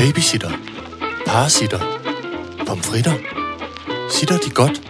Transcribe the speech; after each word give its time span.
Babysitter. 0.00 0.50
Parasitter. 1.26 1.78
Pomfritter. 2.66 3.12
Sitter 4.10 4.38
de 4.38 4.50
godt? 4.50 4.82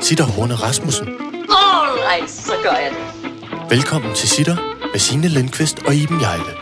Sitter 0.00 0.24
Horne 0.24 0.54
Rasmussen. 0.54 1.08
Alright, 1.08 2.30
så 2.30 2.52
gør 2.62 2.70
jeg 2.70 2.90
det. 2.90 3.70
Velkommen 3.70 4.14
til 4.14 4.28
Sitter 4.28 4.56
med 4.92 4.98
Signe 5.00 5.28
Lindqvist 5.28 5.78
og 5.86 5.94
Iben 5.94 6.20
Jejle. 6.20 6.52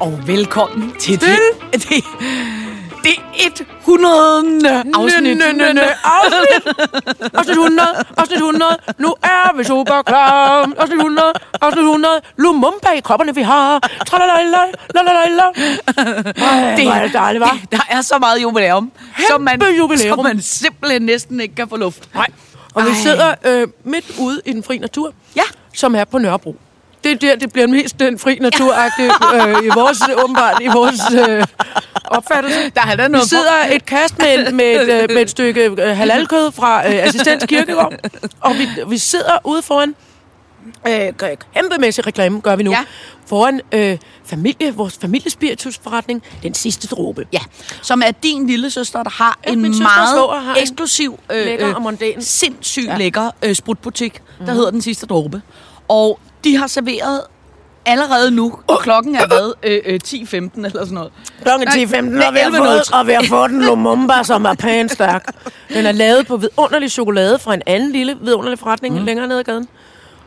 Og 0.00 0.20
velkommen 0.26 0.92
til 1.00 1.20
det, 1.20 1.38
det, 1.88 2.04
det 3.56 3.66
100. 3.80 4.84
afsnit. 4.94 5.42
Afsnit. 6.04 6.62
Afsnit 7.34 7.56
100, 7.56 8.04
afsnit 8.16 8.36
100. 8.38 8.76
Nu 8.98 9.14
er 9.22 9.56
vi 9.56 9.64
super 9.64 10.02
klar. 10.02 10.72
Afsnit 10.78 10.98
100, 10.98 11.32
afsnit 11.60 11.82
100. 11.84 12.20
Lumumba 12.36 12.90
i 12.96 13.00
kropperne, 13.00 13.34
vi 13.34 13.42
har. 13.42 13.88
Tralalala, 14.06 14.58
lalalala. 14.94 15.42
Det, 16.76 16.86
er 16.86 17.02
det 17.02 17.12
dejligt, 17.12 17.44
hva'? 17.44 17.56
der 17.72 17.78
er 17.90 18.00
så 18.00 18.18
meget 18.18 18.42
jubilæum, 18.42 18.92
som 19.30 19.40
man, 19.40 19.62
jubilæum. 19.78 20.16
som 20.16 20.24
man 20.24 20.40
simpelthen 20.42 21.02
næsten 21.02 21.40
ikke 21.40 21.54
kan 21.54 21.68
få 21.68 21.76
luft. 21.76 22.08
Nej. 22.14 22.26
Og 22.74 22.84
vi 22.84 22.88
Ej. 22.88 22.94
sidder 22.94 23.34
øh, 23.44 23.68
midt 23.84 24.04
ude 24.18 24.40
i 24.46 24.52
den 24.52 24.62
fri 24.62 24.78
natur, 24.78 25.12
Ja. 25.36 25.42
som 25.74 25.94
er 25.94 26.04
på 26.04 26.18
Nørrebro. 26.18 26.56
Det 27.08 27.24
er 27.24 27.28
der, 27.30 27.36
det 27.36 27.52
bliver 27.52 27.66
mest 27.66 27.98
den 28.00 28.18
fri 28.18 28.38
naturagtige 28.40 29.10
øh, 29.34 29.64
i 29.64 29.68
vores, 29.74 29.98
åbenbart, 30.24 30.62
i 30.62 30.66
vores 30.68 31.00
øh, 31.28 31.44
opfattelse. 32.04 32.70
Der 32.74 32.80
er 32.80 32.96
Vi 33.08 33.12
noget 33.12 33.28
sidder 33.28 33.52
et 33.72 33.86
kast 33.86 34.18
med, 34.18 34.38
et- 34.48 34.54
med, 34.54 34.64
et, 34.64 35.02
øh, 35.02 35.14
med 35.14 35.22
et 35.22 35.30
stykke 35.30 35.64
øh, 35.64 35.96
halalkød 35.96 36.52
fra 36.52 36.88
øh, 36.88 36.94
Assistens 37.04 37.44
Kirkegård, 37.48 37.92
og 38.40 38.54
vi, 38.54 38.68
vi 38.88 38.98
sidder 38.98 39.38
ude 39.44 39.62
foran 39.62 39.94
øh, 40.88 41.12
kæmpemæssig 41.54 42.06
reklame, 42.06 42.40
gør 42.40 42.56
vi 42.56 42.62
nu, 42.62 42.70
Ja. 42.70 42.84
foran 43.26 43.60
øh, 43.72 43.98
familie, 44.26 44.74
vores 44.74 44.98
familiespiritusforretning, 45.00 46.22
den 46.42 46.54
sidste 46.54 46.86
dråbe. 46.88 47.26
Ja, 47.32 47.38
som 47.82 48.02
er 48.06 48.10
din 48.10 48.46
lille 48.46 48.70
søster, 48.70 49.02
der 49.02 49.10
har 49.10 49.38
Ja, 49.46 49.52
en 49.52 49.60
meget 49.60 50.42
har 50.42 50.54
en 50.54 50.62
eksklusiv, 50.62 51.18
øh, 51.32 51.44
lækker 51.44 51.74
og 51.74 51.82
mondæn. 51.82 52.22
sindssygt. 52.22 52.86
Ja. 52.86 52.96
lækker 52.96 53.30
øh, 53.42 53.54
sprutbutik, 53.54 54.22
der 54.38 54.44
mm. 54.46 54.52
hedder 54.52 54.70
Den 54.70 54.82
Sidste 54.82 55.06
Dråbe. 55.06 55.42
Og 55.88 56.20
de 56.44 56.56
har 56.56 56.66
serveret 56.66 57.20
allerede 57.86 58.30
nu, 58.30 58.58
og 58.66 58.78
klokken 58.80 59.14
er 59.16 59.26
hvad, 59.26 59.52
øh, 59.62 59.80
øh, 59.86 60.00
10.15 60.06 60.34
eller 60.34 60.70
sådan 60.72 60.94
noget. 60.94 61.12
Klokken 61.42 61.68
Nej, 61.68 61.84
10.15, 61.84 62.26
og 62.26 62.34
vi, 62.34 62.38
har 62.38 62.50
11.03. 62.50 62.58
fået, 62.58 62.92
og 62.92 63.06
vi 63.06 63.12
har 63.12 63.24
fået 63.28 63.50
en 63.50 63.62
Lumumba, 63.62 64.22
som 64.22 64.44
er 64.44 64.54
pænt 64.54 64.92
stærk. 64.92 65.26
Den 65.74 65.86
er 65.86 65.92
lavet 65.92 66.26
på 66.26 66.36
vidunderlig 66.36 66.90
chokolade 66.90 67.38
fra 67.38 67.54
en 67.54 67.62
anden 67.66 67.92
lille 67.92 68.16
vidunderlig 68.22 68.58
forretning 68.58 68.98
mm. 68.98 69.04
længere 69.04 69.28
nede 69.28 69.38
ad 69.38 69.44
gaden. 69.44 69.68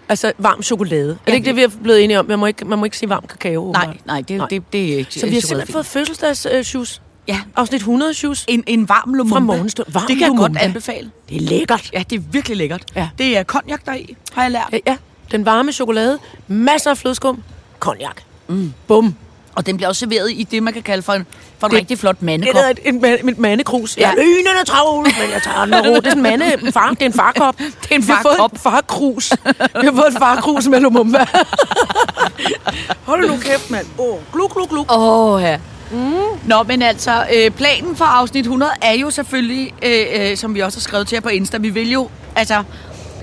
Altså 0.09 0.33
varm 0.37 0.63
chokolade. 0.63 1.11
Er 1.11 1.31
det 1.31 1.33
ikke 1.33 1.45
det, 1.45 1.55
vi 1.55 1.63
er 1.63 1.69
blevet 1.83 2.03
enige 2.03 2.19
om? 2.19 2.25
Man 2.25 2.39
må 2.39 2.45
ikke, 2.45 2.65
man 2.65 2.79
må 2.79 2.85
ikke 2.85 2.97
sige 2.97 3.09
varm 3.09 3.23
kakao. 3.29 3.71
Nej, 3.71 3.97
nej, 4.05 4.21
det, 4.21 4.37
Nej. 4.37 4.47
det, 4.47 4.63
det 4.73 4.93
er 4.93 4.97
ikke 4.97 5.13
Så 5.19 5.25
vi 5.25 5.33
har 5.33 5.41
simpelthen 5.41 5.73
fået 5.73 5.85
fødselsdags 5.85 6.47
øh. 6.51 6.85
Ja, 7.27 7.39
Afsnit 7.55 7.79
100 7.79 8.13
shoes. 8.13 8.45
en, 8.47 8.63
en 8.67 8.89
varm 8.89 9.13
lumumba. 9.13 9.35
Fra 9.35 9.39
morgenstund. 9.39 9.87
Varm 9.93 10.03
det 10.07 10.15
kan 10.15 10.21
jeg 10.21 10.27
Lumumba. 10.27 10.47
godt 10.47 10.57
anbefale. 10.57 11.11
Det 11.29 11.37
er 11.37 11.41
lækkert. 11.41 11.89
Ja, 11.93 12.03
det 12.09 12.15
er 12.15 12.21
virkelig 12.31 12.57
lækkert. 12.57 12.83
Ja. 12.95 13.09
Det 13.17 13.37
er 13.37 13.43
cognac 13.43 13.79
deri, 13.85 14.15
har 14.33 14.41
jeg 14.41 14.51
lært. 14.51 14.69
Ja, 14.71 14.77
ja. 14.87 14.97
Den 15.31 15.45
varme 15.45 15.71
chokolade. 15.71 16.19
Masser 16.47 16.89
af 16.91 16.97
flødeskum. 16.97 17.43
Cognac. 17.79 18.11
Mm. 18.47 18.73
Bum. 18.87 19.15
Og 19.55 19.65
den 19.65 19.77
bliver 19.77 19.89
også 19.89 19.99
serveret 19.99 20.31
i 20.31 20.47
det, 20.51 20.63
man 20.63 20.73
kan 20.73 20.81
kalde 20.81 21.03
for 21.03 21.13
en, 21.13 21.25
for 21.59 21.67
en 21.67 21.71
Det- 21.71 21.79
rigtig 21.79 21.99
flot 21.99 22.15
Det 22.15 22.23
mandekop. 22.25 22.55
er 22.63 22.69
et, 22.69 22.79
et, 22.85 22.95
et, 23.13 23.29
et 23.29 23.37
mandekrus. 23.39 23.97
Ja. 23.97 24.09
Ja. 24.17 24.23
Lynende 24.23 24.65
travl, 24.67 25.03
men 25.03 25.13
jeg 25.33 25.41
tager 25.43 25.65
den 25.65 25.75
ro. 25.75 25.95
Det 25.95 26.07
er 26.07 26.11
en 26.11 26.21
mande, 26.21 26.53
en 26.65 26.73
far, 26.73 26.89
det 26.89 27.01
er 27.01 27.05
en 27.05 27.13
farkop. 27.13 27.57
Det 27.81 27.91
er 27.91 27.95
en 27.95 28.01
Vi 28.01 28.11
har 28.11 28.21
fået 28.21 28.35
farkop. 28.37 28.53
et 28.53 28.59
farkrus. 28.59 29.31
Vi 29.81 29.85
har 29.85 29.91
fået 29.91 30.07
et 30.07 30.17
farkrus 30.19 30.67
med 30.67 30.79
Lumumba. 30.79 31.25
Hold 33.05 33.27
nu 33.29 33.37
kæft, 33.37 33.71
mand. 33.71 33.85
Åh, 33.99 34.05
oh, 34.13 34.19
gluk, 34.33 34.53
gluk, 34.53 34.69
gluk. 34.69 34.91
Åh, 34.91 35.33
oh, 35.33 35.41
ja. 35.41 35.57
Mm. 35.91 36.13
Nå, 36.45 36.63
men 36.63 36.81
altså, 36.81 37.25
øh, 37.35 37.51
planen 37.51 37.95
for 37.95 38.05
afsnit 38.05 38.41
100 38.45 38.71
er 38.81 38.93
jo 38.93 39.09
selvfølgelig, 39.09 39.73
øh, 39.85 40.05
øh, 40.31 40.37
som 40.37 40.55
vi 40.55 40.59
også 40.59 40.77
har 40.77 40.81
skrevet 40.81 41.07
til 41.07 41.15
jer 41.15 41.21
på 41.21 41.29
Insta, 41.29 41.57
vi 41.57 41.69
vil 41.69 41.91
jo, 41.91 42.09
altså, 42.35 42.63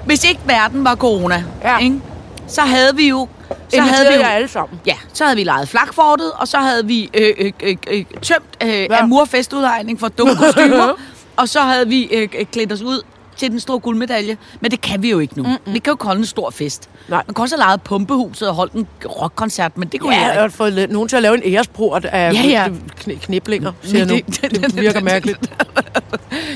hvis 0.08 0.24
ikke 0.24 0.40
verden 0.46 0.84
var 0.84 0.94
corona, 0.94 1.44
Ja. 1.62 1.78
ikke, 1.78 2.00
så 2.46 2.60
havde 2.60 2.96
vi 2.96 3.08
jo... 3.08 3.28
Så 3.68 3.80
havde 3.80 4.08
vi 4.08 4.14
jo, 4.14 4.20
jer 4.20 4.28
alle 4.28 4.48
sammen. 4.48 4.80
Ja, 4.86 4.94
så 5.12 5.24
havde 5.24 5.36
vi 5.36 5.44
lejet 5.44 5.68
flakfortet, 5.68 6.32
og 6.32 6.48
så 6.48 6.58
havde 6.58 6.86
vi 6.86 7.10
øh, 7.14 7.34
øh, 7.38 7.52
øh, 7.62 7.76
øh, 7.90 8.04
tømt 8.22 8.56
øh, 8.62 8.68
ja. 8.68 9.02
Amur 9.02 9.24
festudlejning 9.24 10.00
for 10.00 10.08
dumme 10.08 10.36
kostymer, 10.36 10.92
og 11.40 11.48
så 11.48 11.60
havde 11.60 11.88
vi 11.88 12.04
øh, 12.04 12.28
øh, 12.38 12.46
klædt 12.46 12.72
os 12.72 12.82
ud 12.82 13.02
til 13.38 13.50
den 13.50 13.60
store 13.60 13.78
guldmedalje. 13.78 14.36
Men 14.60 14.70
det 14.70 14.80
kan 14.80 15.02
vi 15.02 15.10
jo 15.10 15.18
ikke 15.18 15.36
nu. 15.36 15.42
Mm-mm. 15.42 15.58
Vi 15.74 15.78
kan 15.78 15.82
jo 15.90 15.92
ikke 15.94 16.04
holde 16.04 16.18
en 16.18 16.26
stor 16.26 16.50
fest. 16.50 16.88
Nej. 17.08 17.22
Man 17.26 17.34
kan 17.34 17.42
også 17.42 17.56
have 17.56 17.60
lejet 17.66 17.82
pumpehuset 17.82 18.48
og 18.48 18.54
holdt 18.54 18.72
en 18.72 18.86
rockkoncert, 19.06 19.78
men 19.78 19.88
det 19.88 20.00
kunne 20.00 20.14
Ja, 20.14 20.20
jeg 20.20 20.30
ikke. 20.30 20.40
har 20.40 20.48
fået 20.48 20.90
nogen 20.90 21.08
til 21.08 21.16
at 21.16 21.22
lave 21.22 21.46
en 21.46 21.54
æresport 21.54 22.04
af 22.04 22.32
Ja, 22.34 22.42
ja. 22.42 22.66
kn- 23.00 23.18
kniblinger, 23.18 23.72
siger 23.82 23.98
jeg 23.98 24.06
nu. 24.06 24.14
Det- 24.14 24.40
det- 24.42 24.52
Det 24.62 24.80
virker 24.80 25.00
mærkeligt. 25.00 25.38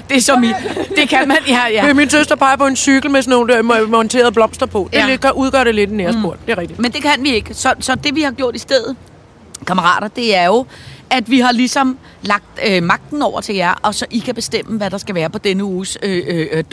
Det 0.09 0.16
er 0.16 0.21
som 0.21 0.44
i, 0.44 0.53
det 0.97 1.09
kan 1.09 1.28
man, 1.28 1.37
ja, 1.48 1.60
ja. 1.72 1.87
Ja. 1.87 1.94
Min 1.94 2.10
søster 2.10 2.37
peger 2.37 2.56
på 2.56 2.66
en 2.66 2.76
cykel 2.76 3.10
med 3.10 3.22
sådan 3.22 3.47
nogle 3.47 3.75
mo- 3.75 3.87
monterede 3.87 4.32
blomster 4.32 4.66
på. 4.66 4.88
Det 4.92 4.98
Ja. 4.98 5.06
ja. 5.06 5.16
gør, 5.16 5.31
udgør 5.31 5.65
det 5.65 5.75
lidt 5.75 5.91
en 5.91 6.00
æresport. 6.00 6.38
Mm. 6.41 6.47
Det 6.47 6.53
er 6.53 6.59
rigtigt. 6.59 6.78
Men 6.81 6.92
det 6.92 7.03
kan 7.03 7.12
vi 7.21 7.34
ikke. 7.34 7.54
Så, 7.54 7.75
så 7.81 7.94
det, 7.94 8.15
vi 8.15 8.22
har 8.22 8.31
gjort 8.31 8.54
i 8.54 8.59
stedet, 8.59 8.97
kammerater, 9.66 10.09
det 10.09 10.37
er 10.37 10.47
jo, 10.47 10.66
at 11.12 11.31
vi 11.31 11.41
har 11.41 11.53
ligesom 11.53 11.99
lagt 12.23 12.61
øh, 12.69 12.83
magten 12.83 13.23
over 13.23 13.41
til 13.41 13.55
jer, 13.55 13.75
og 13.83 13.95
så 13.95 14.06
I 14.11 14.19
kan 14.19 14.34
bestemme, 14.34 14.77
hvad 14.78 14.91
der 14.91 14.99
skal 14.99 15.15
være 15.15 15.31
på 15.31 15.39
denne 15.39 15.65
uges 15.65 15.99
øh, 16.03 16.23
øh, 16.27 16.47
øh. 16.53 16.65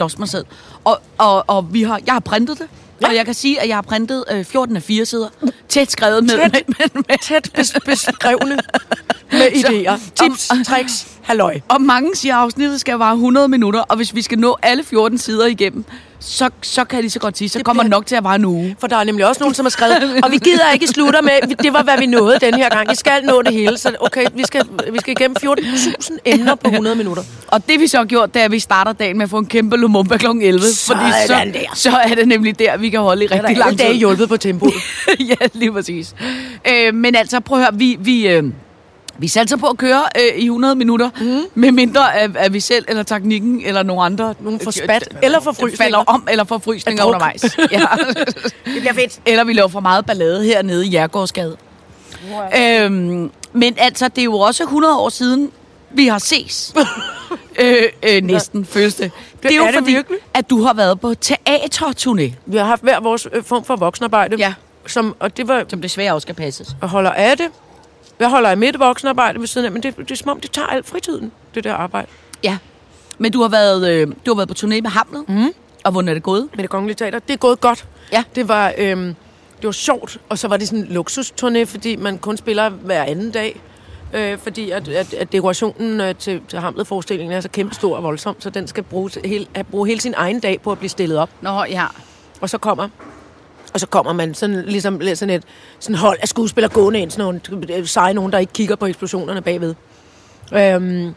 Og, 0.84 1.00
og, 1.18 1.44
og 1.46 1.74
vi 1.74 1.82
har, 1.82 2.00
jeg 2.06 2.12
har 2.14 2.20
printet 2.20 2.58
det, 2.58 2.66
ja. 3.02 3.08
og 3.08 3.14
jeg 3.14 3.24
kan 3.24 3.34
sige, 3.34 3.60
at 3.60 3.68
jeg 3.68 3.76
har 3.76 3.82
printet 3.82 4.24
øh, 4.30 4.44
14 4.44 4.76
af 4.76 4.82
4 4.82 5.04
sider, 5.04 5.28
tæt 5.68 5.90
skrevet 5.90 6.24
med, 6.24 6.30
Tæt. 6.30 6.52
med, 6.52 6.60
med, 6.78 7.02
med, 7.08 7.18
Tæt 7.22 7.48
bes- 7.58 7.78
beskrevne 7.84 8.58
med 9.32 9.48
idéer, 9.54 9.98
tips, 10.24 10.50
tricks, 10.66 11.06
halløj. 11.22 11.60
Og 11.68 11.82
mange 11.82 12.16
siger, 12.16 12.36
at 12.36 12.42
afsnittet 12.42 12.80
skal 12.80 12.94
vare 12.94 13.14
100 13.14 13.48
minutter, 13.48 13.80
og 13.80 13.96
hvis 13.96 14.14
vi 14.14 14.22
skal 14.22 14.38
nå 14.38 14.56
alle 14.62 14.84
14 14.84 15.18
sider 15.18 15.46
igennem, 15.46 15.84
så, 16.22 16.50
så 16.62 16.84
kan 16.84 17.02
de 17.02 17.10
så 17.10 17.18
godt 17.18 17.38
sige, 17.38 17.48
så 17.48 17.58
Det 17.58 17.66
kommer 17.66 17.82
bliver- 17.82 17.88
det 17.88 17.90
nok 17.90 18.06
til 18.06 18.16
at 18.16 18.24
vare 18.24 18.34
en 18.36 18.44
uge. 18.44 18.76
For 18.80 18.86
der 18.86 18.96
er 18.96 19.04
nemlig 19.04 19.26
også 19.28 19.40
nogen, 19.40 19.54
som 19.54 19.64
har 19.64 19.70
skrevet, 19.70 20.20
og 20.24 20.30
vi 20.30 20.38
gider 20.38 20.70
ikke 20.74 20.86
slutte 20.86 21.18
med, 21.22 21.56
det 21.62 21.72
var, 21.72 21.82
hvad 21.82 21.98
vi 21.98 22.06
nåede 22.06 22.38
den 22.40 22.54
her 22.54 22.68
gang. 22.68 22.90
Vi 22.90 22.94
skal 22.94 23.24
nå 23.24 23.42
det 23.42 23.52
hele, 23.52 23.78
så 23.78 23.92
okay, 24.00 24.24
vi 24.34 24.44
skal, 24.44 24.64
vi 24.92 24.98
skal 24.98 25.12
igennem 25.20 25.36
14.000 25.44 26.16
emner 26.24 26.54
på 26.54 26.68
100 26.70 26.96
minutter. 26.96 27.22
Og 27.48 27.68
det 27.68 27.80
vi 27.80 27.86
så 27.86 27.96
har 27.98 28.04
gjort, 28.04 28.34
det 28.34 28.40
er, 28.40 28.44
at 28.44 28.52
vi 28.52 28.58
starter 28.58 28.92
dagen 28.92 29.16
med 29.18 29.24
at 29.24 29.30
få 29.30 29.38
en 29.38 29.46
kæmpe 29.46 29.76
Lumumba 29.76 30.16
kl. 30.16 30.26
11. 30.26 30.60
fordi 30.86 31.00
så, 31.26 31.32
der. 31.54 31.60
så 31.74 31.90
er 31.90 32.14
det 32.14 32.28
nemlig 32.28 32.58
der, 32.58 32.76
vi 32.76 32.90
kan 32.90 33.00
holde 33.00 33.24
i 33.24 33.26
rigtig 33.26 33.54
er 33.54 33.58
lang 33.58 33.70
tid. 33.70 33.78
dage 33.78 33.94
hjulpet 33.94 34.28
på 34.28 34.36
tempoet. 34.36 34.72
ja, 35.20 35.34
lige 35.52 35.72
præcis. 35.72 36.14
Øh, 36.68 36.94
men 36.94 37.14
altså, 37.14 37.40
prøv 37.40 37.58
at 37.58 37.64
høre, 37.64 37.74
vi... 37.78 37.96
vi 38.00 38.28
øh, 38.28 38.44
vi 39.20 39.28
satser 39.28 39.56
på 39.56 39.66
at 39.66 39.76
køre 39.76 40.02
øh, 40.16 40.38
i 40.38 40.44
100 40.44 40.74
minutter, 40.74 41.10
mm. 41.20 41.40
med 41.54 41.72
mindre 41.72 42.14
at, 42.16 42.36
at 42.36 42.52
vi 42.52 42.60
selv, 42.60 42.84
eller 42.88 43.02
teknikken, 43.02 43.62
eller 43.64 43.82
nogen 43.82 44.12
andre... 44.12 44.34
Nogen 44.40 44.60
får 44.60 44.70
spat, 44.70 45.08
eller 45.22 45.40
får 45.40 45.52
frysninger. 45.52 45.76
Falder 45.76 45.98
om, 45.98 46.28
eller 46.30 46.44
får 46.44 46.58
frysninger 46.58 47.04
undervejs. 47.04 47.42
Ja. 47.70 47.80
Det 48.64 48.80
bliver 48.80 48.94
fedt. 48.94 49.20
eller 49.26 49.44
vi 49.44 49.52
laver 49.52 49.68
for 49.68 49.80
meget 49.80 50.06
ballade 50.06 50.44
hernede 50.44 50.86
i 50.86 50.88
Jærgårdsgade. 50.88 51.56
Øhm, 52.58 53.30
men 53.52 53.74
altså, 53.78 54.08
det 54.08 54.18
er 54.18 54.24
jo 54.24 54.38
også 54.38 54.62
100 54.62 54.96
år 54.98 55.08
siden, 55.08 55.50
vi 55.90 56.06
har 56.06 56.18
ses. 56.18 56.74
øh, 57.60 57.82
øh, 58.02 58.22
næsten, 58.22 58.64
føles 58.64 58.94
det. 58.94 59.10
Det 59.42 59.52
er 59.52 59.56
jo 59.56 59.62
er 59.62 59.66
det 59.66 59.78
fordi, 59.78 59.92
virkelig. 59.92 60.18
at 60.34 60.50
du 60.50 60.62
har 60.62 60.74
været 60.74 61.00
på 61.00 61.14
teaterturné, 61.24 62.32
Vi 62.46 62.56
har 62.56 62.64
haft 62.64 62.82
hver 62.82 63.00
vores 63.00 63.28
øh, 63.32 63.44
form 63.44 63.64
for 63.64 63.76
voksenarbejde. 63.76 64.36
Ja. 64.36 64.54
Som, 64.86 65.16
og 65.18 65.36
det 65.36 65.48
var, 65.48 65.64
som 65.68 65.82
desværre 65.82 66.14
også 66.14 66.24
skal 66.24 66.34
passes. 66.34 66.76
jeg 66.80 66.88
holder 66.88 67.10
af 67.10 67.36
det. 67.36 67.46
Jeg 68.20 68.30
holder 68.30 68.50
af 68.50 68.56
mit 68.56 68.78
voksenarbejde 68.78 69.40
ved 69.40 69.46
siden 69.46 69.64
af, 69.64 69.72
men 69.72 69.82
det, 69.82 69.96
det 69.96 70.10
er 70.10 70.14
som 70.14 70.28
om, 70.28 70.40
det 70.40 70.50
tager 70.50 70.66
al 70.68 70.84
fritiden, 70.84 71.32
det 71.54 71.64
der 71.64 71.74
arbejde. 71.74 72.06
Ja. 72.44 72.58
Men 73.18 73.32
du 73.32 73.42
har 73.42 73.48
været, 73.48 73.90
øh, 73.90 74.06
du 74.26 74.30
har 74.30 74.34
været 74.36 74.48
på 74.48 74.54
turné 74.58 74.80
med 74.80 74.90
Hamlet. 74.90 75.28
Mm. 75.28 75.52
Og 75.84 75.92
hvordan 75.92 76.08
er 76.08 76.14
det 76.14 76.22
gået? 76.22 76.48
med 76.54 76.62
det 76.62 76.70
kongelige 76.70 76.96
teater. 76.96 77.18
Det 77.18 77.32
er 77.32 77.36
gået 77.36 77.60
godt. 77.60 77.86
Ja. 78.12 78.24
Det 78.34 78.48
var, 78.48 78.72
øhm, 78.78 79.14
det 79.56 79.64
var 79.66 79.72
sjovt, 79.72 80.18
og 80.28 80.38
så 80.38 80.48
var 80.48 80.56
det 80.56 80.68
sådan 80.68 80.84
en 80.84 80.96
luksusturné, 80.96 81.64
fordi 81.64 81.96
man 81.96 82.18
kun 82.18 82.36
spiller 82.36 82.68
hver 82.68 83.02
anden 83.04 83.30
dag. 83.30 83.60
Øh, 84.14 84.38
fordi 84.38 84.70
at, 84.70 84.88
at, 84.88 85.14
at 85.14 85.32
dekorationen 85.32 86.00
øh, 86.00 86.14
til, 86.14 86.40
til 86.48 86.58
Hamlet-forestillingen 86.58 87.36
er 87.36 87.40
så 87.40 87.48
kæmpe 87.48 87.74
stor 87.74 87.96
og 87.96 88.02
voldsom, 88.02 88.36
så 88.40 88.50
den 88.50 88.66
skal 88.66 88.82
bruge, 88.82 89.10
hele, 89.24 89.46
have- 89.54 89.64
bruge 89.64 89.88
hele 89.88 90.00
sin 90.00 90.14
egen 90.16 90.40
dag 90.40 90.60
på 90.62 90.72
at 90.72 90.78
blive 90.78 90.88
stillet 90.90 91.18
op. 91.18 91.30
Nå, 91.40 91.64
ja. 91.64 91.84
Og 92.40 92.50
så 92.50 92.58
kommer 92.58 92.88
og 93.74 93.80
så 93.80 93.86
kommer 93.86 94.12
man 94.12 94.34
sådan, 94.34 94.64
ligesom 94.66 95.00
sådan 95.14 95.34
et 95.34 95.42
sådan 95.78 95.96
hold 95.96 96.18
af 96.22 96.28
skuespillere 96.28 96.72
gående 96.72 97.00
ind, 97.00 97.10
sådan 97.10 97.40
nogle 97.50 97.76
øh, 97.78 97.86
seje 97.86 98.14
nogen, 98.14 98.32
der 98.32 98.38
ikke 98.38 98.52
kigger 98.52 98.76
på 98.76 98.86
eksplosionerne 98.86 99.42
bagved. 99.42 99.74
Øhm, 100.54 101.14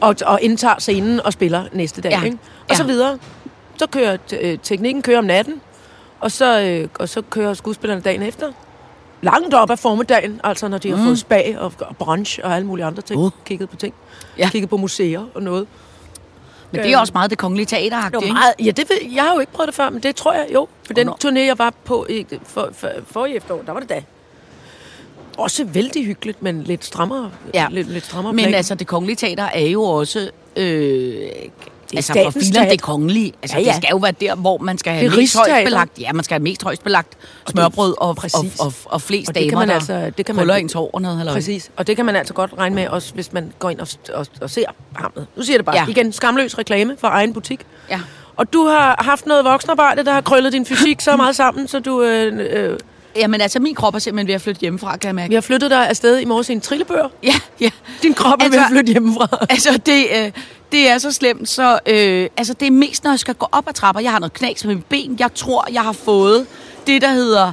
og, 0.00 0.16
og 0.26 0.42
indtager 0.42 0.74
scenen 0.78 1.20
og 1.20 1.32
spiller 1.32 1.64
næste 1.72 2.00
dag. 2.00 2.10
Ja. 2.12 2.22
Ikke? 2.24 2.38
Og 2.60 2.70
Ja. 2.70 2.74
så 2.74 2.84
videre. 2.84 3.18
Så 3.76 3.86
kører 3.86 4.16
øh, 4.40 4.58
teknikken 4.62 5.02
kører 5.02 5.18
om 5.18 5.24
natten, 5.24 5.60
og 6.20 6.30
så, 6.32 6.60
øh, 6.60 6.88
og 6.98 7.08
så 7.08 7.22
kører 7.30 7.54
skuespillerne 7.54 8.02
dagen 8.02 8.22
efter. 8.22 8.52
Langt 9.22 9.54
op 9.54 9.70
af 9.70 9.78
formiddagen, 9.78 10.40
altså 10.44 10.68
når 10.68 10.78
de 10.78 10.90
har 10.96 11.04
fået 11.04 11.18
spag 11.18 11.56
og, 11.58 11.72
og 11.80 11.96
brunch 11.96 12.40
og 12.44 12.54
alle 12.54 12.66
mulige 12.66 12.84
andre 12.86 13.02
ting. 13.02 13.20
Uh. 13.20 13.30
Kigget 13.44 13.70
på 13.70 13.76
ting. 13.76 13.94
Ja. 14.38 14.48
Kigget 14.50 14.70
på 14.70 14.76
museer 14.76 15.24
og 15.34 15.42
noget. 15.42 15.66
Men 16.72 16.80
det 16.82 16.92
er 16.92 16.98
også 16.98 17.12
meget 17.14 17.30
det 17.30 17.38
kongelige 17.38 17.66
teater 17.66 18.02
Det 18.08 18.14
var 18.14 18.32
meget, 18.32 18.54
ja, 18.64 18.70
det, 18.70 18.90
ved- 18.90 19.10
jeg 19.14 19.22
har 19.22 19.34
jo 19.34 19.40
ikke 19.40 19.52
prøvet 19.52 19.66
det 19.66 19.74
før, 19.74 19.90
men 19.90 20.02
det 20.02 20.16
tror 20.16 20.32
jeg 20.32 20.46
jo. 20.54 20.68
For 20.86 20.94
den 20.94 21.08
turné, 21.24 21.38
jeg 21.38 21.58
var 21.58 21.72
på 21.84 22.06
i, 22.10 22.26
for, 22.46 22.68
for, 22.72 22.88
for 23.06 23.26
i 23.26 23.36
efterår, 23.36 23.62
der 23.66 23.72
var 23.72 23.80
det 23.80 23.88
da. 23.88 24.02
Også 25.38 25.64
vældig 25.64 26.06
hyggeligt, 26.06 26.42
men 26.42 26.62
lidt 26.62 26.84
strammere. 26.84 27.30
Ja. 27.54 27.66
Lidt, 27.70 27.88
lidt 27.88 28.04
strammere 28.04 28.32
Men 28.32 28.42
plan. 28.44 28.54
altså, 28.54 28.74
det 28.74 28.86
kongelige 28.86 29.16
teater 29.16 29.44
er 29.44 29.66
jo 29.66 29.82
også... 29.82 30.30
Øh, 30.56 31.28
altså, 31.96 32.12
for 32.24 32.30
filen, 32.30 32.70
det 32.70 32.82
kongelige. 32.82 33.32
Altså, 33.42 33.56
Ja, 33.56 33.62
ja, 33.62 33.68
det 33.68 33.76
skal 33.76 33.88
jo 33.90 33.96
være 33.96 34.12
der, 34.20 34.34
hvor 34.34 34.58
man 34.58 34.78
skal 34.78 34.92
have 34.92 35.08
Det 35.10 35.16
mest 35.18 35.36
højst 35.36 35.64
belagt. 35.64 35.98
Ja, 36.00 36.12
man 36.12 36.24
skal 36.24 36.34
have 36.34 36.42
mest 36.42 36.62
højst 36.62 36.84
belagt 36.84 37.08
smørbrød 37.50 37.94
og, 37.98 38.08
og, 38.08 38.16
og, 38.34 38.44
og, 38.60 38.72
og 38.84 39.02
flest 39.02 39.28
Og 39.28 39.34
det 39.34 39.42
kan 39.42 39.50
damer, 39.50 39.58
man 39.60 39.68
der 39.68 39.74
altså- 39.74 40.10
det 40.18 40.26
kan 40.26 40.34
man- 40.36 40.50
ens 40.60 40.72
hår 40.72 40.90
og 40.94 41.02
noget. 41.02 41.16
Halløj. 41.18 41.34
Præcis. 41.34 41.70
Og 41.76 41.86
det 41.86 41.96
kan 41.96 42.04
man 42.06 42.16
altså 42.16 42.34
godt 42.34 42.50
regne 42.58 42.74
med, 42.74 42.88
også 42.88 43.14
hvis 43.14 43.32
man 43.32 43.52
går 43.58 43.70
ind 43.70 43.80
og, 43.80 43.88
og, 44.14 44.26
og 44.40 44.50
ser 44.50 44.64
hamlet. 44.94 45.26
Nu 45.36 45.42
siger 45.42 45.58
det 45.58 45.64
bare. 45.66 45.76
Ja. 45.76 45.86
Igen, 45.88 46.12
skamløs 46.12 46.58
reklame 46.58 46.96
for 46.98 47.08
egen 47.08 47.32
butik. 47.32 47.60
Ja. 47.90 48.00
Og 48.36 48.52
du 48.52 48.66
har 48.66 48.96
haft 49.04 49.26
noget 49.26 49.44
voksenarbejde, 49.44 50.04
der 50.04 50.12
har 50.12 50.20
krøllet 50.20 50.52
din 50.52 50.66
fysik 50.66 51.00
så 51.00 51.16
meget 51.16 51.36
sammen, 51.36 51.68
så 51.68 51.80
du... 51.80 52.02
Øh, 52.02 52.32
øh, 52.52 52.78
Jamen 53.16 53.40
altså, 53.40 53.60
min 53.60 53.74
krop 53.74 53.94
er 53.94 53.98
simpelthen 53.98 54.26
ved 54.28 54.34
at 54.34 54.40
flytte 54.40 54.60
hjemmefra, 54.60 54.96
kan 54.96 55.08
jeg 55.08 55.14
mærke. 55.14 55.28
vi 55.28 55.34
har 55.34 55.40
flyttet 55.40 55.70
dig 55.70 55.88
afsted 55.88 56.18
i 56.18 56.24
morges 56.24 56.48
i 56.48 56.52
en 56.52 56.60
trillebør. 56.60 57.08
Ja, 57.22 57.34
ja. 57.60 57.70
Din 58.02 58.14
krop 58.14 58.40
er 58.40 58.44
altså, 58.44 58.50
ved 58.50 58.58
Altså- 58.58 58.74
at 58.74 58.78
flytte 58.78 58.92
hjemmefra. 58.92 59.46
Altså, 59.50 59.80
det, 59.86 60.06
øh, 60.16 60.32
det 60.72 60.88
er 60.88 60.98
så 60.98 61.12
slemt, 61.12 61.48
så... 61.48 61.78
Øh, 61.86 62.28
altså, 62.36 62.54
det 62.54 62.66
er 62.66 62.70
mest, 62.70 63.04
når 63.04 63.10
jeg 63.10 63.18
skal 63.18 63.34
gå 63.34 63.46
op 63.52 63.68
ad 63.68 63.72
trapper. 63.72 64.00
Jeg 64.00 64.10
har 64.10 64.18
noget 64.18 64.32
knas 64.32 64.64
med 64.64 64.74
mit 64.74 64.84
ben. 64.84 65.16
Jeg 65.18 65.34
tror, 65.34 65.68
jeg 65.72 65.82
har 65.82 65.92
fået 65.92 66.46
det, 66.86 67.02
der 67.02 67.08
hedder 67.08 67.52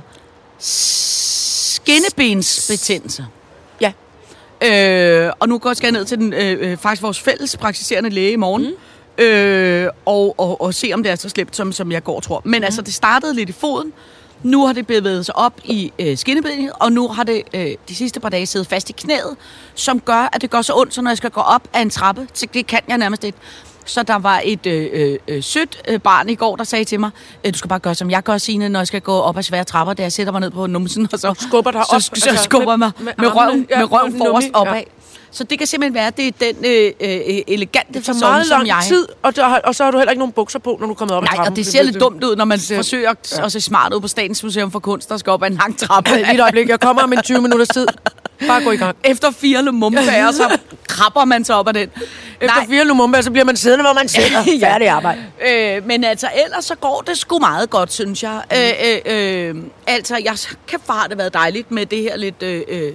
skinnebensbetændelse. 0.60 3.26
Ja. 3.82 3.92
Øh, 5.26 5.32
og 5.40 5.50
nu 5.50 5.58
går 5.58 5.74
jeg 5.84 5.92
ned 5.92 6.06
til 6.06 6.18
den, 6.18 6.34
øh, 6.34 6.72
øh, 6.72 6.78
faktisk 6.78 7.04
vores 7.04 7.20
fælles 7.20 7.58
praktiserende 7.58 8.10
læge 8.10 8.32
i 8.32 8.36
morgen. 8.36 8.64
Mm. 8.64 9.24
Øh, 9.24 9.90
og, 10.06 10.36
og, 10.38 10.62
og 10.62 10.74
se, 10.74 10.92
om 10.94 11.04
det 11.04 11.12
er 11.12 11.16
så 11.16 11.30
slemt, 11.30 11.56
som, 11.56 11.72
som 11.72 11.92
jeg 11.92 12.04
går 12.04 12.20
tror. 12.20 12.42
Men 12.46 12.60
mm. 12.60 12.64
altså, 12.64 12.82
det 12.82 12.94
startede 12.94 13.34
lidt 13.34 13.50
i 13.50 13.54
foden. 13.54 13.94
Nu 14.44 14.66
har 14.66 14.74
det 14.74 14.88
bevæget 14.88 15.26
sig 15.26 15.36
op 15.36 15.54
i 15.64 15.92
øh, 16.00 16.18
skinnebenet, 16.18 16.72
og 16.80 16.92
nu 16.92 17.08
har 17.08 17.24
det 17.24 17.42
øh, 17.54 17.72
de 17.90 17.96
sidste 17.96 18.20
par 18.20 18.30
dage 18.30 18.46
siddet 18.46 18.68
fast 18.70 18.90
i 18.90 18.94
knæet, 18.94 19.36
som 19.76 20.00
gør, 20.00 20.30
at 20.34 20.42
det 20.42 20.50
gør 20.50 20.62
så 20.62 20.74
ondt, 20.76 20.94
så 20.94 21.02
når 21.02 21.12
jeg 21.12 21.18
skal 21.18 21.30
gå 21.30 21.42
op 21.42 21.62
ad 21.74 21.82
en 21.82 21.90
trappe, 21.90 22.28
så 22.34 22.46
det 22.54 22.68
kan 22.68 22.80
jeg 22.88 22.98
nærmest 22.98 23.24
ikke. 23.24 23.38
Så 23.86 24.04
der 24.04 24.16
var 24.20 24.42
et 24.44 24.66
øh, 24.66 24.90
øh, 24.94 25.18
øh, 25.28 25.44
sødt 25.44 25.82
øh, 25.88 26.00
barn 26.00 26.30
i 26.30 26.36
går, 26.36 26.56
der 26.56 26.64
sagde 26.64 26.86
til 26.86 27.00
mig, 27.00 27.10
øh, 27.44 27.54
du 27.54 27.58
skal 27.58 27.70
bare 27.70 27.80
gøre, 27.80 27.96
som 27.96 28.10
jeg 28.12 28.24
gør, 28.24 28.38
Signe, 28.38 28.70
når 28.70 28.80
jeg 28.80 28.88
skal 28.88 29.02
gå 29.02 29.20
op 29.20 29.38
ad 29.38 29.44
svære 29.44 29.64
trapper, 29.64 29.94
da 29.94 30.04
jeg 30.04 30.12
sætter 30.14 30.32
mig 30.32 30.42
ned 30.42 30.52
på 30.52 30.68
numsen, 30.68 31.08
og 31.14 31.20
så 31.20 31.34
skubber 31.40 31.72
dig 31.72 31.80
op, 31.80 31.86
så, 31.86 31.96
altså, 31.96 32.30
så 32.38 32.44
skubber 32.44 32.72
jeg 32.72 32.80
mig 32.80 32.92
med- 32.98 33.06
med, 33.06 33.14
med 33.18 33.28
med, 33.30 33.36
røven, 33.38 33.68
ja, 33.70 33.80
med 33.80 33.92
røven 33.92 34.18
forrest 34.18 34.48
ja. 34.66 34.84
Så 35.32 35.44
det 35.44 35.58
kan 35.58 35.68
simpelthen 35.68 35.94
være, 35.94 36.08
at 36.08 36.18
det 36.18 36.28
er 36.28 36.32
den 36.40 36.56
øh, 36.66 36.92
øh, 37.02 37.42
elegante 37.48 38.00
fasong, 38.02 38.20
meget 38.20 38.46
som 38.48 38.58
lang 38.58 38.68
jeg... 38.68 38.84
tid, 38.88 39.08
og, 39.24 39.36
der, 39.36 39.46
og 39.46 39.76
så 39.76 39.84
har 39.84 39.92
du 39.92 39.98
heller 39.98 40.12
ikke 40.12 40.20
nogen 40.20 40.32
bukser 40.34 40.60
på, 40.60 40.78
når 40.82 40.88
du 40.88 40.94
kommer 40.94 41.16
op 41.16 41.24
ad 41.24 41.28
Nej, 41.28 41.36
trappen. 41.36 41.52
og 41.54 41.56
det 41.58 41.66
ser 41.68 41.84
lidt 41.84 42.00
dumt 42.00 42.24
ud, 42.24 42.36
når 42.36 42.46
man 42.46 42.60
ser- 42.60 42.76
forsøger 42.76 43.14
ja. 43.38 43.46
at 43.46 43.52
se 43.52 43.62
smart 43.62 43.94
ud 43.94 44.02
på 44.02 44.08
Statens 44.08 44.44
Museum 44.44 44.72
for 44.72 44.80
Kunst, 44.80 45.10
der 45.10 45.18
skal 45.18 45.32
op 45.32 45.44
ad 45.44 45.48
en 45.48 45.54
lang 45.58 45.78
trappe. 45.80 46.10
Lige 46.16 46.34
et 46.34 46.40
øjeblik, 46.42 46.70
jeg 46.70 46.80
kommer 46.80 47.04
om 47.04 47.14
en 47.14 47.22
20 47.22 47.42
minutters 47.42 47.68
tid. 47.68 47.88
Bare 48.48 48.64
gå 48.64 48.72
i 48.72 48.78
gang. 48.78 48.96
Efter 49.04 49.32
fire 49.32 49.64
lumumbager, 49.64 50.32
så 50.32 50.58
krabber 50.88 51.26
man 51.26 51.46
sig 51.46 51.56
op 51.56 51.68
ad 51.68 51.74
den. 51.74 51.90
Efter 52.42 52.56
fire 52.70 52.86
Lumumba, 52.86 53.22
så 53.22 53.32
bliver 53.32 53.46
man 53.46 53.56
siddende, 53.56 53.84
hvor 53.84 53.94
man 53.94 54.08
sidder. 54.18 54.44
Ja. 54.60 54.72
Færdig 54.74 54.88
arbejde. 54.90 55.22
Øh, 55.50 55.86
men 55.88 56.04
altså, 56.04 56.28
ellers 56.46 56.66
så 56.66 56.76
går 56.76 57.04
det 57.08 57.18
sgu 57.18 57.40
meget 57.40 57.70
godt, 57.70 57.94
synes 57.94 58.24
jeg. 58.24 58.42
Mm. 58.52 58.58
Øh, 58.58 59.12
øh, 59.16 59.50
øh, 59.50 59.64
altså, 59.88 60.18
jeg 60.24 60.34
hvor 60.86 60.94
har 60.94 61.08
det 61.08 61.18
været 61.18 61.34
dejligt 61.34 61.72
med 61.72 61.86
det 61.86 62.02
her 62.02 62.18
lidt 62.18 62.44
øh, 62.44 62.62
øh, 62.68 62.94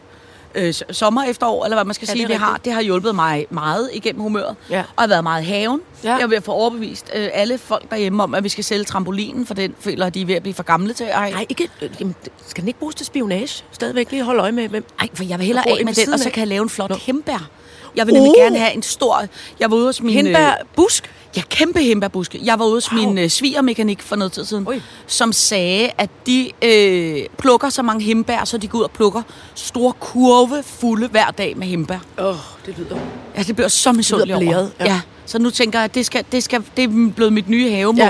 øh, 0.55 0.75
sommer 0.91 1.23
efterår, 1.25 1.65
eller 1.65 1.77
hvad 1.77 1.85
man 1.85 1.95
skal 1.95 2.07
Ja, 2.07 2.13
sige. 2.13 2.23
det 2.23 2.31
Det, 2.31 2.39
har, 2.39 2.61
det 2.65 2.73
har 2.73 2.81
hjulpet 2.83 3.15
mig 3.15 3.47
meget 3.51 3.91
igennem 3.93 4.23
humøret. 4.23 4.57
Ja. 4.71 4.79
Og 4.79 4.85
jeg 4.97 5.03
har 5.03 5.07
været 5.07 5.23
meget 5.23 5.43
i 5.43 5.47
haven. 5.47 5.81
Ja. 6.05 6.13
Jeg 6.15 6.23
er 6.23 6.27
ved 6.27 6.37
at 6.37 6.43
få 6.45 6.53
overbevist 6.53 7.11
øh, 7.15 7.29
alle 7.33 7.59
folk 7.59 7.91
derhjemme 7.91 8.23
om, 8.23 8.35
at 8.35 8.45
vi 8.45 8.49
skal 8.49 8.65
sælge 8.65 8.85
trampolinen, 8.85 9.47
for 9.47 9.55
den 9.55 9.75
føler, 9.81 10.07
at 10.07 10.15
de 10.15 10.21
er 10.23 10.27
ved 10.27 10.35
at 10.35 10.43
blive 10.43 10.55
for 10.55 10.63
gamle 10.63 10.93
til. 10.93 11.07
Ej, 11.07 11.31
Nej, 11.31 11.47
ikke, 11.49 11.69
øh, 11.83 11.91
jamen, 12.01 12.15
skal 12.47 12.61
den 12.63 12.69
ikke 12.69 12.79
bruges 12.79 12.95
til 12.95 13.07
spionage? 13.07 13.65
Stadigvæk 13.73 14.11
lige 14.11 14.23
holde 14.25 14.41
øje 14.43 14.53
med, 14.53 14.69
hvem... 14.69 14.85
Ej, 15.01 15.09
for 15.15 15.25
jeg 15.25 15.39
vil 15.39 15.47
hellere 15.47 15.69
af 15.69 15.85
med 15.85 15.95
den, 15.95 16.13
og 16.13 16.19
så 16.19 16.31
kan 16.31 16.41
jeg 16.41 16.49
lave 16.49 16.63
en 16.63 16.69
flot 16.71 16.97
hembær. 16.99 17.49
Jeg 17.97 18.07
vil 18.07 18.15
nemlig 18.15 18.31
Uh! 18.31 18.37
gerne 18.37 18.59
have 18.59 18.73
en 18.75 18.83
stor... 18.83 19.25
Jeg 19.61 19.71
var 19.71 19.77
ude 19.77 19.87
hos 19.87 20.03
min... 20.03 20.15
Hindbær, 20.15 20.49
øh, 20.49 20.55
busk. 20.77 21.11
Ja, 21.37 21.43
kæmpe 21.49 21.83
hembærbuske. 21.83 22.41
Jeg 22.45 22.59
var 22.59 22.65
ude 22.65 22.75
hos 22.75 22.93
Wow. 22.93 23.01
min 23.01 23.19
øh, 23.19 23.29
svigermekanik 23.31 24.03
for 24.03 24.17
noget 24.17 24.33
tid 24.33 24.45
siden, 24.45 24.69
Oj. 24.69 24.81
som 25.07 25.33
sagde, 25.33 25.91
at 25.99 26.11
de 26.27 26.51
øh, 26.63 27.27
plukker 27.39 27.69
så 27.69 27.83
mange 27.83 28.05
hembær, 28.05 28.45
så 28.45 28.59
de 28.59 28.69
går 28.69 28.79
ud 28.79 28.85
og 28.85 28.91
plukker 28.91 29.23
store 29.55 29.93
kurve 30.01 30.63
fulde 30.63 31.09
hver 31.09 31.31
dag 31.31 31.57
med 31.57 31.67
hembær. 31.67 31.99
Åh, 32.19 32.27
oh, 32.27 32.35
det 32.67 32.75
lyder... 32.79 32.97
Ja, 33.37 33.43
det 33.43 33.57
bliver 33.57 33.69
så 33.69 33.93
misundelig 33.93 34.35
over. 34.35 34.45
blæret, 34.45 34.73
ja. 34.81 34.85
Ja. 34.85 35.01
Så 35.27 35.39
nu 35.39 35.51
tænker 35.51 35.79
jeg, 35.79 35.85
at 35.85 35.95
det, 35.95 36.07
skal, 36.07 36.25
det, 36.33 36.43
skal, 36.45 36.63
det 36.77 36.85
er 36.85 37.11
blevet 37.17 37.33
mit 37.33 37.49
nye 37.49 37.71
havemål. 37.71 38.03
Ja, 38.05 38.07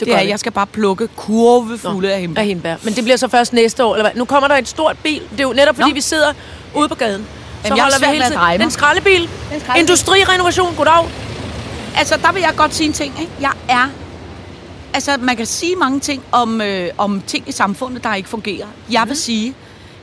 det 0.00 0.06
det, 0.06 0.14
er, 0.14 0.20
det. 0.20 0.28
jeg 0.28 0.38
skal 0.38 0.52
bare 0.52 0.66
plukke 0.66 1.08
kurve 1.16 1.78
fulde 1.78 2.12
af 2.12 2.20
hembær. 2.20 2.40
Af 2.42 2.46
hindbær. 2.48 2.76
Men 2.82 2.94
det 2.94 3.04
bliver 3.04 3.16
så 3.16 3.28
først 3.28 3.52
næste 3.52 3.84
år, 3.84 3.94
eller 3.94 4.10
hvad? 4.10 4.18
Nu 4.18 4.24
kommer 4.24 4.48
der 4.48 4.56
et 4.56 4.68
stort 4.68 4.96
bil. 5.02 5.22
Det 5.30 5.40
er 5.40 5.44
jo 5.44 5.52
netop, 5.52 5.74
fordi 5.76 5.90
Nå. 5.90 5.94
vi 5.94 6.00
sidder 6.00 6.32
ude 6.76 6.88
på 6.88 6.94
gaden. 6.94 7.22
Så 7.22 7.68
Jamen, 7.68 7.76
jeg 7.76 7.84
har 7.84 7.90
holder 7.92 8.06
vi 8.08 8.12
hele 8.12 8.24
tiden... 8.24 8.38
dreje 8.38 8.58
mig. 8.58 8.64
En 8.64 8.70
skraldebil. 8.70 9.22
En 9.22 9.28
skraldebil. 9.60 9.80
Industrirenovation, 9.80 10.74
goddag. 10.76 11.04
Altså, 11.96 12.16
der 12.22 12.32
vil 12.32 12.40
jeg 12.40 12.52
godt 12.56 12.74
sige 12.74 12.86
en 12.86 12.92
ting. 12.92 13.20
Ikke? 13.20 13.32
Jeg 13.40 13.52
er... 13.68 13.88
Altså, 14.94 15.16
man 15.20 15.36
kan 15.36 15.46
sige 15.46 15.76
mange 15.76 16.00
ting 16.00 16.22
om, 16.32 16.60
øh, 16.60 16.88
om 16.98 17.22
ting 17.26 17.48
i 17.48 17.52
samfundet, 17.52 18.04
der 18.04 18.14
ikke 18.14 18.28
fungerer. 18.28 18.66
Jeg 18.90 19.00
Mhm. 19.02 19.08
vil 19.08 19.16
sige, 19.16 19.54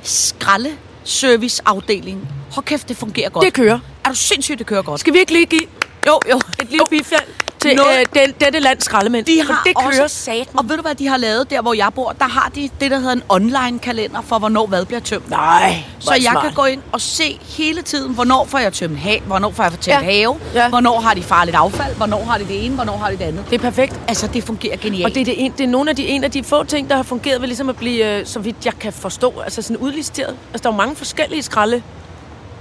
skraldeserviceafdelingen. 0.04 2.28
Hold 2.52 2.66
kæft, 2.66 2.90
det 2.90 2.98
fungerer 2.98 3.30
godt. 3.30 3.46
Det 3.46 3.54
kører. 3.54 3.80
Er 4.06 4.10
du 4.10 4.16
sindssygt, 4.16 4.60
det 4.60 4.68
kører 4.68 4.82
godt? 4.82 5.00
Skal 5.00 5.14
vi 5.14 5.20
ikke 5.20 5.32
lige 5.34 5.46
give 5.46 5.62
Jo, 6.08 6.20
jo. 6.32 6.38
et 6.62 6.70
lille 6.70 6.86
bifald 6.90 7.28
til 7.62 7.76
Noget- 7.76 8.00
øh, 8.00 8.22
den, 8.22 8.34
dette 8.46 8.60
lands 8.60 8.86
skraldemænd? 8.86 9.26
De 9.26 9.44
har 9.44 9.62
det 9.66 9.74
kører 9.78 10.04
også, 10.04 10.16
sat. 10.16 10.48
og 10.58 10.70
ved 10.70 10.76
du 10.76 10.82
hvad 10.82 10.96
de 10.96 11.08
har 11.08 11.18
lavet 11.18 11.50
der, 11.50 11.62
hvor 11.62 11.74
jeg 11.74 11.90
bor? 11.96 12.16
Der 12.20 12.28
har 12.28 12.52
de 12.56 12.70
det, 12.82 12.92
der 12.92 12.98
hedder 13.00 13.14
en 13.14 13.24
online 13.30 13.80
kalender 13.80 14.22
for, 14.22 14.40
hvornår 14.40 14.66
hvad 14.68 14.86
bliver 14.86 15.00
tømt. 15.00 15.30
Nej, 15.30 15.84
Så 16.00 16.14
jeg 16.14 16.36
kan 16.42 16.52
gå 16.54 16.66
ind 16.66 16.82
og 16.92 17.02
se 17.02 17.40
hele 17.58 17.82
tiden, 17.82 18.14
hvornår 18.14 18.46
får 18.46 18.58
jeg 18.60 18.74
tømt 18.74 19.00
have, 19.00 19.20
hvornår 19.20 19.52
får 19.52 19.64
jeg 19.64 19.72
tømt 19.72 19.88
Ja. 19.88 20.00
have, 20.00 20.40
Ja. 20.54 20.62
ja. 20.64 20.70
hvornår 20.70 21.00
har 21.00 21.14
de 21.14 21.24
farligt 21.24 21.58
affald, 21.58 21.96
hvornår 21.96 22.24
har 22.24 22.38
de 22.38 22.48
det 22.48 22.66
ene, 22.66 22.76
hvornår 22.76 22.98
har 22.98 23.10
de 23.10 23.18
det 23.18 23.24
andet. 23.24 23.46
Det 23.50 23.56
er 23.56 23.60
perfekt. 23.62 24.00
Altså, 24.08 24.28
det 24.28 24.44
fungerer 24.44 24.78
genialt. 24.78 25.06
Og 25.06 25.14
det 25.16 25.22
er, 25.22 25.26
det, 25.26 25.46
en, 25.46 25.52
det 25.58 25.64
er 25.64 25.68
nogle 25.68 25.90
af 25.90 25.96
de, 25.96 26.08
en 26.08 26.24
af 26.24 26.32
de 26.32 26.44
få 26.44 26.64
ting, 26.64 26.90
der 26.90 26.96
har 26.96 27.04
fungeret 27.04 27.42
ved 27.42 27.48
ligesom 27.48 27.70
at 27.70 27.78
blive, 27.78 28.20
øh, 28.20 28.26
så 28.26 28.40
vidt 28.40 28.66
jeg 28.66 28.74
kan 28.80 28.94
forstå, 28.94 29.34
altså 29.44 29.62
sådan 29.62 29.78
udlisteret. 29.78 30.36
Altså, 30.54 30.64
der 30.64 30.70
er 30.70 30.74
jo 30.74 30.78
mange 30.78 30.96
forskellige 30.96 31.44
skralde 31.44 31.82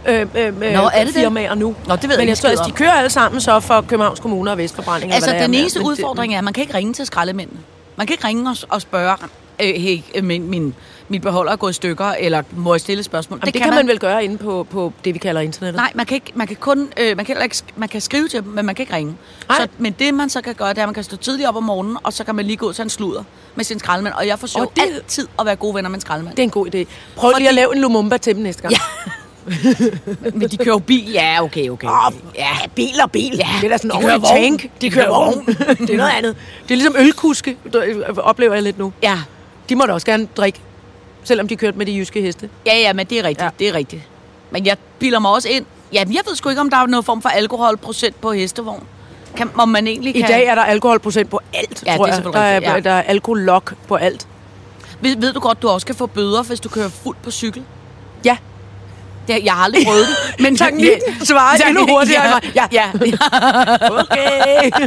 øh, 0.08 0.20
øh, 0.34 0.46
øh, 0.46 0.54
Nå, 0.60 0.90
er 0.94 1.04
det 1.04 1.06
det? 1.06 1.14
firmaer 1.14 1.54
nu. 1.54 1.74
Nå, 1.86 1.96
det 1.96 2.02
ved 2.02 2.10
jeg 2.10 2.18
Men 2.18 2.28
jeg 2.28 2.44
ikke 2.46 2.56
tror, 2.58 2.64
de 2.64 2.72
kører 2.72 2.92
alle 2.92 3.10
sammen 3.10 3.40
så 3.40 3.60
for 3.60 3.80
Københavns 3.80 4.20
Kommune 4.20 4.50
og 4.50 4.58
Vestforbrænding. 4.58 5.12
Altså, 5.12 5.30
den 5.30 5.52
det 5.52 5.60
eneste 5.60 5.78
det- 5.78 5.84
udfordring 5.86 6.34
er, 6.34 6.38
at 6.38 6.44
man 6.44 6.52
kan 6.52 6.60
ikke 6.62 6.74
ringe 6.74 6.92
til 6.92 7.06
skraldemændene. 7.06 7.60
Man 7.96 8.06
kan 8.06 8.14
ikke 8.14 8.26
ringe 8.26 8.50
og, 8.50 8.56
og 8.68 8.80
spørge, 8.82 9.16
øh, 9.62 9.74
hey, 9.74 9.98
øh, 10.14 10.24
min, 10.24 10.50
min, 10.50 10.74
min 11.08 11.20
beholder 11.20 11.52
er 11.52 11.56
gået 11.56 11.70
i 11.70 11.74
stykker, 11.74 12.06
eller 12.06 12.42
må 12.56 12.74
jeg 12.74 12.80
stille 12.80 13.02
spørgsmål? 13.02 13.36
Jamen, 13.38 13.46
det, 13.46 13.54
det 13.54 13.62
kan, 13.62 13.74
man 13.74 13.86
vel 13.88 13.98
gøre 13.98 14.24
inde 14.24 14.38
på, 14.38 14.66
på 14.70 14.92
det, 15.04 15.14
vi 15.14 15.18
kalder 15.18 15.40
internettet. 15.40 15.76
Nej, 15.80 15.92
man 15.94 16.06
kan, 16.06 16.14
ikke, 16.14 16.32
man 16.34 16.46
kan 16.46 16.56
kun 16.56 16.92
øh, 16.96 17.16
man 17.16 17.24
kan 17.26 17.42
ikke, 17.42 17.56
man 17.76 17.88
kan 17.88 18.00
skrive 18.00 18.28
til 18.28 18.42
dem, 18.42 18.52
men 18.52 18.66
man 18.66 18.74
kan 18.74 18.82
ikke 18.82 18.94
ringe. 18.94 19.16
Så, 19.50 19.66
men 19.78 19.92
det 19.98 20.14
man 20.14 20.28
så 20.30 20.40
kan 20.40 20.54
gøre, 20.54 20.68
det 20.68 20.78
er, 20.78 20.82
at 20.82 20.88
man 20.88 20.94
kan 20.94 21.04
stå 21.04 21.16
tidligt 21.16 21.48
op 21.48 21.56
om 21.56 21.62
morgenen, 21.62 21.96
og 22.02 22.12
så 22.12 22.24
kan 22.24 22.34
man 22.34 22.44
lige 22.44 22.56
gå 22.56 22.72
til 22.72 22.82
en 22.82 22.90
sludder 22.90 23.22
med 23.54 23.64
sin 23.64 23.78
skraldemand. 23.78 24.14
Og 24.14 24.26
jeg 24.26 24.38
forsøger 24.38 24.66
Og 24.66 24.72
det- 24.76 24.84
det... 24.84 24.94
altid 24.94 25.28
at 25.38 25.46
være 25.46 25.56
gode 25.56 25.74
venner 25.74 25.90
med 25.90 25.96
en 25.96 26.00
skraldemand. 26.00 26.36
Det 26.36 26.42
er 26.42 26.44
en 26.46 26.50
god 26.50 26.74
idé. 26.74 26.84
Prøv 27.16 27.32
lige 27.38 27.48
at 27.48 27.54
lave 27.54 27.74
en 27.74 27.80
Lumumba 27.82 28.16
til 28.16 28.34
dem 28.34 28.42
næste 28.42 28.62
gang. 28.62 28.72
Ja. 28.74 28.78
Men 30.34 30.48
de 30.48 30.56
kører 30.56 30.74
jo 30.74 30.78
bil. 30.78 31.10
Ja, 31.12 31.42
okay, 31.42 31.68
okay. 31.68 31.88
Åh, 31.88 32.12
ja. 32.34 32.48
bil 32.74 33.00
og 33.04 33.10
bil. 33.10 33.36
Ja, 33.38 33.46
det 33.60 33.64
er 33.66 33.68
da 33.68 33.76
sådan 33.76 33.90
de 33.90 33.96
en 33.96 34.02
kører 34.02 34.18
vogn. 34.18 34.58
tank. 34.58 34.70
De 34.80 34.90
kører 34.90 35.08
vogn. 35.08 35.46
det 35.86 35.90
er 35.90 35.96
noget 35.96 36.10
andet. 36.16 36.36
Det 36.62 36.70
er 36.70 36.76
ligesom 36.76 36.94
ølkuske, 36.98 37.56
der- 37.72 38.12
oplever 38.22 38.54
jeg 38.54 38.62
lidt 38.62 38.78
nu. 38.78 38.92
ja. 39.02 39.18
De 39.68 39.74
må 39.76 39.84
da 39.86 39.92
også 39.92 40.06
gerne 40.06 40.28
drikke, 40.36 40.60
selvom 41.24 41.48
de 41.48 41.56
kørte 41.56 41.78
med 41.78 41.86
de 41.86 41.96
jyske 41.96 42.20
heste. 42.20 42.48
Ja, 42.66 42.78
ja, 42.78 42.92
men 42.92 43.06
det 43.06 43.18
er 43.18 43.22
rigtigt, 43.24 43.40
Ja. 43.40 43.44
ja. 43.44 43.50
det 43.58 43.68
er 43.68 43.74
rigtigt. 43.74 44.02
Men 44.50 44.66
jeg 44.66 44.76
bilder 44.98 45.18
mig 45.18 45.30
også 45.30 45.48
ind. 45.48 45.64
Jamen, 45.92 46.14
jeg 46.14 46.22
ved 46.28 46.36
sgu 46.36 46.48
ikke, 46.48 46.60
om 46.60 46.70
der 46.70 46.76
er 46.76 46.86
noget 46.86 47.04
form 47.04 47.22
for 47.22 47.28
alkoholprocent 47.28 48.20
på 48.20 48.32
hestevogn. 48.32 48.82
Kan, 49.36 49.50
om 49.54 49.68
man 49.68 49.86
egentlig 49.86 50.16
I 50.16 50.20
kan... 50.20 50.30
dag 50.30 50.44
er 50.46 50.54
der 50.54 50.62
alkoholprocent 50.62 51.30
på 51.30 51.40
alt, 51.54 51.82
Ja, 51.86 51.96
tror 51.96 52.06
det 52.06 52.12
er 52.14 52.16
jeg. 52.24 52.32
Der 52.32 52.40
er, 52.40 52.54
rigtigt, 52.56 52.84
ja. 52.86 52.90
der 52.90 52.96
er 52.96 53.02
alkolok 53.02 53.74
på 53.88 53.94
alt. 53.96 54.26
Ved, 55.00 55.16
ved 55.16 55.32
du 55.32 55.40
godt, 55.40 55.62
du 55.62 55.68
også 55.68 55.86
kan 55.86 55.94
få 55.94 56.06
bøder, 56.06 56.42
hvis 56.42 56.60
du 56.60 56.68
kører 56.68 56.88
fuldt 56.88 57.22
på 57.22 57.30
cykel? 57.30 57.62
Ja. 58.24 58.36
Det, 59.28 59.44
jeg 59.44 59.52
har 59.52 59.64
aldrig 59.64 59.86
prøvet 59.86 60.06
det. 60.06 60.40
Men 60.42 60.56
Tak 60.56 60.72
lige 60.76 61.00
svarer 61.24 61.56
Tak, 61.56 61.68
endnu 61.68 61.86
hurtigere. 61.86 62.40
mig. 62.42 62.52
Ja, 62.54 62.64
ja. 62.72 62.90
Okay. 63.90 64.70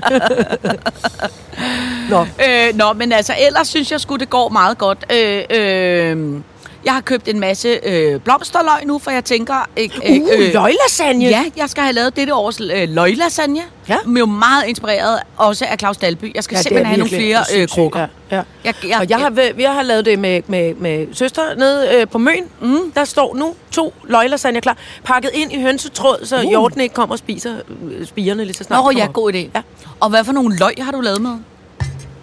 Nå, 2.10 2.22
øh, 2.22 2.76
nå, 2.76 2.94
men 2.94 3.12
altså, 3.12 3.34
ellers 3.48 3.68
synes 3.68 3.92
jeg 3.92 4.02
sgu, 4.02 4.16
det 4.16 4.30
går 4.30 4.50
meget 4.50 4.78
godt. 4.78 5.06
Øh, 5.14 5.44
øh, 5.50 6.42
jeg 6.86 6.94
har 6.94 7.02
købt 7.02 7.28
en 7.28 7.40
masse 7.40 7.80
øh, 7.84 8.20
blomsterløg 8.20 8.86
nu, 8.86 9.00
for 9.00 9.12
jeg 9.12 9.26
tænker... 9.26 9.70
Øh, 9.78 9.90
uh, 10.02 10.40
løglasagne. 10.54 11.26
Ja, 11.26 11.44
jeg 11.58 11.70
skal 11.70 11.84
have 11.84 11.94
lavet 11.94 12.16
dette 12.16 12.34
års 12.34 12.62
øh, 12.62 12.90
løglasagne. 12.90 13.62
Ja. 13.90 13.98
Men 14.06 14.18
jo 14.18 14.26
meget 14.26 14.66
inspireret 14.68 15.20
også 15.38 15.66
af 15.66 15.80
Claus 15.80 15.98
Dalby. 15.98 16.36
Jeg 16.36 16.44
skal 16.44 16.56
ja, 16.56 16.62
simpelthen 16.62 16.86
have 16.86 16.98
nogle 16.98 17.16
flere 17.16 17.44
øh, 17.56 17.68
krukker. 17.68 18.00
Ja, 18.00 18.36
ja. 18.36 18.42
Jeg, 18.64 18.74
jeg, 18.88 18.98
Og 19.00 19.10
jeg 19.10 19.20
har, 19.20 19.54
vi 19.56 19.64
har 19.64 19.82
lavet 19.82 20.06
det 20.06 20.20
med, 20.20 20.42
med, 20.48 20.76
med 20.76 21.08
søster 21.14 21.42
nede 21.58 21.90
øh, 21.96 22.08
på 22.08 22.18
Møn. 22.18 22.44
Mm. 22.62 22.92
Der 22.92 23.06
står 23.06 23.36
nu 23.36 23.56
to 23.72 23.94
løglasagne 24.04 24.62
klar, 24.62 24.78
pakket 25.04 25.32
ind 25.34 25.54
i 25.54 25.62
hønsetråd, 25.62 26.26
så 26.26 26.36
uh. 26.38 26.44
Uh. 26.44 26.50
hjorten 26.50 26.82
ikke 26.82 26.96
kommer 26.96 27.14
og 27.16 27.20
spiser 27.20 27.56
øh, 27.92 28.06
spirene 28.08 28.46
lige 28.46 28.56
så 28.56 28.64
snart. 28.64 28.84
Nå, 28.84 28.92
ja, 28.92 29.06
god 29.06 29.34
idé. 29.34 29.38
Ja. 29.38 29.62
Og 30.00 30.10
hvad 30.10 30.24
for 30.24 30.32
nogle 30.32 30.58
løg 30.58 30.74
har 30.80 30.92
du 30.92 31.02
lavet 31.02 31.22
med? 31.22 31.32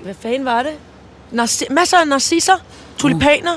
Hvad 0.02 0.14
fanden 0.22 0.44
var 0.44 0.62
det? 0.62 0.72
Narci- 1.32 1.72
masser 1.74 1.96
af 1.96 2.08
narcisser, 2.08 2.56
tulipaner, 2.98 3.52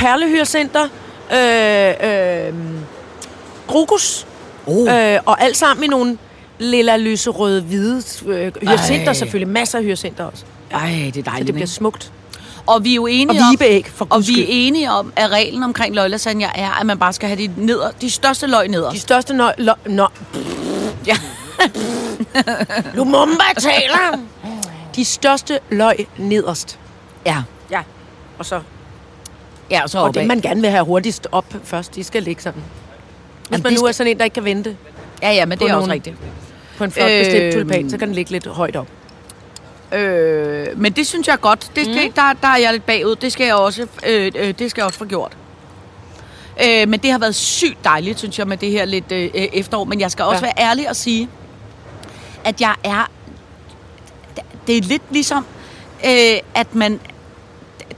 perlehyrcenter, 0.00 0.88
øh, 1.32 2.48
øh, 2.48 2.54
krokus. 3.68 4.26
Oh. 4.66 4.88
Øh, 4.94 5.18
og 5.26 5.42
alt 5.42 5.56
sammen 5.56 5.84
i 5.84 5.86
nogle 5.86 6.18
lilla, 6.58 6.96
lyserøde, 6.96 7.62
hvide 7.62 8.02
øh, 8.26 8.52
hyacinter 8.62 9.06
Ej. 9.06 9.12
selvfølgelig. 9.12 9.52
Masser 9.52 9.78
af 9.78 9.84
hyacinter 9.84 10.24
også. 10.24 10.44
Ej, 10.70 10.88
det 10.88 11.06
er 11.08 11.12
Så 11.12 11.20
dejligt. 11.30 11.46
det 11.46 11.54
bliver 11.54 11.56
ikke? 11.66 11.66
smukt. 11.66 12.12
Og 12.66 12.84
vi 12.84 12.90
er 12.90 12.94
jo 12.94 13.06
enige 13.06 13.40
Og 13.40 13.46
om, 13.46 13.52
vibeæg, 13.52 13.86
for 13.94 14.06
og 14.10 14.26
vi 14.26 14.40
er 14.42 14.46
enige 14.48 14.90
om, 14.90 15.12
at 15.16 15.30
reglen 15.30 15.62
omkring 15.62 15.94
løglasagne 15.94 16.44
er, 16.44 16.80
at 16.80 16.86
man 16.86 16.98
bare 16.98 17.12
skal 17.12 17.28
have 17.28 17.38
de, 17.38 17.50
neder, 17.56 17.90
de 18.00 18.10
største 18.10 18.46
løg 18.46 18.68
neder. 18.68 18.90
De 18.90 19.00
største 19.00 19.34
nøj... 19.34 19.52
Lø, 19.58 19.72
nå. 19.86 20.06
Ja. 21.06 21.16
Lumumba 22.96 23.44
taler! 23.58 24.18
De 24.96 25.04
største 25.04 25.58
løg 25.70 26.06
nederst. 26.18 26.78
Ja. 27.26 27.42
Ja. 27.70 27.80
Og 28.38 28.46
så... 28.46 28.60
Ja, 29.70 29.82
og 29.82 29.90
så 29.90 29.98
Og 29.98 30.14
det, 30.14 30.26
man 30.26 30.40
gerne 30.40 30.60
vil 30.60 30.70
have 30.70 30.84
hurtigst 30.84 31.28
op 31.32 31.54
først, 31.64 31.94
de 31.94 32.04
skal 32.04 32.22
ligge 32.22 32.42
sådan. 32.42 32.62
Hvis 32.62 33.50
Jamen, 33.50 33.62
man 33.62 33.72
nu 33.72 33.78
er 33.80 33.82
skal- 33.86 33.94
sådan 33.94 34.10
en, 34.10 34.18
der 34.18 34.24
ikke 34.24 34.34
kan 34.34 34.44
vente 34.44 34.76
Ja, 35.22 35.32
ja, 35.32 35.46
men 35.46 35.58
det 35.58 35.64
er 35.64 35.74
også 35.74 35.78
nogle- 35.78 35.92
rigtigt. 35.92 36.16
på 36.78 36.84
en 36.84 36.90
flot 36.90 37.08
bestemt 37.20 37.42
Øhm. 37.44 37.52
tulipan, 37.52 37.90
så 37.90 37.98
kan 37.98 38.08
den 38.08 38.14
ligge 38.14 38.30
lidt 38.30 38.46
højt 38.46 38.76
op. 38.76 38.86
Øh, 39.92 40.66
men 40.76 40.92
det 40.92 41.06
synes 41.06 41.26
jeg 41.26 41.32
er 41.32 41.36
godt. 41.36 41.70
Det 41.76 41.84
skal, 41.84 42.06
mm. 42.06 42.12
der, 42.12 42.32
der 42.42 42.48
er 42.48 42.56
jeg 42.56 42.72
lidt 42.72 42.86
bagud. 42.86 43.16
Det 43.16 43.32
skal 43.32 43.46
jeg 43.46 43.54
også, 43.54 43.86
øh, 44.06 44.32
øh, 44.34 44.54
det 44.58 44.70
skal 44.70 44.80
jeg 44.80 44.86
også 44.86 44.98
få 44.98 45.04
gjort. 45.04 45.32
Øh, 46.64 46.88
men 46.88 47.00
det 47.00 47.10
har 47.10 47.18
været 47.18 47.34
sygt 47.34 47.84
dejligt, 47.84 48.18
synes 48.18 48.38
jeg, 48.38 48.46
med 48.48 48.56
det 48.56 48.70
her 48.70 48.84
lidt 48.84 49.12
øh, 49.12 49.24
øh, 49.24 49.30
efterår. 49.52 49.84
Men 49.84 50.00
jeg 50.00 50.10
skal 50.10 50.24
også 50.24 50.46
ja. 50.46 50.52
være 50.56 50.68
ærlig 50.70 50.88
og 50.88 50.96
sige, 50.96 51.28
at 52.44 52.60
jeg 52.60 52.74
er... 52.84 53.10
Det 54.66 54.76
er 54.76 54.82
lidt 54.82 55.02
ligesom, 55.10 55.46
øh, 56.06 56.38
at 56.54 56.74
man... 56.74 57.00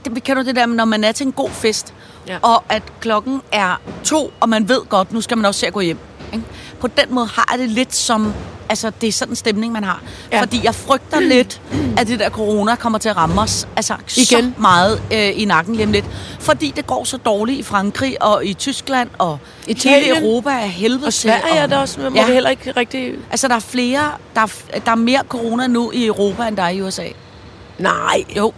Det, 0.05 0.23
kan 0.23 0.35
du 0.35 0.43
det 0.43 0.55
der, 0.55 0.65
når 0.65 0.85
man 0.85 1.03
er 1.03 1.11
til 1.11 1.25
en 1.25 1.31
god 1.33 1.49
fest, 1.49 1.93
Ja. 2.27 2.37
og 2.41 2.63
at 2.69 2.83
klokken 3.01 3.41
er 3.51 3.81
to, 4.03 4.33
og 4.39 4.49
man 4.49 4.69
ved 4.69 4.81
godt, 4.89 5.13
nu 5.13 5.21
skal 5.21 5.37
man 5.37 5.45
også 5.45 5.59
se 5.59 5.67
at 5.67 5.73
gå 5.73 5.79
hjem. 5.79 5.97
Ikke? 6.33 6.45
På 6.79 6.87
den 6.87 7.05
måde 7.15 7.27
har 7.27 7.47
jeg 7.51 7.59
det 7.59 7.69
lidt 7.69 7.95
som... 7.95 8.33
Altså, 8.69 8.91
det 9.01 9.07
er 9.07 9.11
sådan 9.11 9.31
en 9.31 9.35
stemning, 9.35 9.73
man 9.73 9.83
har. 9.83 10.01
Ja. 10.31 10.41
Fordi 10.41 10.59
jeg 10.63 10.75
frygter 10.75 11.19
lidt, 11.33 11.61
at 11.97 12.07
det 12.07 12.19
der 12.19 12.29
corona 12.29 12.75
kommer 12.75 12.99
til 12.99 13.09
at 13.09 13.17
ramme 13.17 13.41
os 13.41 13.67
altså, 13.75 13.93
Igen. 14.17 14.25
så 14.25 14.51
meget 14.61 15.01
øh, 15.13 15.41
i 15.41 15.45
nakken 15.45 15.75
lige 15.75 15.91
lidt. 15.91 16.05
Fordi 16.39 16.73
det 16.75 16.87
går 16.87 17.03
så 17.03 17.17
dårligt 17.17 17.59
i 17.59 17.63
Frankrig 17.63 18.23
og 18.23 18.45
i 18.45 18.53
Tyskland 18.53 19.09
og 19.17 19.39
Italien. 19.67 20.03
hele 20.03 20.19
Europa 20.25 20.49
er 20.49 20.55
helvede 20.65 21.05
Og 21.07 21.13
Sverige 21.13 21.41
til. 21.51 21.57
er 21.57 21.67
der 21.67 21.77
også, 21.77 21.99
må 22.01 22.09
Ja. 22.15 22.25
det 22.25 22.33
heller 22.33 22.49
ikke 22.49 22.71
rigtig... 22.71 23.13
Altså, 23.31 23.47
der 23.47 23.55
er 23.55 23.59
flere... 23.59 24.11
Der 24.35 24.41
er, 24.41 24.79
der 24.85 24.91
er 24.91 24.95
mere 24.95 25.21
corona 25.29 25.67
nu 25.67 25.91
i 25.91 26.05
Europa, 26.05 26.47
end 26.47 26.57
der 26.57 26.63
er 26.63 26.69
i 26.69 26.81
USA. 26.81 27.07
Nej. 27.79 28.23
Jo. 28.37 28.53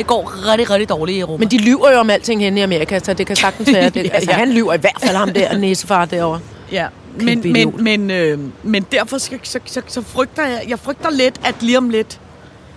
Det 0.00 0.06
går 0.08 0.48
rigtig, 0.52 0.70
rigtig 0.70 0.88
dårligt 0.88 1.16
i 1.16 1.20
Europa. 1.20 1.38
Men 1.40 1.50
de 1.50 1.58
lyver 1.58 1.92
jo 1.92 1.98
om 1.98 2.10
alting 2.10 2.40
henne 2.42 2.60
i 2.60 2.62
Amerika, 2.62 2.98
så 2.98 3.14
det 3.14 3.26
kan 3.26 3.36
sagtens 3.36 3.72
være 3.72 3.90
det. 3.90 4.04
Ja, 4.04 4.10
Altså, 4.10 4.30
ja. 4.30 4.36
han 4.36 4.52
lyver 4.52 4.74
i 4.74 4.78
hvert 4.78 4.96
fald 5.04 5.16
ham 5.16 5.32
der, 5.32 5.56
næsefar 5.56 6.04
derovre. 6.04 6.40
Ja, 6.72 6.86
men, 7.20 7.52
men, 7.52 7.74
men, 7.84 8.10
øh, 8.10 8.38
men 8.62 8.86
derfor 8.92 9.18
så, 9.18 9.30
så, 9.42 9.60
så, 9.66 9.82
så 9.86 10.02
frygter 10.02 10.46
jeg, 10.46 10.64
jeg 10.68 10.78
frygter 10.78 11.10
lidt, 11.10 11.40
at 11.44 11.54
lige 11.62 11.78
om 11.78 11.90
lidt 11.90 12.20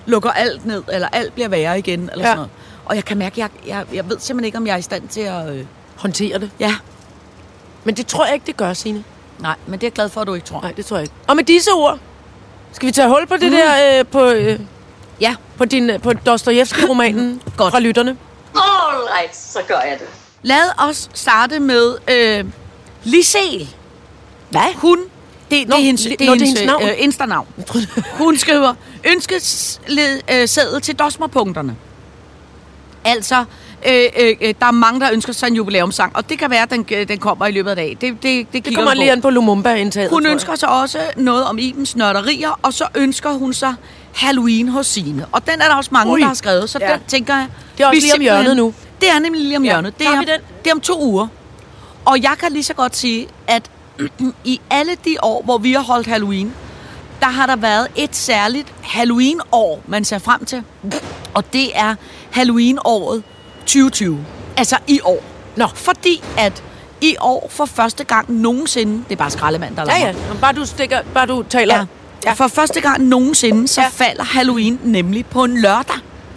lukker 0.05 0.31
alt 0.31 0.65
ned, 0.65 0.83
eller 0.91 1.07
alt 1.11 1.33
bliver 1.33 1.47
værre 1.49 1.79
igen, 1.79 1.99
eller 1.99 2.11
ja. 2.17 2.23
sådan 2.23 2.35
noget. 2.35 2.49
Og 2.85 2.95
jeg 2.95 3.05
kan 3.05 3.17
mærke, 3.17 3.39
jeg, 3.41 3.49
jeg, 3.67 3.83
jeg 3.93 4.09
ved 4.09 4.17
simpelthen 4.19 4.45
ikke, 4.45 4.57
om 4.57 4.67
jeg 4.67 4.73
er 4.73 4.77
i 4.77 4.81
stand 4.81 5.07
til 5.07 5.21
at... 5.21 5.49
Øh, 5.55 5.65
Håndtere 5.95 6.39
det. 6.39 6.49
ja, 6.59 6.75
Men 7.83 7.95
det 7.95 8.07
tror 8.07 8.25
jeg 8.25 8.33
ikke, 8.33 8.45
det 8.45 8.57
gør, 8.57 8.73
Signe. 8.73 9.03
nej, 9.39 9.55
men 9.65 9.73
det 9.73 9.83
er 9.83 9.87
jeg 9.87 9.93
glad 9.93 10.09
for, 10.09 10.21
at 10.21 10.27
du 10.27 10.33
ikke 10.33 10.47
tror. 10.47 10.61
Nej, 10.61 10.71
det 10.71 10.85
tror 10.85 10.97
jeg 10.97 11.03
ikke. 11.03 11.13
Og 11.27 11.35
med 11.35 11.43
disse 11.43 11.71
ord, 11.71 11.99
skal 12.71 12.87
vi 12.87 12.91
tage 12.91 13.07
hul 13.07 13.27
på 13.27 13.33
det 13.37 13.51
Mm. 13.51 13.57
der, 13.57 13.99
øh, 13.99 14.05
på, 14.05 14.29
øh, 14.29 14.59
Ja, 15.21 15.35
på, 15.57 15.65
din, 15.65 15.89
øh, 15.89 16.01
på 16.01 16.13
Dostojevski-romanen 16.13 17.41
Godt. 17.57 17.71
fra 17.71 17.79
lytterne? 17.79 18.17
All 18.55 19.03
right, 19.19 19.35
så 19.35 19.59
gør 19.67 19.79
jeg 19.79 19.97
det. 19.99 20.07
lad 20.41 20.87
os 20.89 21.09
starte 21.13 21.59
med 21.59 21.95
øh, 22.11 22.45
Lisel. 23.03 23.69
Hvad? 24.49 24.61
Hun, 24.75 24.99
det, 25.51 25.67
Nå, 25.67 25.75
det 25.75 25.81
er 25.81 25.85
hendes, 25.85 26.01
det 26.03 26.21
er 26.21 26.25
er 26.25 26.29
hendes, 26.29 26.49
hendes 26.49 26.65
navn. 26.65 26.83
øh, 26.83 26.93
Insta-navn. 26.97 27.47
Hun 28.23 28.37
skriver, 28.37 28.73
ønskes 29.03 29.81
øh, 30.31 30.47
sædet 30.47 30.83
til 30.83 30.95
dosmerpunkterne. 30.95 31.75
Altså, 33.05 33.45
øh, 33.87 34.03
øh, 34.19 34.35
øh, 34.41 34.53
der 34.59 34.65
er 34.67 34.71
mange, 34.71 34.99
der 34.99 35.11
ønsker 35.13 35.33
sig 35.33 35.47
en 35.47 35.55
jubilæumssang, 35.55 36.15
og 36.15 36.29
det 36.29 36.39
kan 36.39 36.49
være, 36.49 36.61
at 36.61 36.69
den, 36.69 36.85
øh, 36.91 37.07
den 37.07 37.19
kommer 37.19 37.45
i 37.45 37.51
løbet 37.51 37.69
af 37.69 37.75
dagen. 37.75 37.97
Det, 38.01 38.23
det, 38.23 38.47
det, 38.53 38.65
Det 38.65 38.75
kommer 38.75 38.93
lige 38.93 39.11
an 39.11 39.21
på 39.21 39.29
Lumumba-indtaget. 39.29 40.09
Hun 40.09 40.25
ønsker 40.25 40.55
sig 40.55 40.69
også 40.69 40.99
noget 41.17 41.45
om 41.45 41.59
Ibens 41.59 41.95
nørderier, 41.95 42.59
og 42.61 42.73
så 42.73 42.87
ønsker 42.95 43.31
hun 43.31 43.53
sig 43.53 43.75
Halloween 44.13 44.67
hos 44.69 44.87
sine. 44.87 45.25
Og 45.31 45.47
den 45.47 45.61
er 45.61 45.67
der 45.67 45.75
også 45.75 45.89
mange, 45.93 46.13
Ui. 46.13 46.19
der 46.21 46.27
har 46.27 46.33
skrevet, 46.33 46.69
så 46.69 46.77
Ja. 46.81 46.87
ja. 46.91 46.93
den 46.93 47.01
tænker 47.07 47.35
jeg... 47.35 47.47
Det 47.77 47.83
er 47.83 47.87
også 47.87 48.01
lige 48.01 48.13
om 48.13 48.21
hjørnet 48.21 48.55
nu. 48.57 48.73
Det 49.01 49.09
er 49.09 49.19
nemlig 49.19 49.41
lige 49.41 49.57
om 49.57 49.63
Ja. 49.63 49.71
hjørnet. 49.71 49.99
Det 49.99 50.07
er, 50.07 50.15
den? 50.19 50.27
det 50.63 50.69
er 50.69 50.73
om 50.73 50.81
to 50.81 51.01
uger. 51.03 51.27
Og 52.05 52.21
jeg 52.21 52.31
kan 52.39 52.51
lige 52.51 52.63
så 52.63 52.73
godt 52.73 52.95
sige, 52.95 53.27
at 53.47 53.71
i 54.43 54.61
alle 54.69 54.95
de 55.05 55.15
år, 55.21 55.41
hvor 55.43 55.57
vi 55.57 55.73
har 55.73 55.79
holdt 55.81 56.07
Halloween, 56.07 56.53
der 57.19 57.25
har 57.27 57.45
der 57.45 57.55
været 57.55 57.87
et 57.95 58.15
særligt 58.15 58.73
Halloween-år, 58.81 59.81
man 59.87 60.05
ser 60.05 60.19
frem 60.19 60.45
til. 60.45 60.63
Og 61.33 61.53
det 61.53 61.77
er 61.79 61.95
Halloween-året 62.31 63.23
2020. 63.59 64.25
Altså 64.57 64.77
i 64.87 64.99
år. 65.03 65.23
Nå. 65.55 65.67
Fordi 65.75 66.23
at 66.37 66.63
i 67.01 67.15
år 67.21 67.47
for 67.51 67.65
første 67.65 68.03
gang 68.03 68.31
nogensinde, 68.31 68.97
det 69.03 69.11
er 69.11 69.15
bare 69.15 69.31
skraldemand, 69.31 69.75
der 69.75 69.81
Ja, 69.81 69.87
larmer. 69.87 70.05
ja. 70.05 70.33
Nå, 70.33 70.39
Bare 70.41 70.53
du, 70.53 70.65
stikker, 70.65 70.99
bare 71.13 71.25
du 71.27 71.43
taler. 71.49 71.75
Ja. 71.77 71.85
Ja. 72.25 72.33
For 72.33 72.47
første 72.47 72.81
gang 72.81 73.03
nogensinde, 73.03 73.67
så 73.67 73.81
Ja. 73.81 73.87
falder 73.91 74.23
Halloween 74.23 74.79
nemlig 74.83 75.25
på 75.25 75.43
en 75.43 75.61
lørdag. 75.61 75.95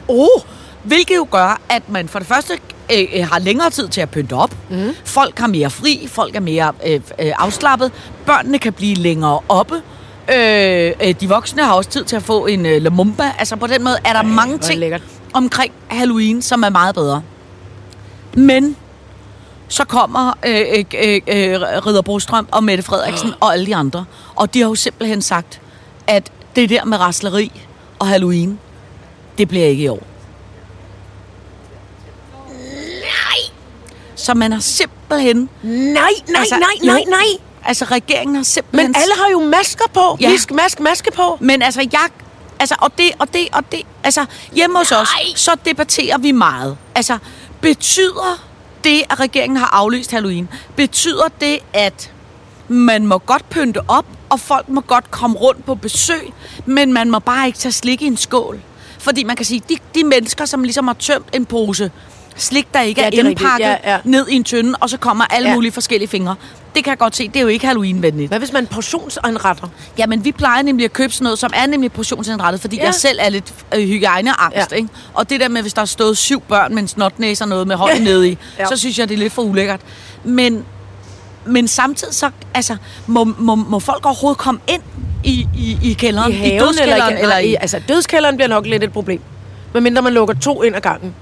Oh, 0.08 0.28
Hvilket 0.82 1.16
jo 1.16 1.26
gør, 1.30 1.60
at 1.68 1.88
man 1.88 2.08
for 2.08 2.18
det 2.18 2.28
første 2.28 2.52
øh, 2.92 3.04
øh, 3.14 3.26
har 3.28 3.38
længere 3.38 3.70
tid 3.70 3.88
til 3.88 4.00
at 4.00 4.10
pynte 4.10 4.32
op. 4.32 4.54
Mm. 4.70 4.90
Folk 5.04 5.38
har 5.38 5.46
mere 5.46 5.70
fri, 5.70 6.06
folk 6.10 6.36
er 6.36 6.40
mere 6.40 6.72
øh, 6.86 7.00
øh, 7.18 7.32
afslappet. 7.38 7.92
Børnene 8.26 8.58
kan 8.58 8.72
blive 8.72 8.94
længere 8.94 9.40
oppe. 9.48 9.74
Øh, 10.34 10.92
øh, 11.02 11.14
de 11.20 11.28
voksne 11.28 11.62
har 11.62 11.72
også 11.72 11.90
tid 11.90 12.04
til 12.04 12.16
at 12.16 12.22
få 12.22 12.46
en 12.46 12.66
øh, 12.66 12.82
lamumba. 12.82 13.32
Altså 13.38 13.56
på 13.56 13.66
den 13.66 13.84
måde 13.84 13.96
er 14.04 14.12
der 14.12 14.20
Ej, 14.20 14.26
mange 14.26 14.58
ting 14.58 14.80
lækkert. 14.80 15.02
omkring 15.34 15.72
Halloween, 15.88 16.42
som 16.42 16.62
er 16.62 16.68
meget 16.70 16.94
bedre. 16.94 17.22
Men 18.34 18.76
så 19.68 19.84
kommer 19.84 20.32
øh, 20.46 20.60
øh, 20.60 20.84
øh, 21.04 21.20
øh, 21.26 21.60
Ridder 21.86 22.02
Brostrøm 22.02 22.48
og 22.50 22.64
Mette 22.64 22.82
Frederiksen 22.84 23.32
og 23.40 23.52
alle 23.52 23.66
de 23.66 23.76
andre. 23.76 24.04
Og 24.36 24.54
de 24.54 24.60
har 24.60 24.68
jo 24.68 24.74
simpelthen 24.74 25.22
sagt, 25.22 25.60
at 26.06 26.32
det 26.56 26.70
der 26.70 26.84
med 26.84 26.98
rasleri 26.98 27.62
og 27.98 28.06
Halloween, 28.06 28.58
det 29.38 29.48
bliver 29.48 29.66
ikke 29.66 29.84
i 29.84 29.88
år. 29.88 30.02
Nej! 33.00 33.52
Så 34.14 34.34
man 34.34 34.52
har 34.52 34.60
simpelthen... 34.60 35.48
nej, 35.62 35.92
nej, 35.92 36.10
Altså, 36.36 36.56
nej, 36.56 36.68
nej, 36.82 37.02
jo. 37.06 37.10
nej. 37.10 37.26
Altså, 37.64 37.84
regeringen 37.84 38.36
har 38.36 38.42
simpelthen... 38.42 38.92
Men 38.92 38.96
alle 39.02 39.14
har 39.22 39.30
jo 39.30 39.40
masker 39.40 39.84
på. 39.94 40.16
Ja. 40.20 40.30
Visk, 40.30 40.50
mask, 40.50 40.80
maske 40.80 41.10
på. 41.12 41.38
Men 41.40 41.62
altså, 41.62 41.88
jeg... 41.92 42.08
Altså, 42.58 42.74
og 42.78 42.98
det, 42.98 43.10
og 43.18 43.32
det, 43.32 43.48
og 43.52 43.72
det... 43.72 43.82
Altså, 44.04 44.26
hjemme 44.52 44.78
hos 44.78 44.92
os, 44.92 45.08
så 45.34 45.56
debatterer 45.64 46.18
vi 46.18 46.32
meget. 46.32 46.76
Altså, 46.94 47.18
betyder 47.60 48.46
det, 48.84 49.02
at 49.10 49.20
regeringen 49.20 49.56
har 49.56 49.70
aflyst 49.72 50.10
Halloween, 50.10 50.48
betyder 50.76 51.28
det, 51.40 51.58
at 51.72 52.12
man 52.68 53.06
må 53.06 53.18
godt 53.18 53.50
pynte 53.50 53.80
op, 53.88 54.06
og 54.30 54.40
folk 54.40 54.68
må 54.68 54.80
godt 54.80 55.10
komme 55.10 55.36
rundt 55.38 55.64
på 55.66 55.74
besøg, 55.74 56.32
men 56.66 56.92
man 56.92 57.10
må 57.10 57.18
bare 57.18 57.46
ikke 57.46 57.58
tage 57.58 57.72
slik 57.72 58.02
i 58.02 58.06
en 58.06 58.16
skål. 58.16 58.60
Fordi 58.98 59.24
man 59.24 59.36
kan 59.36 59.44
sige, 59.46 59.62
de, 59.68 59.76
de 59.94 60.04
mennesker, 60.04 60.44
som 60.44 60.62
ligesom 60.62 60.86
har 60.86 60.94
tømt 60.94 61.26
en 61.32 61.44
pose 61.46 61.90
slik, 62.36 62.74
der 62.74 62.80
ikke 62.80 63.00
Ja, 63.00 63.06
er 63.06 63.10
er 63.24 63.28
indpakket 63.28 63.66
Ja, 63.66 63.76
ja. 63.84 63.98
ned 64.04 64.28
i 64.28 64.34
en 64.34 64.44
tynde, 64.44 64.74
og 64.80 64.90
så 64.90 64.96
kommer 64.98 65.24
alle 65.24 65.48
Ja. 65.48 65.54
mulige 65.54 65.72
forskellige 65.72 66.08
fingre. 66.08 66.34
Det 66.74 66.84
kan 66.84 66.90
jeg 66.90 66.98
godt 66.98 67.16
se, 67.16 67.28
det 67.28 67.36
er 67.36 67.40
jo 67.40 67.46
ikke 67.46 67.66
Halloween-venligt. 67.66 68.28
Hvad 68.28 68.38
hvis 68.38 68.52
man 68.52 68.66
portionsanretter? 68.66 69.68
Jamen, 69.98 70.24
vi 70.24 70.32
plejer 70.32 70.62
nemlig 70.62 70.84
at 70.84 70.92
købe 70.92 71.12
sådan 71.12 71.24
noget, 71.24 71.38
som 71.38 71.50
er 71.54 71.66
nemlig 71.66 71.92
portionsindrettet, 71.92 72.60
fordi 72.60 72.76
Ja. 72.76 72.84
jeg 72.84 72.94
selv 72.94 73.18
er 73.22 73.28
lidt 73.28 73.54
øh, 73.74 73.80
hygiejneangst, 73.88 74.72
Ja. 74.72 74.76
ikke? 74.76 74.88
Og 75.14 75.30
det 75.30 75.40
der 75.40 75.48
med, 75.48 75.62
hvis 75.62 75.72
der 75.74 75.82
er 75.82 75.86
stået 75.86 76.18
syv 76.18 76.40
børn 76.40 76.74
med 76.74 76.82
en 76.82 76.88
snotnæse 76.88 77.44
og 77.44 77.48
noget 77.48 77.66
med 77.66 77.76
hånden 77.76 77.98
Ja. 77.98 78.04
nede 78.04 78.28
i, 78.30 78.38
ja. 78.58 78.66
så 78.66 78.76
synes 78.76 78.98
jeg, 78.98 79.08
det 79.08 79.14
er 79.14 79.18
lidt 79.18 79.32
for 79.32 79.42
ulækkert. 79.42 79.80
Men, 80.24 80.64
men 81.46 81.68
samtidig 81.68 82.14
så, 82.14 82.30
altså, 82.54 82.76
må, 83.06 83.24
må, 83.24 83.54
må 83.54 83.78
folk 83.78 84.06
overhovedet 84.06 84.38
komme 84.38 84.60
ind 84.66 84.82
i, 85.24 85.46
i, 85.56 85.78
i 85.82 85.92
kælderen? 85.92 86.32
I 86.32 86.34
haven 86.34 86.52
eller, 86.52 86.66
dødskælderen, 86.66 87.12
eller, 87.12 87.22
eller 87.22 87.38
i... 87.38 87.54
Altså, 87.60 87.80
dødskælderen 87.88 88.36
bliver 88.36 88.48
nok 88.48 88.66
lidt 88.66 88.84
et 88.84 88.92
problem. 88.92 89.20
Medmindre 89.74 90.02
man 90.02 90.12
lukker 90.12 90.34
to 90.34 90.62
ind 90.62 90.76
ad 90.76 90.80
gangen. 90.80 91.14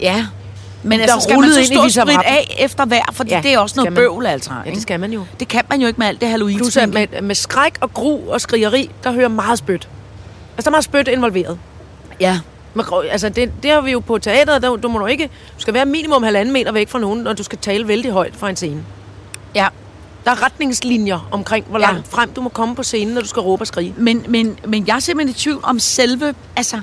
Ja. 0.00 0.26
Men 0.82 0.98
Der 0.98 1.02
altså, 1.02 1.20
skal 1.20 1.40
man 1.40 1.52
så 1.52 1.60
i 1.60 1.64
stå 1.64 1.82
viserappen. 1.84 2.16
af 2.26 2.56
efter 2.58 2.84
hver, 2.84 3.02
fordi 3.12 3.30
Ja, 3.30 3.40
det 3.42 3.52
er 3.54 3.58
også 3.58 3.76
noget 3.76 3.92
man. 3.92 3.96
bøvl, 4.02 4.26
altså. 4.26 4.50
Ja, 4.66 4.70
det 4.70 4.82
skal 4.82 5.00
man 5.00 5.12
jo. 5.12 5.24
det 5.40 5.48
kan 5.48 5.62
man 5.70 5.80
jo 5.80 5.86
ikke 5.86 5.98
med 5.98 6.06
alt 6.06 6.20
det 6.20 6.28
halloween 6.28 6.58
Plus 6.58 6.76
med, 6.88 7.22
med 7.22 7.34
skræk 7.34 7.74
og 7.80 7.94
gru 7.94 8.30
og 8.30 8.40
skrigeri, 8.40 8.90
der 9.04 9.12
hører 9.12 9.28
meget 9.28 9.58
spyt. 9.58 9.88
Altså, 10.56 10.64
der 10.64 10.66
er 10.66 10.70
meget 10.70 10.84
spyt 10.84 11.08
involveret. 11.08 11.58
Ja. 12.20 12.40
Men, 12.74 12.84
grå- 12.84 13.00
altså, 13.10 13.28
det, 13.28 13.52
det 13.62 13.70
har 13.70 13.80
vi 13.80 13.90
jo 13.90 14.00
på 14.00 14.18
teateret, 14.18 14.62
der, 14.62 14.76
du 14.76 14.88
må 14.88 14.98
du 14.98 15.06
ikke... 15.06 15.24
Du 15.26 15.60
skal 15.62 15.74
være 15.74 15.84
minimum 15.86 16.22
halvanden 16.22 16.52
meter 16.52 16.72
væk 16.72 16.88
fra 16.88 16.98
nogen, 16.98 17.20
når 17.20 17.32
du 17.32 17.42
skal 17.42 17.58
tale 17.58 17.88
vældig 17.88 18.10
højt 18.10 18.36
fra 18.38 18.50
en 18.50 18.56
scene. 18.56 18.82
Ja. 19.54 19.68
Der 20.24 20.30
er 20.30 20.42
retningslinjer 20.44 21.28
omkring, 21.30 21.64
hvor 21.68 21.78
Ja. 21.78 21.86
langt 21.92 22.08
frem 22.08 22.30
du 22.30 22.40
må 22.40 22.48
komme 22.48 22.74
på 22.74 22.82
scenen, 22.82 23.14
når 23.14 23.20
du 23.20 23.28
skal 23.28 23.40
råbe 23.42 23.62
og 23.62 23.66
skrige. 23.66 23.94
Men, 23.96 24.24
men, 24.28 24.58
men 24.66 24.86
jeg 24.86 24.96
er 24.96 25.00
simpelthen 25.00 25.36
i 25.36 25.38
tvivl 25.38 25.60
om 25.62 25.78
selve, 25.78 26.34
altså, 26.56 26.80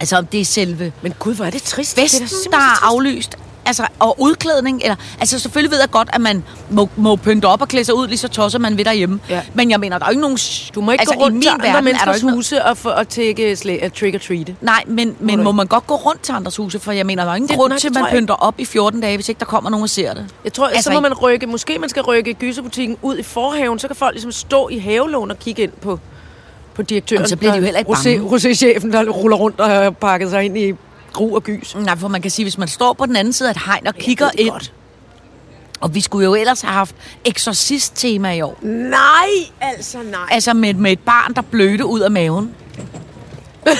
altså 0.00 0.16
om 0.16 0.26
det 0.26 0.40
er 0.40 0.44
selve 0.44 0.92
Men 1.02 1.14
gud, 1.18 1.34
hvor 1.34 1.44
er 1.44 1.50
det 1.50 1.62
trist. 1.62 1.94
festen, 1.98 2.22
det 2.22 2.32
er 2.46 2.50
der 2.50 2.58
så 2.58 2.84
er 2.84 2.86
aflyst, 2.94 3.36
Altså, 3.66 3.86
og 3.98 4.16
udklædning, 4.20 4.80
eller, 4.82 4.96
altså 5.20 5.38
selvfølgelig 5.38 5.70
ved 5.70 5.78
jeg 5.80 5.90
godt, 5.90 6.08
at 6.12 6.20
man 6.20 6.44
må, 6.70 6.88
må 6.96 7.16
pynte 7.16 7.46
op 7.46 7.62
og 7.62 7.68
klæde 7.68 7.84
sig 7.84 7.94
ud, 7.94 8.06
lige 8.08 8.18
så 8.18 8.28
tosser 8.28 8.58
man 8.58 8.78
ved 8.78 8.84
derhjemme. 8.84 9.20
Ja. 9.28 9.40
Men 9.54 9.70
jeg 9.70 9.80
mener, 9.80 9.98
der 9.98 10.04
er 10.04 10.08
jo 10.08 10.10
ikke 10.10 10.20
nogen... 10.20 10.38
Du 10.74 10.80
må 10.80 10.90
ikke 10.92 11.02
altså, 11.02 11.14
gå 11.14 11.20
rundt 11.24 11.42
til 11.42 11.50
andre 11.50 11.68
er 11.68 11.80
menneskers 11.80 12.20
huse 12.22 12.64
og, 12.64 12.76
for, 12.76 12.90
og 12.90 13.08
tække 13.08 13.56
slæ, 13.56 13.78
uh, 13.84 13.90
trick 13.90 14.14
or 14.14 14.18
treat. 14.18 14.52
Nej, 14.60 14.84
men, 14.86 15.16
men 15.20 15.38
du 15.38 15.44
må 15.44 15.52
man 15.52 15.66
godt 15.66 15.86
gå 15.86 15.94
rundt 15.94 16.22
til 16.22 16.32
andres 16.32 16.56
huse? 16.56 16.78
For 16.80 16.92
jeg 16.92 17.06
mener, 17.06 17.24
der 17.24 17.30
er 17.30 17.36
ingen 17.36 17.48
Det- 17.48 17.56
grund 17.56 17.70
nej, 17.70 17.78
til, 17.78 17.88
at 17.88 17.94
man 17.94 18.04
pynter 18.10 18.34
op 18.34 18.54
i 18.58 18.64
14 18.64 19.00
dage, 19.00 19.16
hvis 19.16 19.28
ikke 19.28 19.38
der 19.38 19.44
kommer 19.44 19.70
nogen 19.70 19.82
og 19.82 19.90
ser 19.90 20.14
det. 20.14 20.26
Jeg 20.44 20.52
tror, 20.52 20.66
altså, 20.66 20.82
så 20.82 20.90
må 20.92 21.00
man 21.00 21.14
rykke, 21.14 21.46
måske 21.46 21.78
man 21.78 21.88
skal 21.88 22.02
rykke 22.02 22.34
gyserbutikken 22.34 22.96
ud 23.02 23.18
i 23.18 23.22
forhaven, 23.22 23.78
så 23.78 23.86
kan 23.86 23.96
folk 23.96 24.14
ligesom 24.14 24.32
stå 24.32 24.68
i 24.68 24.78
havelån 24.78 25.30
og 25.30 25.38
kigge 25.38 25.62
ind 25.62 25.72
på, 25.72 25.98
på 26.74 26.82
direktøren. 26.82 27.18
Jamen, 27.20 27.28
så 27.28 27.36
bliver 27.36 27.52
de 27.52 27.58
jo 27.58 27.64
heller 27.64 27.78
ikke 27.78 27.90
Rosé, 27.92 28.04
bange. 28.04 28.36
Rosé-chefen, 28.36 28.92
der 28.92 29.08
ruller 29.10 29.36
rundt 29.36 29.60
og 29.60 29.68
har 29.68 29.90
pakket 29.90 30.30
sig 30.30 30.44
ind 30.44 30.58
i 30.58 30.72
gru 31.12 31.34
og 31.34 31.42
gys. 31.42 31.74
Nej, 31.74 31.96
for 31.96 32.08
man 32.08 32.22
kan 32.22 32.30
sige, 32.30 32.44
hvis 32.44 32.58
man 32.58 32.68
står 32.68 32.92
på 32.92 33.06
den 33.06 33.16
anden 33.16 33.32
side 33.32 33.48
af 33.48 33.52
et 33.54 33.62
hegn 33.66 33.86
og 33.86 33.94
kigger 33.94 34.24
ved 34.24 34.32
det 34.32 34.40
ind, 34.40 34.50
godt. 34.50 34.72
og 35.80 35.94
vi 35.94 36.00
skulle 36.00 36.24
jo 36.24 36.34
ellers 36.34 36.60
have 36.60 36.72
haft 36.72 36.94
eksorcist-tema 37.24 38.32
i 38.32 38.40
år. 38.40 38.58
Nej, 38.62 39.28
altså 39.60 39.98
nej. 40.02 40.20
Altså 40.30 40.54
med, 40.54 40.74
med 40.74 40.92
et 40.92 40.98
barn, 41.00 41.34
der 41.34 41.42
blødte 41.42 41.86
ud 41.86 42.00
af 42.00 42.10
maven. 42.10 42.54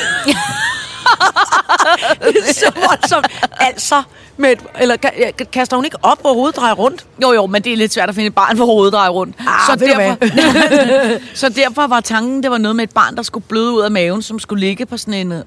så 2.53 2.73
voldsomt. 2.89 3.27
Altså, 3.61 4.03
med 4.37 4.53
et, 4.53 4.59
eller 4.81 4.97
ka- 5.07 5.41
ka- 5.43 5.45
kaster 5.45 5.77
hun 5.77 5.85
ikke 5.85 5.97
op, 6.03 6.21
hvor 6.21 6.35
hovedet 6.35 6.57
drejer 6.57 6.75
rundt? 6.75 7.07
Jo, 7.23 7.33
jo, 7.33 7.47
men 7.47 7.63
det 7.63 7.73
er 7.73 7.77
lidt 7.77 7.93
svært 7.93 8.09
at 8.09 8.15
finde 8.15 8.27
et 8.27 8.35
barn, 8.35 8.57
hvor 8.57 8.67
hovedet 8.67 8.93
drejer 8.93 9.11
rundt. 9.11 9.37
Ah, 9.41 9.79
du 9.81 9.85
derfor, 9.87 10.17
så 11.41 11.49
derfor 11.49 11.87
var 11.87 12.01
tanken, 12.01 12.43
det 12.43 12.51
var 12.51 12.59
noget 12.59 12.77
med 12.77 12.85
et 12.85 12.91
barn, 12.95 13.17
der 13.17 13.23
skulle 13.23 13.45
bløde 13.49 13.73
ud 13.73 13.81
af 13.81 13.91
maven, 13.91 14.23
som 14.23 14.39
skulle 14.39 14.61
ligge 14.67 14.87
på 14.87 14.97
sådan 14.97 15.15
en 15.15 15.33
øh, 15.33 15.43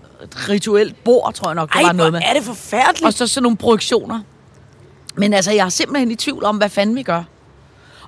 rituelt 0.49 1.03
bord, 1.03 1.33
tror 1.33 1.49
jeg 1.49 1.55
nok, 1.55 1.73
der 1.73 1.79
Ej, 1.79 1.83
var 1.85 1.91
noget 1.91 2.11
med. 2.13 2.21
er 2.25 2.33
det 2.33 2.43
forfærdeligt. 2.43 3.05
Og 3.05 3.13
så 3.13 3.27
sådan 3.27 3.43
nogle 3.43 3.57
projektioner. 3.57 4.19
Men 5.15 5.33
altså, 5.33 5.51
jeg 5.51 5.65
er 5.65 5.69
simpelthen 5.69 6.11
i 6.11 6.15
tvivl 6.15 6.43
om, 6.43 6.57
hvad 6.57 6.69
fanden 6.69 6.95
vi 6.95 7.03
gør. 7.03 7.23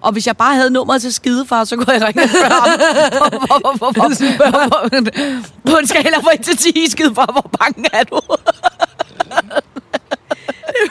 Og 0.02 0.12
hvis 0.12 0.28
jeg 0.28 0.38
bare 0.38 0.56
havde 0.56 0.70
nummeret 0.70 1.02
til 1.02 1.14
skidefar, 1.14 1.64
så 1.64 1.76
kunne 1.76 1.94
jeg 1.94 2.02
ringe 2.02 2.24
og 2.24 2.30
spørge 2.30 2.52
ham. 2.52 3.80
På 5.72 5.78
en 5.78 5.88
skala 5.88 6.18
fra 6.18 6.34
1 6.34 6.42
til 6.46 6.58
10, 6.58 6.90
skidefar, 6.90 7.32
hvor 7.32 7.52
bange 7.60 7.90
er 7.94 8.04
du? 8.04 8.20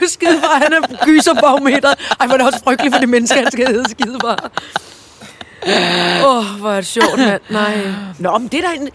Det 0.01 0.03
er 0.03 0.09
skide 0.09 0.41
for, 0.41 0.47
han 0.47 0.73
er 0.73 1.05
gyserbarometer. 1.05 1.95
Ej, 2.21 2.27
hvor 2.27 2.35
er 2.35 2.39
det 2.39 2.47
også 2.47 2.61
frygteligt 2.65 2.95
for 2.95 3.01
det 3.01 3.09
menneske, 3.09 3.37
han 3.39 3.51
skal 3.53 3.67
hedde 3.67 3.91
skide. 3.91 4.19
Åh, 6.25 6.37
oh, 6.37 6.45
hvor 6.45 6.71
er 6.71 6.77
det 6.77 6.87
sjovt, 6.87 7.19
mand. 7.19 7.41
Nej. 7.51 7.93
Nå, 8.19 8.39
men 8.39 8.49
det 8.49 8.65
er 8.65 8.69
da 8.69 8.75
en, 8.75 8.89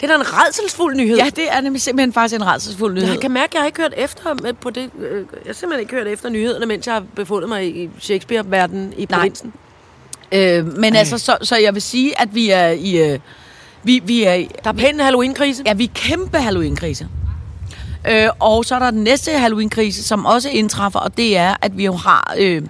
det 0.00 0.10
er 0.10 0.16
da 0.16 0.20
en 0.22 0.26
redselsfuld 0.32 0.96
nyhed. 0.96 1.16
Ja, 1.16 1.30
det 1.36 1.44
er 1.52 1.60
nemlig 1.60 1.82
simpelthen 1.82 2.12
faktisk 2.12 2.34
en 2.40 2.46
rædselsfuld 2.46 2.94
nyhed. 2.94 3.08
Jeg 3.10 3.20
kan 3.20 3.30
mærke, 3.30 3.50
at 3.50 3.54
jeg 3.54 3.60
har 3.62 3.66
ikke 3.66 3.80
hørt 3.80 3.94
efter 3.96 4.52
på 4.60 4.70
det. 4.70 4.90
øh, 4.98 5.16
Jeg 5.16 5.24
har 5.46 5.52
simpelthen 5.52 5.80
ikke 5.80 5.94
hørt 5.94 6.06
efter 6.06 6.28
nyhederne, 6.28 6.66
mens 6.66 6.86
jeg 6.86 6.94
har 6.94 7.04
befundet 7.16 7.48
mig 7.48 7.76
i 7.76 7.90
Shakespeare-verdenen 8.00 8.94
i 8.96 9.06
provinsen. 9.06 9.52
Øh, 10.32 10.78
men 10.78 10.96
altså, 10.96 11.18
så, 11.18 11.36
så 11.42 11.56
jeg 11.56 11.74
vil 11.74 11.82
sige, 11.82 12.20
at 12.20 12.34
vi 12.34 12.50
er 12.50 12.68
i... 12.68 13.12
Øh, 13.12 13.18
vi, 13.82 14.02
vi 14.04 14.22
er, 14.24 14.34
i- 14.34 14.48
Der 14.64 14.70
er 14.70 14.74
pænt 14.74 14.94
en 14.94 15.00
Halloween-krise. 15.00 15.62
ja, 15.66 15.72
vi 15.74 15.84
er 15.84 15.88
kæmpe 15.94 16.38
Halloween-krise. 16.38 17.08
Øh, 18.10 18.28
og 18.38 18.64
så 18.64 18.74
er 18.74 18.78
der 18.78 18.90
den 18.90 19.04
næste 19.04 19.30
Halloween-krise, 19.30 20.02
som 20.04 20.26
også 20.26 20.48
indtræffer, 20.50 21.00
og 21.00 21.16
det 21.16 21.36
er, 21.36 21.56
at 21.62 21.76
vi 21.78 21.84
jo 21.84 21.92
har 21.92 22.34
øh, 22.38 22.62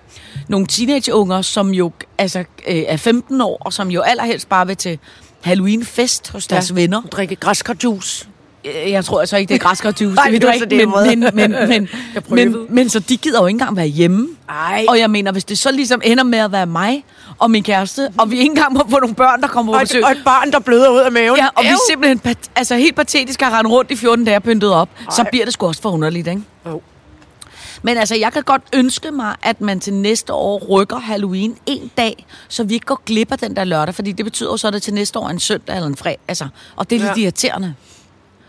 nogle 0.49 0.67
teenageunger, 0.67 1.43
som 1.43 1.71
jo 1.75 1.93
altså, 2.19 2.39
øh, 2.39 2.77
er 2.87 2.97
15 2.97 3.41
år, 3.41 3.57
og 3.61 3.73
som 3.73 3.91
jo 3.91 4.01
allerhelst 4.01 4.49
bare 4.49 4.67
vil 4.67 4.77
til 4.77 4.99
Halloween-fest 5.45 6.31
hos 6.33 6.47
deres 6.47 6.71
ja. 6.71 6.75
venner. 6.75 7.03
Drikke 7.03 7.37
græskarjuice. 7.37 8.27
Øh, 8.65 8.91
Jeg 8.91 9.05
tror 9.05 9.21
altså 9.21 9.37
ikke, 9.37 9.49
det 9.49 9.55
er 9.55 9.67
græskarjuice, 9.67 10.05
det 10.31 10.43
så 10.59 10.65
det, 10.65 10.79
jeg 10.79 10.89
men, 10.89 11.21
men, 11.21 11.35
men, 11.35 11.69
men, 11.69 11.89
men, 12.53 12.67
men 12.69 12.89
så 12.89 12.99
de 12.99 13.17
gider 13.17 13.41
jo 13.41 13.47
ikke 13.47 13.55
engang 13.55 13.77
være 13.77 13.87
hjemme. 13.87 14.29
Ej. 14.49 14.85
Og 14.89 14.99
jeg 14.99 15.11
mener, 15.11 15.33
hvis 15.33 15.45
det 15.45 15.59
så 15.59 15.73
ligesom 15.73 16.01
ender 16.05 16.25
med 16.25 16.39
at 16.39 16.53
være 16.53 16.67
mig 16.67 17.05
og 17.39 17.51
min 17.51 17.63
kæreste, 17.63 18.09
og 18.19 18.31
vi 18.31 18.37
ikke 18.37 18.51
engang 18.51 18.73
må 18.73 18.85
få 18.91 18.99
nogle 18.99 19.15
børn, 19.15 19.41
der 19.41 19.49
kommer 19.49 19.73
på 19.73 19.79
Og 19.79 20.03
og 20.05 20.11
et 20.11 20.23
barn, 20.25 20.51
der 20.53 20.59
bløder 20.59 20.91
ud 20.91 20.99
af 20.99 21.13
maven. 21.13 21.37
Ja, 21.39 21.47
og 21.55 21.65
vi 21.65 21.69
Øv. 21.69 21.77
simpelthen 21.91 22.35
altså 22.57 22.77
helt 22.77 22.97
patetisk 22.97 23.41
har 23.43 23.59
rendt 23.59 23.71
rundt 23.71 23.91
i 23.91 23.97
14 23.97 24.25
dage 24.25 24.41
pyntet 24.41 24.73
op, 24.73 24.89
så 25.11 25.23
Ej. 25.23 25.31
bliver 25.31 25.45
det 25.45 25.55
sgu 25.55 25.67
også 25.67 25.83
for 25.83 25.91
underligt, 25.91 26.27
ikke? 26.29 26.43
Jo. 26.67 26.83
Men 27.87 27.97
altså, 27.99 28.15
jeg 28.17 28.33
kan 28.33 28.43
godt 28.43 28.63
ønske 28.73 29.11
mig, 29.11 29.35
at 29.43 29.61
man 29.61 29.81
til 29.81 29.95
næste 29.95 30.33
år 30.33 30.59
rykker 30.59 30.97
Halloween 30.97 31.57
en 31.67 31.91
dag, 31.97 32.27
så 32.49 32.65
vi 32.65 32.75
ikke 32.75 32.87
går 32.87 33.03
glip 33.07 33.33
af 33.33 33.39
den 33.39 33.57
der 33.57 33.65
lørdag, 33.65 33.95
fordi 33.95 34.13
det 34.13 34.25
betyder 34.25 34.57
så, 34.57 34.67
at 34.69 34.75
det 34.75 34.83
til 34.83 34.95
næste 34.95 35.19
år 35.19 35.25
er 35.27 35.31
en 35.31 35.41
søndag 35.41 35.77
eller 35.77 35.87
en 35.87 35.97
fredag. 35.97 36.19
Altså, 36.29 36.49
og 36.77 36.91
det 36.91 36.97
er 36.97 37.01
lidt 37.07 37.17
Ja. 37.19 37.23
irriterende. 37.23 37.75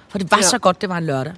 For 0.10 0.18
det 0.18 0.32
var 0.32 0.38
Ja. 0.38 0.44
så 0.44 0.58
godt, 0.58 0.82
det 0.82 0.90
var 0.90 0.98
en 0.98 1.06
lørdag. 1.06 1.34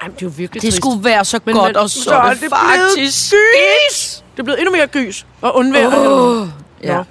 Ej, 0.00 0.08
men 0.08 0.14
det 0.14 0.22
er 0.22 0.26
jo 0.26 0.32
virkelig 0.36 0.62
Det 0.62 0.68
trist. 0.70 0.76
skulle 0.76 1.04
være 1.04 1.24
så 1.24 1.40
Men 1.44 1.54
godt, 1.54 1.68
man- 1.74 1.76
og 1.82 1.90
så 1.90 2.14
er 2.14 2.30
det 2.30 2.38
blevet 2.38 2.54
faktisk... 2.54 3.34
gys. 3.34 4.24
Det 4.32 4.38
er 4.38 4.42
blevet 4.42 4.60
endnu 4.60 4.72
mere 4.76 4.86
gys. 4.86 5.26
Og 5.40 5.56
undvær. 5.56 5.86
Åh, 5.86 6.48
ja. 6.82 6.96
Nå. 6.96 7.04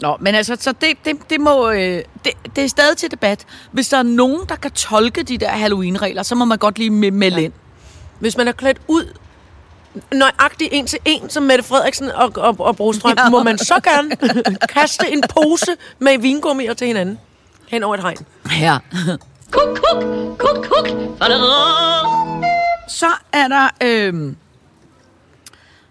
Nå, 0.00 0.16
men 0.20 0.34
altså, 0.34 0.56
så 0.60 0.72
det, 0.80 0.88
det, 1.04 1.30
det 1.30 1.40
må... 1.40 1.70
Øh, 1.70 2.02
det, 2.24 2.32
det 2.56 2.64
er 2.64 2.68
stadig 2.68 2.96
til 2.96 3.10
debat. 3.10 3.46
Hvis 3.72 3.88
der 3.88 3.96
er 3.96 4.02
nogen, 4.02 4.40
der 4.48 4.56
kan 4.56 4.70
tolke 4.70 5.22
de 5.22 5.38
der 5.38 5.48
Halloween-regler, 5.48 6.22
så 6.22 6.34
må 6.34 6.44
man 6.44 6.58
godt 6.58 6.78
lige 6.78 6.90
me- 6.90 7.10
melde 7.14 7.36
ja. 7.38 7.44
ind. 7.44 7.52
hvis 8.18 8.36
man 8.36 8.48
er 8.48 8.52
klædt 8.52 8.78
ud 8.88 9.04
nøjagtigt 10.14 10.70
en 10.72 10.86
til 10.86 10.98
en, 11.04 11.30
som 11.30 11.42
Mette 11.42 11.64
Frederiksen 11.64 12.10
og, 12.10 12.32
og, 12.36 12.56
og 12.58 12.76
Brostrøm, 12.76 13.14
Ja. 13.18 13.24
ja. 13.24 13.30
må 13.30 13.42
man 13.42 13.58
så 13.58 13.80
gerne 13.84 14.10
kaste 14.74 15.12
en 15.12 15.22
pose 15.28 15.76
med 15.98 16.18
vingummier 16.18 16.74
til 16.74 16.86
hinanden 16.86 17.18
hen 17.68 17.82
over 17.82 17.94
et 17.94 18.00
hegn. 18.02 18.16
Ja. 18.60 18.78
Kuk, 19.50 19.68
kuk, 19.68 20.04
kuk, 20.38 20.64
kuk. 20.64 20.88
Så 22.88 23.06
er 23.32 23.48
der... 23.48 23.68
Øh, 23.82 24.32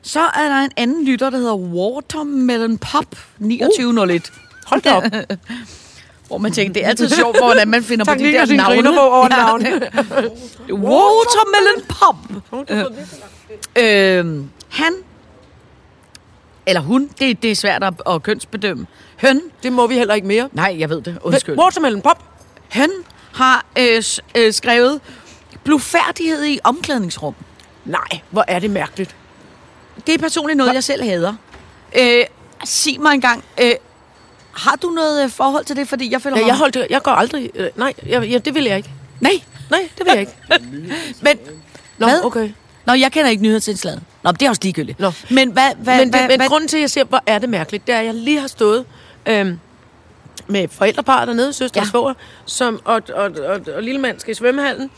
så 0.01 0.19
er 0.19 0.49
der 0.49 0.55
en 0.55 0.71
anden 0.77 1.05
lytter, 1.05 1.29
der 1.29 1.38
hedder 1.38 1.55
Watermelon 1.55 2.77
Pop 2.77 3.05
2901. 3.39 4.31
Hold 4.67 4.81
da 4.81 4.93
op. 4.93 5.03
Hvor 6.27 6.38
man 6.38 6.51
tænker, 6.51 6.73
det 6.73 6.83
er 6.83 6.88
altid 6.88 7.09
sjovt, 7.09 7.38
hvordan 7.38 7.67
man 7.67 7.83
finder 7.83 8.05
på 8.05 8.13
de 8.13 8.23
der 8.23 8.45
navne. 8.55 9.01
over 9.01 9.27
Ja. 9.31 9.38
navn. 9.38 9.62
Watermelon 10.89 11.83
Pop. 11.88 12.15
Øh, 13.77 14.43
han, 14.69 14.93
eller 16.65 16.81
hun, 16.81 17.09
det, 17.19 17.43
det 17.43 17.51
er 17.51 17.55
svært 17.55 17.83
at, 17.83 17.93
at 18.09 18.23
kønsbedømme. 18.23 18.88
Høn, 19.21 19.41
Det 19.63 19.71
må 19.73 19.88
vi 19.88 19.93
heller 19.95 20.13
ikke 20.13 20.27
mere. 20.27 20.49
nej, 20.53 20.75
jeg 20.79 20.89
ved 20.89 21.01
det, 21.01 21.17
undskyld. 21.21 21.57
Watermelon 21.59 22.01
pop. 22.01 22.23
Han 22.69 22.89
har 23.33 23.65
øh, 23.79 24.03
øh, 24.35 24.53
skrevet 24.53 25.01
blufærdighed 25.63 26.45
i 26.45 26.59
omklædningsrum. 26.63 27.35
Nej, 27.85 28.19
hvor 28.29 28.45
er 28.47 28.59
det 28.59 28.69
mærkeligt. 28.69 29.15
Det 30.07 30.13
er 30.15 30.17
personligt 30.17 30.57
noget, 30.57 30.73
jeg 30.73 30.83
selv 30.83 31.03
hader. 31.03 31.33
Øh, 31.99 32.25
sig 32.65 33.01
mig 33.01 33.13
engang, 33.13 33.43
øh, 33.62 33.71
har 34.53 34.75
du 34.75 34.88
noget 34.89 35.23
øh, 35.23 35.29
forhold 35.29 35.65
til 35.65 35.75
det? 35.75 35.88
Fordi 35.88 36.12
jeg 36.12 36.21
føler 36.21 36.38
Ja, 36.38 36.41
mig... 36.43 36.47
jeg, 36.47 36.57
holdt, 36.57 36.77
jeg 36.89 37.01
går 37.03 37.12
aldrig... 37.12 37.49
Øh, 37.55 37.69
nej, 37.75 37.93
jeg, 38.07 38.23
ja, 38.27 38.38
det 38.38 38.55
vil 38.55 38.63
jeg 38.63 38.77
ikke. 38.77 38.89
Nej, 39.19 39.31
Nej, 39.69 39.89
det 39.97 40.05
vil 40.05 40.12
jeg 40.12 40.19
ikke. 40.19 40.35
men... 41.21 41.38
Nå, 41.97 42.07
Hvad? 42.07 42.23
okay. 42.23 42.51
Nå, 42.85 42.93
jeg 42.93 43.12
kender 43.12 43.29
ikke 43.31 43.43
nyhedsindslaget. 43.43 44.01
Nå, 44.23 44.31
det 44.31 44.41
er 44.41 44.49
også 44.49 44.62
ligegyldigt. 44.63 44.99
Nå. 44.99 45.12
Men 45.29 45.51
hvad... 45.51 45.71
hvad, 45.77 45.97
men, 45.97 46.09
hvad, 46.09 46.27
men 46.27 46.39
hvad 46.39 46.47
grunden 46.47 46.67
til, 46.67 46.77
at 46.77 46.81
jeg 46.81 46.89
siger, 46.89 47.03
hvor 47.03 47.23
er 47.25 47.39
det 47.39 47.49
mærkeligt, 47.49 47.88
det 47.88 47.95
er, 47.95 47.99
at 47.99 48.05
jeg 48.05 48.13
lige 48.13 48.39
har 48.39 48.47
stået 48.47 48.85
øhm, 49.25 49.59
med 50.47 50.67
forældrepar 50.67 51.25
dernede, 51.25 51.53
søster 51.53 51.79
Ja. 51.81 51.83
og 51.83 51.88
svoger, 51.88 52.13
som, 52.45 52.81
og, 52.85 53.01
og, 53.15 53.31
og, 53.47 53.59
og 53.75 53.83
lille 53.83 54.01
mand 54.01 54.19
skal 54.19 54.31
i 54.31 54.35
svømmehallen, 54.35 54.91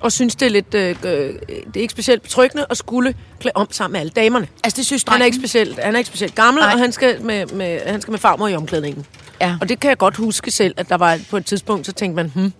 og 0.00 0.12
synes, 0.12 0.34
det 0.36 0.46
er 0.46 0.50
lidt, 0.50 0.74
øh, 0.74 0.88
øh, 1.04 1.34
det 1.48 1.76
er 1.76 1.80
ikke 1.80 1.92
specielt 1.92 2.22
betryggende 2.22 2.66
at 2.70 2.76
skulle 2.76 3.14
klæde 3.40 3.52
om 3.54 3.66
sammen 3.70 3.92
med 3.92 4.00
alle 4.00 4.10
damerne. 4.10 4.48
altså, 4.64 4.76
det 4.76 4.86
synes 4.86 5.04
Han 5.08 5.20
er 5.20 5.24
ikke 5.24 5.36
specielt, 5.38 5.78
han 5.78 5.94
er 5.94 5.98
ikke 5.98 6.08
specielt 6.08 6.34
gammel, 6.34 6.60
Nej. 6.62 6.72
og 6.72 6.78
han 6.78 6.92
skal 6.92 7.22
med, 7.22 7.46
med, 7.46 7.80
han 7.86 8.00
skal 8.00 8.10
med 8.12 8.18
farmor 8.18 8.48
i 8.48 8.54
omklædningen. 8.54 9.06
Ja. 9.40 9.56
Og 9.60 9.68
det 9.68 9.80
kan 9.80 9.88
jeg 9.88 9.98
godt 9.98 10.16
huske 10.16 10.50
selv, 10.50 10.74
at 10.76 10.88
der 10.88 10.96
var 10.96 11.18
på 11.30 11.36
et 11.36 11.46
tidspunkt, 11.46 11.86
så 11.86 11.92
tænkte 11.92 12.16
man, 12.16 12.32
hmm, 12.34 12.52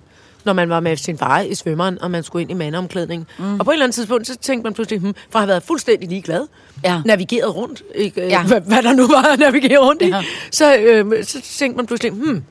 når 0.44 0.52
man 0.52 0.68
var 0.68 0.80
med 0.80 0.96
sin 0.96 1.18
far 1.18 1.40
i 1.40 1.54
svømmeren, 1.54 2.02
og 2.02 2.10
man 2.10 2.22
skulle 2.22 2.42
ind 2.42 2.50
i 2.50 2.54
mandeomklædning. 2.54 3.26
Mm. 3.38 3.58
Og 3.60 3.64
på 3.64 3.70
et 3.70 3.74
eller 3.74 3.84
andet 3.84 3.94
tidspunkt, 3.94 4.26
så 4.26 4.36
tænkte 4.36 4.64
man 4.64 4.74
pludselig, 4.74 5.00
hmm, 5.00 5.14
for 5.30 5.38
at 5.38 5.42
have 5.42 5.48
været 5.48 5.62
fuldstændig 5.62 6.08
ligeglad, 6.08 6.46
Ja. 6.84 7.02
navigeret 7.04 7.54
rundt, 7.56 7.82
ikke? 7.94 8.26
Ja. 8.26 8.42
Hvad, 8.48 8.60
hvad 8.60 8.82
der 8.82 8.92
nu 8.92 9.06
var 9.06 9.22
at 9.32 9.38
navigere 9.38 9.78
rundt 9.78 10.02
i, 10.02 10.06
Ja. 10.08 10.22
så, 10.50 10.76
øh, 10.76 11.24
så 11.24 11.40
tænkte 11.58 11.76
man 11.76 11.86
pludselig, 11.86 12.12
hmm. 12.12 12.44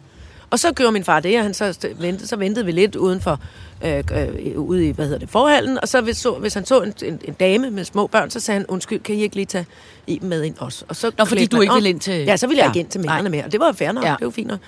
Og 0.50 0.60
så 0.60 0.72
gjorde 0.74 0.92
min 0.92 1.04
far 1.04 1.20
det, 1.20 1.38
og 1.38 1.44
han 1.44 1.54
så, 1.54 1.88
ventede, 2.00 2.28
så 2.28 2.36
ventede 2.36 2.66
vi 2.66 2.72
lidt 2.72 2.96
uden 2.96 3.22
for, 3.22 3.40
øh, 3.86 4.04
øh, 4.14 4.60
ude 4.60 4.88
i, 4.88 4.92
hvad 4.92 5.06
hedder 5.06 5.20
det, 5.20 5.30
forhallen, 5.30 5.80
og 5.82 5.88
så 5.88 6.02
hvis, 6.02 6.18
så, 6.18 6.32
hvis 6.34 6.54
han 6.54 6.66
så 6.66 6.82
en, 6.82 6.94
en, 7.04 7.20
en, 7.26 7.34
dame 7.34 7.70
med 7.72 7.84
små 7.86 8.08
børn, 8.08 8.30
så 8.30 8.40
sagde 8.40 8.60
han, 8.60 8.66
undskyld, 8.68 9.00
kan 9.00 9.16
I 9.16 9.22
ikke 9.22 9.36
lige 9.36 9.46
tage 9.46 9.66
i 10.08 10.20
med 10.22 10.44
ind 10.44 10.56
også? 10.58 10.86
Og 10.88 10.96
så 10.96 11.12
Nå, 11.18 11.26
fordi 11.26 11.46
du 11.46 11.62
ikke 11.62 11.74
ville 11.74 11.90
ind 11.90 12.00
til- 12.00 12.24
Ja, 12.26 12.38
så 12.38 12.48
ville 12.48 12.58
jeg 12.60 12.66
Ja. 12.66 12.70
ikke 12.70 12.80
ind 12.80 12.90
til 12.90 13.02
mændene 13.02 13.30
mere, 13.30 13.46
og 13.46 13.52
det 13.52 13.60
var 13.60 13.72
fair 13.72 13.92
nok, 13.92 14.04
Ja. 14.06 14.16
det 14.20 14.26
var 14.26 14.32
fint 14.32 14.48
nok. 14.48 14.60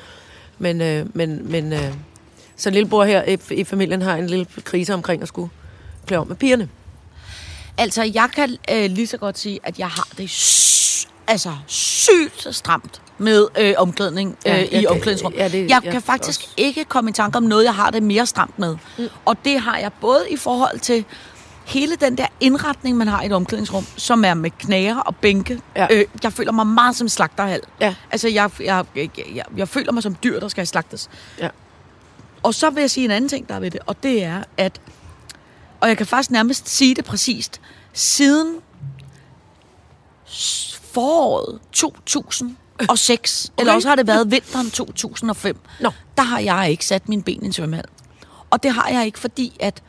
Men, 0.60 0.82
øh, 0.82 1.06
men, 1.14 1.52
men 1.52 1.74
øh, 1.74 1.94
så 2.56 2.70
lillebror 2.70 3.04
her 3.04 3.24
i, 3.24 3.38
i 3.52 3.64
familien 3.64 4.02
har 4.02 4.16
en 4.16 4.28
lille 4.28 4.46
krise 4.64 4.94
omkring 4.94 5.22
at 5.22 5.28
skulle 5.28 5.50
klæde 6.08 6.20
om 6.22 6.28
med 6.28 6.36
pigerne. 6.36 6.70
Altså, 7.78 8.04
jeg 8.14 8.30
kan 8.36 8.58
øh, 8.72 8.90
lige 8.90 9.08
så 9.08 9.18
godt 9.18 9.40
sige, 9.40 9.60
at 9.64 9.80
jeg 9.80 9.88
har 9.88 10.08
det 10.18 10.30
s- 10.30 11.08
altså 11.28 11.52
sygt 11.68 12.48
stramt 12.56 13.02
med 13.20 13.48
øh, 13.60 13.74
omklædning 13.78 14.38
øh, 14.48 14.54
ja, 14.54 14.80
i 14.80 14.86
omklædningsrummet. 14.86 15.40
Ja, 15.40 15.48
det, 15.48 15.62
jeg, 15.62 15.82
jeg 15.84 15.92
kan 15.92 16.02
faktisk 16.02 16.40
også. 16.40 16.54
ikke 16.58 16.86
komme 16.86 17.10
i 17.10 17.14
tanke 17.14 17.38
om 17.38 17.44
noget, 17.44 17.64
jeg 17.64 17.76
har 17.76 17.90
det 17.92 18.04
mere 18.04 18.26
stramt 18.26 18.60
med. 18.60 18.78
Mm. 18.98 19.08
Og 19.26 19.46
det 19.46 19.60
har 19.60 19.78
jeg 19.78 19.92
både 20.02 20.26
i 20.30 20.38
forhold 20.38 20.80
til 20.80 21.06
hele 21.66 21.96
den 21.96 22.18
der 22.18 22.28
indretning, 22.40 22.98
man 22.98 23.08
har 23.08 23.22
i 23.22 23.26
et 23.26 23.32
omklædningsrum, 23.34 23.86
som 23.98 24.26
er 24.26 24.34
med 24.34 24.52
knager 24.60 24.98
og 24.98 25.16
bænke. 25.16 25.62
Ja. 25.76 25.88
Øh, 25.92 26.06
jeg 26.24 26.34
føler 26.34 26.52
mig 26.52 26.68
meget 26.68 26.96
som 26.96 27.10
slagterhal. 27.10 27.62
Ja. 27.82 27.96
Altså, 28.12 28.28
jeg, 28.28 28.50
jeg, 28.60 28.86
jeg, 28.96 29.10
jeg, 29.36 29.46
jeg 29.58 29.68
føler 29.68 29.92
mig 29.92 30.04
som 30.04 30.16
dyr, 30.24 30.40
der 30.40 30.48
skal 30.48 30.68
slagtes. 30.68 31.10
Ja. 31.40 31.50
Og 32.44 32.54
så 32.54 32.70
vil 32.70 32.82
jeg 32.82 32.92
sige 32.92 33.06
en 33.06 33.12
anden 33.12 33.30
ting, 33.30 33.50
der 33.50 33.56
er 33.56 33.60
ved 33.60 33.72
det, 33.72 33.80
og 33.86 34.04
det 34.04 34.24
er, 34.24 34.44
at... 34.58 34.82
Og 35.82 35.88
jeg 35.88 35.98
kan 35.98 36.06
faktisk 36.06 36.32
nærmest 36.32 36.70
sige 36.70 36.96
det 36.96 37.06
præcist. 37.06 37.62
Siden 37.94 38.56
foråret 40.94 41.60
2000 41.72 42.56
og 42.90 43.00
6. 43.00 43.46
Okay. 43.46 43.62
Eller 43.62 43.74
også 43.74 43.88
har 43.88 43.96
det 43.96 44.08
været 44.08 44.32
vinteren 44.32 44.72
2005. 44.72 45.58
No. 45.80 45.90
Der 46.18 46.24
har 46.24 46.40
jeg 46.40 46.72
ikke 46.72 46.86
sat 46.86 47.10
mine 47.10 47.24
ben 47.24 47.44
i 47.44 47.46
en 47.46 47.54
svømmehal. 47.54 47.86
Og 48.50 48.64
det 48.64 48.72
har 48.72 48.90
jeg 48.90 49.06
ikke, 49.06 49.20
fordi 49.20 49.58
at 49.60 49.84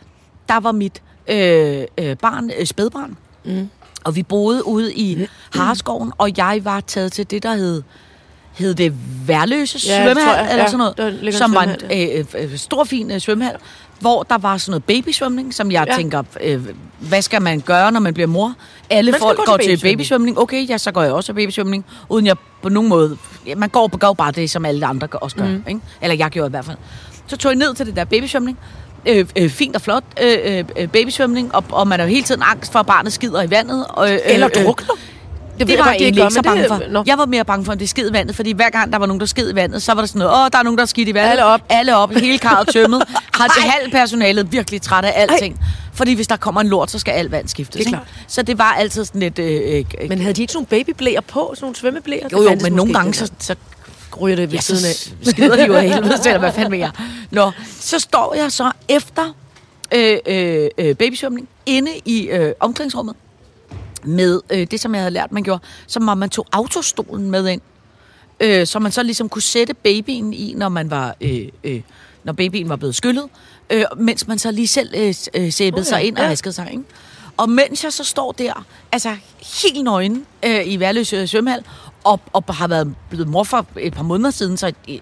der 0.48 0.61
var 0.61 0.72
mit 0.72 1.03
øh, 1.29 1.85
øh, 1.98 2.16
barn, 2.16 2.50
øh, 2.59 2.66
spædbarn. 2.66 3.16
Mm. 3.44 3.70
Og 4.05 4.16
vi 4.16 4.22
boede 4.22 4.66
ude 4.66 4.94
i 4.94 5.14
mm. 5.14 5.26
Harskoven, 5.59 6.12
og 6.18 6.31
jeg 6.37 6.61
var 6.62 6.81
taget 6.81 7.12
til 7.12 7.31
det, 7.31 7.42
der 7.42 7.55
hed 7.55 7.83
hed 8.53 8.74
det 8.74 8.92
Værløse 9.26 9.79
ja, 9.87 10.05
svømmehal, 10.05 10.50
eller 10.50 10.64
ja, 10.64 10.70
sådan 10.70 10.92
noget, 10.98 11.35
som 11.35 11.55
var 11.55 11.62
en 11.62 11.70
øh, 11.70 12.24
øh, 12.35 12.53
øh, 12.53 12.57
stor, 12.57 12.85
fin 12.85 13.11
øh, 13.11 13.20
svømmehal, 13.20 13.57
hvor 14.01 14.23
der 14.23 14.39
var 14.39 14.57
sådan 14.57 14.71
noget 14.71 14.85
babysvømning, 14.85 15.55
som 15.55 15.71
jeg 15.73 15.87
Ja. 15.91 15.97
tænker, 15.97 16.23
øh, 16.45 16.61
hvad 16.99 17.23
skal 17.23 17.43
man 17.43 17.61
gøre, 17.61 17.93
når 17.93 18.01
man 18.01 18.15
bliver 18.15 18.27
mor? 18.27 18.55
Alle 18.91 19.11
Man 19.11 19.21
folk 19.21 19.37
gå 19.39 19.43
går 19.47 19.57
til 19.57 19.67
babysvømning. 19.69 19.97
babysvømning. 19.99 20.39
Okay, 20.39 20.69
ja, 20.69 20.79
så 20.79 20.93
går 20.93 21.03
jeg 21.03 21.13
også 21.13 21.27
til 21.27 21.33
babysvømning, 21.33 21.85
uden 22.09 22.27
jeg 22.27 22.37
på 22.63 22.69
nogen 22.69 22.89
måde... 22.89 23.17
Ja, 23.47 23.55
man 23.55 23.69
går, 23.69 23.97
går 23.99 24.13
bare 24.13 24.33
det, 24.33 24.51
som 24.51 24.65
alle 24.65 24.87
andre 24.87 25.09
også 25.13 25.37
gør. 25.37 25.45
Mm. 25.47 25.65
Ikke? 25.69 25.81
Eller 26.03 26.17
jeg 26.17 26.31
gjorde 26.31 26.47
i 26.47 26.51
hvert 26.51 26.65
fald. 26.65 26.77
Så 27.27 27.37
tog 27.37 27.51
jeg 27.53 27.57
ned 27.59 27.75
til 27.75 27.87
det 27.87 27.97
der 27.97 28.05
babysvømning. 28.05 28.59
Øh, 29.07 29.27
øh, 29.37 29.51
fint 29.51 29.77
og 29.77 29.83
flot 29.83 30.05
øh, 30.23 30.39
øh, 30.45 30.65
øh, 30.77 30.89
babysvømning, 30.89 31.55
og, 31.55 31.65
og 31.71 31.89
man 31.89 32.01
er 32.01 32.05
jo 32.05 32.11
hele 32.11 32.23
tiden 32.23 32.43
angst 32.45 32.73
for, 32.73 32.79
at 32.79 32.87
barnet 32.87 33.13
skider 33.13 33.43
i 33.43 33.51
vandet. 33.51 33.87
Og, 33.89 34.13
øh, 34.13 34.19
Eller 34.25 34.49
øh, 34.57 34.65
drukner. 34.65 34.87
det, 35.59 35.59
ved 35.59 35.67
det 35.67 35.73
jeg 35.77 35.79
var 35.85 35.87
jeg 35.93 36.01
egentlig 36.01 36.23
ikke 36.23 36.35
så 36.35 36.43
bange 36.43 36.63
det- 36.63 36.69
for. 36.69 36.83
Nå. 36.91 37.05
Jeg 37.07 37.19
var 37.19 37.27
mere 37.27 37.45
bange 37.45 37.65
for, 37.65 37.73
at 37.73 37.81
det 37.81 37.89
skid 37.89 38.11
i 38.11 38.13
vandet, 38.13 38.37
fordi 38.37 38.53
hver 38.53 38.71
gang 38.71 38.93
der 38.93 38.99
var 38.99 39.07
nogen, 39.07 39.21
der 39.21 39.27
skid 39.27 39.51
i 39.53 39.55
vandet, 39.55 39.83
så 39.83 39.95
var 39.95 40.01
der 40.03 40.07
sådan 40.07 40.19
noget, 40.19 40.35
åh, 40.45 40.49
der 40.53 40.59
er 40.59 40.63
nogen, 40.63 40.79
der 40.79 40.83
er 40.83 40.87
skidt 40.87 41.09
i 41.09 41.15
vandet. 41.15 41.31
Alle 41.31 41.45
op. 41.45 41.61
Alle 41.69 41.97
op, 41.97 42.13
hele 42.15 42.39
karret 42.39 42.69
tømmet. 42.69 43.03
Har 43.40 43.48
det 43.48 43.62
halv 43.62 43.90
personalet 43.90 44.53
virkelig 44.53 44.83
træt 44.83 45.05
af 45.05 45.12
alting. 45.16 45.61
Fordi 45.92 46.14
hvis 46.14 46.26
der 46.26 46.37
kommer 46.37 46.61
en 46.61 46.68
lort, 46.68 46.90
så 46.90 46.98
skal 46.98 47.12
alt 47.12 47.31
vand 47.31 47.48
skiftes. 47.48 47.72
Det 47.72 47.76
er 47.76 47.81
ikke? 47.81 47.90
klart. 47.90 48.09
Så 48.26 48.42
det 48.42 48.59
var 48.59 48.72
altid 48.72 49.05
sådan 49.05 49.20
lidt... 49.20 49.38
Øh, 49.38 49.85
øh, 50.00 50.09
Men 50.09 50.20
havde 50.20 50.35
de 50.35 50.40
ikke 50.40 50.53
sådan 50.53 50.66
nogle 50.72 50.85
babyblæer 50.85 51.20
på? 51.20 51.53
Sådan 51.55 51.64
nogle 51.64 51.76
svømmeblæer? 51.76 52.29
jo, 52.33 52.42
jo, 52.42 52.59
men 52.62 52.72
nogle 52.72 52.92
gange, 52.92 53.14
så, 53.14 53.33
så 53.38 53.55
ryger 54.20 54.37
det 54.37 54.50
ved 54.50 54.55
ja, 54.55 54.61
siden 54.61 54.85
af. 54.85 55.24
så 55.24 55.31
skider 55.31 55.57
de 55.57 55.66
jo 55.66 55.74
af 55.74 55.88
helvede 55.88 56.18
til, 56.18 56.29
eller 56.29 56.38
hvad 56.38 56.53
fanden 56.53 56.72
vil 56.72 56.79
jeg. 56.79 56.90
Nå, 57.31 57.50
så 57.81 57.98
står 57.98 58.35
jeg 58.35 58.53
så 58.53 58.72
efter 58.88 59.35
øh, 59.94 60.18
øh, 60.26 60.68
øh, 60.79 60.94
babysvømning 60.94 61.48
inde 61.66 61.90
i 62.05 62.29
øh, 62.29 62.53
omklædningsrummet 62.61 63.16
med 64.05 64.40
øh, 64.50 64.66
det, 64.70 64.81
som 64.81 64.94
jeg 64.94 65.03
havde 65.03 65.11
lært, 65.11 65.33
man 65.33 65.42
gjorde, 65.42 65.62
som 65.87 66.07
var, 66.07 66.14
man 66.14 66.31
tog 66.31 66.46
autostolen 66.53 67.31
med 67.31 67.48
ind, 67.48 67.61
øh, 68.40 68.66
så 68.66 68.79
man 68.79 68.92
så 68.92 69.03
ligesom 69.03 69.29
kunne 69.29 69.42
sætte 69.42 69.74
babyen 69.74 70.33
i, 70.33 70.55
når 70.57 70.68
man 70.68 70.90
var... 70.90 71.16
Øh, 71.20 71.48
øh, 71.64 71.81
når 72.25 72.33
babyen 72.33 72.69
var 72.69 72.77
blevet 72.77 72.95
skyllet, 72.95 73.25
øh, 73.71 73.85
mens 73.97 74.27
man 74.27 74.39
så 74.39 74.51
lige 74.51 74.69
selv 74.69 74.95
øh, 74.97 75.15
øh, 75.35 75.53
sæbede 75.53 75.81
Okay, 75.81 75.89
sig 75.89 76.05
ind 76.05 76.17
og 76.17 76.23
ja. 76.23 76.29
vaskede 76.29 76.53
sig. 76.53 76.69
Ikke? 76.71 76.83
Og 77.37 77.51
mens 77.51 77.85
jeg 77.85 77.93
så 77.93 78.05
står 78.05 78.33
der, 78.33 78.65
altså 78.93 79.17
helt 79.63 79.85
nøgen 79.85 80.27
øh, 80.45 80.67
i 80.67 80.81
Værløse 80.81 81.27
svømmehal, 81.27 81.65
og, 82.05 82.21
og 82.33 82.45
har 82.55 82.69
været 82.69 82.95
blevet 83.11 83.29
mor 83.29 83.45
for 83.45 83.67
et 83.79 83.93
par 83.93 84.03
måneder 84.03 84.31
siden, 84.31 84.57
så 84.57 84.73
øh, 84.89 84.99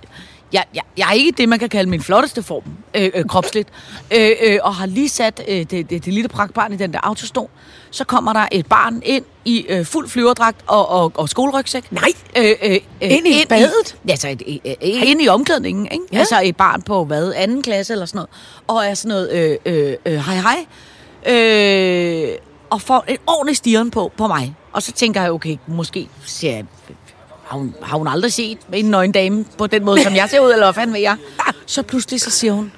jeg, 0.53 0.65
jeg, 0.75 0.83
jeg 0.97 1.09
er 1.09 1.13
ikke 1.13 1.33
det, 1.33 1.49
man 1.49 1.59
kan 1.59 1.69
kalde 1.69 1.91
min 1.91 2.03
flotteste 2.03 2.43
form, 2.43 2.63
øh, 2.95 3.11
øh, 3.15 3.25
kropsligt, 3.25 3.69
øh, 4.15 4.31
øh, 4.43 4.59
og 4.63 4.75
har 4.75 4.87
lige 4.87 5.09
sat 5.09 5.43
øh, 5.49 5.57
det, 5.57 5.71
det, 5.71 5.91
det 5.91 6.07
lille 6.07 6.29
pragtbarn 6.29 6.73
i 6.73 6.77
den 6.77 6.93
der 6.93 7.01
autostol. 7.03 7.49
Så 7.91 8.05
kommer 8.05 8.33
der 8.33 8.49
et 8.53 8.67
barn 8.67 9.03
ind 9.05 9.25
i 9.45 9.67
øh, 9.69 9.87
fuld 9.87 10.09
flyverdragt 10.09 10.57
og, 10.67 10.89
og, 10.89 11.13
og 11.15 11.29
skolerygsæk. 11.29 11.93
Nej. 11.93 12.09
Øh, 12.37 12.45
øh, 12.63 12.71
øh, 12.73 12.81
Ind 13.01 13.27
i 13.27 13.45
badet? 13.49 13.97
Ja, 14.07 14.11
altså 14.11 14.29
et, 14.29 14.43
et, 14.65 14.77
ind 14.81 15.23
i 15.23 15.29
omklædningen, 15.29 15.89
ikke? 15.93 16.05
Ja. 16.13 16.17
Ja. 16.17 16.19
Altså 16.19 16.41
et 16.45 16.57
barn 16.57 16.83
på, 16.83 17.05
hvad, 17.05 17.33
anden 17.37 17.63
klasse 17.63 17.93
eller 17.93 18.07
sådan 18.07 18.19
noget. 18.19 18.31
Og 18.67 18.87
er 18.87 18.95
sådan 18.95 19.09
noget, 19.09 19.33
øh, 19.33 19.57
øh, 19.67 19.97
øh, 20.07 20.19
hej 20.19 20.37
hej. 20.37 20.67
Øh, 21.27 22.39
og 22.71 22.83
får 22.83 23.05
en 23.09 23.19
ordentlig 23.27 23.57
stieren 23.57 23.91
på, 23.91 24.13
på 24.17 24.27
mig. 24.27 24.55
Og 24.73 24.83
så 24.83 24.93
tænker 24.93 25.23
jeg, 25.23 25.33
okay, 25.33 25.57
måske 25.67 26.09
ser 26.25 26.53
jeg, 26.53 26.65
har, 27.49 27.59
hun, 27.59 27.75
har 27.83 27.99
hun 27.99 28.07
aldrig 28.09 28.33
set 28.33 28.59
en 28.73 28.85
nøgen 28.85 29.13
dame 29.13 29.45
på 29.59 29.67
den 29.67 29.85
måde, 29.85 30.03
som 30.03 30.15
jeg 30.15 30.29
ser 30.31 30.41
ud, 30.41 30.53
eller 30.53 30.67
hvad 30.67 30.75
fanden 30.75 30.95
ved 30.95 31.01
jeg? 31.01 31.17
Så 31.67 31.83
pludselig 31.83 32.21
så 32.21 32.31
siger 32.31 32.53
hun, 32.53 32.73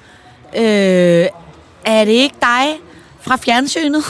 øh, 0.55 1.27
er 1.85 2.05
det 2.05 2.11
ikke 2.11 2.35
dig 2.41 2.79
fra 3.21 3.35
fjernsynet? 3.35 4.03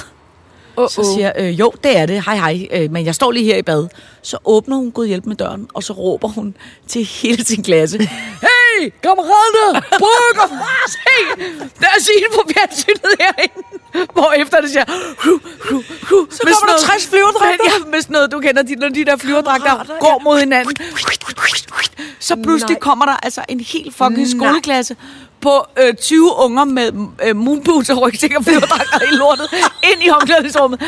Oh, 0.77 0.89
Så 0.89 1.13
siger 1.15 1.25
jeg, 1.27 1.33
øh, 1.37 1.59
jo, 1.59 1.71
det 1.83 1.97
er 1.97 2.05
det. 2.05 2.23
Hej, 2.25 2.35
hej. 2.35 2.67
Øh, 2.71 2.91
men 2.91 3.05
jeg 3.05 3.15
står 3.15 3.31
lige 3.31 3.45
her 3.45 3.57
i 3.57 3.61
bad. 3.61 3.87
Så 4.21 4.37
åbner 4.45 4.75
hun 4.75 4.91
god 4.91 5.05
hjælp 5.05 5.25
med 5.25 5.35
døren, 5.35 5.67
og 5.73 5.83
så 5.83 5.93
råber 5.93 6.27
hun 6.27 6.55
til 6.87 7.05
hele 7.05 7.45
sin 7.45 7.63
klasse. 7.63 7.97
Hey, 7.97 8.07
kammerater! 9.03 9.69
Prøv 10.03 10.15
at 10.31 10.35
komme 10.39 10.55
Se! 10.95 11.17
Der 11.81 11.89
er 11.95 11.99
Signe 12.05 12.27
på 12.37 12.41
fjernsynet 12.51 13.11
herinde. 13.19 13.59
Hvor 14.13 14.31
efter 14.31 14.61
det 14.61 14.69
siger... 14.69 14.85
Hu, 15.23 15.31
hu, 15.69 15.77
hu, 16.09 16.27
så 16.31 16.41
kommer 16.43 16.73
der 16.73 16.79
60 16.79 17.07
flyverdragter. 17.07 17.65
Ja, 17.65 17.85
med 17.91 18.01
sådan 18.01 18.13
noget, 18.13 18.31
du 18.31 18.39
kender, 18.39 18.63
de, 18.63 18.75
når 18.75 18.89
de 18.89 19.05
der 19.05 19.17
flyverdragter 19.17 19.73
går 19.99 20.17
ja. 20.19 20.23
mod 20.23 20.39
hinanden. 20.39 20.75
Så 22.19 22.35
pludselig 22.43 22.73
Nej. 22.73 22.79
kommer 22.79 23.05
der 23.05 23.17
altså 23.23 23.41
en 23.49 23.59
helt 23.59 23.95
fucking 23.95 24.29
skoleklasse 24.29 24.95
på 25.41 25.65
øh, 25.79 25.93
20 25.93 26.31
unger 26.37 26.63
med 26.63 26.91
øh, 27.23 27.35
moonboots 27.35 27.89
og 27.89 28.01
rygsæk 28.01 28.33
og 28.37 28.43
flyverdragter 28.43 29.01
i 29.01 29.15
lortet 29.15 29.47
ind 29.83 30.03
i 30.03 30.09
omklædningsrummet. 30.09 30.81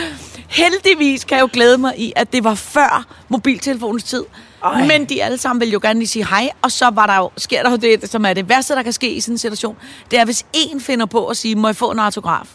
Heldigvis 0.47 1.23
kan 1.23 1.35
jeg 1.37 1.41
jo 1.41 1.49
glæde 1.53 1.77
mig 1.77 1.93
i, 1.99 2.13
at 2.15 2.33
det 2.33 2.43
var 2.43 2.55
før 2.55 3.05
mobiltelefonens 3.29 4.03
tid. 4.03 4.23
Ej. 4.63 4.87
Men 4.87 5.05
de 5.05 5.23
alle 5.23 5.37
sammen 5.37 5.59
ville 5.59 5.73
jo 5.73 5.79
gerne 5.81 5.99
lige 5.99 6.07
sige 6.07 6.27
hej, 6.27 6.49
og 6.61 6.71
så 6.71 6.89
var 6.89 7.05
der 7.05 7.15
jo, 7.15 7.31
sker 7.37 7.63
der 7.63 7.71
jo 7.71 7.75
det, 7.75 8.11
som 8.11 8.25
er 8.25 8.33
det 8.33 8.49
værste, 8.49 8.75
der 8.75 8.83
kan 8.83 8.93
ske 8.93 9.13
i 9.13 9.21
sådan 9.21 9.33
en 9.33 9.37
situation. 9.37 9.77
Det 10.11 10.19
er, 10.19 10.25
hvis 10.25 10.45
en 10.53 10.81
finder 10.81 11.05
på 11.05 11.27
at 11.27 11.37
sige, 11.37 11.55
må 11.55 11.67
jeg 11.67 11.75
få 11.75 11.91
en 11.91 11.99
autograf? 11.99 12.47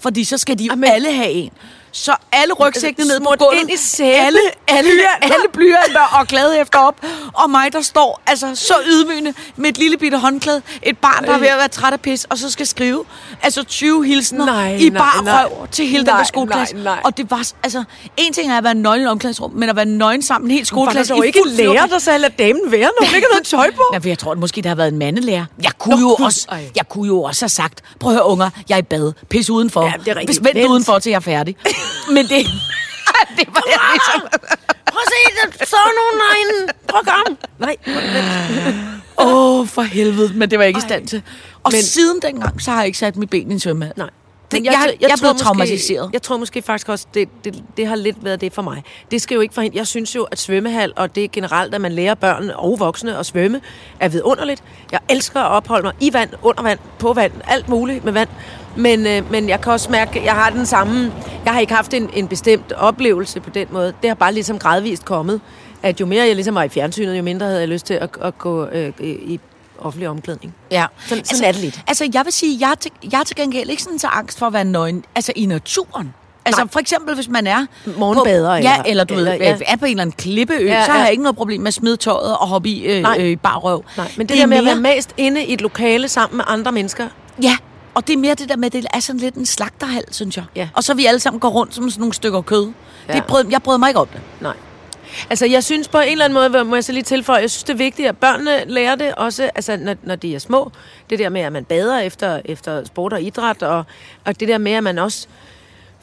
Fordi 0.00 0.24
så 0.24 0.38
skal 0.38 0.58
de 0.58 0.64
jo 0.64 0.72
Amen. 0.72 0.84
alle 0.84 1.14
have 1.14 1.30
en. 1.30 1.50
Så 1.92 2.16
alle 2.32 2.54
rygsækkene 2.54 3.06
ned 3.08 3.20
på 3.20 3.34
gulvet. 3.38 3.60
ind 3.60 3.70
i 3.70 3.76
sæbe. 3.76 4.08
Alle, 4.16 4.38
alle, 4.68 4.90
alle 5.22 5.34
blyanter 5.52 6.18
og 6.20 6.26
glade 6.26 6.60
efter 6.60 6.78
op. 6.78 6.94
Og 7.34 7.50
mig, 7.50 7.72
der 7.72 7.80
står 7.80 8.20
altså 8.26 8.54
så 8.54 8.74
ydmygende 8.86 9.34
med 9.56 9.70
et 9.70 9.78
lille 9.78 9.96
bitte 9.96 10.18
håndklæde. 10.18 10.62
Et 10.82 10.98
barn, 10.98 11.24
der 11.24 11.34
er 11.34 11.38
ved 11.38 11.48
at 11.48 11.58
være 11.58 11.68
træt 11.68 11.92
af 11.92 12.00
pis, 12.00 12.24
og 12.24 12.38
så 12.38 12.50
skal 12.50 12.66
skrive 12.66 13.04
altså 13.42 13.62
20 13.62 14.04
hilsner 14.06 14.46
Nej, 14.46 14.74
i 14.74 14.88
nej, 14.88 14.98
bar 15.02 15.22
nej. 15.24 15.44
røv 15.44 15.66
til 15.68 15.86
hele 15.86 15.98
den 15.98 16.06
Nej, 16.06 16.16
der 16.18 16.24
skoleklasse. 16.24 16.74
nej, 16.74 16.82
nej. 16.84 17.00
Og 17.04 17.16
det 17.16 17.30
var, 17.30 17.48
altså, 17.62 17.84
en 18.16 18.32
ting 18.32 18.52
er 18.52 18.58
at 18.58 18.64
være 18.64 18.74
nøgen 18.74 19.02
i 19.02 19.06
omklædningsrum, 19.06 19.50
men 19.50 19.68
at 19.68 19.76
være 19.76 19.84
nøgen 19.84 20.22
sammen 20.22 20.50
en 20.50 20.54
hel 20.56 20.58
Var 20.58 20.62
der 20.62 20.64
skoleklasse 20.66 21.14
så 21.14 21.22
i 21.22 21.26
ikke 21.26 21.40
en 21.46 21.50
lærer, 21.52 21.86
der 21.86 21.98
sagde, 21.98 22.18
lad 22.18 22.30
damen 22.38 22.62
være, 22.66 22.80
når 23.00 23.06
hun 23.06 23.14
ikke 23.14 23.26
havde 23.32 23.44
tøj 23.44 23.70
på? 23.70 23.82
For 24.02 24.08
jeg 24.08 24.18
tror, 24.18 24.32
at 24.32 24.38
måske 24.38 24.62
der 24.62 24.68
har 24.68 24.76
været 24.76 24.88
en 24.92 24.98
mandelærer. 24.98 25.44
Jeg 25.62 25.72
kunne, 25.78 25.94
Nå, 25.94 26.00
jo 26.00 26.14
gud, 26.18 26.24
også, 26.24 26.46
jeg 26.76 26.88
kunne 26.88 27.06
jo 27.06 27.22
også 27.22 27.42
have 27.44 27.48
sagt, 27.48 27.80
prøv 28.00 28.10
at 28.12 28.16
høre 28.16 28.26
unger, 28.26 28.50
jeg 28.68 28.74
er 28.74 28.78
i 28.78 28.82
bad, 28.82 29.12
pis 29.30 29.50
udenfor. 29.50 29.82
Ja, 29.84 29.92
det 30.04 30.08
er 30.08 30.16
rigtigt. 30.16 30.44
Vent. 30.44 30.68
udenfor, 30.68 30.98
til 30.98 31.10
jeg 31.10 31.16
er 31.16 31.20
færdig. 31.20 31.56
Men 32.08 32.24
det, 32.24 32.46
det 33.38 33.46
var 33.54 33.62
jeg 33.66 33.80
ligesom... 33.92 34.28
Prøv 34.86 35.00
at 35.06 35.12
se, 35.12 35.58
der 35.58 35.64
står 35.66 35.90
nogen 36.00 36.20
derinde. 36.22 36.72
Prøv 36.88 37.00
at 37.00 37.06
komme. 37.06 37.36
Nej, 37.58 37.76
Åh, 39.18 39.60
oh, 39.60 39.66
for 39.68 39.82
helvede, 39.82 40.32
men 40.34 40.50
det 40.50 40.58
var 40.58 40.64
jeg 40.64 40.68
ikke 40.68 40.78
i 40.78 40.82
Ej. 40.82 40.88
stand 40.88 41.06
til. 41.08 41.22
Og 41.62 41.70
Men- 41.72 41.82
siden 41.82 42.20
dengang, 42.22 42.62
så 42.62 42.70
har 42.70 42.78
jeg 42.78 42.86
ikke 42.86 42.98
sat 42.98 43.16
mit 43.16 43.30
ben 43.30 43.50
i 43.50 43.54
en 43.54 43.60
svømmehal. 43.60 43.92
nej. 43.96 44.10
Men 44.52 44.64
jeg, 44.64 44.72
jeg, 44.72 44.96
jeg, 45.00 45.06
er 45.06 45.08
tror 45.08 45.16
blevet 45.16 45.34
måske- 45.34 45.44
traumatiseret. 45.44 46.10
Jeg 46.12 46.22
tror 46.22 46.36
måske 46.36 46.62
faktisk 46.62 46.88
også, 46.88 47.06
det, 47.14 47.28
det, 47.44 47.62
det 47.76 47.86
har 47.86 47.96
lidt 47.96 48.24
været 48.24 48.40
det 48.40 48.52
for 48.52 48.62
mig. 48.62 48.82
Det 49.10 49.22
skal 49.22 49.34
jo 49.34 49.40
ikke 49.40 49.54
forhindre. 49.54 49.76
Jeg 49.78 49.86
synes 49.86 50.14
jo, 50.14 50.22
at 50.22 50.38
svømmehal, 50.38 50.92
og 50.96 51.14
det 51.14 51.24
er 51.24 51.28
generelt, 51.32 51.74
at 51.74 51.80
man 51.80 51.92
lærer 51.92 52.14
børn 52.14 52.50
og 52.54 52.76
voksne 52.80 53.18
at 53.18 53.26
svømme, 53.26 53.60
er 54.00 54.08
vidunderligt. 54.08 54.62
Jeg 54.92 55.00
elsker 55.08 55.40
at 55.40 55.50
opholde 55.50 55.82
mig 55.84 55.92
i 56.00 56.12
vand, 56.12 56.30
under 56.42 56.62
vand, 56.62 56.78
på 56.98 57.12
vand, 57.12 57.32
alt 57.48 57.68
muligt 57.68 58.04
med 58.04 58.12
vand. 58.12 58.28
Men, 58.76 59.06
øh, 59.06 59.30
men 59.32 59.48
jeg 59.48 59.60
kan 59.60 59.72
også 59.72 59.90
mærke, 59.90 60.18
at 60.20 60.24
jeg 60.26 60.32
har 60.32 60.50
den 60.50 60.66
samme... 60.66 61.12
Jeg 61.44 61.52
har 61.52 61.60
ikke 61.60 61.74
haft 61.74 61.94
en, 61.94 62.10
en 62.14 62.28
bestemt 62.28 62.72
oplevelse 62.72 63.40
på 63.40 63.50
den 63.50 63.66
måde. 63.70 63.92
Det 64.02 64.10
har 64.10 64.14
bare 64.14 64.32
ligesom 64.32 64.58
gradvist 64.58 65.04
kommet, 65.04 65.40
at 65.82 66.00
jo 66.00 66.06
mere 66.06 66.26
jeg 66.26 66.34
ligesom 66.34 66.54
var 66.54 66.62
i 66.62 66.68
fjernsynet, 66.68 67.18
jo 67.18 67.22
mindre 67.22 67.46
havde 67.46 67.60
jeg 67.60 67.68
lyst 67.68 67.86
til 67.86 67.94
at, 67.94 68.10
at 68.22 68.38
gå 68.38 68.66
øh, 68.66 68.92
i 69.00 69.40
offentlig 69.78 70.08
omklædning. 70.08 70.54
Ja. 70.70 70.86
Sådan- 71.06 71.24
sådan 71.24 71.44
er 71.44 71.52
det 71.52 71.60
lidt. 71.60 71.80
Altså, 71.88 72.10
jeg 72.14 72.24
vil 72.24 72.32
sige, 72.32 72.56
jeg 72.60 72.70
er, 72.70 72.74
til, 72.74 72.90
jeg 73.12 73.20
er 73.20 73.24
til 73.24 73.36
gengæld 73.36 73.70
ikke 73.70 73.82
sådan 73.82 73.98
så 73.98 74.06
angst 74.06 74.38
for 74.38 74.46
at 74.46 74.52
være 74.52 74.64
nøgen, 74.64 75.04
altså 75.14 75.32
i 75.36 75.46
naturen. 75.46 76.14
Altså 76.44 76.60
Nej. 76.62 76.68
for 76.72 76.80
eksempel, 76.80 77.14
hvis 77.14 77.28
man 77.28 77.46
er... 77.46 77.66
Morgenbader, 77.98 78.56
på, 78.56 78.62
Ja, 78.62 78.76
eller 78.86 79.04
du 79.04 79.14
eller- 79.14 79.32
ved, 79.32 79.40
ja. 79.40 79.56
er 79.66 79.76
på 79.76 79.84
en 79.84 79.90
eller 79.90 80.02
anden 80.02 80.14
klippeø, 80.18 80.66
Ja, 80.66 80.84
så 80.84 80.90
har 80.90 80.98
ja. 80.98 81.02
jeg 81.04 81.10
ikke 81.10 81.22
noget 81.22 81.36
problem 81.36 81.60
med 81.60 81.68
at 81.68 81.74
smide 81.74 81.96
tøjet 81.96 82.36
og 82.38 82.46
hoppe 82.48 82.68
i, 82.68 82.84
øh, 82.84 83.02
Nej. 83.02 83.16
øh, 83.20 83.36
bar 83.38 83.56
røv. 83.56 83.84
Nej, 83.96 84.12
men 84.16 84.26
det, 84.26 84.34
det 84.34 84.40
der 84.40 84.46
med 84.46 84.56
at 84.56 84.64
være 84.64 84.76
mast 84.76 85.10
inde 85.16 85.44
i 85.44 85.52
et 85.52 85.60
lokale 85.60 86.08
sammen 86.08 86.36
med 86.36 86.44
andre 86.48 86.72
mennesker, 86.72 87.08
Ja, 87.42 87.56
og 87.96 88.06
det 88.06 88.12
er 88.12 88.16
mere 88.16 88.34
det 88.34 88.48
der 88.48 88.56
med, 88.56 88.66
at 88.66 88.72
det 88.72 88.86
er 88.94 89.00
sådan 89.00 89.20
lidt 89.20 89.34
en 89.34 89.46
slagterhal, 89.46 90.04
synes 90.10 90.36
jeg. 90.36 90.44
Ja. 90.56 90.68
Og 90.74 90.84
så 90.84 90.94
vi 90.94 91.06
alle 91.06 91.20
sammen 91.20 91.40
går 91.40 91.48
rundt 91.48 91.74
som 91.74 91.90
sådan 91.90 92.00
nogle 92.00 92.14
stykker 92.14 92.40
kød. 92.40 92.72
Ja. 93.08 93.12
Det 93.12 93.24
brød, 93.24 93.44
jeg 93.50 93.62
brød 93.62 93.78
mig 93.78 93.88
ikke 93.88 94.00
om 94.00 94.06
det. 94.06 94.20
nej. 94.40 94.56
Altså, 95.30 95.46
jeg 95.46 95.64
synes 95.64 95.88
på 95.88 95.98
en 95.98 96.12
eller 96.12 96.24
anden 96.24 96.52
måde, 96.52 96.64
må 96.64 96.76
jeg 96.76 96.84
så 96.84 96.92
lige 96.92 97.02
tilføje, 97.02 97.40
jeg 97.40 97.50
synes, 97.50 97.64
det 97.64 97.72
er 97.72 97.76
vigtigt, 97.76 98.08
at 98.08 98.16
børnene 98.16 98.64
lærer 98.66 98.94
det 98.94 99.14
også, 99.14 99.50
altså, 99.54 99.76
når, 99.76 99.94
når 100.02 100.16
de 100.16 100.34
er 100.34 100.38
små. 100.38 100.72
Det 101.10 101.18
der 101.18 101.28
med, 101.28 101.40
at 101.40 101.52
man 101.52 101.64
bader 101.64 101.98
efter, 101.98 102.40
efter 102.44 102.84
sport 102.84 103.12
og 103.12 103.22
idræt, 103.22 103.62
og, 103.62 103.84
og 104.24 104.40
det 104.40 104.48
der 104.48 104.58
med, 104.58 104.72
at 104.72 104.82
man 104.82 104.98
også 104.98 105.26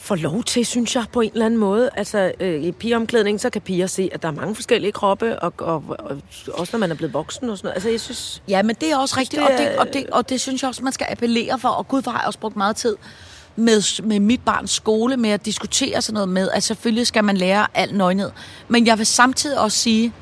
får 0.04 0.16
lov 0.16 0.44
til, 0.44 0.66
synes 0.66 0.96
jeg, 0.96 1.06
på 1.12 1.22
en 1.22 1.32
eller 1.34 1.46
anden 1.46 1.60
måde. 1.60 1.90
Altså, 1.96 2.32
øh, 2.40 2.64
i 2.64 2.72
pigeomklædning, 2.72 3.42
så 3.42 3.50
kan 3.50 3.62
piger 3.62 3.88
se, 3.88 4.10
at 4.14 4.22
der 4.22 4.28
er 4.28 4.32
mange 4.32 4.56
forskellige 4.56 4.92
kroppe, 4.92 5.40
og, 5.40 5.54
og, 5.58 5.84
og 6.00 6.22
også 6.54 6.70
når 6.74 6.80
man 6.80 6.92
er 6.92 6.96
blevet 6.96 7.14
voksen 7.14 7.50
og 7.50 7.58
sådan 7.58 7.66
noget. 7.68 7.76
Altså, 7.76 7.90
jeg 7.90 8.00
synes... 8.00 8.44
Ja, 8.48 8.64
men 8.64 8.76
det 8.82 8.92
er 8.92 8.98
også 8.98 9.18
rigtigt, 9.18 9.42
det 9.42 9.50
og, 9.52 9.58
det, 9.58 9.68
er- 9.76 9.80
og, 9.80 9.94
det, 9.94 10.08
og 10.08 10.30
det 10.30 10.42
synes 10.42 10.62
jeg 10.62 10.68
også, 10.70 10.84
man 10.84 10.94
skal 10.94 11.08
appellere 11.10 11.60
for. 11.60 11.70
Og 11.70 11.88
gud, 11.88 12.02
hvor 12.02 12.12
har 12.12 12.20
jeg 12.20 12.28
også 12.28 12.40
brugt 12.40 12.56
meget 12.56 12.76
tid 12.76 12.96
med, 13.56 14.04
med 14.04 14.20
mit 14.20 14.42
barns 14.46 14.72
skole, 14.72 15.18
med 15.18 15.30
at 15.30 15.46
diskutere 15.46 16.02
sådan 16.02 16.14
noget 16.14 16.30
med, 16.30 16.50
at 16.54 16.64
selvfølgelig 16.64 17.08
skal 17.08 17.24
man 17.24 17.38
lære 17.38 17.68
al 17.74 17.96
nøgenhed. 17.96 18.32
Men 18.68 18.86
jeg 18.88 18.98
vil 18.98 19.06
samtidig 19.06 19.60
også 19.60 19.78
sige, 19.78 20.14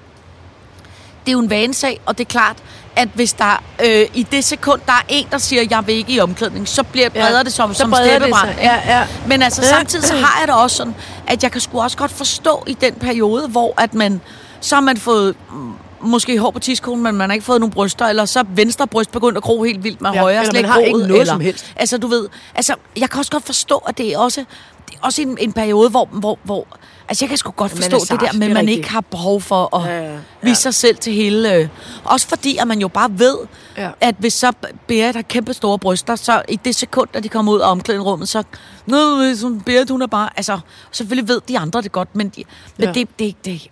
det 1.26 1.28
er 1.28 1.34
jo 1.34 1.40
en 1.40 1.50
vanesag, 1.50 2.02
og 2.06 2.18
det 2.18 2.24
er 2.24 2.30
klart, 2.30 2.64
at 2.96 3.10
hvis 3.14 3.34
der 3.34 3.64
øh, 3.86 4.06
i 4.14 4.24
det 4.24 4.44
sekund, 4.46 4.82
der 4.86 4.92
er 4.94 5.02
en, 5.10 5.28
der 5.32 5.38
siger, 5.38 5.64
jeg 5.70 5.84
vil 5.88 5.96
ikke 5.96 6.14
i 6.14 6.20
omklædning, 6.20 6.68
så 6.68 6.84
bliver 6.84 7.10
Ja, 7.16 7.22
breder 7.22 7.44
det 7.44 7.54
som, 7.54 7.74
som 7.74 7.94
steppebrand. 7.94 8.50
ikke? 8.50 8.62
Ja, 8.64 8.98
ja. 9.00 9.08
Men 9.28 9.42
altså 9.42 9.62
Ja. 9.62 9.68
samtidig 9.68 10.06
så 10.06 10.14
har 10.26 10.40
jeg 10.40 10.48
det 10.48 10.56
også 10.56 10.76
sådan, 10.78 10.96
at 11.28 11.44
jeg 11.44 11.52
kan 11.52 11.62
sgu 11.62 11.82
også 11.82 11.98
godt 11.98 12.12
forstå 12.12 12.64
i 12.68 12.74
den 12.74 12.94
periode, 12.94 13.48
hvor 13.48 13.74
at 13.82 13.94
man, 13.94 14.22
så 14.62 14.76
har 14.76 14.82
man 14.82 14.98
fået 14.98 15.36
mm, 15.52 15.72
måske 16.02 16.40
hår 16.40 16.52
på 16.52 16.60
tidskolen, 16.60 17.04
men 17.04 17.16
man 17.16 17.30
har 17.30 17.34
ikke 17.34 17.46
fået 17.46 17.60
nogen 17.60 17.72
bryster, 17.74 18.06
eller 18.06 18.26
så 18.26 18.44
venstre 18.56 18.88
bryst 18.88 19.12
begyndt 19.12 19.38
at 19.38 19.44
gro 19.44 19.64
helt 19.64 19.84
vildt 19.84 20.02
med 20.02 20.12
Ja, 20.14 20.20
højre 20.20 20.36
eller 20.36 20.52
slet 20.52 20.62
man 20.64 20.72
har 20.72 20.80
ikke 20.80 20.92
groet, 20.92 21.08
noget 21.08 21.22
eller, 21.22 21.34
som 21.34 21.42
helst. 21.42 21.72
Altså 21.76 21.98
du 21.98 22.08
ved, 22.08 22.28
altså 22.56 22.76
jeg 22.98 23.10
kan 23.10 23.20
også 23.20 23.32
godt 23.32 23.46
forstå, 23.46 23.78
at 23.78 23.98
det 23.98 24.14
er 24.14 24.18
også, 24.18 24.40
det 24.88 24.96
er 24.96 25.06
også 25.06 25.22
en, 25.22 25.38
en 25.42 25.54
periode, 25.54 25.90
hvor, 25.90 26.10
hvor, 26.12 26.40
hvor 26.44 26.68
Altså, 27.12 27.26
jeg 27.26 27.30
kan 27.30 27.38
sgu 27.38 27.52
godt 27.52 27.72
forstå 27.72 27.98
det 28.00 28.08
sart, 28.08 28.20
der 28.20 28.34
med, 28.34 28.42
det 28.42 28.48
at 28.48 28.54
man 28.54 28.70
ikke 28.70 28.90
har 28.90 29.02
behov 29.02 29.42
for 29.42 29.76
at 29.78 29.86
Ja, 29.92 30.00
ja, 30.00 30.14
ja. 30.14 30.20
vise 30.42 30.62
sig 30.62 30.74
selv 30.74 30.98
til 30.98 31.14
hele... 31.14 31.54
Øh, 31.56 31.68
også 32.04 32.28
fordi, 32.28 32.58
at 32.58 32.68
man 32.68 32.80
jo 32.82 32.88
bare 32.88 33.10
ved, 33.20 33.38
Ja. 33.78 33.90
at 34.02 34.16
hvis 34.20 34.34
så 34.34 34.52
Berit 34.88 35.16
har 35.16 35.22
kæmpe 35.22 35.54
store 35.54 35.80
bryster, 35.80 36.16
så 36.16 36.42
i 36.50 36.56
det 36.56 36.76
sekund, 36.76 37.10
at 37.14 37.24
de 37.24 37.30
kommer 37.30 37.52
ud 37.52 37.60
af 37.60 37.72
omklædningsrummet, 37.72 38.30
så... 38.30 38.44
Nå, 38.86 39.34
sådan, 39.36 39.62
Berit, 39.62 39.90
hun 39.90 40.02
er 40.02 40.08
bare... 40.08 40.30
Altså, 40.38 40.60
selvfølgelig 40.92 41.28
ved 41.28 41.42
de 41.48 41.60
andre 41.60 41.82
det 41.82 41.92
godt, 41.92 42.16
men, 42.16 42.30
de, 42.30 42.44
men 42.78 42.88
Ja. 42.88 42.94
det, 42.94 43.20
det, 43.20 43.46
det... 43.46 43.68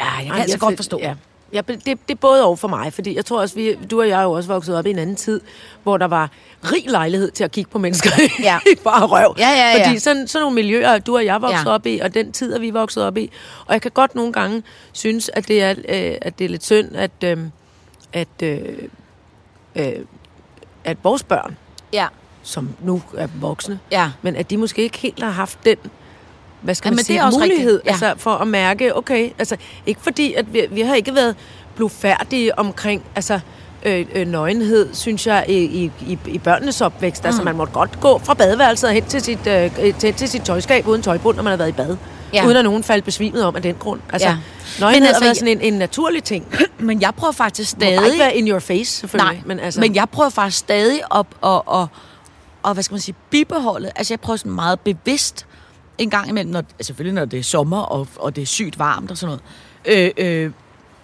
Ja, 0.00 0.04
jeg 0.16 0.22
kan 0.24 0.32
Ej, 0.32 0.38
altså 0.40 0.54
jeg 0.54 0.60
godt 0.60 0.76
forstå. 0.76 0.98
Ja. 1.02 1.14
Ja, 1.52 1.60
det, 1.68 1.84
det 1.86 2.00
er 2.08 2.14
både 2.14 2.44
over 2.44 2.56
for 2.56 2.68
mig, 2.68 2.92
fordi 2.92 3.16
jeg 3.16 3.24
tror 3.24 3.40
også, 3.40 3.54
vi, 3.54 3.74
du 3.90 4.00
og 4.00 4.08
jeg 4.08 4.20
er 4.20 4.24
jo 4.24 4.32
også 4.32 4.48
vokset 4.52 4.76
op 4.76 4.86
i 4.86 4.90
en 4.90 4.98
anden 4.98 5.16
tid, 5.16 5.40
hvor 5.82 5.96
der 5.96 6.06
var 6.06 6.30
rig 6.64 6.84
lejlighed 6.90 7.30
til 7.30 7.44
at 7.44 7.50
kigge 7.52 7.70
på 7.70 7.78
mennesker 7.78 8.10
Ja. 8.42 8.58
i 8.72 8.74
bare 8.84 9.06
røv. 9.06 9.34
Ja, 9.38 9.48
ja, 9.50 9.76
ja. 9.76 9.86
Fordi 9.86 9.98
sådan, 9.98 10.28
sådan 10.28 10.42
nogle 10.42 10.54
miljøer, 10.54 10.98
du 10.98 11.16
og 11.16 11.24
jeg 11.24 11.42
vokset 11.42 11.64
Ja. 11.66 11.70
op 11.70 11.86
i, 11.86 11.98
og 11.98 12.14
den 12.14 12.32
tid, 12.32 12.52
er 12.52 12.58
vi 12.58 12.70
vokset 12.70 13.04
op 13.04 13.16
i. 13.16 13.30
Og 13.66 13.72
jeg 13.72 13.82
kan 13.82 13.90
godt 13.90 14.14
nogle 14.14 14.32
gange 14.32 14.62
synes, 14.92 15.30
at 15.34 15.48
det 15.48 15.62
er, 15.62 15.70
øh, 15.70 16.18
at 16.22 16.38
det 16.38 16.44
er 16.44 16.48
lidt 16.48 16.64
synd, 16.64 16.96
at, 16.96 17.10
øh, 17.24 17.38
at, 18.12 18.28
øh, 18.42 18.58
øh, 19.76 19.92
at 20.84 20.96
vores 21.04 21.22
børn, 21.22 21.56
Ja, 21.92 22.06
som 22.42 22.68
nu 22.80 23.02
er 23.16 23.28
voksne, 23.40 23.78
ja. 23.90 24.10
men 24.22 24.36
at 24.36 24.50
de 24.50 24.56
måske 24.56 24.82
ikke 24.82 24.98
helt 24.98 25.22
har 25.22 25.30
haft 25.30 25.58
den 25.64 25.76
hvad 26.60 26.74
skal 26.74 26.88
Jamen, 26.88 26.94
man 26.94 26.98
det 26.98 27.06
sige, 27.06 27.18
er 27.18 27.24
også 27.24 27.38
mulighed 27.38 27.74
rigtigt, 27.74 27.86
ja. 27.86 28.06
altså, 28.06 28.14
for 28.16 28.30
at 28.30 28.48
mærke, 28.48 28.96
okay, 28.96 29.30
altså 29.38 29.56
ikke 29.86 30.00
fordi, 30.02 30.34
at 30.34 30.52
vi, 30.52 30.66
vi 30.70 30.80
har 30.80 30.94
ikke 30.94 31.14
været 31.14 31.36
blufærdige 31.76 32.58
omkring, 32.58 33.02
altså 33.16 33.40
øh, 33.82 34.06
øh, 34.14 34.26
nøgenhed, 34.26 34.88
synes 34.94 35.26
jeg, 35.26 35.44
i, 35.48 35.54
i, 36.06 36.18
i, 36.26 36.38
børnenes 36.38 36.80
opvækst. 36.80 37.22
Mm. 37.22 37.26
Altså 37.26 37.42
man 37.42 37.56
måtte 37.56 37.72
godt 37.72 38.00
gå 38.00 38.18
fra 38.18 38.34
badeværelset 38.34 38.88
og 38.88 38.94
hen 38.94 39.04
til 39.04 39.20
sit, 39.20 39.46
øh, 39.46 39.70
hen 39.76 40.14
til 40.14 40.28
sit 40.28 40.42
tøjskab 40.42 40.86
uden 40.86 41.02
tøjbund, 41.02 41.36
når 41.36 41.42
man 41.42 41.50
har 41.50 41.56
været 41.56 41.68
i 41.68 41.72
bad. 41.72 41.96
Ja. 42.32 42.38
Ja. 42.42 42.46
Uden 42.46 42.56
at 42.56 42.64
nogen 42.64 42.82
faldt 42.84 43.04
besvimet 43.04 43.44
om 43.44 43.56
af 43.56 43.62
den 43.62 43.74
grund. 43.74 44.00
Altså, 44.12 44.28
Ja. 44.28 44.32
ja. 44.32 44.38
nøgenhed 44.80 45.00
Men 45.00 45.06
altså, 45.06 45.08
altså, 45.08 45.20
har 45.20 45.26
været 45.26 45.36
sådan 45.36 45.58
en, 45.60 45.72
en 45.72 45.78
naturlig 45.78 46.24
ting. 46.24 46.50
Det 46.52 46.66
Men 46.78 47.00
jeg 47.00 47.14
prøver 47.16 47.32
faktisk 47.32 47.76
må 47.76 47.80
bare 47.80 47.90
stadig... 47.90 48.06
ikke 48.06 48.18
være 48.18 48.36
in 48.36 48.48
your 48.48 48.58
face, 48.58 48.92
selvfølgelig. 48.92 49.32
Nej, 49.34 49.42
men, 49.46 49.60
altså, 49.60 49.80
men 49.80 49.94
jeg 49.94 50.08
prøver 50.12 50.30
faktisk 50.30 50.58
stadig 50.58 51.00
at, 51.14 51.26
at, 51.44 51.62
at, 51.74 51.86
at, 52.64 52.72
hvad 52.72 52.82
skal 52.82 52.94
man 52.94 53.00
sige, 53.00 53.14
bibeholde. 53.30 53.90
Altså, 53.96 54.14
jeg 54.14 54.20
prøver 54.20 54.36
sådan 54.36 54.52
meget 54.52 54.80
bevidst 54.80 55.46
en 56.00 56.10
gang 56.10 56.28
imellem, 56.28 56.52
når, 56.52 56.58
altså, 56.58 56.86
selvfølgelig 56.86 57.14
når 57.14 57.24
det 57.24 57.38
er 57.38 57.42
sommer, 57.42 57.80
og, 57.80 58.08
og 58.16 58.36
det 58.36 58.42
er 58.42 58.46
sygt 58.46 58.78
varmt 58.78 59.10
og 59.10 59.16
sådan 59.16 59.38
noget, 59.86 60.14
øh, 60.18 60.44
øh, 60.44 60.52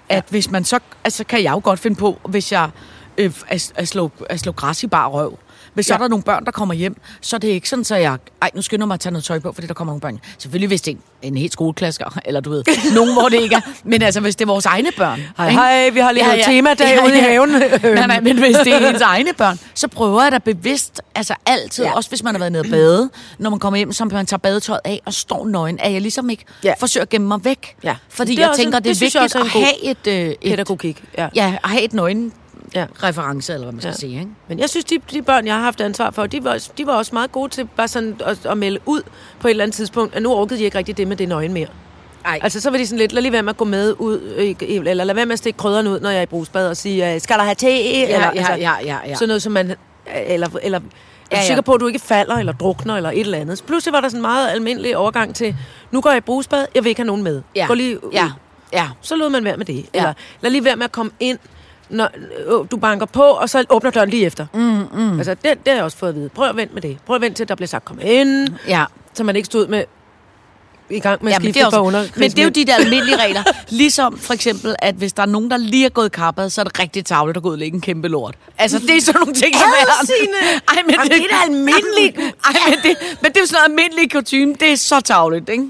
at 0.08 0.24
hvis 0.30 0.50
man 0.50 0.64
så, 0.64 0.78
altså 1.04 1.24
kan 1.24 1.42
jeg 1.42 1.52
jo 1.52 1.60
godt 1.64 1.80
finde 1.80 1.96
på, 1.96 2.20
hvis 2.28 2.52
jeg 2.52 2.70
øh, 3.18 3.32
at, 3.48 3.72
at, 3.74 3.88
slå, 3.88 4.10
at 4.30 4.40
slå 4.40 4.52
græs 4.52 4.82
i 4.82 4.86
bar 4.86 5.06
røv. 5.08 5.38
Hvis 5.74 5.86
ja. 5.86 5.88
så 5.88 5.94
Ja. 5.94 5.98
er 5.98 6.02
der 6.02 6.08
nogle 6.08 6.22
børn, 6.22 6.44
der 6.44 6.50
kommer 6.50 6.74
hjem, 6.74 6.96
så 7.20 7.36
er 7.36 7.40
det 7.40 7.48
ikke 7.48 7.68
sådan, 7.68 7.84
så 7.84 7.96
jeg, 7.96 8.18
ej, 8.42 8.50
nu 8.54 8.62
skynder 8.62 8.82
jeg 8.84 8.86
mig 8.88 8.94
at 8.94 9.00
tage 9.00 9.12
noget 9.12 9.24
tøj 9.24 9.38
på, 9.38 9.52
fordi 9.52 9.66
der 9.66 9.74
kommer 9.74 9.92
nogle 9.92 10.00
børn. 10.00 10.18
Selvfølgelig 10.38 10.68
hvis 10.68 10.80
det 10.82 10.90
er 10.92 10.96
en, 11.22 11.32
en 11.32 11.36
helt 11.36 11.52
skoleklasse, 11.52 12.02
eller 12.26 12.40
du 12.40 12.50
ved, 12.50 12.64
nogen, 12.94 13.12
hvor 13.12 13.28
det 13.28 13.40
ikke 13.40 13.54
er. 13.54 13.60
Men 13.84 14.02
altså, 14.02 14.20
hvis 14.20 14.36
det 14.36 14.44
er 14.44 14.46
vores 14.46 14.66
egne 14.66 14.88
børn. 14.96 15.20
Hej, 15.36 15.48
ikke? 15.48 15.60
hej, 15.60 15.90
vi 15.90 16.00
har 16.00 16.12
lige 16.12 16.24
noget 16.26 16.44
temadag 16.44 17.04
ude 17.04 17.16
i 17.16 17.20
haven. 17.20 17.48
nej, 17.94 18.06
nej, 18.06 18.20
men 18.20 18.38
hvis 18.38 18.56
det 18.56 18.72
er 18.74 18.90
ens 18.90 19.00
egne 19.00 19.32
børn, 19.38 19.58
så 19.74 19.88
prøver 19.88 20.22
jeg 20.22 20.32
da 20.32 20.38
bevidst, 20.38 21.00
altså 21.14 21.34
altid, 21.46 21.84
ja. 21.84 21.90
Ja. 21.90 21.96
også 21.96 22.10
hvis 22.10 22.22
man 22.22 22.34
har 22.34 22.38
været 22.38 22.52
nede 22.52 22.62
og 22.62 22.70
bade, 22.70 23.10
når 23.38 23.50
man 23.50 23.58
kommer 23.58 23.76
hjem, 23.76 23.92
så 23.92 24.04
man 24.04 24.26
tager 24.26 24.38
badetøjet 24.38 24.80
af 24.84 25.00
og 25.06 25.14
står 25.14 25.46
nøgen, 25.46 25.78
at 25.80 25.92
jeg 25.92 26.00
ligesom 26.00 26.30
ikke 26.30 26.44
ja. 26.64 26.68
Ja. 26.68 26.74
forsøger 26.78 27.02
at 27.04 27.08
gemme 27.10 27.28
mig 27.28 27.44
væk. 27.44 27.76
Ja. 27.84 27.96
Fordi 28.08 28.32
Det 28.34 28.38
jeg 28.40 28.48
også 28.48 28.62
en- 28.62 28.64
tænker, 28.66 28.78
det 28.78 28.90
er 28.90 28.94
vigtigt 28.94 29.24
at 29.24 29.34
er 29.34 29.40
en 29.40 29.46
have 29.48 29.84
et, 29.84 30.06
øh, 30.06 30.14
et, 30.14 30.36
Pædagogik, 30.50 31.04
ja. 31.18 31.28
ja, 31.34 31.56
at 31.64 31.70
have 31.70 31.82
et 31.82 31.92
nøgen 31.92 32.32
ja. 32.74 32.86
reference, 33.02 33.52
eller 33.54 33.64
hvad 33.64 33.72
man 33.72 33.80
skal 33.80 33.90
Ja. 33.90 33.96
sige. 33.96 34.18
Ikke? 34.18 34.30
Men 34.48 34.58
jeg 34.58 34.70
synes, 34.70 34.84
de, 34.84 34.98
de 35.12 35.22
børn, 35.22 35.46
jeg 35.46 35.54
har 35.54 35.62
haft 35.62 35.80
ansvar 35.80 36.10
for, 36.10 36.26
de 36.26 36.44
var, 36.44 36.68
de 36.78 36.86
var 36.86 36.92
også 36.92 37.10
meget 37.14 37.32
gode 37.32 37.48
til 37.48 37.68
bare 37.76 37.88
sådan 37.88 38.16
at, 38.24 38.46
at 38.46 38.58
melde 38.58 38.78
ud 38.86 39.02
på 39.40 39.48
et 39.48 39.50
eller 39.50 39.64
andet 39.64 39.76
tidspunkt, 39.76 40.14
at 40.14 40.22
nu 40.22 40.32
orkede 40.34 40.58
de 40.60 40.64
ikke 40.64 40.78
rigtig 40.78 40.96
det 40.96 41.08
med 41.08 41.16
det 41.16 41.28
nøgen 41.28 41.52
mere. 41.52 41.66
Ej. 42.24 42.38
Altså, 42.42 42.60
så 42.60 42.70
var 42.70 42.78
de 42.78 42.86
sådan 42.86 42.98
lidt, 42.98 43.12
lad 43.12 43.22
lige 43.22 43.32
være 43.32 43.42
med 43.42 43.50
at 43.50 43.56
gå 43.56 43.64
med 43.64 43.94
ud, 43.98 44.44
eller 44.86 45.04
lad 45.04 45.14
være 45.14 45.26
med 45.26 45.32
at 45.32 45.38
stikke 45.38 45.56
krydderne 45.56 45.90
ud, 45.90 46.00
når 46.00 46.10
jeg 46.10 46.18
er 46.18 46.22
i 46.22 46.26
brugsbad, 46.26 46.68
og 46.68 46.76
sige, 46.76 47.14
øh, 47.14 47.20
skal 47.20 47.36
der 47.38 47.42
have 47.44 47.54
te? 47.54 47.66
Ja, 47.66 48.04
eller, 48.04 48.30
ja, 48.34 48.54
ja, 48.56 48.72
ja, 48.84 48.96
ja. 49.06 49.14
Sådan 49.14 49.28
noget, 49.28 49.42
som 49.42 49.52
man... 49.52 49.74
Eller, 50.26 50.48
eller 50.62 50.78
er 50.78 50.82
du 50.82 50.88
Ja, 51.32 51.36
ja. 51.40 51.46
sikker 51.46 51.62
på, 51.62 51.72
at 51.72 51.80
du 51.80 51.86
ikke 51.86 51.98
falder, 51.98 52.34
eller 52.36 52.52
drukner, 52.52 52.96
eller 52.96 53.10
et 53.10 53.20
eller 53.20 53.38
andet. 53.38 53.58
Så 53.58 53.64
pludselig 53.64 53.92
var 53.92 54.00
der 54.00 54.08
sådan 54.08 54.18
en 54.18 54.22
meget 54.22 54.50
almindelig 54.50 54.96
overgang 54.96 55.34
til, 55.34 55.56
nu 55.90 56.00
går 56.00 56.10
jeg 56.10 56.16
i 56.18 56.20
brugsbad, 56.20 56.66
jeg 56.74 56.84
vil 56.84 56.88
ikke 56.88 56.98
have 57.00 57.06
nogen 57.06 57.22
med. 57.22 57.42
Ja. 57.54 57.66
Gå 57.66 57.74
lige 57.74 58.04
ud. 58.04 58.10
Ja, 58.12 58.30
ja. 58.72 58.88
Så 59.00 59.16
lod 59.16 59.28
man 59.30 59.44
være 59.44 59.56
med 59.56 59.66
det. 59.66 59.74
Ja. 59.76 59.98
Eller 59.98 60.12
lad 60.40 60.50
lige 60.50 60.64
være 60.64 60.76
med 60.76 60.84
at 60.84 60.92
komme 60.92 61.12
ind, 61.20 61.38
når 61.88 62.08
øh, 62.46 62.66
du 62.70 62.76
banker 62.76 63.06
på, 63.06 63.22
og 63.22 63.50
så 63.50 63.64
åbner 63.70 63.90
døren 63.90 64.08
lige 64.08 64.26
efter. 64.26 64.46
Mm, 64.54 65.00
mm. 65.00 65.18
Altså, 65.18 65.34
det, 65.34 65.44
det 65.44 65.58
har 65.66 65.74
jeg 65.74 65.84
også 65.84 65.96
fået 65.96 66.08
at 66.08 66.14
vide. 66.16 66.28
Prøv 66.28 66.48
at 66.48 66.56
vente 66.56 66.74
med 66.74 66.82
det. 66.82 66.98
Prøv 67.06 67.16
at 67.16 67.22
vente 67.22 67.36
til, 67.36 67.44
at 67.44 67.48
der 67.48 67.54
bliver 67.54 67.68
sagt, 67.68 67.84
kom 67.84 67.98
ind, 68.02 68.48
ja. 68.68 68.84
så 69.14 69.24
man 69.24 69.36
ikke 69.36 69.46
stod 69.46 69.66
med 69.66 69.84
i 70.90 71.00
gang 71.00 71.24
med 71.24 71.32
at 71.32 71.34
Ja, 71.34 71.38
men 71.38 71.44
skifte 71.44 71.60
det, 71.60 71.66
er 71.74 71.78
på 71.78 71.84
under. 71.86 72.04
men 72.16 72.30
det 72.30 72.38
er 72.38 72.42
jo 72.42 72.48
de 72.48 72.64
der 72.64 72.74
almindelige 72.74 73.16
regler. 73.16 73.42
Ligesom 73.68 74.18
for 74.18 74.34
eksempel, 74.34 74.76
at 74.78 74.94
hvis 74.94 75.12
der 75.12 75.22
er 75.22 75.26
nogen, 75.26 75.50
der 75.50 75.56
lige 75.56 75.84
er 75.84 75.88
gået 75.88 76.12
kappet, 76.12 76.52
så 76.52 76.60
er 76.60 76.64
det 76.64 76.78
rigtig 76.80 77.04
tavligt 77.04 77.36
at 77.36 77.42
gå 77.42 77.48
ud 77.48 77.52
og 77.52 77.58
lægge 77.58 77.74
en 77.74 77.80
kæmpe 77.80 78.08
lort. 78.08 78.34
Altså, 78.58 78.78
det 78.78 78.96
er 78.96 79.00
sådan 79.00 79.18
nogle 79.20 79.34
ting, 79.34 79.54
som 79.54 79.68
er... 79.80 80.06
Signe! 80.06 80.32
Ej, 80.68 80.82
men 80.86 80.94
Jamen, 80.94 81.08
det 81.10 81.16
er 81.16 81.28
da 81.30 81.36
almindeligt. 81.44 82.16
Ej, 82.44 82.52
men 82.68 82.78
det, 82.82 82.96
men 83.22 83.30
det 83.32 83.36
er 83.36 83.40
jo 83.40 83.46
sådan 83.46 83.70
noget 83.70 83.80
almindeligt 83.84 84.12
kutume. 84.12 84.54
Det 84.60 84.72
er 84.72 84.76
så 84.76 85.00
tavligt, 85.00 85.48
ikke? 85.48 85.64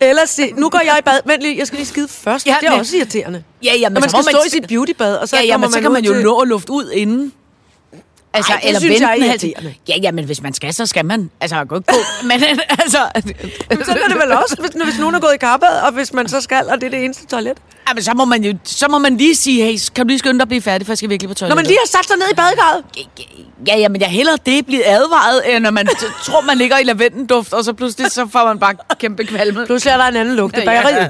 Ellers 0.00 0.30
se, 0.30 0.52
nu 0.56 0.68
går 0.68 0.80
jeg 0.84 0.96
i 0.98 1.02
bad. 1.02 1.18
Vent 1.26 1.42
lige, 1.42 1.58
jeg 1.58 1.66
skal 1.66 1.76
lige 1.76 1.86
skide 1.86 2.08
først. 2.08 2.46
Ja, 2.46 2.50
Ja, 2.52 2.56
det 2.60 2.66
er 2.66 2.70
men- 2.70 2.80
også 2.80 2.96
irriterende. 2.96 3.42
Ja, 3.62 3.74
ja, 3.74 3.88
men 3.88 3.94
Når 3.94 4.00
man 4.00 4.10
så 4.10 4.16
skal 4.22 4.34
stå 4.34 4.42
i 4.46 4.50
sit 4.50 4.68
beautybad, 4.68 5.16
og 5.16 5.28
så 5.28 5.36
ja, 5.36 5.42
ja, 5.44 5.56
men 5.56 5.70
så 5.70 5.76
man 5.76 5.82
kan 5.82 5.92
man 5.92 6.04
jo 6.04 6.12
til- 6.14 6.22
nå 6.22 6.38
at 6.38 6.48
lufte 6.48 6.72
ud 6.72 6.90
inden. 6.90 7.32
Altså, 8.36 8.52
Ej, 8.52 8.58
det 8.60 8.68
eller 8.68 8.80
synes 8.80 9.00
jeg 9.00 9.10
er 9.10 9.24
irriterende. 9.24 9.74
Ja, 9.88 9.94
ja, 10.02 10.12
men 10.12 10.24
hvis 10.24 10.42
man 10.42 10.52
skal, 10.54 10.74
så 10.74 10.86
skal 10.86 11.04
man. 11.04 11.30
Altså, 11.40 11.56
kan 11.56 11.76
ikke 11.76 11.92
gå. 11.92 11.98
Men 12.28 12.42
altså... 12.70 12.98
Jamen, 13.70 13.84
sådan 13.84 14.02
er 14.02 14.08
det 14.08 14.16
vel 14.16 14.32
også, 14.32 14.56
hvis, 14.60 14.82
hvis 14.84 14.98
nogen 14.98 15.14
er 15.14 15.20
gået 15.20 15.34
i 15.34 15.38
kappet, 15.38 15.80
og 15.82 15.92
hvis 15.92 16.12
man 16.12 16.28
så 16.28 16.40
skal, 16.40 16.68
og 16.68 16.80
det 16.80 16.86
er 16.86 16.90
det 16.90 17.04
eneste 17.04 17.26
toilet. 17.26 17.58
Jamen, 17.88 18.02
så 18.02 18.14
må 18.14 18.24
man 18.24 18.44
jo 18.44 18.58
så 18.64 18.88
må 18.88 18.98
man 18.98 19.16
lige 19.16 19.34
sige, 19.34 19.64
hey, 19.64 19.78
kan 19.94 20.04
du 20.04 20.08
lige 20.08 20.18
skynde 20.18 20.38
dig 20.38 20.42
at 20.42 20.48
blive 20.48 20.62
færdig, 20.62 20.86
for 20.86 20.92
jeg 20.92 20.98
skal 20.98 21.10
virkelig 21.10 21.28
på 21.28 21.30
Når 21.30 21.34
toilettet. 21.34 21.56
man 21.56 21.66
lige 21.66 21.78
har 21.78 21.86
sat 21.86 22.06
sig 22.08 22.16
ned 22.16 22.26
i 22.32 22.34
badekarret. 22.34 22.84
Ja, 23.68 23.78
ja, 23.78 23.88
men 23.88 24.00
jeg 24.00 24.08
hellere 24.08 24.38
det 24.46 24.66
blive 24.66 24.86
advaret, 24.86 25.54
end 25.56 25.64
når 25.64 25.70
man 25.70 25.88
tror, 26.24 26.40
man 26.40 26.58
ligger 26.58 26.78
i 26.78 26.84
lavendelduft, 26.84 27.52
og 27.52 27.64
så 27.64 27.72
pludselig 27.72 28.10
så 28.10 28.28
får 28.32 28.44
man 28.44 28.58
bare 28.58 28.74
kæmpe 28.98 29.24
kvalme. 29.24 29.66
Pludselig 29.66 29.92
er 29.92 29.96
der 29.96 30.04
en 30.04 30.16
anden 30.16 30.36
lugt 30.36 30.56
i 30.56 30.60
Ja, 30.60 30.72
ja, 30.72 30.88
ja. 30.88 31.08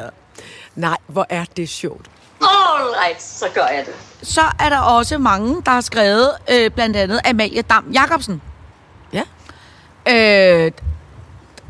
Nej, 0.75 0.97
hvor 1.07 1.27
er 1.29 1.45
det 1.57 1.69
sjovt. 1.69 2.07
All 2.41 2.85
right, 3.05 3.23
så 3.23 3.47
gør 3.55 3.67
jeg 3.67 3.85
det. 3.87 3.95
Så 4.29 4.41
er 4.61 4.69
der 4.69 4.79
også 4.79 5.19
mange, 5.19 5.63
der 5.67 5.71
har 5.71 5.81
skrevet, 5.81 6.31
øh, 6.53 6.71
blandt 6.71 6.97
andet 6.97 7.21
Amalie 7.25 7.63
Dam 7.63 7.85
Jacobsen. 7.95 8.43
Ja. 9.13 9.23
Øh, 10.09 10.73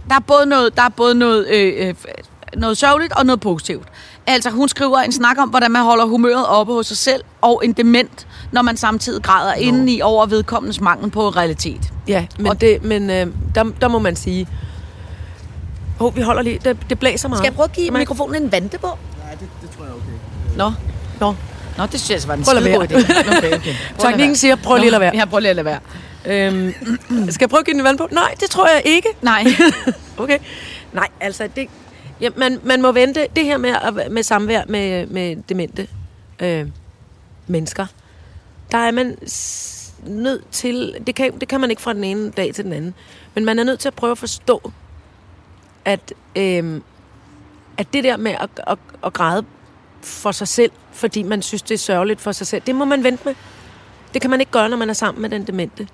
der 0.08 0.14
er 0.14 0.20
både 0.26 0.46
noget, 0.46 0.76
der 0.76 0.82
er 0.82 0.88
både 0.88 1.14
noget, 1.14 1.46
øh, 1.48 1.88
øh, 1.88 1.94
noget 2.56 2.78
sørgeligt 2.78 3.12
og 3.12 3.26
noget 3.26 3.40
positivt. 3.40 3.88
Altså, 4.26 4.50
hun 4.50 4.68
skriver 4.68 4.98
en 4.98 5.12
snak 5.12 5.38
om, 5.38 5.48
hvordan 5.48 5.70
man 5.70 5.82
holder 5.82 6.04
humøret 6.04 6.46
oppe 6.46 6.72
hos 6.72 6.86
sig 6.86 6.96
selv, 6.96 7.22
og 7.40 7.62
en 7.64 7.72
dement, 7.72 8.26
når 8.52 8.62
man 8.62 8.76
samtidig 8.76 9.22
græder 9.22 9.54
indeni 9.54 10.00
over 10.00 10.26
vedkommendes 10.26 10.80
mangel 10.80 11.10
på 11.10 11.28
realitet. 11.28 11.92
Ja, 12.08 12.26
men, 12.38 12.46
Og- 12.46 12.60
det, 12.60 12.84
men 12.84 13.10
øh, 13.10 13.26
der, 13.54 13.64
der 13.80 13.88
må 13.88 13.98
man 13.98 14.16
sige... 14.16 14.48
Åh, 16.00 16.06
oh, 16.06 16.16
vi 16.16 16.22
holder 16.22 16.42
lige. 16.42 16.58
Det, 16.64 16.76
det 16.90 16.98
blæser 16.98 17.28
meget. 17.28 17.38
Skal 17.38 17.46
jeg 17.48 17.54
prøve 17.54 17.64
at 17.64 17.72
give 17.72 17.90
Man- 17.90 17.98
mikrofonen 18.00 18.42
en 18.42 18.52
vante 18.52 18.78
på? 18.78 18.86
Nej, 18.86 19.30
det, 19.34 19.48
det 19.62 19.70
tror 19.76 19.84
jeg 19.84 19.90
er 19.92 19.96
okay. 19.96 20.56
Nå. 20.56 20.72
Nå, 21.20 21.34
Nå, 21.78 21.86
det 21.86 22.00
synes 22.00 22.10
jeg 22.10 22.14
altså 22.14 22.28
var 22.28 22.34
en 22.34 22.44
skide 22.44 22.76
god 22.76 22.86
idé. 22.86 22.94
Okay, 23.36 23.56
okay. 23.56 23.74
Teknikken 23.98 24.36
siger, 24.36 24.56
prøv 24.56 24.76
lige 24.76 24.86
at 24.86 24.92
lade 24.92 25.00
være. 25.00 25.16
Ja, 25.16 25.24
prøv 25.24 25.40
lige 25.40 25.50
at 25.50 25.56
lade 25.56 25.64
være. 25.64 25.80
Øhm, 26.26 26.74
skal 27.32 27.44
jeg 27.44 27.50
prøve 27.50 27.60
at 27.60 27.66
give 27.66 27.76
den 27.76 27.84
vand 27.84 27.98
på? 27.98 28.08
Nej, 28.10 28.34
det 28.40 28.50
tror 28.50 28.68
jeg 28.68 28.82
ikke. 28.84 29.08
Nej. 29.22 29.44
Okay. 30.18 30.38
Nej, 30.92 31.08
altså, 31.20 31.48
det, 31.56 31.68
Ja, 32.20 32.28
man, 32.36 32.60
man 32.62 32.82
må 32.82 32.92
vente. 32.92 33.26
Det 33.36 33.44
her 33.44 33.56
med, 33.56 34.10
med 34.10 34.22
samvær 34.22 34.62
med, 34.68 35.06
med 35.06 35.36
demente 35.48 35.88
øh, 36.42 36.68
mennesker, 37.46 37.86
der 38.72 38.78
er 38.78 38.90
man 38.90 39.18
nødt 40.06 40.50
til... 40.50 40.96
Det 41.06 41.14
kan, 41.14 41.38
det 41.40 41.48
kan 41.48 41.60
man 41.60 41.70
ikke 41.70 41.82
fra 41.82 41.92
den 41.92 42.04
ene 42.04 42.30
dag 42.30 42.54
til 42.54 42.64
den 42.64 42.72
anden. 42.72 42.94
Men 43.34 43.44
man 43.44 43.58
er 43.58 43.64
nødt 43.64 43.80
til 43.80 43.88
at 43.88 43.94
prøve 43.94 44.10
at 44.10 44.18
forstå, 44.18 44.72
at, 45.84 46.12
øh, 46.36 46.80
at 47.78 47.86
det 47.92 48.04
der 48.04 48.16
med 48.16 48.32
at, 48.32 48.50
at, 48.66 48.78
at 49.04 49.12
græde 49.12 49.44
for 50.02 50.32
sig 50.32 50.48
selv, 50.48 50.70
fordi 50.96 51.22
man 51.22 51.42
synes, 51.42 51.62
det 51.62 51.74
er 51.74 51.78
sørgeligt 51.78 52.20
for 52.20 52.32
sig 52.32 52.46
selv, 52.46 52.62
det 52.66 52.74
må 52.74 52.84
man 52.84 53.04
vente 53.04 53.22
med. 53.24 53.34
Det 54.14 54.20
kan 54.20 54.30
man 54.30 54.40
ikke 54.40 54.52
gøre, 54.52 54.68
når 54.68 54.76
man 54.76 54.90
er 54.90 54.94
sammen 54.94 55.22
med 55.22 55.30
den 55.30 55.46
demente. 55.46 55.88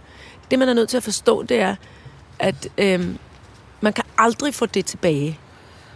Det, 0.51 0.59
man 0.59 0.69
er 0.69 0.75
nødt 0.75 0.89
til 0.89 0.97
at 0.97 1.03
forstå, 1.03 1.43
det 1.43 1.61
er, 1.61 1.77
at 2.39 2.69
øh, 2.79 3.09
man 3.81 3.93
kan 3.93 4.05
aldrig 4.19 4.55
få 4.55 4.67
det 4.67 4.87
tilbage 4.87 5.39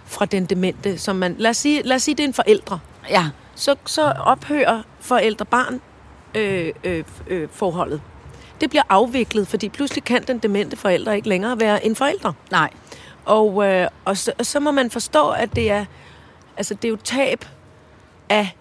fra 0.04 0.24
den 0.24 0.44
demente, 0.46 0.98
som 0.98 1.16
man... 1.16 1.36
Lad 1.38 1.50
os 1.50 1.56
sige, 1.56 1.82
lad 1.82 1.96
os 1.96 2.02
sige 2.02 2.14
det 2.14 2.22
er 2.22 2.28
en 2.28 2.34
forældre. 2.34 2.78
Ja. 3.10 3.24
Så, 3.54 3.76
så 3.86 4.02
ophører 4.10 4.82
forældre-barn 5.00 5.80
øh, 6.34 6.72
øh, 6.84 7.04
øh, 7.28 7.48
forholdet. 7.52 8.00
Det 8.60 8.70
bliver 8.70 8.82
afviklet, 8.88 9.48
fordi 9.48 9.68
pludselig 9.68 10.04
kan 10.04 10.22
den 10.26 10.38
demente 10.38 10.76
forælder 10.76 11.12
ikke 11.12 11.28
længere 11.28 11.60
være 11.60 11.86
en 11.86 11.96
forælder. 11.96 12.32
Nej. 12.50 12.70
Og, 13.24 13.66
øh, 13.66 13.88
og, 14.04 14.16
så, 14.16 14.32
og 14.38 14.46
så 14.46 14.60
må 14.60 14.70
man 14.70 14.90
forstå, 14.90 15.28
at 15.28 15.56
det 15.56 15.70
er, 15.70 15.84
altså 16.56 16.74
det 16.74 16.84
er 16.84 16.88
jo 16.88 16.98
tab 17.04 17.44
af... 18.28 18.56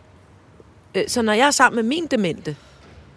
Øh, 0.96 1.04
så 1.08 1.22
når 1.22 1.34
jeg 1.34 1.48
er 1.48 1.52
sammen 1.52 1.76
med 1.76 1.84
min 1.84 2.08
demente, 2.12 2.56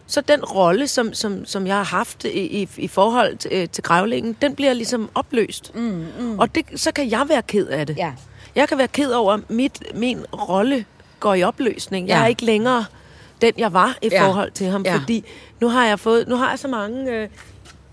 så 0.06 0.20
den 0.20 0.44
rolle, 0.44 0.88
som, 0.88 1.14
som, 1.14 1.44
som 1.46 1.66
jeg 1.66 1.76
har 1.76 1.84
haft 1.84 2.24
i, 2.24 2.28
i, 2.62 2.68
i 2.76 2.88
forhold 2.88 3.36
til, 3.36 3.50
øh, 3.54 3.68
til 3.68 3.84
grævlingen, 3.84 4.36
den 4.42 4.54
bliver 4.54 4.72
ligesom 4.72 5.10
opløst. 5.14 5.74
Mm, 5.74 6.06
mm. 6.20 6.38
Og 6.38 6.54
det, 6.54 6.64
så 6.80 6.92
kan 6.92 7.10
jeg 7.10 7.24
være 7.28 7.42
ked 7.42 7.66
af 7.66 7.86
det. 7.86 7.96
Ja. 7.96 8.12
Jeg 8.54 8.68
kan 8.68 8.78
være 8.78 8.88
ked 8.88 9.10
over, 9.10 9.32
at 9.32 9.50
mit, 9.50 9.82
min 9.94 10.24
rolle 10.32 10.84
går 11.20 11.34
i 11.34 11.42
opløsning. 11.42 12.08
Jeg 12.08 12.16
Ja. 12.16 12.22
er 12.22 12.26
ikke 12.26 12.44
længere 12.44 12.84
den, 13.42 13.52
jeg 13.58 13.72
var 13.72 13.96
i 14.02 14.08
Ja. 14.12 14.26
forhold 14.28 14.50
til 14.50 14.66
ham, 14.66 14.82
Ja. 14.82 14.94
fordi 14.96 15.24
nu 15.60 15.68
har 15.68 15.86
jeg 15.86 16.00
fået, 16.00 16.28
nu 16.28 16.36
har 16.36 16.50
jeg 16.50 16.58
så 16.58 16.68
mange... 16.68 17.12
Øh, 17.12 17.28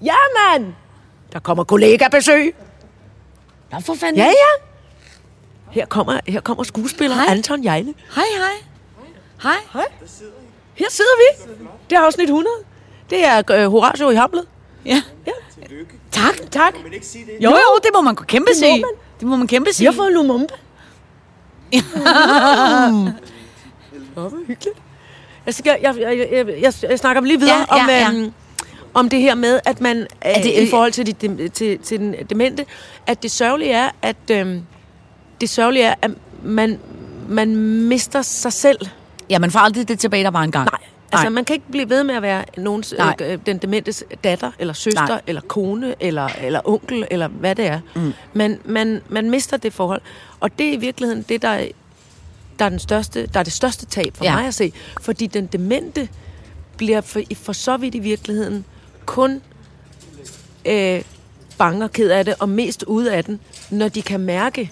Jamen! 0.02 0.76
Der 1.34 1.40
kommer 1.40 1.64
kollega-besøg. 1.64 2.56
Nå, 3.72 3.80
for 3.80 3.94
fanden. 3.94 4.16
Ja, 4.18 4.26
ja. 4.26 4.66
Her 5.72 5.86
kommer, 5.86 6.20
her 6.28 6.40
kommer 6.42 6.64
skuespiller 6.64 7.16
Hej. 7.16 7.26
Anton 7.30 7.64
Jejle. 7.64 7.94
Hej, 8.16 8.24
hej. 8.38 8.68
Hej. 9.44 9.56
Hej. 9.74 9.86
Her 10.76 10.86
sidder 10.90 11.12
vi. 11.18 11.48
Det 11.90 11.96
er 11.96 12.00
afsnit 12.02 12.24
100. 12.30 12.56
Det 13.10 13.26
er 13.26 13.44
øh, 13.52 13.72
Horatio 13.72 14.10
i 14.10 14.16
Hamlet. 14.16 14.46
Ja. 14.86 15.02
Ja. 15.28 15.32
Tak. 16.12 16.52
Tak. 16.52 16.74
Jo, 17.42 17.50
jo, 17.50 17.78
det 17.84 17.90
må 17.94 18.02
man 18.02 18.16
kæmpe 18.16 18.50
Det 18.52 18.58
må 18.58 18.60
sige. 18.68 18.82
man. 18.82 18.90
Det 19.20 19.28
må 19.28 19.36
man 19.36 19.48
kæmpe 19.48 19.74
sige. 19.74 19.88
har 19.88 19.94
fået 19.94 20.14
Lumumba. 20.14 20.54
Nå, 24.16 24.22
hvor 24.30 24.38
hyggeligt. 24.48 24.78
Jeg, 25.46 25.54
jeg, 25.66 25.96
jeg, 26.00 26.18
jeg, 26.32 26.48
jeg, 26.62 26.74
jeg 26.90 27.00
snakker 27.00 27.22
lige 27.22 27.40
videre 27.40 27.58
Ja, 27.72 27.76
ja, 27.76 27.84
om, 27.84 27.90
ja. 28.16 28.20
øhm, 28.24 28.34
om 28.94 29.10
det 29.10 29.20
her 29.22 29.36
med, 29.36 29.60
at 29.66 29.82
man 29.82 30.08
Er 30.22 30.38
øh, 30.40 30.44
det- 30.44 30.62
i 30.68 30.70
forhold 30.70 30.92
til, 30.92 31.06
de, 31.22 31.48
til, 31.50 31.80
til 31.80 32.00
den 32.00 32.16
demente, 32.30 32.66
at 33.08 33.24
det 33.24 33.32
sørgelige 33.32 33.72
er, 33.72 33.90
at 34.02 34.16
øhm, 34.32 34.62
det 35.42 35.50
sørgelige 35.50 35.86
er, 35.86 35.96
at 36.02 36.12
man, 36.44 36.80
man 37.30 37.56
mister 37.88 38.22
sig 38.22 38.54
selv. 38.54 38.80
Ja, 39.30 39.40
man 39.40 39.52
får 39.52 39.60
aldrig 39.60 39.88
det 39.88 40.00
tilbage, 40.00 40.24
der 40.24 40.32
var 40.32 40.44
engang. 40.44 40.70
Nej. 40.72 40.80
Altså, 41.12 41.30
man 41.30 41.46
kan 41.46 41.54
ikke 41.54 41.72
blive 41.72 41.90
ved 41.90 42.04
med 42.04 42.16
at 42.16 42.22
være 42.22 42.44
nogens, 42.58 42.94
Nej. 42.98 43.16
øh, 43.22 43.40
den 43.46 43.58
dementes 43.58 44.04
datter, 44.24 44.52
eller 44.60 44.74
søster, 44.74 45.08
Nej. 45.08 45.22
eller 45.28 45.42
kone, 45.42 45.96
eller, 46.00 46.30
eller 46.42 46.62
onkel, 46.66 47.08
eller 47.12 47.28
hvad 47.28 47.56
det 47.56 47.68
er. 47.68 47.80
Mm. 47.96 48.14
Men 48.34 48.60
man, 48.66 49.02
man 49.10 49.30
mister 49.30 49.58
det 49.58 49.74
forhold. 49.74 50.02
Og 50.40 50.60
det 50.60 50.70
er 50.70 50.74
i 50.74 50.76
virkeligheden 50.78 51.22
det, 51.30 51.42
der 51.42 51.48
er, 51.48 51.68
der 52.60 52.66
er, 52.66 52.70
den 52.70 52.80
største, 52.80 53.28
der 53.28 53.40
er 53.40 53.44
det 53.44 53.54
største 53.54 53.86
tab 53.86 54.18
for 54.18 54.26
ja. 54.26 54.36
mig 54.36 54.48
at 54.48 54.54
se. 54.54 54.74
Fordi 55.02 55.28
den 55.28 55.46
demente 55.46 56.10
bliver 56.78 57.02
for, 57.02 57.22
for 57.36 57.54
så 57.54 57.78
vidt 57.78 57.96
i 57.96 58.00
virkeligheden 58.00 58.66
kun 59.06 59.42
øh, 60.66 61.02
bange 61.58 61.84
og 61.84 61.92
ked 61.92 62.10
af 62.10 62.26
det, 62.26 62.36
og 62.40 62.50
mest 62.50 62.84
ude 62.84 63.14
af 63.14 63.24
den, 63.24 63.40
når 63.70 63.88
de 63.88 64.02
kan 64.02 64.20
mærke, 64.20 64.72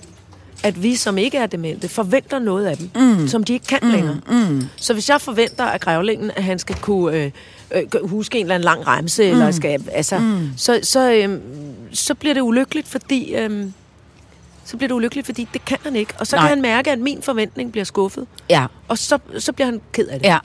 at 0.63 0.84
vi, 0.84 0.95
som 0.95 1.17
ikke 1.17 1.38
er 1.38 1.45
demente, 1.45 1.89
forventer 1.89 2.39
noget 2.39 2.65
af 2.65 2.78
dem, 2.78 2.89
mm. 2.95 3.28
som 3.28 3.43
de 3.43 3.54
ikke 3.54 3.65
kan 3.65 3.80
mm. 3.82 3.89
længere. 3.89 4.19
Mm. 4.30 4.63
Så 4.76 4.93
hvis 4.93 5.10
jeg 5.10 5.21
forventer 5.21 5.63
af 5.63 5.80
grævlingen, 5.80 6.32
at 6.36 6.43
han 6.43 6.60
skal 6.60 6.76
kunne 6.76 7.17
øh, 7.17 7.32
øh, 7.71 8.10
huske 8.10 8.38
en 8.38 8.45
eller 8.45 8.56
anden 8.56 8.65
lang 8.65 8.88
remse, 8.88 9.23
mm. 9.23 9.32
eller 9.32 9.52
skal, 9.52 9.84
altså, 9.91 10.17
mm. 10.17 10.49
så, 10.58 10.80
så, 10.84 11.12
øh, 11.12 11.39
så 11.93 12.15
bliver 12.15 12.34
det 12.34 12.41
ulykkeligt, 12.41 12.88
fordi... 12.88 13.36
Øh, 13.36 13.65
så 14.65 14.78
bliver 14.78 14.88
det 14.88 14.95
ulykkeligt, 14.95 15.26
fordi 15.26 15.47
det 15.54 15.65
kan 15.65 15.78
han 15.84 15.95
ikke. 15.95 16.13
Og 16.19 16.28
så 16.28 16.36
Nej. 16.36 16.43
kan 16.43 16.49
han 16.49 16.62
mærke, 16.62 16.91
at 16.91 16.99
min 16.99 17.21
forventning 17.21 17.71
bliver 17.71 17.86
skuffet. 17.86 18.28
Ja. 18.49 18.65
Og 18.88 18.97
så, 18.97 19.19
så 19.38 19.54
bliver 19.54 19.65
han 19.65 19.82
ked 19.91 20.08
af 20.08 20.19
det. 20.19 20.28
Ja. 20.28 20.38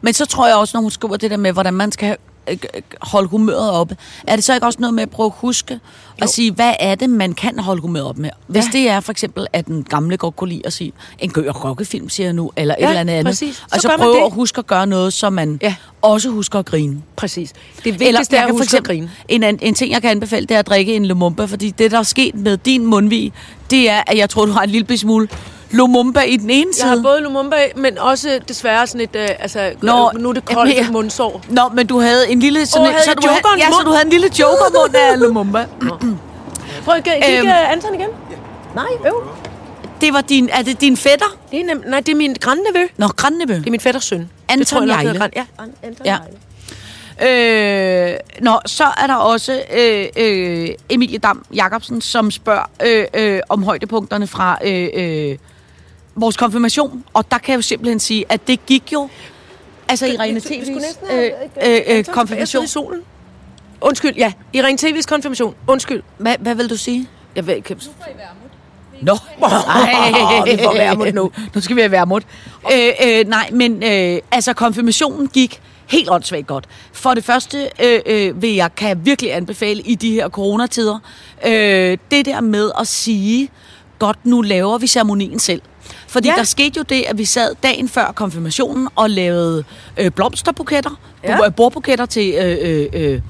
Men 0.00 0.14
så 0.14 0.26
tror 0.26 0.46
jeg 0.46 0.56
også, 0.56 0.76
når 0.76 0.82
hun 0.82 0.90
skriver 0.90 1.16
det 1.16 1.30
der 1.30 1.36
med, 1.36 1.52
hvordan 1.52 1.74
man 1.74 1.92
skal 1.92 2.10
øh, 2.10 2.16
holde 3.02 3.28
humøret 3.28 3.70
oppe, 3.70 3.96
er 4.26 4.36
det 4.36 4.44
så 4.44 4.54
ikke 4.54 4.66
også 4.66 4.78
noget 4.80 4.94
med 4.94 5.02
at 5.02 5.10
prøve 5.10 5.26
at 5.26 5.32
huske 5.36 5.80
at 6.18 6.28
sige, 6.28 6.52
hvad 6.52 6.72
er 6.80 6.94
det, 6.94 7.10
man 7.10 7.32
kan 7.32 7.58
holde 7.58 7.80
humøret 7.82 8.06
op 8.06 8.18
med? 8.18 8.30
Hvis 8.46 8.64
Ja. 8.64 8.68
det 8.78 8.88
er 8.88 9.00
for 9.00 9.12
eksempel, 9.12 9.46
at 9.52 9.66
den 9.66 9.82
gamle 9.84 10.16
godt 10.16 10.36
kunne 10.36 10.50
lide 10.50 10.62
at 10.64 10.72
sige, 10.72 10.92
en 11.18 11.30
gør 11.30 11.50
rockefilm, 11.52 12.08
siger 12.08 12.26
jeg 12.26 12.34
nu, 12.34 12.50
eller 12.56 12.74
Ja, 12.78 12.84
et 12.84 12.98
eller 12.98 13.12
andet 13.12 13.24
præcis. 13.26 13.56
Så 13.56 13.62
Og 13.72 13.80
så 13.80 13.88
man 13.88 13.98
prøve 13.98 14.16
det. 14.16 14.22
at 14.24 14.32
huske 14.32 14.58
at 14.58 14.66
gøre 14.66 14.86
noget, 14.86 15.12
så 15.12 15.30
man 15.30 15.58
Ja. 15.62 15.74
også 16.02 16.28
husker 16.30 16.58
at 16.58 16.64
grine. 16.66 17.02
Præcis. 17.16 17.52
Det 17.84 18.00
vigtigste 18.00 18.36
er 18.36 18.40
jeg 18.40 18.48
at 18.48 18.54
huske 18.58 18.76
at 18.76 18.84
grine. 18.84 19.10
en, 19.28 19.42
an- 19.42 19.58
en 19.62 19.74
ting, 19.74 19.92
jeg 19.92 20.02
kan 20.02 20.10
anbefale, 20.10 20.46
det 20.46 20.54
er 20.54 20.58
at 20.58 20.66
drikke 20.66 20.94
en 20.96 21.06
Lumumba, 21.06 21.44
fordi 21.44 21.70
det, 21.70 21.90
der 21.90 21.98
er 21.98 22.02
sket 22.02 22.34
med 22.34 22.56
din 22.56 22.86
mundvig, 22.86 23.32
det 23.70 23.90
er, 23.90 24.02
at 24.06 24.16
jeg 24.18 24.30
tror, 24.30 24.46
du 24.46 24.52
har 24.52 24.62
en 24.62 24.70
lille 24.70 24.98
smule 24.98 25.28
Lumumba 25.74 26.20
i 26.20 26.36
den 26.36 26.50
ene 26.50 26.70
Jeg 26.78 26.86
har 26.88 26.94
side. 26.94 27.02
både 27.02 27.20
Lumumba, 27.20 27.56
men 27.76 27.98
også 27.98 28.40
desværre 28.48 28.86
sådan 28.86 29.00
et, 29.00 29.16
øh, 29.16 29.28
altså, 29.38 29.72
Nå, 29.82 29.92
Nå, 29.92 30.10
nu 30.18 30.28
er 30.28 30.32
det 30.32 30.44
koldt 30.44 30.70
jamen, 30.70 30.84
jeg- 30.84 30.92
mundsår. 30.92 31.42
Nå, 31.48 31.68
men 31.74 31.86
du 31.86 32.00
havde 32.00 32.28
en 32.30 32.40
lille... 32.40 32.66
Sådan, 32.66 32.86
Åh, 32.86 32.92
havde 32.92 33.04
så 33.04 33.14
du 33.14 33.26
havde, 33.28 33.40
ja, 33.58 33.70
så 33.70 33.82
du 33.84 33.90
havde 33.90 34.04
en 34.04 34.10
lille 34.10 34.30
jokermund 34.40 34.94
af 34.94 35.18
Lumumba. 35.20 35.66
Prøv 36.84 36.94
at 36.94 37.04
kigge 37.04 37.38
Øhm. 37.38 37.46
øhm. 37.48 37.54
Anton 37.72 37.94
igen. 37.94 38.08
Nej, 38.74 38.86
øv. 39.06 39.28
Det 40.00 40.12
var 40.12 40.20
din... 40.20 40.48
Er 40.52 40.62
det 40.62 40.80
din 40.80 40.96
fætter? 40.96 41.36
Det 41.50 41.60
er 41.60 41.64
nem, 41.64 41.84
nej, 41.86 42.00
det 42.00 42.12
er 42.12 42.16
min 42.16 42.36
grandnevø. 42.40 42.86
Nå, 42.96 43.06
Grandnebø. 43.06 43.54
Det 43.54 43.66
er 43.66 43.70
min 43.70 43.80
fætters 43.80 44.04
søn. 44.04 44.30
Anton 44.48 44.58
det 44.58 44.66
tror 44.66 44.80
jeg 45.02 45.12
nok, 45.18 45.30
Ja, 45.36 45.44
An- 45.58 45.74
Anton 45.82 46.06
Ja. 46.06 46.12
ja. 46.12 48.10
Øh, 48.12 48.16
nå, 48.40 48.60
så 48.66 48.84
er 49.02 49.06
der 49.06 49.14
også 49.14 49.62
øh, 49.76 50.06
øh, 50.16 50.68
Emilie 50.90 51.18
Dam 51.18 51.44
Jacobsen, 51.54 52.00
som 52.00 52.30
spørger 52.30 52.70
øh, 52.86 53.04
øh, 53.14 53.40
om 53.48 53.62
højdepunkterne 53.62 54.26
fra 54.26 54.58
øh, 54.64 54.88
øh, 54.94 55.36
vores 56.16 56.36
konfirmation. 56.36 57.04
Og 57.12 57.30
der 57.30 57.38
kan 57.38 57.52
jeg 57.52 57.56
jo 57.56 57.62
simpelthen 57.62 58.00
sige, 58.00 58.24
at 58.28 58.46
det 58.48 58.66
gik 58.66 58.92
jo... 58.92 59.08
Altså 59.88 60.06
Irene 60.06 60.40
TV's 60.40 61.12
øh, 61.12 61.30
øh, 61.62 61.80
øh, 61.86 62.04
konfirmation. 62.04 62.64
I 62.64 62.66
solen. 62.66 63.00
Undskyld, 63.80 64.16
ja. 64.16 64.32
Irene 64.52 64.78
TV's 64.82 65.06
konfirmation. 65.08 65.54
Undskyld. 65.66 66.02
Hvad, 66.18 66.36
hvad 66.40 66.54
vil 66.54 66.70
du 66.70 66.76
sige? 66.76 67.08
Jeg 67.36 67.46
ved 67.46 67.56
ikke. 67.56 67.76
Nå, 69.02 69.12
Ej, 69.42 70.44
vi 70.44 70.58
får 70.62 70.74
Vermut 70.74 71.14
nu. 71.14 71.30
Nu 71.54 71.60
skal 71.60 71.76
vi 71.76 71.80
have 71.80 71.90
Vermut. 71.90 72.22
Øh, 72.72 72.88
øh, 73.06 73.26
nej, 73.26 73.50
men 73.52 73.82
øh, 73.82 74.20
altså 74.30 74.52
konfirmationen 74.52 75.28
gik 75.28 75.60
helt 75.86 76.10
åndssvagt 76.10 76.46
godt. 76.46 76.64
For 76.92 77.14
det 77.14 77.24
første 77.24 77.70
øh, 77.82 78.00
øh, 78.06 78.42
vil 78.42 78.54
jeg, 78.54 78.74
kan 78.74 78.88
jeg 78.88 79.06
virkelig 79.06 79.34
anbefale 79.34 79.80
i 79.82 79.94
de 79.94 80.12
her 80.12 80.28
coronatider, 80.28 80.98
øh, 81.46 81.98
det 82.10 82.26
der 82.26 82.40
med 82.40 82.70
at 82.80 82.86
sige, 82.86 83.48
godt, 83.98 84.26
nu 84.26 84.40
laver 84.40 84.78
vi 84.78 84.86
ceremonien 84.86 85.38
selv. 85.38 85.62
Fordi 86.14 86.28
ja. 86.28 86.34
Der 86.36 86.44
skete 86.44 86.76
jo 86.76 86.82
det, 86.82 87.04
at 87.08 87.18
vi 87.18 87.24
sad 87.24 87.54
dagen 87.62 87.88
før 87.88 88.12
konfirmationen 88.12 88.88
og 88.96 89.10
lavede 89.10 89.64
øh, 89.96 90.10
blomsterbuketter, 90.10 90.90
Ja. 91.24 91.42
ja. 91.44 91.50
bordbuketter 91.50 92.06
til... 92.06 92.34
Øh, 92.34 92.58
øh, 92.60 92.86
øh. 92.92 93.20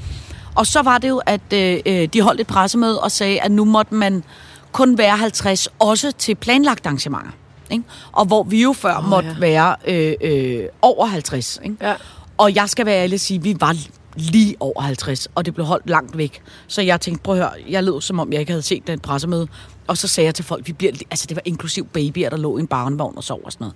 Og 0.54 0.66
så 0.66 0.82
var 0.82 0.98
det 0.98 1.08
jo, 1.08 1.20
at 1.26 1.52
øh, 1.54 1.80
øh, 1.86 2.08
de 2.12 2.20
holdt 2.20 2.40
et 2.40 2.46
pressemøde 2.46 3.00
og 3.00 3.10
sagde, 3.10 3.40
at 3.40 3.50
nu 3.50 3.64
måtte 3.64 3.94
man 3.94 4.24
kun 4.72 4.98
være 4.98 5.16
50, 5.16 5.68
også 5.78 6.12
til 6.18 6.34
planlagte 6.34 6.86
arrangementer. 6.86 7.30
Ikke? 7.70 7.84
Og 8.12 8.24
hvor 8.24 8.42
vi 8.42 8.62
jo 8.62 8.72
før 8.72 8.96
oh, 8.96 9.08
måtte 9.08 9.28
ja. 9.28 9.34
være 9.38 9.76
øh, 9.86 10.14
øh, 10.20 10.64
over 10.82 11.06
50. 11.06 11.60
Ikke? 11.64 11.76
Ja. 11.80 11.94
Og 12.38 12.54
jeg 12.54 12.68
skal 12.68 12.86
være 12.86 13.02
ærlig 13.02 13.16
og 13.16 13.20
sige, 13.20 13.38
at 13.38 13.44
vi 13.44 13.56
var 13.60 13.76
lige 14.16 14.56
over 14.60 14.80
50, 14.82 15.28
og 15.34 15.46
det 15.46 15.54
blev 15.54 15.66
holdt 15.66 15.90
langt 15.90 16.18
væk. 16.18 16.42
Så 16.66 16.82
jeg 16.82 17.00
tænkte, 17.00 17.22
prøv 17.22 17.34
at 17.34 17.40
høre, 17.40 17.50
jeg 17.68 17.84
lød 17.84 18.00
som 18.00 18.20
om, 18.20 18.32
jeg 18.32 18.40
ikke 18.40 18.52
havde 18.52 18.62
set 18.62 18.86
den 18.86 19.00
pressemøde. 19.00 19.48
Og 19.86 19.98
så 19.98 20.08
sagde 20.08 20.26
jeg 20.26 20.34
til 20.34 20.44
folk, 20.44 20.66
vi 20.66 20.72
bliver, 20.72 20.92
li- 20.92 21.06
altså 21.10 21.26
det 21.28 21.36
var 21.36 21.42
inklusiv 21.44 21.86
babyer, 21.86 22.30
der 22.30 22.36
lå 22.36 22.56
i 22.56 22.60
en 22.60 22.66
barnevogn 22.66 23.16
og 23.16 23.24
sov 23.24 23.40
og 23.44 23.52
sådan 23.52 23.66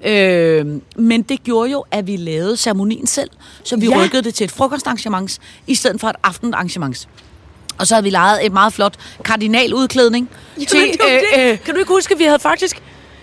noget. 0.00 0.20
Øh, 0.60 0.80
men 0.96 1.22
det 1.22 1.42
gjorde 1.44 1.70
jo, 1.70 1.84
at 1.90 2.06
vi 2.06 2.16
lavede 2.16 2.56
ceremonien 2.56 3.06
selv, 3.06 3.30
så 3.64 3.76
vi 3.76 3.86
Ja. 3.86 4.04
rykkede 4.04 4.22
det 4.22 4.34
til 4.34 4.44
et 4.44 4.50
frokostarrangement, 4.50 5.38
i 5.66 5.74
stedet 5.74 6.00
for 6.00 6.08
et 6.08 6.16
aftenarrangement. 6.22 7.08
Og 7.78 7.86
så 7.86 7.94
havde 7.94 8.04
vi 8.04 8.10
lejet 8.10 8.46
et 8.46 8.52
meget 8.52 8.72
flot 8.72 8.94
kardinaludklædning 9.24 10.30
Jamen, 10.56 10.92
det 10.92 11.00
var 11.00 11.38
det. 11.42 11.52
øh, 11.52 11.58
kan 11.64 11.74
du 11.74 11.80
ikke 11.80 11.92
huske, 11.92 12.12
at 12.14 12.18
vi 12.18 12.24
havde 12.24 12.38
faktisk... 12.38 12.82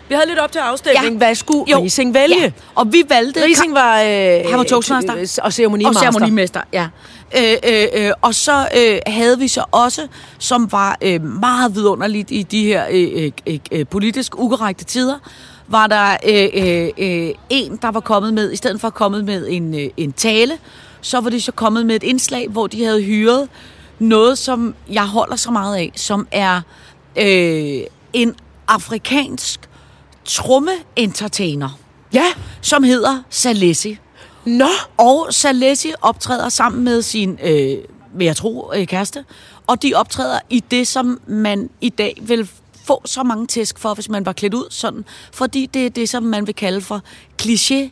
Vi 0.10 0.16
havde 0.16 0.28
lidt 0.28 0.40
op 0.40 0.52
til 0.52 0.60
afstemning. 0.60 1.12
Ja. 1.12 1.18
Hvad 1.18 1.36
skulle 1.36 1.72
Jo. 1.72 1.84
Rising 1.84 2.14
vælge? 2.14 2.42
Ja. 2.42 2.52
Og 2.76 2.94
vi 2.94 3.04
valgte... 3.10 3.44
Rising 3.46 3.74
var... 3.74 4.02
Øh, 4.02 4.08
Han 4.50 4.58
var 4.58 4.64
toastmaster. 4.64 5.40
Og 5.44 5.54
ceremonimester. 5.54 6.08
Og 6.08 6.14
ceremonimester, 6.14 6.62
ja. 6.74 6.88
Øh, 7.38 7.58
øh, 7.64 7.88
øh, 7.94 8.12
og 8.22 8.36
så 8.36 8.68
øh, 8.78 9.00
havde 9.08 9.40
vi 9.40 9.48
så 9.48 9.64
også, 9.72 10.08
som 10.40 10.72
var 10.72 10.98
øh, 11.02 11.24
meget 11.24 11.76
vidunderligt 11.76 12.32
i 12.32 12.44
de 12.44 12.64
her 12.64 12.86
øh, 12.92 13.32
øh, 13.48 13.60
øh, 13.72 13.86
politisk 13.88 14.40
ukorrekte 14.40 14.86
tider, 14.86 15.20
var 15.68 15.88
der 15.88 16.18
øh, 16.26 16.50
øh, 16.54 16.90
øh, 16.98 17.34
en, 17.50 17.80
der 17.82 17.92
var 17.92 18.00
kommet 18.00 18.34
med, 18.34 18.52
i 18.52 18.56
stedet 18.56 18.82
for 18.82 18.88
at 18.88 18.94
komme 18.94 19.24
med 19.24 19.48
en, 19.50 19.80
øh, 19.80 19.90
en 19.98 20.12
tale, 20.14 20.58
så 21.02 21.20
var 21.20 21.30
de 21.30 21.42
så 21.42 21.52
kommet 21.52 21.86
med 21.86 21.96
et 21.96 22.04
indslag, 22.04 22.48
hvor 22.50 22.68
de 22.68 22.84
havde 22.84 23.02
hyret 23.02 23.50
noget, 24.00 24.38
som 24.38 24.76
jeg 24.92 25.06
holder 25.08 25.36
så 25.36 25.52
meget 25.52 25.76
af, 25.78 25.92
som 25.96 26.28
er 26.32 26.62
øh, 27.18 27.82
en 28.14 28.36
afrikansk 28.68 29.60
tromme-entertainer, 30.26 31.80
Ja. 32.14 32.26
som 32.62 32.84
hedder 32.84 33.24
Salesi. 33.30 33.98
Nå. 34.46 34.70
Og 34.98 35.28
Salesi 35.32 35.94
optræder 36.02 36.50
sammen 36.50 36.84
med 36.84 37.02
sin, 37.02 37.40
øh, 37.44 37.78
vil 38.16 38.26
jeg 38.26 38.36
tro, 38.36 38.72
øh, 38.76 38.88
kæreste. 38.88 39.26
Og 39.68 39.84
de 39.84 39.94
optræder 39.96 40.40
i 40.50 40.64
det, 40.72 40.88
som 40.88 41.22
man 41.28 41.70
i 41.82 41.90
dag 41.90 42.18
vil 42.22 42.50
få 42.86 43.02
så 43.06 43.24
mange 43.24 43.48
tæsk 43.48 43.80
for, 43.80 43.94
hvis 43.94 44.10
man 44.10 44.26
var 44.26 44.34
klædt 44.34 44.54
ud 44.54 44.68
sådan. 44.70 45.06
Fordi 45.34 45.66
det 45.66 45.86
er 45.86 45.90
det, 45.90 46.10
som 46.10 46.24
man 46.24 46.48
vil 46.48 46.56
kalde 46.56 46.82
for 46.82 47.02
kliché, 47.42 47.90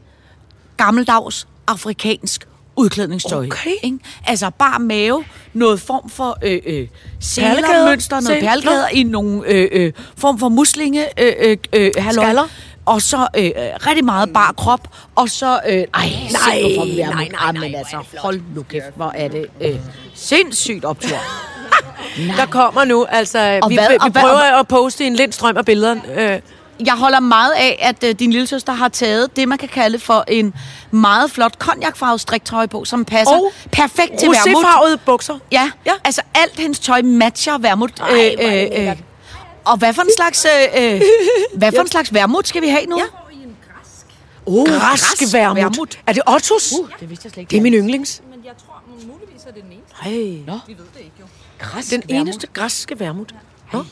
gammeldags, 0.78 1.48
afrikansk 1.68 2.48
udklædningstøj. 2.76 3.46
Okay. 3.46 3.72
Ikke? 3.84 4.00
Altså 4.26 4.50
bare 4.50 4.80
mave, 4.80 5.24
noget 5.54 5.82
form 5.82 6.10
for 6.10 6.38
øh, 6.44 6.60
øh, 6.66 6.88
selermønster, 7.20 8.20
noget 8.20 8.44
perlekæder 8.44 8.88
i 8.88 9.04
nogle 9.04 9.48
øh, 9.48 9.70
øh, 9.72 9.94
form 10.18 10.40
for 10.40 10.50
muslinge, 10.50 11.22
øh, 11.22 11.34
øh, 11.40 11.58
øh. 11.74 11.92
Skaller. 12.12 12.48
Og 12.92 13.02
så 13.02 13.28
øh, 13.38 13.46
øh, 13.46 13.52
rigtig 13.88 14.06
meget 14.06 14.34
bar 14.34 14.54
krop, 14.58 14.88
og 15.16 15.30
så... 15.30 15.60
Øh, 15.70 15.74
ej, 15.74 15.86
nej, 15.94 16.62
nej, 16.62 17.06
nej, 17.06 17.14
nej, 17.16 17.52
nej, 17.54 17.70
nej, 17.70 17.80
altså, 17.80 17.98
hold 18.18 18.42
nu 18.56 18.64
kæft, 18.64 18.86
hvor 18.96 19.12
er 19.16 19.28
det 19.28 19.46
øh, 19.62 19.76
sindssygt 20.16 20.86
optur. 20.86 21.18
Der 22.38 22.46
kommer 22.46 22.84
nu, 22.84 23.06
altså, 23.10 23.60
Og 23.64 23.70
vi, 23.70 23.76
hvad- 23.76 23.88
vi 23.90 23.98
hvad- 24.12 24.22
prøver 24.22 24.60
at 24.60 24.68
poste 24.68 25.06
en 25.06 25.16
lindstrøm 25.16 25.58
af 25.58 25.66
billeder. 25.66 25.96
Øh, 26.16 26.40
Jeg 26.86 26.94
holder 26.94 27.20
meget 27.20 27.52
af, 27.52 27.78
at 27.82 28.04
øh, 28.04 28.16
din 28.20 28.32
lille 28.32 28.48
søster 28.48 28.74
har 28.74 28.88
taget 28.90 29.36
det, 29.36 29.48
man 29.48 29.58
kan 29.58 29.70
kalde 29.70 30.00
for 30.00 30.24
en 30.28 30.54
meget 30.92 31.32
flot 31.32 31.60
konjakfarvet 31.60 32.22
striktrøje 32.22 32.68
på, 32.68 32.86
som 32.86 33.06
passer 33.06 33.36
Og 33.36 33.52
perfekt 33.72 34.20
til 34.20 34.28
vermut. 34.30 35.00
bukser. 35.06 35.40
Ja, 35.52 35.72
Ja. 35.86 35.92
altså 36.04 36.22
alt 36.36 36.60
hendes 36.60 36.80
tøj 36.80 37.02
matcher 37.02 37.58
vermut. 37.58 38.00
Er 38.00 38.06
det 38.14 38.36
lækkert. 38.40 38.98
Og 39.66 39.78
hvad 39.78 39.94
for 39.94 40.02
en 40.02 40.10
slags, 40.18 40.46
øh, 40.46 40.84
øh, 40.96 41.02
hvad 41.54 41.72
for 41.72 41.82
en 41.82 41.88
slags 41.88 42.14
vermut 42.14 42.48
skal 42.48 42.62
vi 42.62 42.68
have 42.68 42.86
nu? 42.86 42.98
Ja. 42.98 43.04
Oh, 44.46 44.66
græsk 44.68 44.80
græsk 45.20 45.34
vermut. 45.34 45.58
vermut. 45.58 46.00
Er 46.08 46.14
det 46.14 46.24
Ottos? 46.28 46.72
Uh, 46.80 46.90
Det 47.00 47.10
vidste 47.10 47.26
jeg 47.26 47.32
slet 47.32 47.42
ikke. 47.42 47.50
det 47.52 47.58
er 47.58 47.62
min 47.62 47.74
yndlings. 47.74 48.22
Men 48.30 48.46
jeg 48.46 48.54
tror 48.66 48.84
muligvis 49.08 49.42
er 49.48 49.52
det 49.52 49.64
den 49.64 49.72
eneste. 49.72 49.96
Hey. 50.02 50.46
Nå. 50.48 50.60
Vi 50.68 50.74
ved 50.78 50.86
det 50.94 51.00
ikke 51.00 51.12
jo. 51.20 51.26
Græsk 51.60 51.92
Den 51.92 52.04
vermut. 52.08 52.22
eneste 52.28 52.48
græske 52.54 53.00
vermut. 53.00 53.36
Nå. 53.74 53.84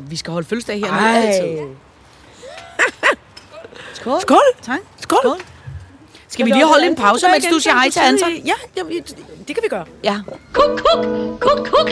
Vi 0.00 0.16
skal 0.16 0.32
holde 0.32 0.48
fødselsdag 0.48 0.78
her 0.78 0.92
Ej. 0.92 1.20
nu 1.20 1.26
altid. 1.26 1.58
Skål. 3.94 4.20
Skål. 4.20 4.38
Tak. 4.62 4.78
Skål. 5.00 5.18
Skål. 5.22 5.40
Skal 6.28 6.46
vi 6.46 6.50
lige 6.50 6.66
holde 6.66 6.86
en 6.86 6.94
pause, 6.96 7.26
mens 7.32 7.44
du 7.52 7.58
siger 7.58 7.74
hej 7.74 7.90
til 7.90 8.00
Anton? 8.00 8.30
Ja, 8.44 8.52
jamen, 8.76 8.92
det 9.48 9.54
kan 9.56 9.58
vi 9.62 9.68
gøre. 9.68 9.84
Ja. 10.04 10.20
Kuk, 10.52 10.70
kuk, 10.78 11.06
kuk, 11.40 11.68
kuk. 11.68 11.90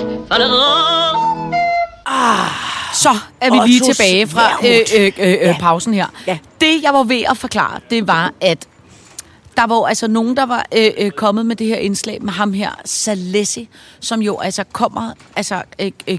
Så 2.96 3.18
er 3.40 3.50
vi 3.50 3.68
lige 3.68 3.80
tilbage 3.80 4.26
fra 4.26 4.66
øh, 4.66 4.78
øh, 4.96 5.12
øh, 5.18 5.48
øh, 5.48 5.58
pausen 5.58 5.94
her. 5.94 6.06
Ja. 6.26 6.38
Det, 6.60 6.82
jeg 6.82 6.94
var 6.94 7.04
ved 7.04 7.22
at 7.30 7.36
forklare, 7.36 7.80
det 7.90 8.06
var, 8.06 8.32
at 8.40 8.68
der 9.56 9.66
var 9.66 9.86
altså 9.86 10.08
nogen, 10.08 10.36
der 10.36 10.46
var 10.46 10.66
øh, 10.76 10.90
øh, 10.98 11.10
kommet 11.10 11.46
med 11.46 11.56
det 11.56 11.66
her 11.66 11.76
indslag 11.76 12.22
med 12.22 12.32
ham 12.32 12.52
her, 12.52 12.70
Salesi, 12.84 13.68
som 14.00 14.22
jo 14.22 14.38
altså 14.38 14.64
kommer 14.72 15.12
altså 15.36 15.62
øh, 15.78 15.90
øh, 16.06 16.18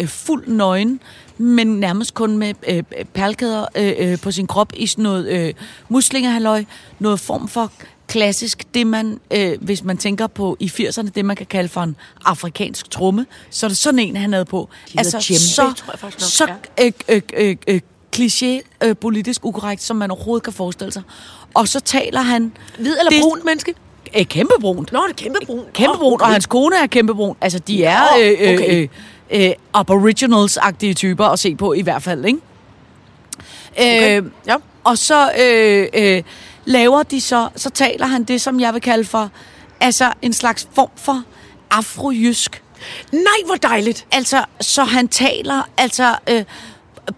øh, 0.00 0.08
fuld 0.08 0.48
nøgen, 0.48 1.00
men 1.38 1.66
nærmest 1.66 2.14
kun 2.14 2.36
med 2.36 2.54
øh, 2.68 2.82
perlkæder 3.14 3.66
øh, 3.74 3.92
øh, 3.98 4.18
på 4.20 4.30
sin 4.30 4.46
krop 4.46 4.72
i 4.76 4.86
sådan 4.86 5.02
noget 5.02 5.28
øh, 5.28 5.54
muslingehalløj, 5.88 6.64
noget 6.98 7.20
form 7.20 7.48
for 7.48 7.72
klassisk, 8.12 8.62
det 8.74 8.86
man, 8.86 9.20
øh, 9.30 9.52
hvis 9.60 9.84
man 9.84 9.96
tænker 9.96 10.26
på 10.26 10.56
i 10.60 10.66
80'erne, 10.66 11.08
det 11.14 11.24
man 11.24 11.36
kan 11.36 11.46
kalde 11.46 11.68
for 11.68 11.80
en 11.80 11.96
afrikansk 12.24 12.90
tromme, 12.90 13.26
så 13.50 13.66
er 13.66 13.68
det 13.68 13.76
sådan 13.78 13.98
en, 13.98 14.16
han 14.16 14.32
havde 14.32 14.44
på. 14.44 14.68
Altså, 14.98 15.16
hedder 15.16 15.26
djembe, 15.28 16.18
så, 16.18 16.26
så 16.26 16.48
øh, 16.80 16.92
øh, 17.08 17.22
øh, 17.36 17.56
øh, 17.68 17.80
kliché, 18.16 18.60
øh, 18.84 18.96
politisk 18.96 19.44
ukorrekt, 19.44 19.82
som 19.82 19.96
man 19.96 20.10
overhovedet 20.10 20.44
kan 20.44 20.52
forestille 20.52 20.92
sig. 20.92 21.02
Og 21.54 21.68
så 21.68 21.80
taler 21.80 22.20
han... 22.20 22.52
Hvid 22.78 22.96
eller 22.98 23.10
Det- 23.10 23.20
brunt 23.22 23.44
menneske? 23.44 23.74
Øh, 24.18 24.24
kæmpe 24.26 24.54
brunt. 24.60 24.92
Nå, 24.92 25.00
det 25.08 25.10
er 25.10 25.22
kæmpe 25.24 25.38
brun. 25.46 25.64
Kæmpe 25.74 25.98
brunt, 25.98 26.22
og 26.22 26.28
hans 26.28 26.46
kone 26.46 26.76
er 26.76 26.86
kæmpe 26.86 27.14
brun. 27.14 27.36
Altså, 27.40 27.58
de 27.58 27.84
er 27.84 28.00
Nå, 28.00 28.22
øh, 28.22 28.30
øh, 28.40 28.54
okay. 28.54 28.88
øh, 29.30 29.46
øh, 29.48 29.52
aboriginals-agtige 29.74 30.94
typer 30.94 31.24
at 31.26 31.38
se 31.38 31.54
på, 31.54 31.72
i 31.72 31.80
hvert 31.82 32.02
fald, 32.02 32.24
ikke? 32.24 32.38
Okay. 33.76 34.20
Øh, 34.20 34.26
Ja. 34.46 34.54
og 34.84 34.98
så 34.98 35.30
øh, 35.40 35.86
øh, 35.94 36.22
laver 36.64 37.02
de 37.02 37.20
så, 37.20 37.48
så 37.56 37.70
taler 37.70 38.06
han 38.06 38.24
det, 38.24 38.40
som 38.40 38.60
jeg 38.60 38.74
vil 38.74 38.80
kalde 38.80 39.04
for, 39.04 39.30
altså 39.80 40.12
en 40.22 40.32
slags 40.32 40.68
form 40.74 40.90
for 40.96 41.22
afrojysk. 41.70 42.62
Nej, 43.12 43.22
hvor 43.46 43.54
dejligt. 43.54 44.06
Altså, 44.12 44.44
så 44.60 44.84
han 44.84 45.08
taler, 45.08 45.68
altså, 45.78 46.16
øh, 46.30 46.44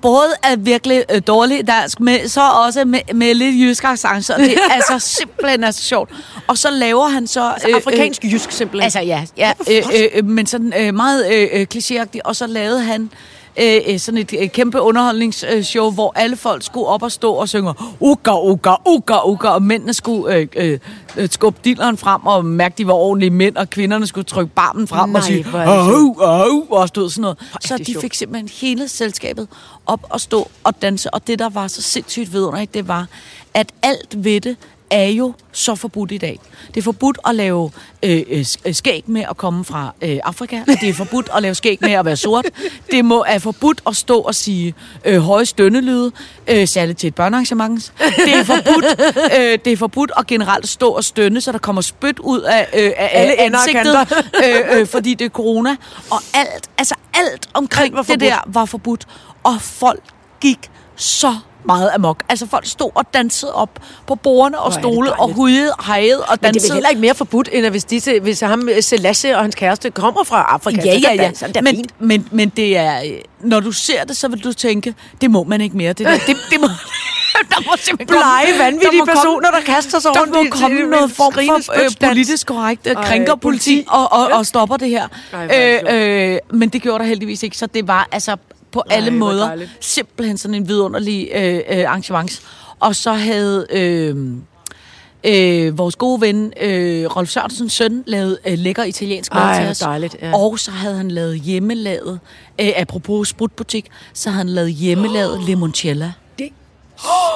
både 0.00 0.34
er 0.42 0.56
virkelig 0.56 1.04
øh, 1.14 1.22
dårlig 1.26 1.66
dansk, 1.66 2.00
men 2.00 2.28
så 2.28 2.40
også 2.50 2.84
med, 2.84 3.00
med 3.14 3.34
lidt 3.34 3.56
jysk 3.56 3.84
accent, 3.84 4.24
så 4.24 4.34
det 4.38 4.54
er 4.54 4.72
altså 4.74 4.98
simpelthen 4.98 5.64
er 5.64 5.70
så 5.70 5.82
sjovt. 5.82 6.10
Og 6.46 6.58
så 6.58 6.70
laver 6.70 7.08
han 7.08 7.26
så... 7.26 7.50
Altså, 7.50 7.68
afrikansk 7.76 8.24
jysk 8.24 8.52
simpelthen. 8.52 8.84
Altså 8.84 9.00
ja, 9.00 9.26
ja 9.36 9.52
øh, 9.70 9.82
øh, 9.94 10.08
øh, 10.14 10.24
men 10.24 10.46
sådan 10.46 10.72
øh, 10.78 10.94
meget 10.94 11.32
øh, 11.32 11.48
øh, 11.52 11.66
klichéagtigt. 11.74 12.20
Og 12.24 12.36
så 12.36 12.46
lavede 12.46 12.80
han 12.80 13.10
øh, 13.60 13.80
øh, 13.88 13.98
sådan 13.98 14.18
et 14.18 14.34
øh, 14.40 14.48
kæmpe 14.48 14.80
underholdningsshow, 14.80 15.90
hvor 15.90 16.12
alle 16.16 16.36
folk 16.36 16.62
skulle 16.62 16.86
op 16.86 17.02
og 17.02 17.12
stå 17.12 17.32
og 17.32 17.48
synge 17.48 17.74
uga, 18.00 18.32
uga, 18.40 18.74
uga, 18.86 19.18
uga, 19.26 19.48
og 19.48 19.62
mændene 19.62 19.94
skulle 19.94 20.34
øh, 20.36 20.46
øh, 20.56 20.78
øh, 21.16 21.28
skubbe 21.30 21.60
dilleren 21.64 21.96
frem 21.96 22.26
og 22.26 22.44
mærke, 22.44 22.74
de 22.78 22.86
var 22.86 22.92
ordentlige 22.92 23.30
mænd, 23.30 23.56
og 23.56 23.70
kvinderne 23.70 24.06
skulle 24.06 24.24
trykke 24.24 24.54
barmen 24.54 24.88
frem 24.88 25.08
Nej, 25.08 25.18
og 25.18 25.24
sige, 25.24 25.46
au, 25.54 26.20
au, 26.20 26.66
og 26.70 26.88
stod 26.88 27.10
sådan 27.10 27.22
noget. 27.22 27.38
Så 27.60 27.78
de 27.78 27.96
fik 28.00 28.14
simpelthen 28.14 28.48
hele 28.60 28.88
selskabet 28.88 29.48
op 29.86 30.06
og 30.10 30.20
stå 30.20 30.50
og 30.64 30.82
danse, 30.82 31.14
og 31.14 31.26
det, 31.26 31.38
der 31.38 31.48
var 31.48 31.68
så 31.68 31.82
sindssygt 31.82 32.32
vidunderligt, 32.32 32.74
det 32.74 32.88
var, 32.88 33.06
at 33.54 33.72
alt 33.82 34.24
ved 34.24 34.40
det 34.40 34.56
er 34.90 35.06
jo 35.06 35.32
så 35.52 35.74
forbudt 35.74 36.12
i 36.12 36.18
dag. 36.18 36.40
Det 36.68 36.76
er 36.76 36.82
forbudt 36.82 37.18
at 37.28 37.34
lave 37.34 37.70
øh, 38.02 38.22
øh, 38.30 38.44
øh, 38.64 38.74
skæg 38.74 39.04
med 39.06 39.24
at 39.30 39.36
komme 39.36 39.64
fra 39.64 39.94
øh, 40.02 40.18
Afrika, 40.24 40.60
det 40.80 40.88
er 40.88 40.94
forbudt 40.94 41.28
at 41.36 41.42
lave 41.42 41.54
skæg 41.54 41.78
med 41.80 41.92
at 41.92 42.04
være 42.04 42.16
sort. 42.16 42.46
Det 42.90 43.04
må 43.04 43.24
er 43.28 43.38
forbudt 43.38 43.80
at 43.86 43.96
stå 43.96 44.20
og 44.20 44.34
sige 44.34 44.74
øh, 45.04 45.18
høje 45.18 45.46
stønnelyde, 45.46 46.12
øh, 46.48 46.68
særligt 46.68 46.98
til 46.98 47.06
et 47.06 47.14
børnearrangement. 47.14 47.92
Det 47.98 48.34
er 48.34 48.44
forbudt, 48.44 48.84
øh, 49.38 49.58
det 49.64 49.72
er 49.72 49.76
forbudt 49.76 50.12
at 50.16 50.26
generelt 50.26 50.68
stå 50.68 50.88
og 50.88 51.04
stønne, 51.04 51.40
så 51.40 51.52
der 51.52 51.58
kommer 51.58 51.82
spyt 51.82 52.18
ud 52.18 52.40
af, 52.40 52.68
øh, 52.74 52.92
af 52.96 53.10
Alle 53.12 53.40
ansigtet, 53.40 54.24
øh, 54.44 54.80
øh, 54.80 54.86
fordi 54.86 55.14
det 55.14 55.24
er 55.24 55.28
corona. 55.28 55.76
Og 56.10 56.20
alt, 56.34 56.70
altså 56.78 56.94
alt 57.14 57.48
omkring 57.54 57.98
Alt 57.98 58.08
det 58.08 58.20
der 58.20 58.36
var 58.46 58.64
forbudt. 58.64 59.06
Og 59.44 59.60
folk 59.60 60.02
gik 60.40 60.70
så 60.96 61.36
meget 61.66 61.90
amok. 61.94 62.22
Altså 62.28 62.46
folk 62.46 62.66
stod 62.66 62.90
og 62.94 63.14
dansede 63.14 63.54
op 63.54 63.78
på 64.06 64.14
bordene 64.14 64.58
og 64.58 64.72
stole 64.72 65.12
og 65.12 65.32
hujede, 65.32 65.72
hejede 65.86 66.20
og 66.22 66.26
Men 66.30 66.38
det 66.38 66.46
er 66.48 66.52
dansede. 66.52 66.72
heller 66.74 66.88
ikke 66.88 67.00
mere 67.00 67.14
forbudt, 67.14 67.48
end 67.52 67.66
at 67.66 67.72
hvis, 67.72 67.84
disse, 67.84 68.20
hvis 68.20 68.40
ham, 68.40 68.68
Selassie 68.80 69.36
og 69.36 69.42
hans 69.42 69.54
kæreste 69.54 69.90
kommer 69.90 70.24
fra 70.24 70.42
Afrika. 70.48 70.80
Ja, 70.84 70.94
ja, 70.98 71.12
ja. 71.14 71.22
danse. 71.22 71.46
Det 71.48 71.56
er 71.56 71.60
Men, 71.62 71.76
fint. 71.76 72.00
men, 72.00 72.28
men 72.30 72.48
det 72.48 72.76
er, 72.76 73.02
øh, 73.04 73.10
når 73.40 73.60
du 73.60 73.72
ser 73.72 74.04
det, 74.04 74.16
så 74.16 74.28
vil 74.28 74.44
du 74.44 74.52
tænke, 74.52 74.94
det 75.20 75.30
må 75.30 75.44
man 75.44 75.60
ikke 75.60 75.76
mere. 75.76 75.92
Det, 75.92 76.06
der. 76.06 76.12
det, 76.26 76.36
det 76.50 76.60
må, 76.60 76.66
der 77.50 77.66
må 77.66 77.72
simpelthen 77.78 78.16
Blege, 78.18 78.46
komme- 78.46 78.64
vanvittige 78.64 78.90
der 78.90 78.98
må 78.98 79.04
komme- 79.04 79.12
personer, 79.20 79.50
der 79.50 79.60
kaster 79.60 79.98
sig 79.98 80.10
der 80.14 80.20
rundt 80.20 80.32
må 80.34 80.42
i- 80.42 80.46
komme 80.48 80.78
i- 80.78 80.82
noget 80.82 81.10
form 81.10 81.32
for 81.32 81.84
øh, 81.84 82.08
politisk 82.08 82.46
korrekt, 82.46 82.86
øh, 82.86 82.96
krænker 82.96 83.34
politi 83.34 83.84
og, 83.88 84.12
og, 84.12 84.26
og 84.32 84.46
stopper 84.46 84.76
det 84.76 84.88
her. 84.88 85.08
Ej, 85.32 85.80
øh, 85.88 86.32
øh, 86.32 86.38
men 86.52 86.68
det 86.68 86.82
gjorde 86.82 86.98
der 86.98 87.08
heldigvis 87.08 87.42
ikke, 87.42 87.56
så 87.58 87.66
det 87.66 87.88
var 87.88 88.08
altså 88.12 88.36
på 88.74 88.82
alle 88.90 89.10
hvor 89.10 89.18
måder 89.18 89.46
dejligt. 89.46 89.70
simpelthen 89.80 90.38
sådan 90.38 90.54
en 90.54 90.68
vidunderlig 90.68 91.28
øh, 91.34 91.54
øh, 91.54 91.62
arrangement. 91.88 92.40
Og 92.80 92.96
så 92.96 93.12
havde... 93.12 93.66
Øh, 93.70 94.16
Øh, 95.26 95.78
vores 95.78 95.96
gode 95.96 96.20
ven, 96.20 96.52
øh, 96.62 97.16
Rolf 97.16 97.28
Sørensens 97.28 97.72
søn, 97.72 98.04
lavet 98.06 98.38
øh, 98.46 98.58
lækker 98.58 98.84
italiensk 98.84 99.34
mad 99.34 99.60
til 99.60 99.70
os. 99.70 99.78
dejligt, 99.78 100.16
ja. 100.22 100.36
Og 100.36 100.58
så 100.58 100.70
havde 100.70 100.96
han 100.96 101.10
lavet 101.10 101.40
hjemmelavet, 101.40 102.20
øh, 102.60 102.68
apropos 102.76 103.28
sprutbutik, 103.28 103.86
så 104.12 104.30
havde 104.30 104.38
han 104.38 104.48
lavet 104.48 104.70
hjemmelavet 104.70 105.42
limoncello. 105.44 106.06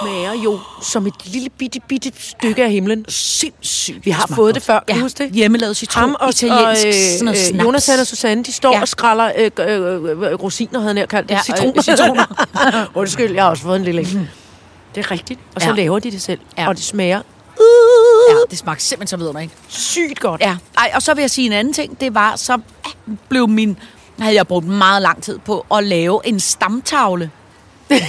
Smager 0.02 0.32
jo 0.44 0.60
som 0.82 1.06
et 1.06 1.14
lille 1.24 1.48
bitte, 1.50 1.80
bitte 1.88 2.12
stykke 2.18 2.64
af 2.64 2.70
himlen. 2.70 3.04
Sindssygt. 3.08 4.04
Vi 4.06 4.10
har 4.10 4.26
fået 4.34 4.54
det 4.54 4.62
før, 4.62 4.74
kan 4.78 4.84
ja, 4.88 4.94
du 4.94 5.00
huske 5.00 5.24
det? 5.24 5.32
hjemmelavet 5.32 5.76
citron, 5.76 6.00
Ham 6.02 6.16
og, 6.20 6.28
italiensk, 6.28 6.86
og 6.86 6.94
sådan 6.94 7.24
noget 7.24 7.38
øh, 7.38 7.44
snaps. 7.44 7.64
Jonathan 7.64 7.98
og 8.00 8.06
Susanne, 8.06 8.44
de 8.44 8.52
står 8.52 8.74
Ja. 8.74 8.80
og 8.80 8.88
skræller 8.88 9.30
øh, 9.38 9.50
øh, 9.58 9.68
øh, 9.68 10.10
øh, 10.32 10.42
rosiner, 10.42 10.78
havde 10.78 10.86
han 10.88 10.94
nær 10.96 11.06
kaldt 11.06 11.28
det. 11.28 11.34
Ja, 11.34 11.42
citroner. 11.42 11.72
øh, 11.76 11.82
citroner. 11.82 12.24
Undskyld, 13.00 13.34
jeg 13.34 13.42
har 13.42 13.50
også 13.50 13.62
fået 13.62 13.76
en 13.76 13.84
lille 13.84 14.00
en. 14.00 14.30
Det 14.94 15.04
er 15.06 15.10
rigtigt. 15.10 15.40
Og 15.54 15.60
så 15.62 15.68
Ja. 15.68 15.74
laver 15.74 15.98
de 15.98 16.10
det 16.10 16.22
selv. 16.22 16.40
Ja. 16.58 16.68
Og 16.68 16.76
det 16.76 16.84
smager 16.84 17.20
Ja, 18.30 18.34
det 18.50 18.58
smagte 18.58 18.84
simpelthen 18.84 19.08
så 19.08 19.24
videre, 19.24 19.42
ikke? 19.42 19.54
Sygt 19.68 20.20
godt. 20.20 20.40
Ja, 20.40 20.56
Ej, 20.78 20.90
og 20.94 21.02
så 21.02 21.14
vil 21.14 21.22
jeg 21.22 21.30
sige 21.30 21.46
en 21.46 21.52
anden 21.52 21.72
ting. 21.74 22.00
Det 22.00 22.14
var, 22.14 22.36
så 22.36 22.58
blev 23.28 23.48
min... 23.48 23.76
havde 24.18 24.34
jeg 24.34 24.46
brugt 24.46 24.66
meget 24.66 25.02
lang 25.02 25.22
tid 25.22 25.38
på 25.38 25.66
at 25.74 25.84
lave 25.84 26.20
en 26.24 26.40
stamtavle 26.40 27.30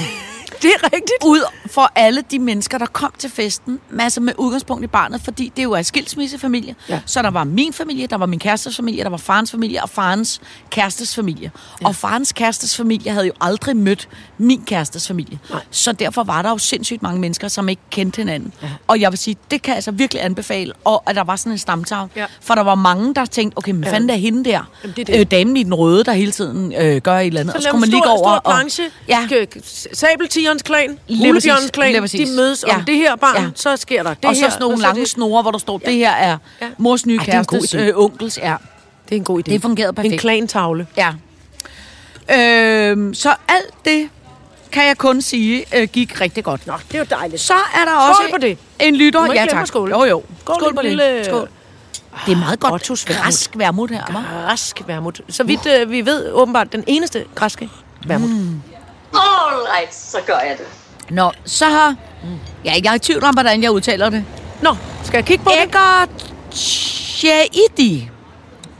Det 0.64 0.72
er 0.76 0.84
rigtigt. 0.84 1.24
ud 1.26 1.42
for 1.66 1.92
alle 1.96 2.24
de 2.32 2.40
mennesker, 2.40 2.78
der 2.78 2.86
kom 2.86 3.14
til 3.18 3.30
festen, 3.30 3.80
masser 3.90 4.22
med 4.22 4.34
udgangspunkt 4.38 4.84
i 4.84 4.88
barnet, 4.88 5.22
fordi 5.22 5.52
det 5.58 5.64
jo 5.64 5.72
er 5.72 5.82
skilsmissefamilie. 5.82 6.76
Ja. 6.90 7.02
Så 7.06 7.22
der 7.22 7.30
var 7.32 7.44
min 7.44 7.74
familie, 7.74 8.08
der 8.08 8.18
var 8.18 8.26
min 8.26 8.40
kærestes 8.40 8.76
familie, 8.76 9.04
der 9.04 9.10
var 9.10 9.18
farens 9.18 9.52
familie 9.52 9.84
og 9.84 9.90
farens 9.90 10.42
kærestes 10.70 11.16
familie. 11.16 11.52
Ja. 11.82 11.88
Og 11.88 11.96
farens 11.96 12.32
kærestes 12.32 12.78
familie 12.78 13.12
havde 13.12 13.26
jo 13.26 13.34
aldrig 13.42 13.78
mødt 13.78 14.10
min 14.38 14.64
kærestes 14.66 15.08
familie. 15.08 15.40
Nej. 15.50 15.62
Så 15.72 15.92
derfor 15.92 16.24
var 16.24 16.42
der 16.42 16.50
jo 16.50 16.58
sindssygt 16.58 17.02
mange 17.04 17.20
mennesker, 17.22 17.48
som 17.48 17.70
ikke 17.70 17.82
kendte 17.92 18.18
hinanden. 18.18 18.54
Ja. 18.62 18.68
Og 18.88 19.02
jeg 19.02 19.12
vil 19.12 19.20
sige, 19.20 19.36
det 19.52 19.62
kan 19.62 19.72
jeg 19.72 19.76
altså 19.76 19.92
virkelig 19.92 20.24
anbefale, 20.26 20.74
og 20.86 21.04
at 21.08 21.16
der 21.16 21.24
var 21.24 21.36
sådan 21.36 21.52
en 21.52 21.58
stamtavle. 21.58 22.10
Ja. 22.16 22.26
For 22.42 22.56
der 22.56 22.64
var 22.64 22.76
mange, 22.76 23.14
der 23.16 23.26
tænkte, 23.26 23.58
okay, 23.58 23.72
men 23.72 23.82
hvad 23.82 23.92
fanden 23.92 24.10
er 24.10 24.16
hende 24.16 24.46
der? 24.50 24.72
Jamen, 24.84 24.96
det 24.96 25.02
er 25.02 25.14
det. 25.14 25.20
Øh, 25.20 25.26
damen 25.32 25.58
i 25.58 25.64
den 25.64 25.74
røde, 25.74 26.04
der 26.04 26.12
hele 26.12 26.32
tiden 26.32 26.74
øh, 26.74 27.02
gør 27.02 27.18
et 27.18 27.28
eller 27.28 27.40
andet. 27.42 27.54
Så 27.54 27.58
og 27.58 27.64
så 27.64 27.70
kunne 27.70 27.80
man 27.82 27.90
gå 27.92 28.10
over 28.10 28.40
stor 28.42 28.52
planche. 28.52 28.84
Ja. 29.08 29.28
Ja. 29.32 29.46
Sabeltigerens 30.58 30.62
klan, 30.64 30.98
præcis. 31.00 31.20
Ulebjørnens 31.22 31.72
klan, 31.72 32.28
de 32.28 32.36
mødes 32.36 32.66
Ja. 32.68 32.76
om 32.76 32.86
det 32.86 32.96
her 32.96 33.16
barn, 33.16 33.44
Ja. 33.44 33.50
så 33.56 33.78
sker 33.78 34.04
der 34.04 34.14
det 34.14 34.26
og 34.26 34.36
så 34.36 34.42
her. 34.42 34.50
sådan 34.50 34.62
nogle 34.62 34.76
og 34.76 34.80
lange 34.80 35.02
det. 35.02 35.10
snore, 35.10 35.42
hvor 35.42 35.52
der 35.52 35.58
står, 35.58 35.78
det 35.78 35.94
her 35.96 36.12
er 36.12 36.38
Ja. 36.62 36.68
mors 36.78 37.06
nye 37.06 37.16
er 37.16 37.20
en 37.20 37.26
kærestes 37.26 37.74
øh, 37.74 37.92
onkels. 37.96 38.38
Ja. 38.38 38.56
Det 39.10 39.16
er 39.16 39.20
en 39.20 39.24
god 39.24 39.40
idé. 39.40 39.52
Det 39.52 39.62
fungerede 39.62 39.90
En 39.90 39.96
perfekt. 39.96 40.22
klantavle. 40.22 40.88
ja. 40.98 41.14
Øhm, 42.34 43.14
så 43.14 43.30
alt 43.48 43.74
det 43.86 44.10
kan 44.72 44.86
jeg 44.88 44.98
kun 44.98 45.22
sige 45.22 45.66
øh, 45.76 45.88
gik 45.88 46.22
rigtig 46.22 46.44
godt. 46.44 46.68
Nå, 46.68 46.74
det 46.88 46.96
er 46.96 47.00
jo 47.00 47.06
dejligt. 47.10 47.42
Så 47.42 47.54
er 47.54 47.86
der 47.86 47.92
også 48.10 48.22
på 48.32 48.38
det. 48.38 48.58
en 48.80 48.96
lytter. 48.96 49.34
Ja, 49.34 49.46
tak. 49.50 49.62
at 49.62 49.68
skåle. 49.68 49.98
Jo, 49.98 50.04
jo. 50.06 50.24
Skål, 50.42 50.56
Skål 50.60 50.76
på 50.76 50.82
det. 50.82 50.90
lille- 50.90 51.26
Skål. 51.26 51.50
Det 52.26 52.32
er 52.32 52.38
meget 52.38 52.60
godt 52.60 52.74
Ottos 52.74 53.08
vermut. 53.08 53.22
græsk 53.24 53.52
værmut 53.56 53.92
her, 53.92 54.04
hva'? 54.04 54.46
Græsk 54.48 54.82
vermut. 54.88 55.22
Så 55.30 55.44
vidt 55.44 55.66
øh, 55.82 55.92
vi 55.92 56.06
ved, 56.06 56.32
åbenbart 56.32 56.72
den 56.74 56.84
eneste 56.88 57.26
græske 57.36 57.70
vermut. 58.08 58.30
Mm. 58.30 58.62
All 59.14 59.68
right, 59.76 59.96
så 59.96 60.18
gør 60.28 60.40
jeg 60.40 60.56
det. 60.58 60.68
Nå, 61.10 61.32
så 61.46 61.66
har... 61.66 61.96
Ja, 62.66 62.74
jeg 62.84 62.92
er 62.92 62.96
i 62.96 63.00
tvivl 63.00 63.24
om, 63.24 63.34
hvordan 63.34 63.64
jeg 63.64 63.72
udtaler 63.72 64.10
det. 64.10 64.26
Nå, 64.62 64.76
skal 65.04 65.18
jeg 65.18 65.26
kigge 65.26 65.44
på 65.44 65.50
det? 65.50 65.64
Eggert 65.64 66.34
Shaidi. 66.52 68.10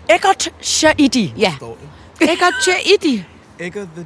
Eggert 0.10 0.50
Shahidi. 0.62 1.34
Ja. 1.38 1.54
Eggert 2.22 2.54
Shaidi. 2.62 3.24
Eggert 3.60 3.88
the... 3.96 4.06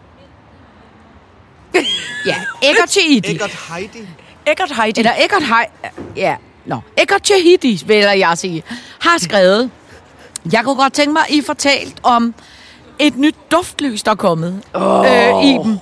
Ja, 2.25 2.35
Eggert 2.61 2.91
Shaidi. 2.91 3.31
Eggert 3.31 3.55
Heidi. 3.69 4.07
Eggert 4.45 4.71
Heidi. 4.71 4.99
Eller 4.99 5.13
Eggert 5.23 5.43
Hej... 5.43 5.67
Ja, 6.15 6.35
nå. 6.65 6.79
Eggert 6.97 7.27
Shahidi, 7.27 7.83
vil 7.85 7.97
jeg 7.97 8.37
sige, 8.37 8.63
har 8.99 9.17
skrevet... 9.17 9.71
Jeg 10.51 10.63
kunne 10.63 10.75
godt 10.75 10.93
tænke 10.93 11.13
mig, 11.13 11.21
at 11.21 11.29
I 11.29 11.41
fortalt 11.41 11.95
om 12.03 12.33
et 12.99 13.17
nyt 13.17 13.35
duftlys, 13.51 14.03
der 14.03 14.11
er 14.11 14.15
kommet 14.15 14.61
oh. 14.73 15.05
øh, 15.05 15.45
i 15.45 15.53
dem. 15.63 15.79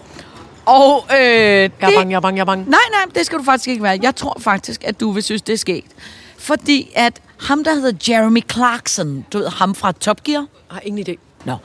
Og 0.66 1.06
øh, 1.12 1.20
Jeg 1.20 1.72
det, 1.72 1.72
jeg 1.82 2.22
bange, 2.22 2.36
jeg 2.38 2.42
er 2.42 2.46
bange. 2.46 2.66
Nej, 2.70 2.80
nej, 2.92 3.06
det 3.16 3.26
skal 3.26 3.38
du 3.40 3.44
faktisk 3.44 3.68
ikke 3.68 3.84
være. 3.84 4.00
Jeg 4.02 4.16
tror 4.16 4.38
faktisk, 4.40 4.84
at 4.84 5.00
du 5.00 5.12
vil 5.12 5.24
synes, 5.24 5.42
det 5.42 5.54
er 5.54 5.58
sket. 5.58 5.84
Fordi 6.38 6.90
at 6.96 7.22
ham, 7.42 7.64
der 7.64 7.74
hedder 7.74 7.92
Jeremy 8.14 8.42
Clarkson, 8.52 9.26
du 9.34 9.38
ved 9.38 9.48
ham 9.50 9.76
fra 9.76 9.92
Top 9.92 10.24
Gear. 10.24 10.40
Jeg 10.40 10.46
har 10.76 10.82
ingen 10.86 11.08
idé. 11.10 11.16
Nå. 11.46 11.56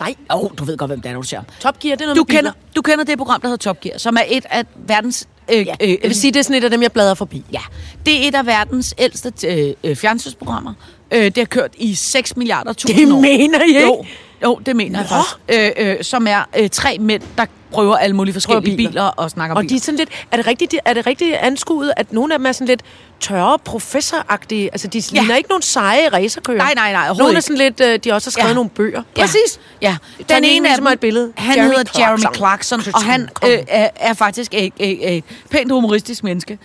Nej, 0.00 0.14
oh, 0.30 0.50
du 0.58 0.64
ved 0.64 0.76
godt, 0.76 0.90
hvem 0.90 1.00
det 1.00 1.08
er, 1.08 1.12
når 1.14 1.22
du 1.22 1.36
ham. 1.36 1.44
Top 1.60 1.78
Gear, 1.78 1.96
det 1.96 2.02
er 2.02 2.06
noget 2.06 2.16
Du 2.16 2.24
kender, 2.24 2.40
biler. 2.52 2.52
du 2.76 2.82
kender 2.82 3.04
det 3.04 3.18
program, 3.18 3.40
der 3.40 3.48
hedder 3.48 3.62
Top 3.62 3.80
Gear, 3.80 3.98
som 3.98 4.16
er 4.16 4.22
et 4.28 4.44
af 4.50 4.64
verdens... 4.76 5.28
Øh, 5.52 5.66
Ja, 5.66 5.74
øh, 5.80 5.88
jeg 5.90 5.98
vil 6.02 6.14
sige, 6.14 6.32
det 6.32 6.38
er 6.38 6.42
sådan 6.42 6.56
et 6.56 6.64
af 6.64 6.70
dem, 6.70 6.82
jeg 6.82 6.92
bladrer 6.92 7.14
forbi. 7.14 7.44
Ja, 7.52 7.60
det 8.06 8.24
er 8.24 8.28
et 8.28 8.34
af 8.34 8.46
verdens 8.46 8.94
ældste 8.98 9.32
øh, 9.46 9.74
øh, 9.84 9.96
fjernsynsprogrammer. 9.96 10.74
Øh, 11.10 11.24
det 11.24 11.36
har 11.36 11.44
kørt 11.44 11.70
i 11.76 11.94
6 11.94 12.36
milliarder 12.36 12.72
tusind 12.72 12.98
Det 13.06 13.12
år. 13.16 13.20
mener 13.20 13.60
I 13.62 13.66
ikke? 13.68 13.80
Jo, 13.82 14.04
jo 14.42 14.60
det 14.66 14.76
mener 14.76 14.98
jeg 15.00 15.08
Nå. 15.10 15.16
faktisk. 15.16 15.78
Øh, 15.78 15.96
øh, 15.98 16.04
som 16.04 16.26
er 16.26 16.42
øh, 16.58 16.68
tre 16.70 16.96
mænd, 17.00 17.22
der 17.38 17.46
prøver 17.72 17.96
alle 17.96 18.16
mulige 18.16 18.32
forskellige 18.32 18.76
biler. 18.76 18.90
biler. 18.90 19.02
og 19.02 19.30
snakker 19.30 19.56
Og 19.56 19.60
biler. 19.60 19.68
de 19.68 19.76
er 19.76 19.80
sådan 19.80 19.98
lidt, 19.98 20.08
er 20.30 20.36
det 20.36 20.46
rigtigt, 20.46 20.74
er 20.84 20.94
det 20.94 21.06
rigtigt 21.06 21.34
anskuet, 21.34 21.92
at 21.96 22.12
nogle 22.12 22.34
af 22.34 22.38
dem 22.38 22.46
er 22.46 22.52
sådan 22.52 22.66
lidt 22.66 22.82
tørre 23.20 23.58
professoragtige? 23.58 24.68
Altså, 24.72 24.88
de 24.88 25.02
Ja. 25.14 25.20
ligner 25.20 25.36
ikke 25.36 25.48
nogen 25.48 25.62
seje 25.62 26.08
racerkører. 26.08 26.58
Nej, 26.58 26.72
nej, 26.76 26.92
nej, 26.92 27.08
Nogle 27.18 27.36
er 27.36 27.40
sådan 27.40 27.56
lidt, 27.58 27.80
øh, 27.80 27.98
de 28.04 28.12
også 28.12 28.26
har 28.26 28.30
skrevet 28.30 28.48
Ja. 28.48 28.54
nogle 28.54 28.70
bøger. 28.70 29.02
Ja. 29.16 29.20
Præcis. 29.20 29.60
Ja, 29.82 29.96
Den 30.18 30.26
den 30.28 30.44
ene 30.44 30.68
af 30.68 30.82
mig 30.82 30.90
dem, 30.90 30.94
et 30.94 31.00
billede. 31.00 31.32
han 31.36 31.56
Jeremy 31.58 31.74
hedder 31.76 31.92
Jeremy 31.98 32.18
Clarkson. 32.34 32.80
Clarkson, 32.82 32.94
og 32.94 33.02
han 33.02 33.22
øh, 33.46 33.58
er, 33.68 33.88
er 33.96 34.14
faktisk 34.14 34.54
et, 34.54 34.72
et, 34.78 35.16
et 35.16 35.24
pænt 35.50 35.72
humoristisk 35.72 36.24
menneske. 36.24 36.58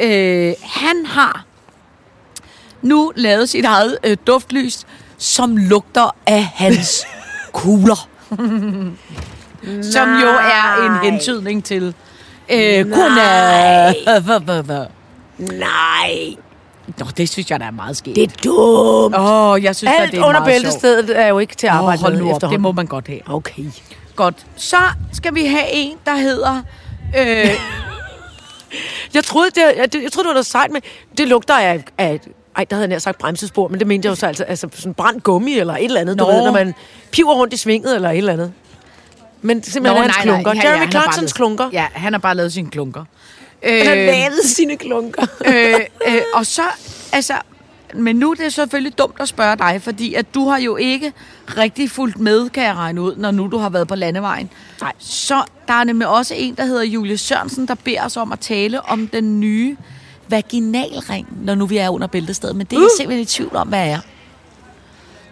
Øh, 0.00 0.52
han 0.62 1.06
har 1.06 1.44
nu 2.82 3.12
lavet 3.16 3.48
sit 3.48 3.64
eget 3.64 3.98
øh, 4.04 4.16
duftlys, 4.26 4.80
som 5.18 5.56
lugter 5.56 6.16
af 6.26 6.44
hans 6.54 7.04
kugler. 7.52 8.08
som 9.82 10.08
jo 10.08 10.28
er 10.28 10.86
en 10.86 11.12
hentydning 11.12 11.64
til 11.64 11.94
øh, 12.48 12.90
godnat. 12.90 13.96
Nej, 15.38 16.34
Nå, 16.98 17.06
det 17.16 17.28
synes 17.28 17.50
jeg, 17.50 17.60
der 17.60 17.66
er 17.66 17.70
meget 17.70 17.96
sket. 17.96 18.16
det 18.16 18.22
er 18.22 18.36
dumt. 18.44 19.16
Åh, 19.16 19.50
oh, 19.50 19.64
jeg 19.64 19.76
synes, 19.76 19.92
at 19.92 20.02
Alt 20.02 20.12
det 20.12 20.20
er 20.20 20.24
under 20.24 20.40
meget 20.40 20.62
bæltestedet 20.62 21.20
er 21.20 21.26
jo 21.26 21.38
ikke 21.38 21.54
til 21.54 21.66
at 21.66 21.72
arbejde 21.72 22.02
hold 22.02 22.18
nu 22.18 22.32
op, 22.32 22.40
det 22.50 22.60
må 22.60 22.72
man 22.72 22.86
godt 22.86 23.06
have. 23.08 23.20
Okay. 23.26 23.64
Godt. 24.16 24.46
Så 24.56 24.76
skal 25.12 25.34
vi 25.34 25.46
have 25.46 25.72
en, 25.72 25.96
der 26.06 26.16
hedder... 26.16 26.62
Øh, 27.18 27.50
Jeg 29.14 29.24
troede, 29.24 29.50
det, 29.50 29.60
jeg, 29.60 29.76
jeg 29.78 29.88
troede, 29.90 30.24
det 30.24 30.28
var 30.28 30.32
noget 30.32 30.46
sejt 30.46 30.70
med, 30.70 30.80
det 31.18 31.28
lugter 31.28 31.54
af, 31.54 31.84
af 31.98 32.20
ej, 32.56 32.64
der 32.64 32.76
havde 32.76 32.82
jeg 32.82 32.88
nær 32.88 32.98
sagt 32.98 33.18
bremsespor, 33.18 33.68
men 33.68 33.78
det 33.78 33.86
mente 33.86 34.06
jeg 34.06 34.10
jo 34.10 34.14
så 34.14 34.26
altså, 34.26 34.44
altså 34.44 34.68
sådan 34.74 34.94
brændt 34.94 35.24
gummi 35.24 35.58
eller 35.58 35.74
et 35.74 35.84
eller 35.84 36.00
andet, 36.00 36.16
Nå. 36.16 36.24
du 36.24 36.30
ved, 36.30 36.44
når 36.44 36.52
man 36.52 36.74
piver 37.10 37.34
rundt 37.34 37.54
i 37.54 37.56
svinget 37.56 37.94
eller 37.94 38.10
et 38.10 38.18
eller 38.18 38.32
andet. 38.32 38.52
Men 39.42 39.62
simpelthen 39.62 40.02
hans 40.02 40.16
klunker. 40.16 40.52
Ja, 40.54 40.68
Jeremy 40.68 40.90
Clarksons 40.90 41.16
lavet- 41.22 41.34
klunker. 41.34 41.68
Ja, 41.72 41.86
han 41.92 42.12
har 42.12 42.20
bare 42.20 42.34
lavet 42.34 42.52
sine 42.52 42.70
klunker. 42.70 43.04
Han 43.64 43.86
har 43.86 43.94
Øh, 43.94 44.06
lavet 44.06 44.40
sine 44.44 44.76
klunker. 44.76 45.22
øh, 45.48 45.74
øh, 46.08 46.22
og 46.34 46.46
så, 46.46 46.62
altså... 47.12 47.34
Men 47.94 48.16
nu 48.16 48.30
er 48.30 48.34
det 48.34 48.52
selvfølgelig 48.52 48.98
dumt 48.98 49.14
at 49.20 49.28
spørge 49.28 49.56
dig, 49.56 49.80
fordi 49.82 50.14
at 50.14 50.34
du 50.34 50.48
har 50.48 50.58
jo 50.58 50.76
ikke 50.76 51.12
rigtig 51.56 51.90
fulgt 51.90 52.18
med, 52.18 52.48
kan 52.50 52.62
jeg 52.64 52.74
regne 52.74 53.00
ud, 53.02 53.16
når 53.16 53.30
nu 53.30 53.48
du 53.52 53.58
har 53.58 53.68
været 53.68 53.88
på 53.88 53.94
landevejen. 53.94 54.50
Nej. 54.80 54.92
Så 54.98 55.42
der 55.68 55.74
er 55.74 55.84
nemlig 55.84 56.08
også 56.08 56.34
en, 56.34 56.54
der 56.54 56.64
hedder 56.64 56.82
Julie 56.82 57.18
Sørensen, 57.18 57.68
der 57.68 57.74
beder 57.74 58.04
os 58.04 58.16
om 58.16 58.32
at 58.32 58.40
tale 58.40 58.82
om 58.82 59.06
den 59.08 59.40
nye 59.40 59.76
vaginalring, 60.28 61.28
når 61.44 61.54
nu 61.54 61.66
vi 61.66 61.76
er 61.78 61.88
under 61.88 62.06
bæltestedet. 62.06 62.56
Men 62.56 62.66
det 62.66 62.76
er 62.76 62.80
jeg 62.80 62.84
Uh. 62.84 62.96
simpelthen 62.98 63.22
i 63.22 63.26
tvivl 63.26 63.56
om, 63.56 63.68
hvad 63.68 63.88
er. 63.88 63.98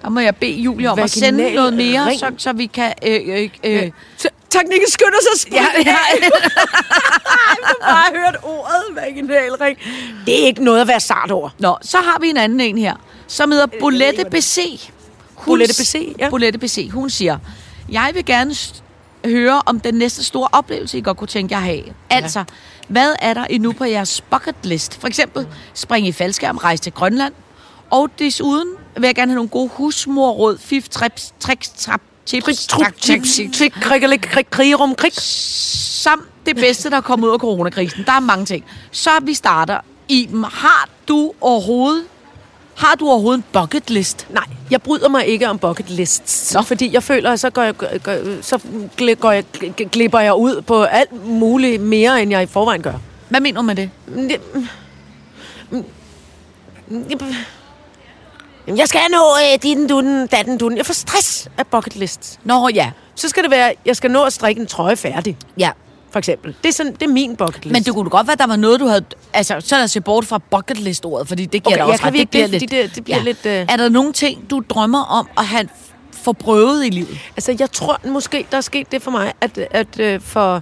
Der 0.02 0.08
må 0.08 0.20
jeg 0.20 0.36
bede 0.36 0.60
Julie 0.60 0.90
om 0.90 0.98
at 0.98 1.10
sende 1.10 1.42
Vaginal 1.42 1.54
noget 1.54 1.74
mere, 1.74 2.06
ring. 2.06 2.20
så, 2.20 2.32
så 2.36 2.52
vi 2.52 2.66
kan... 2.66 2.92
Øh, 3.06 3.20
øh, 3.26 3.50
øh, 3.64 3.90
teknikken 4.50 4.90
skynder 4.90 5.18
sig 5.20 5.52
Ja, 5.52 5.66
ja. 5.86 5.96
bare 7.92 8.16
hørt 8.16 8.36
ordet 8.42 8.84
vaginalring. 8.94 9.78
Det 10.26 10.42
er 10.42 10.46
ikke 10.46 10.64
noget 10.64 10.80
at 10.80 10.88
være 10.88 11.00
sart 11.00 11.30
over. 11.30 11.50
Nå, 11.58 11.76
så 11.82 11.98
har 11.98 12.18
vi 12.20 12.30
en 12.30 12.36
anden 12.36 12.60
en 12.60 12.78
her, 12.78 12.94
som 13.26 13.50
hedder 13.50 13.66
Bolette 13.80 14.24
BC. 14.30 14.90
Hun, 15.34 15.44
Bolette 15.52 15.74
BC, 15.82 16.14
ja. 16.18 16.30
Bolette 16.30 16.58
BC. 16.58 16.90
Hun 16.92 17.10
siger, 17.10 17.38
jeg 17.90 18.10
vil 18.14 18.24
gerne 18.24 18.54
høre 19.24 19.62
om 19.66 19.80
den 19.80 19.94
næste 19.94 20.24
store 20.24 20.48
oplevelse, 20.52 20.98
I 20.98 21.00
godt 21.00 21.16
kunne 21.16 21.28
tænke 21.28 21.54
jer 21.54 21.58
at 21.58 21.64
have. 21.64 21.82
Altså, 22.10 22.44
hvad 22.88 23.14
er 23.22 23.34
der 23.34 23.44
endnu 23.44 23.72
på 23.72 23.84
jeres 23.84 24.20
bucket 24.20 24.54
list? 24.62 25.00
For 25.00 25.08
eksempel 25.08 25.46
springe 25.74 26.08
i 26.08 26.12
faldskærm, 26.12 26.56
rejse 26.56 26.82
til 26.82 26.92
Grønland. 26.92 27.34
Og 27.90 28.08
desuden 28.18 28.68
vil 28.96 29.04
jeg 29.08 29.14
gerne 29.14 29.30
have 29.30 29.36
nogle 29.36 29.48
gode 29.48 29.68
husmorråd, 29.68 30.58
fif, 30.58 30.88
trips, 30.88 31.34
tricks, 31.40 31.68
trap, 31.78 32.00
chips, 32.26 32.66
Trup, 32.66 32.80
trak, 32.82 32.96
tip, 32.96 33.24
chips, 33.26 33.58
tip, 33.58 33.72
krig, 33.72 34.20
krig, 34.22 34.50
krig, 34.50 34.80
rum, 34.80 34.94
krig. 34.94 35.12
samt 35.14 36.22
det 36.46 36.56
bedste, 36.56 36.90
der 36.90 36.96
er 36.96 37.00
kommet 37.00 37.28
ud 37.28 37.32
af 37.32 37.38
coronakrisen. 37.38 38.04
Der 38.06 38.12
er 38.12 38.20
mange 38.20 38.44
ting. 38.44 38.64
Så 38.90 39.10
vi 39.22 39.34
starter. 39.34 39.78
Iben, 40.08 40.44
har 40.44 40.88
du 41.08 41.32
overhovedet, 41.40 42.04
har 42.76 42.94
du 42.94 43.08
overhovedet 43.08 43.38
en 43.38 43.44
bucket 43.52 43.90
list? 43.90 44.26
Nej, 44.30 44.44
jeg 44.70 44.82
bryder 44.82 45.08
mig 45.08 45.26
ikke 45.26 45.48
om 45.48 45.58
bucket 45.58 45.90
lists. 45.90 46.54
Nå. 46.54 46.62
Fordi 46.62 46.92
jeg 46.94 47.02
føler, 47.02 47.32
at 47.32 47.40
så, 47.40 47.50
går 47.50 47.62
jeg, 47.62 47.76
går, 47.76 48.42
så 48.42 48.58
går 49.20 49.30
jeg, 49.30 49.44
gl- 49.56 49.82
glipper 49.88 50.20
jeg 50.20 50.34
ud 50.34 50.62
på 50.62 50.82
alt 50.82 51.26
muligt 51.26 51.82
mere, 51.82 52.22
end 52.22 52.30
jeg 52.30 52.42
i 52.42 52.46
forvejen 52.46 52.82
gør. 52.82 52.94
Hvad 53.28 53.40
mener 53.40 53.60
du 53.60 53.66
med 53.66 53.76
det- 53.76 53.90
mm, 58.70 58.76
Jeg 58.78 58.88
skal 58.88 59.00
nå 59.10 59.18
øh, 59.52 59.62
din 59.62 59.86
dunden, 59.86 60.26
datten 60.26 60.58
dunden. 60.58 60.78
Jeg 60.78 60.86
får 60.86 60.94
stress 60.94 61.48
af 61.58 61.66
bucket 61.66 61.96
lists. 61.96 62.38
Nå 62.44 62.68
ja, 62.74 62.90
Så 63.14 63.28
skal 63.28 63.42
det 63.42 63.50
være, 63.50 63.72
jeg 63.86 63.96
skal 63.96 64.10
nå 64.10 64.24
at 64.24 64.32
strikke 64.32 64.60
en 64.60 64.66
trøje 64.66 64.96
færdig, 64.96 65.36
ja. 65.58 65.70
for 66.10 66.18
eksempel. 66.18 66.54
Det 66.62 66.68
er, 66.68 66.72
sådan, 66.72 66.92
det 66.92 67.02
er 67.02 67.08
min 67.08 67.36
bucket 67.36 67.64
list. 67.64 67.72
Men 67.72 67.82
det 67.82 67.94
kunne 67.94 68.10
godt 68.10 68.26
være, 68.26 68.32
at 68.32 68.38
der 68.38 68.46
var 68.46 68.56
noget, 68.56 68.80
du 68.80 68.86
havde... 68.86 69.04
Altså, 69.32 69.56
så 69.60 69.74
lad 69.76 69.84
os 69.84 69.90
se 69.90 70.00
bort 70.00 70.24
fra 70.26 70.38
bucket 70.50 70.78
list-ordet, 70.78 71.28
fordi 71.28 71.46
det 71.46 71.62
giver 71.62 71.66
Okay, 71.66 71.74
dig 71.76 71.78
jeg 71.78 71.86
også 71.92 72.04
ret. 72.04 72.12
bliver 72.12 72.44
ikke, 72.44 72.54
fordi 72.58 72.66
det- 72.66 72.94
det 72.94 73.04
bliver 73.04 73.22
lidt, 73.22 73.38
øh- 73.38 73.48
Er 73.48 73.76
der 73.76 73.88
nogle 73.88 74.12
ting, 74.12 74.50
du 74.50 74.62
drømmer 74.68 75.02
om 75.04 75.28
at 75.38 75.46
have 75.46 75.68
få 76.12 76.32
prøvet 76.32 76.86
i 76.86 76.88
livet? 76.90 77.18
Altså, 77.36 77.56
jeg 77.58 77.72
tror 77.72 78.00
måske, 78.08 78.46
der 78.50 78.56
er 78.56 78.60
sket 78.60 78.92
det 78.92 79.02
for 79.02 79.10
mig, 79.10 79.32
at, 79.40 79.58
at 79.70 80.00
øh, 80.00 80.20
for, 80.20 80.54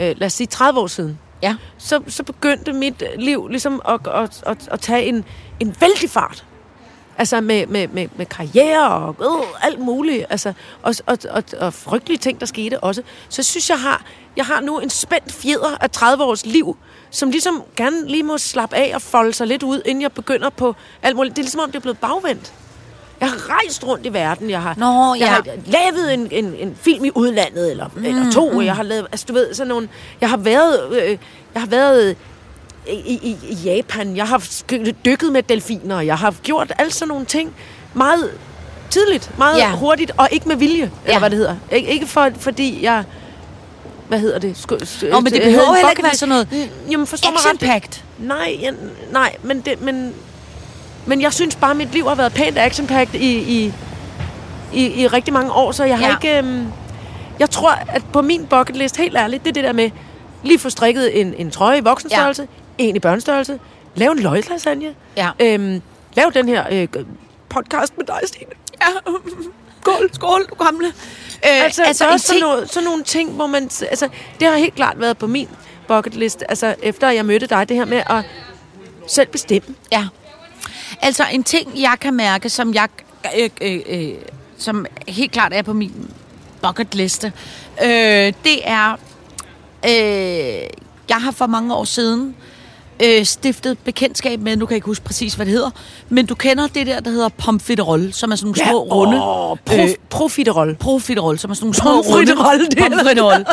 øh, 0.00 0.14
lad 0.18 0.26
os 0.26 0.32
sige, 0.32 0.46
30 0.46 0.80
år 0.80 0.86
siden, 0.86 1.18
Ja. 1.42 1.54
så, 1.78 2.00
så 2.08 2.22
begyndte 2.22 2.72
mit 2.72 3.02
liv 3.18 3.48
ligesom 3.48 3.82
at, 3.88 4.00
at, 4.14 4.42
at, 4.46 4.56
at 4.70 4.80
tage 4.80 5.04
en, 5.04 5.24
en 5.60 5.74
vældig 5.80 6.10
fart. 6.10 6.44
Altså 7.18 7.40
med, 7.40 7.66
med, 7.66 7.88
med, 7.88 8.08
med 8.16 8.26
karriere 8.26 8.90
og 8.90 9.16
øh, 9.20 9.66
alt 9.66 9.78
muligt. 9.78 10.26
Altså, 10.30 10.52
og, 10.82 10.94
og, 11.06 11.18
og, 11.30 11.42
og 11.60 11.74
frygtelige 11.74 12.18
ting, 12.18 12.40
der 12.40 12.46
skete 12.46 12.80
også. 12.80 13.02
Så 13.28 13.40
jeg 13.40 13.44
synes, 13.44 13.70
jeg 13.70 13.80
har, 13.80 14.04
jeg 14.36 14.44
har 14.44 14.60
nu 14.60 14.78
en 14.78 14.90
spændt 14.90 15.32
fjeder 15.32 15.76
af 15.80 15.90
30 15.90 16.24
års 16.24 16.46
liv, 16.46 16.76
som 17.10 17.30
ligesom 17.30 17.62
gerne 17.76 18.08
lige 18.08 18.22
må 18.22 18.38
slappe 18.38 18.76
af 18.76 18.92
og 18.94 19.02
folde 19.02 19.32
sig 19.32 19.46
lidt 19.46 19.62
ud, 19.62 19.82
inden 19.86 20.02
jeg 20.02 20.12
begynder 20.12 20.50
på 20.50 20.74
alt 21.02 21.16
muligt. 21.16 21.36
Det 21.36 21.42
er 21.42 21.44
ligesom 21.44 21.60
om, 21.60 21.70
det 21.70 21.76
er 21.76 21.80
blevet 21.80 21.98
bagvendt. 21.98 22.52
Jeg 23.20 23.30
har 23.30 23.50
rejst 23.50 23.86
rundt 23.86 24.06
i 24.06 24.12
verden. 24.12 24.50
Jeg 24.50 24.62
har, 24.62 24.74
Nå, 24.78 25.14
jeg 25.14 25.20
ja. 25.20 25.26
har 25.26 25.44
lavet 25.66 26.14
en, 26.14 26.28
en, 26.30 26.54
en 26.54 26.76
film 26.80 27.04
i 27.04 27.10
udlandet, 27.14 27.70
eller, 27.70 27.88
mm, 27.94 28.04
eller 28.04 28.32
to. 28.32 28.60
Jeg 28.60 28.76
har 28.76 28.82
lavet, 28.82 29.06
altså 29.12 29.26
du 29.28 29.32
ved, 29.32 29.54
sådan 29.54 29.68
nogle... 29.68 29.88
Jeg 30.20 30.30
har 30.30 30.36
været... 30.36 31.02
Øh, 31.02 31.18
jeg 31.54 31.62
har 31.62 31.68
været 31.68 32.16
i, 32.88 33.36
i, 33.48 33.54
Japan. 33.64 34.16
Jeg 34.16 34.28
har 34.28 34.42
dykket 35.04 35.32
med 35.32 35.42
delfiner. 35.42 36.00
Jeg 36.00 36.18
har 36.18 36.34
gjort 36.42 36.72
alle 36.78 36.92
sådan 36.92 37.08
nogle 37.08 37.24
ting 37.24 37.54
meget 37.94 38.30
tidligt, 38.90 39.38
meget 39.38 39.58
Ja. 39.58 39.70
hurtigt, 39.70 40.12
og 40.16 40.28
ikke 40.30 40.48
med 40.48 40.56
vilje, 40.56 40.82
ja. 40.82 41.08
Eller 41.08 41.18
hvad 41.18 41.30
det 41.30 41.38
hedder. 41.38 41.56
Ik- 41.70 41.74
ikke 41.74 42.06
for, 42.06 42.28
fordi 42.38 42.84
jeg... 42.84 43.04
Hvad 44.08 44.18
hedder 44.20 44.38
det? 44.38 44.56
Sku, 44.56 44.74
sk- 44.76 45.10
Nå, 45.10 45.20
men 45.20 45.32
det 45.32 45.38
øh, 45.40 45.44
behøver 45.44 45.74
heller 45.74 45.90
ikke 45.90 46.02
være 46.02 46.14
sådan 46.14 46.28
noget 46.28 46.70
Jamen, 46.90 47.06
forstår 47.06 47.30
mig 47.30 47.38
ret. 47.74 48.04
Nej, 48.18 48.58
jeg, 48.62 48.74
nej, 49.12 49.36
men, 49.42 49.60
det, 49.60 49.82
men, 49.82 50.14
men 51.06 51.20
jeg 51.22 51.32
synes 51.32 51.56
bare, 51.56 51.70
at 51.70 51.76
mit 51.76 51.92
liv 51.92 52.08
har 52.08 52.14
været 52.14 52.32
pænt 52.32 52.58
action 52.58 52.88
i, 53.14 53.16
i, 53.18 53.72
i, 54.72 55.02
i 55.02 55.06
rigtig 55.06 55.32
mange 55.32 55.52
år, 55.52 55.72
så 55.72 55.84
jeg 55.84 55.98
har 55.98 56.06
Ja. 56.06 56.16
ikke... 56.16 56.38
Øhm, 56.38 56.66
jeg 57.38 57.50
tror, 57.50 57.70
at 57.70 58.02
på 58.12 58.22
min 58.22 58.46
bucket 58.46 58.76
list, 58.76 58.96
helt 58.96 59.16
ærligt, 59.16 59.44
det 59.44 59.48
er 59.50 59.54
det 59.54 59.64
der 59.64 59.72
med 59.72 59.90
lige 60.42 60.58
få 60.58 60.70
strikket 60.70 61.20
en, 61.20 61.34
en 61.38 61.50
trøje 61.50 61.78
i 61.78 61.80
voksenstørrelse, 61.80 62.42
ja. 62.42 62.48
En 62.78 62.96
i 62.96 62.98
børnestørrelse, 62.98 63.60
lave 63.94 64.12
en 64.12 64.18
løglasagne, 64.18 64.94
Ja. 65.16 65.30
øhm, 65.40 65.82
lave 66.14 66.30
den 66.30 66.48
her 66.48 66.64
øh, 66.70 66.88
podcast 67.48 67.96
med 67.98 68.06
dig, 68.06 68.20
Stine. 68.26 68.50
Ja. 68.82 68.86
Skål, 69.80 70.10
skål, 70.12 70.46
du 70.50 70.54
gamle. 70.64 70.86
Øh, 70.86 70.92
Altså, 71.64 71.82
altså 71.82 72.04
en 72.06 72.12
også 72.12 72.26
sådan, 72.26 72.40
ting- 72.40 72.46
noget, 72.50 72.70
sådan 72.72 72.84
nogle 72.84 73.04
ting, 73.04 73.30
hvor 73.32 73.46
man... 73.46 73.62
Altså, 73.62 74.08
det 74.40 74.48
har 74.48 74.56
helt 74.56 74.74
klart 74.74 75.00
været 75.00 75.18
på 75.18 75.26
min 75.26 75.48
bucket 75.88 76.14
list, 76.14 76.44
altså 76.48 76.74
efter 76.82 77.10
jeg 77.10 77.24
mødte 77.26 77.46
dig, 77.46 77.68
det 77.68 77.76
her 77.76 77.84
med 77.84 78.02
at 78.10 78.24
selv 79.08 79.28
bestemme. 79.28 79.74
Ja. 79.92 80.06
Altså 81.02 81.24
en 81.32 81.44
ting, 81.44 81.72
jeg 81.80 81.96
kan 82.00 82.14
mærke, 82.14 82.48
som 82.50 82.74
jeg 82.74 82.88
øh, 83.38 83.50
øh, 83.60 83.80
øh, 83.88 84.14
som 84.58 84.86
helt 85.08 85.32
klart 85.32 85.52
er 85.52 85.62
på 85.62 85.72
min 85.72 86.10
bucket 86.62 86.94
liste, 86.94 87.32
øh, 87.84 87.88
det 88.44 88.60
er, 88.64 88.92
øh, 89.86 90.68
jeg 91.08 91.16
har 91.16 91.30
for 91.30 91.46
mange 91.46 91.74
år 91.74 91.84
siden 91.84 92.28
øh, 92.28 92.34
stiftet 93.24 93.78
bekendtskab 93.78 94.40
med, 94.40 94.56
nu 94.56 94.66
kan 94.66 94.72
jeg 94.72 94.76
ikke 94.76 94.86
huske 94.86 95.04
præcis, 95.04 95.34
hvad 95.34 95.46
det 95.46 95.52
hedder, 95.54 95.70
men 96.08 96.26
du 96.26 96.34
kender 96.34 96.66
det 96.66 96.86
der, 96.86 97.00
der 97.00 97.10
hedder 97.10 97.28
pomfritterolle, 97.28 98.12
som 98.12 98.32
er 98.32 98.36
sådan 98.36 98.46
nogle 98.46 98.68
små 98.70 98.82
runde. 98.82 99.16
Åh, 99.24 99.56
prof, 99.66 99.78
øh, 99.78 99.88
profiterol. 100.10 100.76
Profiterol, 100.80 101.38
som 101.38 101.50
er 101.50 101.54
sådan 101.54 101.64
nogle 101.66 101.74
små 101.74 101.90
runde. 102.14 102.32
Er- 102.32 102.88
Pomfritterolle. 102.88 103.44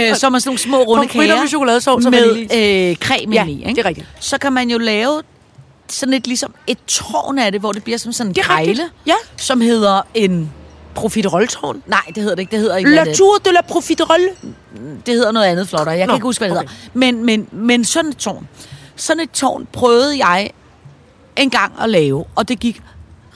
øh, 0.10 0.16
som 0.16 0.34
er 0.34 0.38
sådan 0.38 0.48
nogle 0.48 0.58
små 0.58 0.82
runde 0.82 1.08
kager. 1.08 1.40
med 1.40 1.48
chokoladesauce 1.48 2.08
og 2.08 2.10
med 2.10 2.36
øh, 2.36 2.96
creme 2.96 3.34
Ja, 3.34 3.44
i, 3.46 3.50
ikke? 3.52 3.68
det 3.70 3.78
er 3.78 3.84
rigtigt. 3.84 4.06
Så 4.20 4.38
kan 4.38 4.52
man 4.52 4.70
jo 4.70 4.78
lave 4.78 5.22
sådan 5.88 6.14
et, 6.14 6.26
ligesom 6.26 6.54
et 6.66 6.78
tårn 6.86 7.38
af 7.38 7.52
det, 7.52 7.60
hvor 7.60 7.72
det 7.72 7.84
bliver 7.84 7.98
som 7.98 8.12
sådan 8.12 8.30
en 8.30 8.34
Det 8.34 8.42
er 8.48 8.58
rigtigt. 8.58 8.80
Ja. 9.06 9.14
som 9.36 9.60
hedder 9.60 10.00
en... 10.14 10.52
Profiteroltårn. 10.96 11.82
Nej, 11.86 12.00
det 12.06 12.16
hedder 12.16 12.34
det 12.34 12.42
ikke. 12.42 12.50
Det 12.50 12.58
hedder 12.58 12.76
ikke, 12.76 12.90
La 12.90 13.14
Tour 13.14 13.38
de 13.44 13.52
la 13.52 13.60
Profiterol. 13.60 14.20
det 15.06 15.14
hedder 15.14 15.32
noget 15.32 15.46
andet 15.46 15.68
flottere. 15.68 15.90
Jeg 15.90 15.98
kan 15.98 16.08
Nå, 16.08 16.14
ikke 16.14 16.24
huske, 16.24 16.40
hvad 16.40 16.48
det 16.50 16.58
okay. 16.58 16.68
hedder. 16.68 16.90
Men, 16.94 17.24
men, 17.24 17.48
men 17.52 17.84
sådan 17.84 18.10
et 18.10 18.16
tårn. 18.16 18.48
Sådan 18.96 19.22
et 19.22 19.30
tårn 19.30 19.66
prøvede 19.72 20.26
jeg 20.26 20.50
en 21.36 21.50
gang 21.50 21.72
at 21.82 21.90
lave, 21.90 22.24
og 22.34 22.48
det 22.48 22.60
gik 22.60 22.82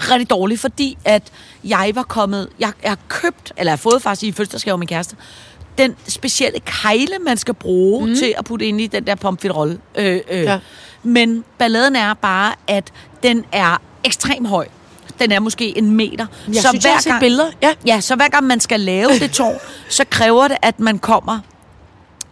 rigtig 0.01 0.31
dårligt, 0.31 0.61
fordi 0.61 0.99
at 1.05 1.23
jeg 1.65 1.91
var 1.95 2.03
kommet, 2.03 2.49
jeg, 2.59 2.73
jeg 2.83 2.91
har 2.91 2.99
købt, 3.09 3.53
eller 3.57 3.71
jeg 3.71 3.73
har 3.73 3.77
fået 3.91 4.03
faktisk 4.03 4.23
i 4.23 4.33
fødselsdagsgave 4.33 4.79
min 4.79 4.89
kæreste, 4.89 5.17
den 5.79 5.97
specielle 6.09 6.61
kejle, 6.61 7.19
man 7.25 7.37
skal 7.37 7.55
bruge 7.55 8.07
mm. 8.07 8.15
til 8.15 8.35
at 8.39 8.45
putte 8.45 8.67
ind 8.67 8.81
i 8.81 8.87
den 8.87 9.07
der 9.07 9.15
pomfritrolle. 9.15 9.79
Øh, 9.95 10.21
øh. 10.31 10.43
Ja. 10.45 10.59
Men 11.03 11.45
balladen 11.59 11.97
er 11.97 12.15
bare, 12.15 12.55
at 12.67 12.93
den 13.23 13.45
er 13.53 13.81
ekstremt 14.05 14.49
høj. 14.49 14.67
Den 15.21 15.33
er 15.33 15.41
måske 15.41 15.79
en 15.79 15.91
meter. 15.91 16.27
Jeg 16.49 16.65
synes, 16.69 16.85
jeg 16.85 16.93
har 16.93 17.01
set 17.01 17.13
billeder. 17.21 17.51
Ja. 17.63 17.73
Ja, 17.87 18.01
så 18.01 18.17
hver 18.17 18.29
gang 18.29 18.47
man 18.47 18.61
skal 18.61 18.81
lave 18.81 19.11
det 19.19 19.31
tårn, 19.31 19.59
så 19.89 20.05
kræver 20.11 20.49
det, 20.49 20.57
at 20.63 20.81
man 20.81 20.99
kommer... 20.99 21.39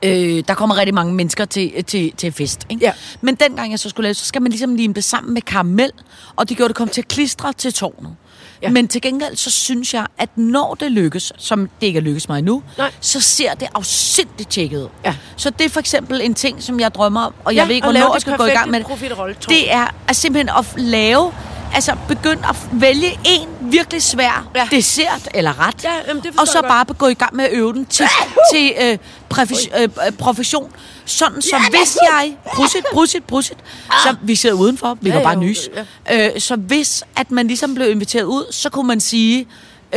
Øh, 0.03 0.43
der 0.49 0.55
kommer 0.55 0.77
rigtig 0.77 0.95
mange 0.95 1.15
mennesker 1.15 1.45
til, 1.45 1.85
til, 1.85 2.13
til 2.17 2.33
fest. 2.33 2.67
Ikke? 2.71 2.85
Ja. 2.85 2.93
Men 3.21 3.35
dengang 3.35 3.71
jeg 3.71 3.79
så 3.79 3.89
skulle 3.89 4.05
lave, 4.05 4.15
så 4.15 4.25
skal 4.25 4.43
man 4.43 4.51
ligesom 4.51 4.75
lime 4.75 4.95
det 4.95 5.05
sammen 5.05 5.35
med 5.35 5.43
karamel, 5.43 5.91
og 6.37 6.49
det 6.49 6.57
gjorde 6.57 6.69
det 6.69 6.77
kom 6.77 6.89
til 6.89 7.01
at 7.01 7.09
klistre 7.09 7.53
til 7.53 7.73
tårnet. 7.73 8.17
Ja. 8.63 8.67
Ja. 8.67 8.73
Men 8.73 8.89
til 8.89 9.01
gengæld, 9.01 9.37
så 9.37 9.51
synes 9.51 9.95
jeg, 9.95 10.07
at 10.19 10.29
når 10.37 10.77
det 10.81 10.93
lykkes, 10.93 11.33
som 11.39 11.69
det 11.81 11.87
ikke 11.87 11.97
er 11.97 12.03
lykkes 12.03 12.29
mig 12.29 12.39
endnu, 12.39 12.63
Nej. 12.79 12.91
så 13.01 13.21
ser 13.21 13.55
det 13.55 13.69
afsindigt 13.75 14.51
tjekket 14.51 14.83
ud. 14.83 14.89
Ja. 15.05 15.15
Så 15.37 15.51
det 15.51 15.65
er 15.65 15.69
for 15.69 15.81
eksempel 15.81 16.21
en 16.21 16.35
ting, 16.35 16.63
som 16.63 16.81
jeg 16.81 16.95
drømmer 16.95 17.21
om, 17.21 17.35
og 17.45 17.55
Ja, 17.55 17.61
jeg 17.61 17.69
ved 17.69 17.75
ikke, 17.75 17.85
hvornår 17.87 18.15
jeg 18.15 18.21
skal 18.21 18.37
gå 18.37 18.45
i 18.45 18.51
gang 18.51 18.71
med 18.71 18.81
det. 18.81 19.49
Det 19.49 19.73
er 19.73 19.95
at 20.09 20.17
simpelthen 20.17 20.49
at 20.59 20.67
lave, 20.77 21.33
altså 21.75 21.97
begynde 22.09 22.43
at 22.49 22.57
vælge 22.73 23.19
en 23.25 23.49
virkelig 23.61 24.03
svær 24.03 24.51
Ja. 24.55 24.61
ja. 24.61 24.69
dessert 24.77 25.29
eller 25.35 25.67
ret, 25.69 25.85
Ja, 25.85 25.91
jamen, 26.09 26.23
det 26.23 26.41
og 26.41 26.49
så 26.49 26.63
bare 26.63 26.85
gå 26.85 27.07
i 27.07 27.15
gang 27.15 27.37
med 27.37 27.45
at 27.45 27.51
øve 27.53 27.73
den 27.73 27.87
til, 27.87 28.07
til 28.55 28.73
øh, 28.83 28.99
præfis, 29.29 29.69
øh, 29.77 29.83
øh, 29.83 30.13
profession. 30.13 30.73
Sådan, 31.05 31.43
så 31.43 31.57
hvis 31.71 31.99
jeg... 32.13 32.37
Brusit, 32.55 32.85
brusit, 32.93 33.25
brusit. 33.25 33.57
Så 34.03 34.17
vi 34.23 34.35
sidder 34.35 34.57
udenfor, 34.57 34.99
vi 35.01 35.09
Ja, 35.09 35.15
kan 35.15 35.23
bare 35.23 35.39
ja, 35.39 35.45
nys. 35.45 35.69
Øh, 36.13 36.41
så 36.41 36.57
hvis 36.57 37.05
at 37.17 37.31
man 37.31 37.47
ligesom 37.47 37.75
blev 37.75 37.91
inviteret 37.91 38.25
ud, 38.25 38.53
så 38.53 38.71
kunne 38.71 38.87
man 38.89 39.01
sige... 39.01 39.47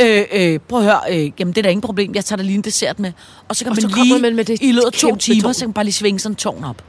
Øh, 0.00 0.24
øh, 0.32 0.58
prøv 0.68 0.78
at 0.78 0.84
høre, 0.84 1.00
øh, 1.10 1.30
jamen 1.38 1.52
det 1.54 1.58
er 1.58 1.62
da 1.62 1.68
ingen 1.68 1.80
problem, 1.82 2.14
jeg 2.14 2.24
tager 2.24 2.36
da 2.36 2.42
lige 2.42 2.54
en 2.54 2.62
dessert 2.62 2.98
med. 2.98 3.12
Og 3.48 3.56
så 3.56 3.64
kan 3.64 3.70
Og 3.70 3.76
man 3.82 3.90
så 3.90 3.96
lige, 4.02 4.18
man 4.18 4.36
med 4.36 4.44
det 4.44 4.58
i 4.62 4.72
løbet 4.72 4.86
af 4.86 4.92
to 4.92 5.16
timer, 5.16 5.42
tårn. 5.42 5.54
så 5.54 5.60
kan 5.60 5.68
man 5.68 5.72
bare 5.74 5.84
lige 5.84 5.92
svinge 5.94 6.20
sådan 6.20 6.32
en 6.32 6.36
tårn 6.36 6.64
op. 6.64 6.82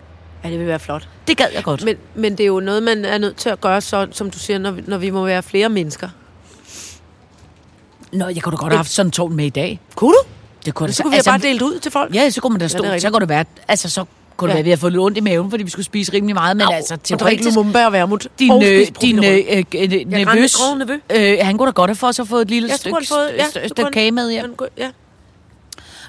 Ja, 0.43 0.49
det 0.49 0.59
vil 0.59 0.67
være 0.67 0.79
flot. 0.79 1.07
Det 1.27 1.37
gad 1.37 1.47
jeg 1.53 1.63
godt. 1.63 1.83
Men, 1.83 1.95
men 2.15 2.31
det 2.31 2.39
er 2.43 2.47
jo 2.47 2.59
noget, 2.59 2.83
man 2.83 3.05
er 3.05 3.17
nødt 3.17 3.35
til 3.37 3.49
at 3.49 3.61
gøre, 3.61 3.81
så, 3.81 4.07
som 4.11 4.29
du 4.31 4.39
siger, 4.39 4.59
når 4.59 4.71
vi, 4.71 4.83
når 4.87 4.97
vi 4.97 5.09
må 5.09 5.25
være 5.25 5.43
flere 5.43 5.69
mennesker. 5.69 6.09
Nå, 8.11 8.27
jeg 8.27 8.43
kunne 8.43 8.51
da 8.51 8.57
godt 8.57 8.71
have 8.73 8.77
haft 8.77 8.89
sådan 8.91 9.07
en 9.07 9.11
tårn 9.11 9.33
med 9.35 9.45
i 9.45 9.49
dag. 9.49 9.79
Kunne 9.95 10.11
du? 10.13 10.19
Det 10.65 10.73
kunne 10.73 10.87
da 10.87 10.93
Så 10.93 11.03
kunne 11.03 11.11
vi 11.11 11.15
altså, 11.15 11.31
bare 11.31 11.39
dele 11.39 11.59
det 11.59 11.65
ud 11.65 11.79
til 11.79 11.91
folk. 11.91 12.15
Ja, 12.15 12.29
så 12.29 12.41
kunne 12.41 12.51
man 12.53 12.59
da 12.59 12.67
stå. 12.67 12.83
Ja, 12.85 12.99
så 12.99 13.09
kunne 13.09 13.19
det 13.19 13.29
være, 13.29 13.45
altså 13.67 13.89
så 13.89 14.05
kunne 14.37 14.47
det 14.47 14.51
Ja. 14.51 14.53
være, 14.55 14.59
at 14.59 14.65
vi 14.65 14.69
har 14.69 14.77
fået 14.77 14.91
lidt 14.91 15.01
ondt 15.01 15.17
i 15.17 15.21
maven, 15.21 15.49
fordi 15.49 15.63
vi 15.63 15.69
skulle 15.69 15.85
spise 15.85 16.13
rimelig 16.13 16.33
meget, 16.35 16.57
men 16.57 16.67
altså 16.71 16.93
Og 16.93 16.99
drikke 16.99 17.17
teoretisk... 17.19 17.55
lumumba 17.55 17.85
og 17.85 17.93
værmut. 17.93 18.27
Din, 18.39 18.51
og 18.51 18.63
øh, 18.65 18.87
din 19.01 19.23
øh, 19.23 19.37
øh, 19.49 19.63
øh, 19.75 19.93
Ja, 19.93 20.23
nervøs, 20.23 20.55
øh, 21.09 21.37
han 21.41 21.57
kunne 21.57 21.67
da 21.67 21.71
godt 21.71 21.89
have 21.89 21.95
fået, 21.95 22.15
så 22.15 22.25
fået 22.25 22.41
et 22.41 22.49
lille 22.49 22.69
Jeg 22.69 22.77
stykke, 22.77 23.07
fået, 23.07 23.31
ja, 23.37 23.67
stykke 23.67 23.91
kage 23.91 24.11
med 24.11 24.55
kunne- 24.57 24.69
Ja. 24.77 24.89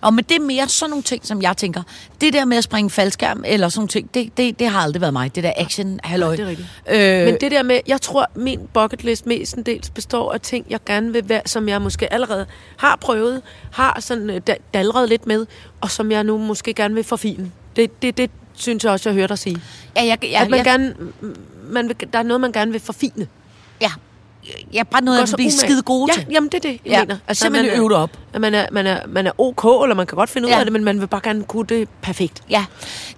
Og 0.04 0.14
men 0.14 0.24
det 0.28 0.36
er 0.36 0.40
mere 0.40 0.68
sådan 0.68 0.90
nogle 0.90 1.02
ting, 1.02 1.26
som 1.26 1.42
jeg 1.42 1.56
tænker, 1.56 1.82
det 2.20 2.32
der 2.32 2.44
med 2.44 2.56
at 2.56 2.64
springe 2.64 2.90
faldskærm 2.90 3.42
eller 3.46 3.68
sådan 3.68 3.80
nogle 3.80 3.88
ting, 3.88 4.14
det, 4.14 4.36
det, 4.36 4.58
det 4.58 4.68
har 4.68 4.80
aldrig 4.80 5.00
været 5.00 5.12
mig. 5.12 5.34
Det 5.34 5.44
der 5.44 5.52
action, 5.56 6.00
halløj. 6.04 6.36
det 6.36 6.44
er 6.44 6.48
rigtigt. 6.48 6.68
Øh, 6.90 7.24
Men 7.26 7.36
det 7.40 7.50
der 7.50 7.62
med, 7.62 7.80
jeg 7.86 8.00
tror, 8.00 8.26
min 8.34 8.60
bucket 8.74 9.04
list 9.04 9.26
mestendels 9.26 9.90
består 9.90 10.32
af 10.32 10.40
ting, 10.40 10.66
jeg 10.70 10.80
gerne 10.86 11.12
vil 11.12 11.28
være, 11.28 11.42
som 11.46 11.68
jeg 11.68 11.82
måske 11.82 12.12
allerede 12.12 12.46
har 12.76 12.96
prøvet, 12.96 13.42
har 13.72 13.96
sådan 14.00 14.30
øh, 14.30 14.40
da- 14.46 14.56
dalret 14.74 15.08
lidt 15.08 15.26
med, 15.26 15.46
og 15.80 15.90
som 15.90 16.10
jeg 16.12 16.24
nu 16.24 16.38
måske 16.38 16.74
gerne 16.74 16.94
vil 16.94 17.04
forfine. 17.04 17.50
Det, 17.76 18.02
det, 18.02 18.16
det 18.16 18.30
synes 18.54 18.84
jeg 18.84 18.92
også, 18.92 19.08
jeg 19.08 19.14
hørte 19.14 19.28
dig 19.28 19.38
sige. 19.38 19.56
ja, 19.96 20.04
jeg, 20.04 20.18
Ja, 20.22 20.28
jeg, 20.32 20.40
at 20.42 20.50
man 20.50 20.56
jeg, 20.58 20.64
gerne, 20.64 20.94
man 21.68 21.88
vil, 21.88 21.96
der 22.12 22.18
er 22.18 22.22
noget, 22.22 22.40
man 22.40 22.52
gerne 22.52 22.72
vil 22.72 22.80
forfine. 22.80 23.26
ja, 23.80 23.90
jeg 24.72 24.80
er 24.80 24.84
bare 24.84 25.02
noget, 25.04 25.20
vil 25.20 25.36
blive 25.36 25.46
umage. 25.46 25.58
skide 25.58 25.82
gode 25.82 26.12
ja, 26.16 26.20
til. 26.22 26.26
Jamen, 26.32 26.48
det 26.48 26.54
er 26.54 26.60
det, 26.70 26.70
jeg 26.84 26.92
Ja, 26.92 27.00
mener. 27.00 27.16
simpelthen 27.32 27.66
man 27.66 27.74
er- 27.76 27.80
øve 27.80 27.88
det 27.88 27.96
op. 27.96 28.10
At 28.32 28.40
man 28.40 28.54
er, 28.54 28.66
man, 28.72 28.86
er, 28.86 29.00
man 29.08 29.26
er 29.26 29.40
ok, 29.40 29.82
eller 29.84 29.94
man 29.94 30.06
kan 30.06 30.16
godt 30.16 30.30
finde 30.30 30.46
ud 30.48 30.52
Ja. 30.52 30.58
af 30.58 30.64
det, 30.64 30.72
men 30.72 30.84
man 30.84 31.00
vil 31.00 31.06
bare 31.06 31.20
gerne 31.24 31.44
kunne 31.44 31.66
det 31.66 31.88
perfekt. 32.02 32.40
Ja, 32.50 32.64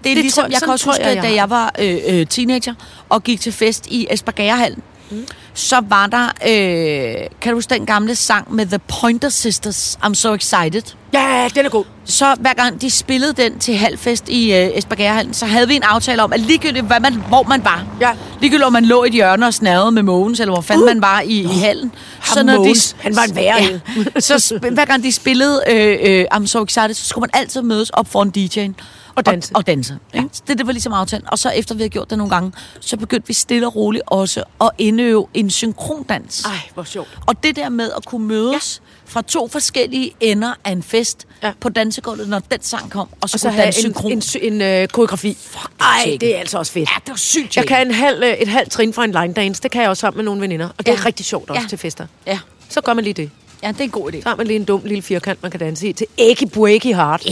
det 0.05 0.11
er 0.11 0.15
Det 0.15 0.23
ligesom, 0.23 0.43
tror- 0.43 0.51
jeg 0.51 0.61
kan 0.63 0.73
også 0.73 0.87
huske, 0.87 1.03
jeg, 1.03 1.11
at 1.11 1.17
jeg 1.17 1.25
da 1.25 1.35
jeg 1.35 1.51
var 1.51 1.73
øh, 1.79 1.99
øh, 2.09 2.27
teenager 2.27 2.75
og 3.09 3.23
gik 3.23 3.41
til 3.41 3.53
fest 3.53 3.87
i 3.87 4.07
Esbergagerhallen, 4.11 4.83
mm. 5.11 5.27
Så 5.57 5.83
var 5.89 6.07
der, 6.07 6.25
øh, 6.25 7.27
kan 7.41 7.53
du 7.53 7.57
huske 7.57 7.75
den 7.75 7.87
gamle 7.87 8.15
sang 8.17 8.55
med 8.55 8.67
The 8.67 8.79
Pointer 8.79 9.29
Sisters, 9.29 9.99
I'm 10.03 10.15
So 10.15 10.35
Excited? 10.35 10.83
Ja, 11.13 11.49
den 11.55 11.65
er 11.67 11.69
god. 11.69 11.85
Så 12.05 12.35
hver 12.41 12.53
gang 12.55 12.81
de 12.81 12.91
spillede 12.91 13.33
den 13.33 13.59
til 13.59 13.77
halvfest 13.77 14.29
i 14.29 14.53
øh, 14.55 14.71
Esbergagerhallen, 14.75 15.35
så 15.35 15.47
havde 15.47 15.69
vi 15.69 15.77
en 15.77 15.83
aftale 15.83 16.23
om, 16.23 16.33
at 16.33 16.41
ligegyldigt 16.41 16.87
hvad 16.87 17.01
man, 17.01 17.15
hvor 17.29 17.43
man 17.43 17.65
var, 17.65 17.85
Ja. 18.01 18.11
ligegyldigt 18.41 18.67
om 18.67 18.73
man 18.73 18.85
lå 18.85 19.05
i 19.05 19.07
et 19.07 19.13
hjørne 19.13 19.47
og 19.47 19.55
snavede 19.55 19.93
med 19.93 20.03
Mogens, 20.03 20.41
eller 20.41 20.53
hvor 20.53 20.63
fanden 20.63 20.83
uh. 20.83 20.89
man 20.89 21.01
var 21.03 21.21
i, 21.21 21.41
i 21.41 21.47
hallen. 21.47 21.93
Ham 22.21 22.47
Mogens, 22.47 22.97
han 23.01 23.17
var 23.17 23.23
en 23.23 23.37
værre 23.37 23.63
en. 23.63 23.81
så 24.23 24.59
hver 24.73 24.85
gang 24.85 25.03
de 25.03 25.13
spillede 25.13 25.63
øh, 25.71 25.97
øh, 26.03 26.25
I'm 26.35 26.47
So 26.47 26.63
Excited, 26.65 26.95
så 26.95 27.09
skulle 27.09 27.23
man 27.33 27.41
altid 27.43 27.63
mødes 27.63 27.91
op 27.91 28.13
foran 28.13 28.33
DJ'en. 28.37 28.83
Og 29.17 29.27
danse. 29.27 29.53
Og, 29.55 29.59
og 29.59 29.67
danse. 29.67 29.99
Ja. 30.15 30.23
Det, 30.49 30.59
det 30.59 30.67
var 30.67 30.73
ligesom 30.73 30.93
aftalen. 30.93 31.27
Og 31.33 31.39
så 31.39 31.51
efter 31.51 31.75
vi 31.75 31.81
havde 31.83 31.91
gjort 31.91 32.11
det 32.11 32.19
nogle 32.19 32.31
gange, 32.35 32.53
så 32.81 32.97
begyndte 32.97 33.29
vi 33.29 33.33
stille 33.35 33.67
og 33.67 33.77
roligt 33.77 34.05
også 34.07 34.43
at 34.61 34.71
indøve 34.79 35.27
en 35.35 35.45
en 35.47 35.51
synkrondans. 35.51 36.45
Ej, 36.45 36.51
hvor 36.75 36.83
sjovt. 36.85 37.19
Og 37.27 37.43
det 37.43 37.57
der 37.57 37.69
med 37.69 37.91
at 37.97 38.05
kunne 38.05 38.27
mødes 38.27 38.83
ja. 39.07 39.11
fra 39.13 39.23
to 39.23 39.49
forskellige 39.49 40.13
ender 40.21 40.55
af 40.65 40.71
en 40.73 40.83
fest 40.83 41.27
Ja. 41.43 41.53
på 41.61 41.69
dansegulvet, 41.69 42.29
når 42.29 42.39
den 42.39 42.63
sang 42.63 42.91
kom, 42.91 43.09
og 43.21 43.29
så, 43.29 43.35
Og 43.37 43.41
så 43.41 43.49
kunne 43.49 43.55
have 43.55 43.67
en, 43.67 43.73
synkron. 43.73 44.13
en, 44.13 44.23
sy- 44.23 44.37
en 44.43 44.63
øh, 44.63 44.89
koreografi. 44.89 45.37
Fuck, 45.41 45.71
Ej, 45.81 45.87
tjekke. 46.05 46.27
det 46.27 46.35
er 46.37 46.41
altså 46.41 46.59
også 46.59 46.73
fedt. 46.73 46.89
Ja, 46.91 46.95
det 47.05 47.11
var 47.11 47.17
sygt 47.17 47.57
Jeg 47.57 47.67
kan 47.67 47.87
en 47.87 47.95
halv, 47.95 48.23
øh, 48.23 48.29
et 48.31 48.49
halvt 48.49 48.71
trin 48.71 48.93
fra 48.93 49.05
en 49.05 49.13
line 49.13 49.33
dance. 49.35 49.63
Det 49.63 49.71
kan 49.71 49.83
jeg 49.83 49.91
også 49.91 50.01
sammen 50.01 50.17
med 50.19 50.25
nogle 50.25 50.41
veninder. 50.41 50.69
Og 50.69 50.87
det 50.87 50.89
er 50.89 50.93
Ja. 50.93 51.05
rigtig 51.07 51.27
sjovt 51.27 51.51
også 51.51 51.63
Ja. 51.63 51.69
til 51.69 51.79
fester. 51.79 52.07
Ja. 52.27 52.39
Så 52.69 52.81
gør 52.81 52.93
man 52.93 53.05
lige 53.05 53.15
det. 53.15 53.31
ja, 53.63 53.69
det 53.69 53.81
er 53.81 53.85
en 53.85 53.91
god 53.91 54.13
idé. 54.13 54.23
Så 54.23 54.29
har 54.29 54.37
man 54.37 54.47
lige 54.47 54.57
en 54.59 54.65
dum 54.65 54.81
lille 54.85 55.03
firkant, 55.03 55.43
man 55.43 55.51
kan 55.51 55.61
danse 55.61 55.89
i. 55.89 55.93
Til 55.93 56.07
Eggy 56.19 56.45
Breaky 56.55 56.95
Heart. 56.95 57.27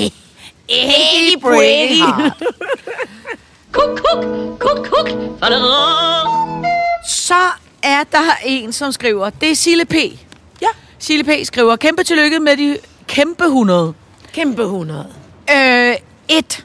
Eggy 0.69 1.41
Breaky 1.41 1.97
Heart. 1.97 2.43
Kuk, 3.73 3.99
kuk, 3.99 4.25
kuk, 4.59 4.87
kuk. 4.87 5.09
Så 7.09 7.35
er 7.83 8.05
der 8.13 8.37
en, 8.45 8.73
som 8.73 8.93
skriver, 8.93 9.31
det 9.31 9.51
er 9.51 9.55
Sille 9.55 9.85
P. 9.85 9.95
Ja. 10.63 10.67
Sille 10.99 11.25
P. 11.25 11.29
skriver, 11.45 11.77
kæmpe 11.77 12.05
tillykke 12.05 12.41
med 12.41 12.57
de 12.57 12.79
kæmpe 13.09 13.45
100. 13.45 13.95
Kæmpe 14.33 14.63
100. 14.63 15.07
Øh, 15.51 15.97
et. 16.29 16.65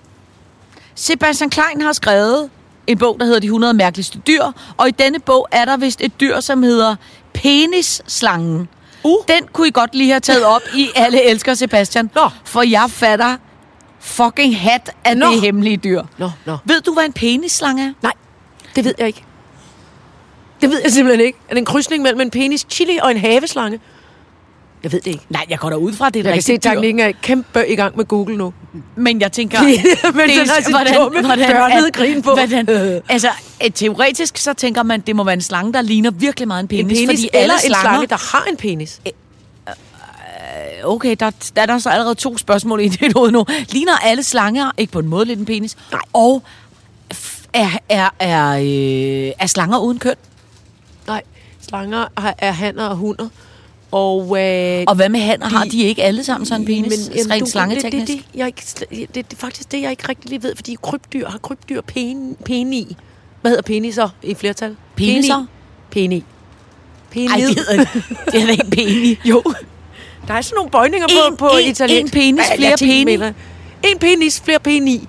Sebastian 0.95 1.49
Klein 1.49 1.81
har 1.81 1.93
skrevet 1.93 2.49
en 2.87 2.97
bog, 2.97 3.17
der 3.19 3.25
hedder 3.25 3.39
De 3.39 3.47
100 3.47 3.73
mærkeligste 3.73 4.19
dyr, 4.27 4.43
og 4.77 4.87
i 4.87 4.91
denne 4.91 5.19
bog 5.19 5.47
er 5.51 5.65
der 5.65 5.77
vist 5.77 6.01
et 6.01 6.19
dyr, 6.19 6.39
som 6.39 6.63
hedder 6.63 6.95
penisslangen. 7.33 8.69
Uh. 9.03 9.17
Den 9.27 9.47
kunne 9.53 9.67
I 9.67 9.71
godt 9.71 9.95
lige 9.95 10.09
have 10.09 10.19
taget 10.19 10.45
op 10.45 10.61
i 10.75 10.89
Alle 10.95 11.23
elsker 11.23 11.53
Sebastian, 11.53 12.09
Nå. 12.15 12.29
for 12.45 12.61
jeg 12.61 12.85
fatter 12.89 13.37
fucking 13.99 14.59
hat 14.59 14.91
af 15.05 15.17
Nå. 15.17 15.25
det 15.31 15.41
hemmelige 15.41 15.77
dyr. 15.77 16.03
Nå, 16.17 16.31
nå. 16.45 16.57
Ved 16.65 16.81
du, 16.81 16.93
hvad 16.93 17.03
en 17.05 17.13
penisslange 17.13 17.83
er? 17.87 17.93
Nej, 18.01 18.13
det 18.75 18.85
ved 18.85 18.93
jeg 18.97 19.07
ikke. 19.07 19.23
Det 20.61 20.69
ved 20.69 20.81
jeg 20.83 20.91
simpelthen 20.91 21.25
ikke. 21.25 21.37
Er 21.49 21.53
det 21.53 21.59
en 21.59 21.65
krydsning 21.65 22.03
mellem 22.03 22.21
en 22.21 22.29
penis 22.31 22.65
chili 22.69 22.97
og 23.03 23.11
en 23.11 23.17
haveslange? 23.17 23.79
Jeg 24.83 24.91
ved 24.91 24.99
det 25.01 25.07
ikke. 25.11 25.25
Nej, 25.29 25.45
jeg 25.49 25.59
går 25.59 25.69
da 25.69 25.75
ud 25.75 25.93
fra, 25.93 26.09
det 26.09 26.15
er 26.15 26.19
et 26.19 26.25
Jeg 26.25 26.33
kan 26.33 26.41
se, 26.43 26.53
at 26.53 26.61
teknikken 26.61 26.99
er 26.99 27.11
kæmpe 27.21 27.67
i 27.67 27.75
gang 27.75 27.97
med 27.97 28.05
Google 28.05 28.37
nu. 28.37 28.53
Men 28.95 29.21
jeg 29.21 29.31
tænker... 29.31 29.61
Men 30.17 30.29
den 30.29 30.47
har 30.49 30.61
sit 30.61 30.95
dumme, 30.97 31.21
børnede 31.21 31.87
at- 31.87 31.93
grin 31.93 32.21
på. 32.21 32.33
Hvordan, 32.33 33.01
altså, 33.09 33.29
øh, 33.65 33.71
teoretisk 33.71 34.37
så 34.37 34.53
tænker 34.53 34.83
man, 34.83 35.01
det 35.01 35.15
må 35.15 35.23
være 35.23 35.33
en 35.33 35.41
slange, 35.41 35.73
der 35.73 35.81
ligner 35.81 36.11
virkelig 36.11 36.47
meget 36.47 36.61
en 36.61 36.67
penis. 36.67 36.99
En 36.99 37.07
penis 37.07 37.07
fordi 37.07 37.29
eller 37.33 37.39
alle 37.39 37.53
en 37.53 37.59
slanger, 37.59 37.81
slange, 37.81 38.07
der 38.07 38.37
har 38.37 38.45
en 38.51 38.57
penis. 38.57 39.01
Okay, 40.83 41.15
der, 41.19 41.31
der 41.55 41.61
er 41.61 41.65
der 41.65 41.77
så 41.79 41.89
allerede 41.89 42.15
to 42.15 42.37
spørgsmål 42.37 42.81
i 42.81 42.91
hoved 43.15 43.31
nu. 43.31 43.45
Ligner 43.69 43.97
alle 43.97 44.23
slanger 44.23 44.71
ikke 44.77 44.93
på 44.93 44.99
en 44.99 45.07
måde 45.07 45.25
lidt 45.25 45.39
en 45.39 45.45
penis? 45.45 45.77
Nej. 45.91 46.01
Og 46.13 46.43
er, 47.53 47.69
er, 47.89 48.09
er, 48.19 48.49
øh, 48.51 49.31
er 49.39 49.47
slanger 49.47 49.77
uden 49.79 49.99
køn? 49.99 50.15
Nej, 51.07 51.21
slanger 51.69 52.05
har- 52.17 52.35
er 52.37 52.51
hanner 52.51 52.85
og 52.85 52.95
hunder. 52.95 53.27
Og, 53.91 54.21
øh, 54.41 54.83
Og 54.87 54.95
hvad 54.95 55.09
med 55.09 55.19
hanner? 55.19 55.49
Har 55.49 55.63
De- 55.63 55.83
ikke 55.83 56.03
alle 56.03 56.23
sammen 56.23 56.45
sådan 56.45 56.61
en 56.61 56.65
penis? 56.67 57.07
Men, 57.07 57.17
jamen, 57.17 57.31
rent 57.31 57.39
du- 57.39 57.45
det, 57.45 57.51
slangeteknisk? 57.51 58.07
det, 58.07 58.17
det, 58.33 58.39
jeg 58.39 58.47
ikke, 58.47 58.63
det, 58.89 59.15
det, 59.15 59.25
er 59.33 59.37
faktisk 59.37 59.71
det, 59.71 59.81
jeg 59.81 59.91
ikke 59.91 60.09
rigtig 60.09 60.29
lige 60.29 60.43
ved, 60.43 60.55
fordi 60.55 60.77
krybdyr 60.83 61.29
har 61.29 61.37
krybdyr 61.37 61.81
pen, 61.81 62.37
peni. 62.45 62.97
Hvad 63.41 63.51
hedder 63.51 63.61
peniser 63.63 64.09
i 64.23 64.33
flertal? 64.35 64.75
Peniser? 64.95 65.45
Peni. 65.91 66.23
Peni. 67.11 67.27
Ej, 67.27 67.35
det 67.37 67.47
hedder 67.55 67.71
ikke. 67.71 67.91
Det 68.31 68.33
hedder 68.41 68.51
ikke 68.51 68.71
peni. 68.71 69.17
Jo. 69.25 69.43
Der 70.29 70.35
er 70.35 70.41
sådan 70.41 70.55
nogle 70.55 70.71
bøjninger 70.71 71.07
En- 71.07 71.37
på, 71.37 71.47
på 71.49 71.57
en- 71.57 71.67
italiensk. 71.67 72.13
en 72.15 72.21
penis, 72.21 72.47
Hvad, 72.47 72.57
flere 72.57 72.69
latin, 72.71 72.87
peni. 72.87 73.03
mener 73.05 73.25
jeg. 73.25 73.91
En 73.91 73.99
penis, 73.99 74.41
flere 74.45 74.59
peni. 74.59 75.07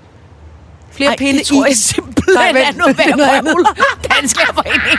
Flere 0.92 1.10
Ej, 1.10 1.16
peni 1.16 1.38
det 1.38 1.46
tror 1.46 1.66
jeg 1.66 1.76
simpelthen 1.76 2.34
Nej, 2.34 2.52
vent. 2.52 2.68
er 2.68 2.72
noget 2.72 2.96
er 3.00 3.16
værd 3.16 3.28
andet. 3.38 3.54
røvl. 3.56 3.66
Dansk 4.16 4.36
Lærerforening. 4.36 4.98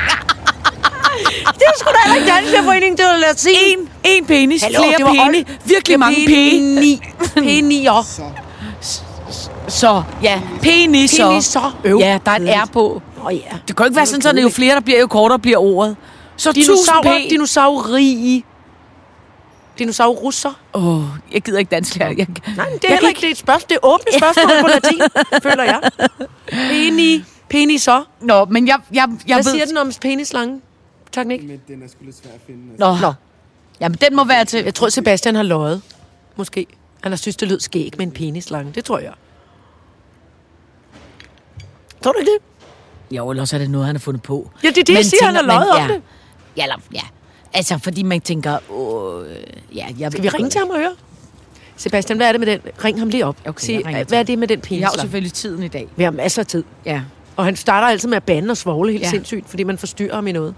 Det 1.46 1.64
er 1.68 1.72
sgu 1.80 1.90
da 1.92 1.98
heller 2.12 2.16
ikke 2.16 2.32
Danskerforeningen, 2.36 2.98
det 2.98 3.06
var 3.06 3.18
latin. 3.18 3.56
En, 3.66 3.90
en 4.04 4.26
penis, 4.26 4.62
Hallo, 4.64 4.82
flere 4.84 5.18
var 5.18 5.26
peni, 5.32 5.44
virkelig 5.66 6.00
mange 6.00 6.16
peni. 6.28 7.02
Peni. 7.36 7.44
Penier. 7.48 8.06
Så, 9.68 10.04
ja, 10.24 10.42
peniser. 10.62 11.28
Peniser. 11.30 11.78
Øv. 11.84 11.98
Ja, 12.00 12.20
der 12.26 12.32
er 12.32 12.36
et 12.36 12.50
R 12.64 12.70
på. 12.74 13.02
Åh 13.20 13.26
oh, 13.26 13.34
ja. 13.36 13.40
Det 13.68 13.76
kan 13.76 13.84
jo 13.84 13.84
ikke 13.86 13.96
være 13.96 14.06
sådan, 14.06 14.38
at 14.38 14.44
jo 14.44 14.50
flere 14.50 14.76
der 14.76 14.82
bliver, 14.82 15.00
jo 15.00 15.08
kortere 15.08 15.40
bliver 15.40 15.58
ordet. 15.58 15.96
Så 16.38 16.50
tusind 16.54 16.64
Dinosaurer, 16.66 17.20
p. 17.28 17.30
dinosaurii. 17.30 18.46
Dinosaurusser. 19.80 20.60
Åh, 20.74 20.98
oh, 20.98 21.04
jeg 21.32 21.42
gider 21.42 21.60
ikke 21.60 21.70
dansk 21.70 21.96
lærer. 21.96 22.14
Jeg, 22.18 22.28
Nej, 22.58 22.70
men 22.70 22.80
det 22.80 22.90
er 22.90 22.94
heller 22.94 23.10
ikke 23.10 23.22
det 23.22 23.28
er 23.28 23.32
et 23.32 23.38
spørgsmål. 23.38 23.70
Det 23.70 23.76
er 23.76 23.86
åbne 23.86 24.12
spørgsmål 24.18 24.62
på 24.62 24.68
latin, 24.68 25.02
føler 25.50 25.64
jeg. 25.64 25.82
Peni. 26.48 27.24
Peniser. 27.50 28.08
Nå, 28.22 28.46
men 28.46 28.68
jeg, 28.68 28.80
jeg, 28.94 29.08
jeg 29.28 29.36
Hvad 29.36 29.44
ved... 29.44 29.52
siger 29.52 29.66
den 29.66 29.78
om 29.78 29.92
penislange? 30.02 30.62
Tak, 31.12 31.28
Nick. 31.28 31.44
Men 31.44 31.62
den 31.68 31.84
er 31.84 31.88
sgu 31.88 32.06
lidt 32.06 32.16
svær 32.16 32.32
at 32.32 32.40
finde. 32.48 32.72
Altså. 32.72 33.02
Nå. 33.02 33.08
Nå. 33.08 33.14
Jamen, 33.80 33.98
den 34.02 34.16
må 34.16 34.24
være 34.24 34.46
til... 34.46 34.64
Jeg 34.64 34.74
tror, 34.74 34.90
Sebastian 34.90 35.36
har 35.36 35.44
løjet. 35.44 35.82
Måske. 36.36 36.66
Han 37.02 37.12
har 37.12 37.18
synes, 37.18 37.36
det 37.36 37.48
lød 37.48 37.60
skæg 37.60 37.94
med 37.98 38.06
en 38.06 38.12
penislange. 38.12 38.72
Det 38.76 38.86
tror 38.86 39.00
jeg. 39.00 39.14
Tror 42.04 42.12
du 42.12 42.20
ikke 42.20 42.32
det? 42.32 42.38
Jo, 43.18 43.30
ellers 43.30 43.54
er 43.54 43.58
det 43.58 43.70
noget, 43.70 43.88
han 43.88 43.96
har 43.96 44.00
fundet 44.00 44.24
på. 44.24 44.52
Ja, 44.64 44.70
det 44.70 44.78
er 44.78 44.84
det, 44.84 44.94
jeg 44.94 45.06
siger, 45.06 45.26
han 45.26 45.36
har 45.36 45.42
løjet 45.42 45.72
om 45.72 45.82
ja. 45.82 45.94
det. 45.94 46.02
Ja, 46.58 46.64
eller, 46.64 46.78
ja. 46.94 47.02
Altså, 47.54 47.78
fordi 47.78 48.04
man 48.04 48.22
tænker... 48.22 48.58
Åh, 48.72 49.26
ja, 49.76 49.88
jeg 50.00 50.12
Skal 50.12 50.24
vi 50.24 50.30
ringe 50.30 50.50
til 50.50 50.60
ham 50.60 50.70
og 50.70 50.78
høre? 50.78 50.92
Sebastian, 51.76 52.18
hvad 52.18 52.28
er 52.28 52.32
det 52.32 52.40
med 52.40 52.48
den? 52.48 52.60
Ring 52.84 53.00
ham 53.00 53.10
lige 53.10 53.26
op. 53.26 53.36
Okay, 53.46 53.66
Sig, 53.66 53.84
til 53.86 54.06
hvad 54.08 54.20
er 54.20 54.24
det 54.24 54.40
med 54.40 54.48
den 54.48 54.62
Vi 54.70 54.80
har 54.80 54.92
jo 54.96 55.02
selvfølgelig 55.02 55.34
tiden 55.34 55.64
i 55.64 55.68
dag. 55.68 55.88
Vi 55.96 56.04
har 56.04 56.12
masser 56.12 56.42
af 56.42 56.46
tid. 56.46 56.64
Ja. 56.86 57.02
Og 57.36 57.46
han 57.46 57.56
starter 57.56 57.88
altid 57.88 58.10
med 58.10 58.18
at 58.18 58.24
bande 58.24 58.52
og 58.52 58.58
svogle 58.58 58.92
helt 58.92 59.02
ja. 59.02 59.08
Ja. 59.08 59.12
sindssygt, 59.12 59.50
fordi 59.50 59.64
man 59.64 59.78
forstyrrer 59.78 60.16
ham 60.16 60.28
i 60.28 60.32
noget. 60.32 60.56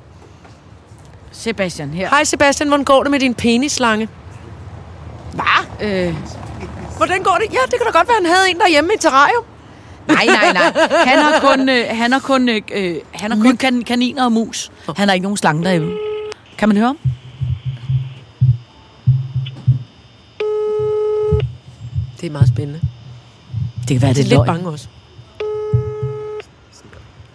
Sebastian 1.31 1.89
her. 1.89 2.09
Hej 2.09 2.23
Sebastian, 2.23 2.67
hvordan 2.67 2.85
går 2.85 3.03
det 3.03 3.11
med 3.11 3.19
din 3.19 3.33
penislange? 3.33 4.09
Hvad? 5.33 5.87
Øh, 5.87 6.15
Hvordan 6.97 7.23
går 7.23 7.37
det? 7.41 7.53
Ja, 7.53 7.59
det 7.65 7.73
kan 7.77 7.85
da 7.85 7.97
godt 7.97 8.07
være, 8.07 8.17
han 8.21 8.25
havde 8.25 8.49
en 8.49 8.57
derhjemme 8.57 8.93
i 8.93 8.97
terrarium. 8.97 9.43
nej, 10.07 10.25
nej, 10.25 10.53
nej. 10.53 10.87
Han 11.05 11.19
har 11.19 11.39
kun, 11.39 11.69
øh, 11.69 11.85
han 11.89 12.11
har 12.11 12.19
kun, 12.19 12.49
øh, 12.49 12.61
øh, 12.73 12.95
han 13.11 13.31
har 13.31 13.39
kun 13.41 13.57
kan, 13.57 13.83
kaniner 13.83 14.25
og 14.25 14.31
mus. 14.31 14.71
Han 14.97 15.07
har 15.07 15.13
ikke 15.13 15.23
nogen 15.23 15.37
slange 15.37 15.63
derhjemme. 15.63 15.91
Kan 16.63 16.69
man 16.69 16.77
høre 16.77 16.87
ham? 16.87 16.99
Det 22.21 22.27
er 22.27 22.31
meget 22.31 22.47
spændende. 22.47 22.81
Det 23.79 23.87
kan 23.87 24.01
være, 24.01 24.09
Det 24.09 24.17
det 24.17 24.23
er 24.23 24.27
lidt 24.29 24.29
løgn. 24.29 24.45
bange 24.45 24.69
også. 24.69 24.87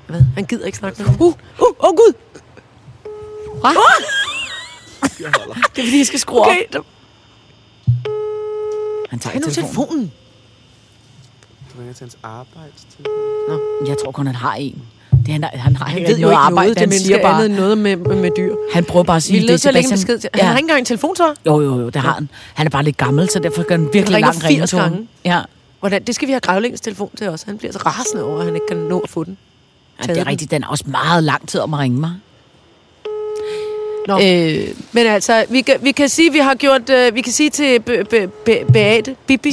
Hvad? 0.06 0.22
Han 0.34 0.44
gider 0.44 0.66
ikke 0.66 0.78
snakke 0.78 1.02
med 1.02 1.10
ham. 1.10 1.20
Uh, 1.20 1.26
uh, 1.26 1.34
åh 1.58 1.68
uh, 1.68 1.74
oh, 1.78 1.96
gud! 1.96 2.12
Hvad? 3.60 3.70
Det 5.76 5.82
er 5.82 5.86
fordi, 5.86 5.98
jeg 5.98 6.06
skal 6.06 6.18
skrue 6.18 6.40
Okay, 6.40 6.64
op. 6.78 6.86
Han 9.10 9.18
tager 9.18 9.40
telefonen. 9.40 9.54
telefonen. 9.54 10.12
Du 11.72 11.78
ringer 11.78 11.94
til 11.94 12.04
hans 12.04 12.18
arbejdstid. 12.22 13.04
Jeg 13.86 13.96
tror 14.04 14.12
kun, 14.12 14.26
han 14.26 14.34
har 14.36 14.54
en. 14.54 14.82
Det, 15.26 15.28
han, 15.28 15.44
han 15.52 15.76
har 15.76 15.84
Han 15.84 15.98
ikke 15.98 16.10
ved 16.12 16.18
noget 16.18 16.34
arbejde. 16.34 16.54
noget, 16.66 16.78
Han 16.78 16.90
det 16.90 17.00
siger 17.00 17.22
bare, 17.22 17.44
andet 17.44 17.58
noget 17.58 17.78
med, 17.78 17.96
med, 17.96 18.30
dyr. 18.36 18.54
han 18.72 18.84
prøver 18.84 19.04
bare 19.04 19.16
at 19.16 19.22
sige, 19.22 19.40
det 19.42 19.50
er 19.50 19.56
Sebastian. 19.56 19.90
besked 19.98 20.18
til. 20.18 20.30
Han 20.34 20.44
har 20.44 20.52
ikke 20.56 20.64
engang 20.64 20.78
en 20.78 20.84
telefon, 20.84 21.16
så? 21.16 21.34
Jo, 21.46 21.60
jo, 21.60 21.80
jo, 21.80 21.88
det 21.88 22.02
har 22.02 22.12
han. 22.12 22.28
Han 22.54 22.66
er 22.66 22.70
bare 22.70 22.82
lidt 22.84 22.96
gammel, 22.96 23.28
så 23.30 23.38
derfor 23.38 23.62
kan 23.62 23.80
han 23.80 23.88
virkelig 23.92 24.24
80 24.24 24.44
ringetone. 24.44 25.06
Ja. 25.24 25.40
Hvordan? 25.80 26.02
Det 26.04 26.14
skal 26.14 26.28
vi 26.28 26.32
have 26.32 26.40
grævlingens 26.40 26.80
telefon 26.80 27.10
til 27.18 27.28
også. 27.28 27.46
Han 27.46 27.58
bliver 27.58 27.72
så 27.72 27.78
rasende 27.78 28.24
over, 28.24 28.38
at 28.38 28.44
han 28.44 28.54
ikke 28.54 28.66
kan 28.68 28.76
nå 28.76 28.98
at 29.00 29.10
få 29.10 29.24
den. 29.24 29.36
ja, 29.98 30.02
det 30.02 30.10
er 30.10 30.14
den. 30.14 30.26
rigtigt. 30.26 30.50
Den 30.50 30.62
er 30.62 30.66
også 30.68 30.84
meget 30.86 31.24
lang 31.24 31.48
tid 31.48 31.60
om 31.60 31.74
at 31.74 31.80
ringe 31.80 32.00
mig. 32.00 32.12
Nå. 34.08 34.18
Øh, 34.20 34.68
Men 34.92 35.06
altså, 35.06 35.44
vi 35.48 35.60
kan, 35.60 35.74
vi 35.82 35.92
kan 35.92 36.08
sige, 36.08 36.32
vi 36.32 36.38
har 36.38 36.54
gjort, 36.54 36.90
øh, 36.90 37.14
vi 37.14 37.20
kan 37.20 37.32
sige 37.32 37.50
til 37.50 37.80
Be- 37.80 38.04
Be- 38.04 38.26
Be- 38.44 38.64
Beate, 38.72 39.16
Bibi, 39.26 39.52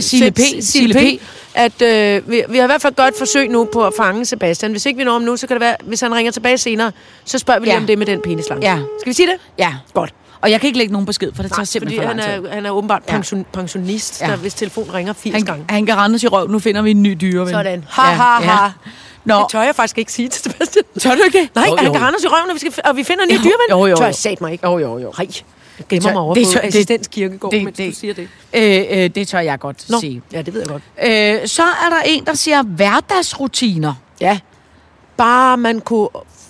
Sille 0.00 0.94
P. 0.94 1.22
At 1.54 1.82
øh, 1.82 2.30
vi, 2.30 2.42
vi 2.48 2.56
har 2.58 2.64
i 2.64 2.66
hvert 2.66 2.82
fald 2.82 2.94
godt 2.94 3.18
forsøg 3.18 3.48
nu 3.48 3.64
på 3.72 3.86
at 3.86 3.92
fange 3.96 4.24
Sebastian. 4.24 4.70
Hvis 4.72 4.86
ikke 4.86 4.96
vi 4.98 5.04
når 5.04 5.12
ham 5.12 5.22
nu, 5.22 5.36
så 5.36 5.46
kan 5.46 5.54
det 5.54 5.60
være, 5.60 5.76
hvis 5.84 6.00
han 6.00 6.14
ringer 6.14 6.32
tilbage 6.32 6.58
senere, 6.58 6.92
så 7.24 7.38
spørger 7.38 7.60
vi 7.60 7.66
lige 7.66 7.74
Ja. 7.74 7.80
om 7.80 7.86
det 7.86 7.98
med 7.98 8.06
den 8.06 8.20
penislange. 8.20 8.70
Ja. 8.70 8.78
Skal 9.00 9.10
vi 9.10 9.14
sige 9.14 9.26
det? 9.28 9.36
ja. 9.58 9.74
Godt. 9.94 10.14
Og 10.40 10.50
jeg 10.50 10.60
kan 10.60 10.66
ikke 10.66 10.78
lægge 10.78 10.92
nogen 10.92 11.06
besked, 11.06 11.32
for 11.34 11.42
det 11.42 11.50
tager 11.52 11.58
Nej, 11.58 11.64
simpelthen 11.64 11.98
fordi 12.02 12.06
for 12.16 12.22
han 12.22 12.30
lang 12.34 12.42
tid. 12.44 12.50
er, 12.50 12.54
han 12.54 12.66
er 12.66 12.70
åbenbart 12.70 13.02
Ja. 13.08 13.12
pension, 13.12 13.46
pensionist, 13.52 14.20
Ja. 14.22 14.26
der, 14.26 14.36
hvis 14.36 14.54
telefonen 14.54 14.94
ringer 14.94 15.12
80 15.12 15.34
Han, 15.34 15.44
gange. 15.44 15.64
han 15.68 15.86
kan 15.86 15.96
rende 15.96 16.18
i 16.22 16.26
røv. 16.26 16.48
Nu 16.50 16.58
finder 16.58 16.82
vi 16.82 16.90
en 16.90 17.02
ny 17.02 17.16
dyreven. 17.20 17.48
Sådan. 17.50 17.84
Ha, 17.90 18.02
ha, 18.02 18.42
ha. 18.44 18.68
Nå, 19.26 19.38
Det 19.38 19.46
tør 19.50 19.62
jeg 19.62 19.74
faktisk 19.74 19.98
ikke 19.98 20.12
sige 20.12 20.28
til 20.28 20.42
Sebastian. 20.42 20.84
tør 21.00 21.14
du 21.14 21.22
ikke? 21.22 21.50
Nej, 21.54 21.64
Jo, 21.70 21.76
han 21.76 21.92
kan 21.92 22.02
rende 22.02 22.16
os 22.16 22.24
i 22.24 22.28
røven, 22.28 22.50
og 22.50 22.54
vi, 22.54 22.58
skal, 22.70 22.74
og 22.84 22.96
vi 22.96 23.04
finder 23.04 23.24
en 23.24 23.30
ny 23.34 23.38
dyrven. 23.38 23.52
jo, 23.70 23.86
jo, 23.86 23.96
Tør 23.96 24.04
jo. 24.04 24.06
jeg 24.06 24.14
sat 24.14 24.40
mig 24.40 24.52
ikke. 24.52 24.66
Jo, 24.66 24.78
jo, 24.78 24.98
jo. 24.98 25.12
Nej, 25.18 25.28
jeg 25.78 25.86
gemmer 25.88 26.12
mig 26.12 26.22
over 26.22 26.34
det 26.34 26.46
på 26.46 26.50
tør- 26.52 26.60
det- 26.60 26.68
assistens 26.68 27.06
kirkegård, 27.08 27.52
det- 27.52 27.64
mens 27.64 27.76
det- 27.76 27.94
du 27.94 27.98
siger 28.00 28.14
det. 28.14 28.28
Øh, 28.54 29.02
øh, 29.04 29.10
det 29.14 29.28
tør 29.28 29.38
jeg 29.38 29.58
godt 29.58 29.90
Nå, 29.90 30.00
sige. 30.00 30.22
ja, 30.32 30.42
det 30.42 30.54
ved 30.54 30.60
jeg 30.60 30.68
godt. 30.68 30.82
Øh, 31.42 31.48
så 31.48 31.62
er 31.62 31.90
der 31.90 32.00
en, 32.06 32.24
der 32.26 32.34
siger 32.34 32.62
hverdagsrutiner. 32.62 33.94
Ja, 34.20 34.38
bare 35.16 35.56
man 35.56 35.80
kunne 35.80 36.08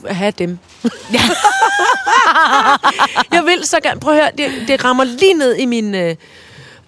have 0.08 0.32
dem. 0.38 0.58
Ja. 1.12 1.20
jeg 3.32 3.44
vil 3.44 3.64
så 3.64 3.76
gerne, 3.82 4.00
prøv 4.00 4.14
at 4.14 4.20
høre, 4.20 4.30
det, 4.38 4.68
det 4.68 4.84
rammer 4.84 5.04
lige 5.04 5.34
ned 5.34 5.56
i 5.56 5.66
min... 5.66 5.94
Øh, 5.94 6.16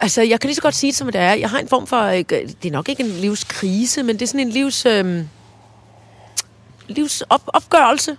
altså, 0.00 0.22
jeg 0.22 0.40
kan 0.40 0.48
lige 0.48 0.54
så 0.54 0.62
godt 0.62 0.74
sige 0.74 0.90
det, 0.90 0.98
som 0.98 1.06
det 1.12 1.20
er. 1.20 1.32
Jeg 1.34 1.50
har 1.50 1.58
en 1.58 1.68
form 1.68 1.86
for, 1.86 2.02
øh, 2.02 2.18
det 2.28 2.64
er 2.64 2.70
nok 2.70 2.88
ikke 2.88 3.02
en 3.02 3.10
livskrise, 3.10 4.02
men 4.02 4.16
det 4.16 4.22
er 4.22 4.26
sådan 4.26 4.40
en 4.40 4.50
livs... 4.50 4.86
Øh, 4.86 5.22
livs 6.88 7.22
op, 7.28 7.42
opgørelse. 7.46 8.16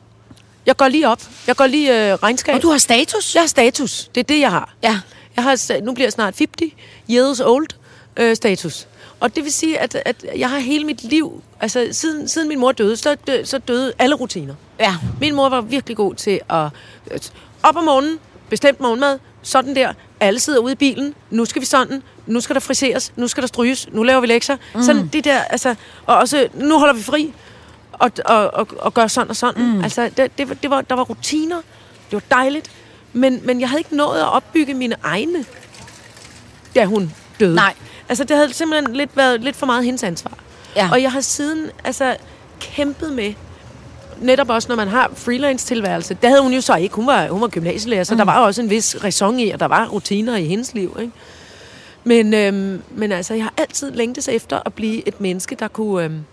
Jeg 0.66 0.78
går 0.78 0.88
lige 0.88 1.10
op. 1.10 1.22
Jeg 1.48 1.56
går 1.56 1.68
lige 1.68 2.12
øh, 2.12 2.14
regnskab. 2.14 2.56
Og 2.56 2.62
du 2.62 2.70
har 2.70 2.78
status? 2.78 3.36
Jeg 3.36 3.42
har 3.42 3.48
status. 3.48 4.10
Det 4.16 4.20
er 4.20 4.24
det, 4.24 4.40
jeg 4.40 4.52
har. 4.52 4.74
Ja. 4.84 5.00
Jeg 5.36 5.44
har, 5.44 5.82
nu 5.82 5.94
bliver 5.94 6.06
jeg 6.06 6.14
snart 6.14 6.36
50 6.38 6.74
years 7.10 7.40
old 7.40 7.68
øh, 8.18 8.36
status. 8.36 8.88
Og 9.20 9.36
det 9.36 9.44
vil 9.44 9.54
sige, 9.54 9.80
at, 9.80 9.96
at 10.06 10.26
jeg 10.38 10.50
har 10.50 10.60
hele 10.60 10.86
mit 10.86 11.04
liv, 11.04 11.44
altså 11.60 11.88
siden, 11.92 12.28
siden 12.28 12.48
min 12.48 12.60
mor 12.60 12.72
døde, 12.72 12.98
så, 12.98 13.16
dø, 13.28 13.44
så 13.44 13.58
døde 13.58 13.94
alle 14.00 14.16
rutiner. 14.16 14.56
Ja. 14.80 14.96
Min 15.20 15.36
mor 15.36 15.50
var 15.50 15.62
virkelig 15.62 15.98
god 15.98 16.16
til 16.16 16.40
at 16.50 16.66
øh, 17.12 17.20
op 17.64 17.76
om 17.76 17.84
morgenen, 17.84 18.20
bestemt 18.50 18.80
morgenmad, 18.80 19.20
sådan 19.42 19.76
der, 19.76 19.94
alle 20.20 20.40
sidder 20.40 20.60
ude 20.60 20.72
i 20.72 20.76
bilen, 20.76 21.16
nu 21.30 21.46
skal 21.46 21.62
vi 21.62 21.66
sådan, 21.66 22.04
nu 22.28 22.42
skal 22.42 22.54
der 22.54 22.60
friseres, 22.60 23.14
nu 23.16 23.28
skal 23.28 23.42
der 23.42 23.48
stryges, 23.48 23.88
nu 23.92 24.04
laver 24.04 24.22
vi 24.22 24.28
lektier. 24.28 24.58
Mm. 24.76 24.84
Sådan 24.84 25.08
det 25.14 25.24
der, 25.24 25.40
altså, 25.40 25.76
og 26.06 26.18
også, 26.18 26.48
nu 26.54 26.80
holder 26.80 26.94
vi 26.94 27.04
fri, 27.04 27.34
og, 28.00 28.12
og, 28.26 28.54
og, 28.54 28.68
og 28.80 28.94
gør 28.94 29.08
sådan 29.08 29.30
og 29.30 29.36
sådan. 29.36 29.64
Mm. 29.64 29.84
Altså, 29.84 30.10
det, 30.18 30.38
det, 30.38 30.50
var- 30.50 30.56
det 30.56 30.70
var, 30.70 30.82
der 30.82 30.96
var 30.96 31.04
rutiner, 31.04 31.56
det 32.12 32.14
var 32.14 32.22
dejligt, 32.38 32.72
men, 33.14 33.40
men 33.44 33.60
jeg 33.62 33.70
havde 33.70 33.80
ikke 33.80 33.96
nået 33.96 34.20
at 34.20 34.34
opbygge 34.34 34.74
mine 34.74 34.96
egne, 35.04 35.46
da 36.76 36.86
hun 36.86 37.12
døde. 37.40 37.56
Nej. 37.56 37.74
Altså, 38.10 38.24
det 38.24 38.36
havde 38.38 38.54
simpelthen 38.54 38.96
lidt 38.96 39.18
været 39.18 39.42
lidt 39.42 39.56
for 39.56 39.66
meget 39.66 39.86
hendes 39.86 40.04
ansvar. 40.04 40.32
Ja. 40.76 40.90
Og 40.92 41.02
jeg 41.02 41.12
har 41.12 41.22
siden 41.22 41.70
altså, 41.84 42.16
kæmpet 42.60 43.14
med, 43.14 43.34
netop 44.22 44.50
også 44.50 44.68
når 44.70 44.76
man 44.76 44.88
har 44.88 45.12
freelance-tilværelse, 45.16 46.18
der 46.22 46.28
havde 46.30 46.42
hun 46.42 46.54
jo 46.54 46.62
så 46.62 46.76
ikke, 46.76 46.96
hun 46.96 47.08
var, 47.08 47.28
hun 47.28 47.42
var 47.42 47.48
gymnasielærer, 47.48 48.04
så 48.04 48.14
mm. 48.14 48.18
der 48.18 48.26
var 48.26 48.40
også 48.40 48.62
en 48.62 48.70
vis 48.70 48.96
ræson 49.04 49.40
i, 49.40 49.50
at 49.50 49.60
der 49.60 49.66
var 49.66 49.88
rutiner 49.88 50.36
i 50.36 50.46
hendes 50.46 50.74
liv. 50.74 50.98
Ikke? 51.00 51.12
Men, 52.04 52.34
øhm, 52.34 52.82
men 52.92 53.12
altså, 53.12 53.34
jeg 53.34 53.44
har 53.44 53.54
altid 53.58 53.92
længtes 53.92 54.28
efter 54.28 54.60
at 54.66 54.74
blive 54.74 55.08
et 55.08 55.22
menneske, 55.22 55.56
der 55.56 55.68
kunne 55.68 56.04
øhm, 56.04 56.26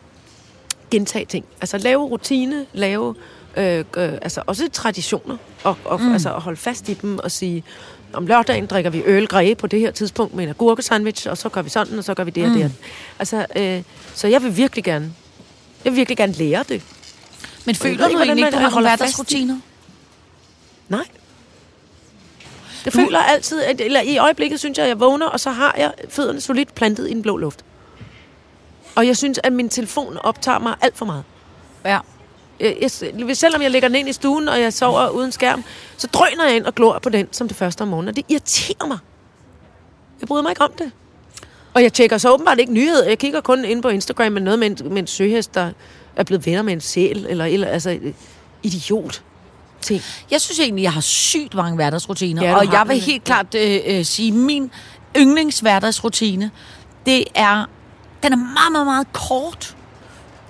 gentage 0.91 1.25
ting. 1.25 1.45
Altså 1.61 1.79
lave 1.79 2.05
rutine, 2.05 2.67
lave 2.73 3.15
øh, 3.57 3.79
øh, 3.97 4.13
altså 4.23 4.43
også 4.47 4.69
traditioner, 4.73 5.37
og, 5.65 5.77
og 5.85 6.01
mm. 6.01 6.13
altså, 6.13 6.35
at 6.35 6.41
holde 6.43 6.57
fast 6.57 6.89
i 6.89 6.95
dem 6.95 7.19
og 7.19 7.31
sige, 7.31 7.65
om 8.13 8.27
lørdagen 8.27 8.67
drikker 8.67 8.91
vi 8.91 9.03
øl 9.07 9.27
greje 9.27 9.55
på 9.55 9.67
det 9.67 9.81
her 9.81 9.91
tidspunkt 9.91 10.35
med 10.35 10.45
en 10.45 10.51
agurkesandwich, 10.51 11.29
og 11.31 11.39
så 11.39 11.49
gør 11.49 11.63
vi 11.63 11.71
sådan, 11.71 11.99
og 11.99 12.05
så 12.05 12.15
gør 12.15 12.25
vi 12.25 12.31
det 12.31 12.43
og 12.45 12.49
Mm. 12.51 12.55
det. 12.57 12.65
og- 12.65 12.71
Altså, 13.19 13.47
øh, 13.57 13.83
så 14.15 14.29
jeg 14.29 14.43
vil 14.43 14.57
virkelig 14.57 14.85
gerne, 14.85 15.13
jeg 15.85 15.93
vil 15.93 15.97
virkelig 15.97 16.17
gerne 16.17 16.33
lære 16.33 16.65
det. 16.69 16.83
Men 17.67 17.75
føler 17.75 17.97
du 18.05 18.09
ikke, 18.09 18.23
egentlig 18.23 18.47
ikke, 18.47 18.57
du 18.57 18.63
har 18.63 18.71
nogle 18.71 18.89
hverdagsrutiner? 18.89 19.59
Nej. 20.89 21.05
Jeg 22.85 22.93
føler 22.93 23.19
altid, 23.19 23.63
at, 23.63 23.81
eller 23.81 24.01
i 24.01 24.19
øjeblikket 24.19 24.59
synes 24.61 24.79
jeg, 24.79 24.85
at 24.85 24.89
jeg 24.89 25.01
vågner, 25.01 25.27
og 25.27 25.41
så 25.41 25.51
har 25.51 25.75
jeg 25.79 25.93
fødderne 26.09 26.41
solidt 26.41 26.75
plantet 26.75 27.11
i 27.11 27.15
den 27.15 27.23
blå 27.23 27.37
luft. 27.37 27.65
Og 28.97 29.07
jeg 29.07 29.17
synes, 29.17 29.41
at 29.43 29.53
min 29.53 29.69
telefon 29.69 30.19
optager 30.19 30.59
mig 30.59 30.75
alt 30.81 30.97
for 30.97 31.07
meget. 31.07 31.25
Ja. 31.85 31.99
Jeg, 32.61 32.77
jeg, 32.81 33.37
selvom 33.37 33.63
jeg 33.63 33.71
lægger 33.71 33.89
den 33.89 33.97
ind 33.97 34.09
i 34.09 34.13
stuen, 34.13 34.49
og 34.49 34.61
jeg 34.61 34.73
sover 34.73 35.09
uden 35.09 35.33
skærm, 35.33 35.65
så 35.97 36.07
drøner 36.07 36.45
jeg 36.47 36.57
ind 36.57 36.65
og 36.65 36.75
glor 36.75 36.99
på 36.99 37.09
den 37.09 37.29
som 37.33 37.49
det 37.49 37.57
første 37.57 37.83
om 37.83 37.89
morgenen. 37.89 38.09
Og 38.09 38.17
det 38.17 38.25
irriterer 38.29 38.87
mig. 38.87 38.99
Jeg 40.21 40.29
bryder 40.29 40.43
mig 40.43 40.51
ikke 40.51 40.63
om 40.63 40.73
det. 40.79 40.93
Og 41.75 41.83
jeg 41.83 41.93
tjekker 41.93 42.19
så 42.19 42.33
åbenbart 42.33 42.59
ikke 42.59 42.73
nyheder. 42.73 43.09
Jeg 43.09 43.19
kigger 43.19 43.41
kun 43.41 43.65
ind 43.65 43.83
på 43.83 43.89
Instagram 43.89 44.33
med 44.33 44.41
noget 44.43 44.59
med 44.59 44.71
en, 44.71 44.89
med 44.89 44.99
en 44.99 45.07
søhest, 45.07 45.55
der 45.55 45.71
er 46.17 46.25
blevet 46.25 46.47
venner 46.47 46.63
med 46.63 46.73
en 46.73 46.81
sæl, 46.81 47.27
eller, 47.29 47.45
eller 47.45 47.67
altså 47.67 47.91
øh, 47.91 48.13
idiot 48.63 49.23
ting. 49.81 50.03
Jeg 50.31 50.41
synes 50.41 50.61
egentlig, 50.61 50.83
jeg 50.83 50.93
har 50.93 51.01
sygt 51.01 51.55
mange 51.55 51.75
hverdagsrutiner, 51.75 52.45
Ja, 52.45 52.57
og 52.57 52.73
jeg 52.73 52.85
vil 52.89 53.01
helt 53.01 53.25
klart 53.25 53.55
øh, 53.55 53.81
øh, 53.87 54.05
sige, 54.05 54.33
min 54.33 54.71
yndlingshverdagsrutine, 55.17 56.51
det 57.07 57.25
er, 57.35 57.65
den 58.23 58.33
er 58.33 58.37
meget, 58.37 58.73
meget, 58.73 58.87
meget 58.87 59.13
kort. 59.13 59.77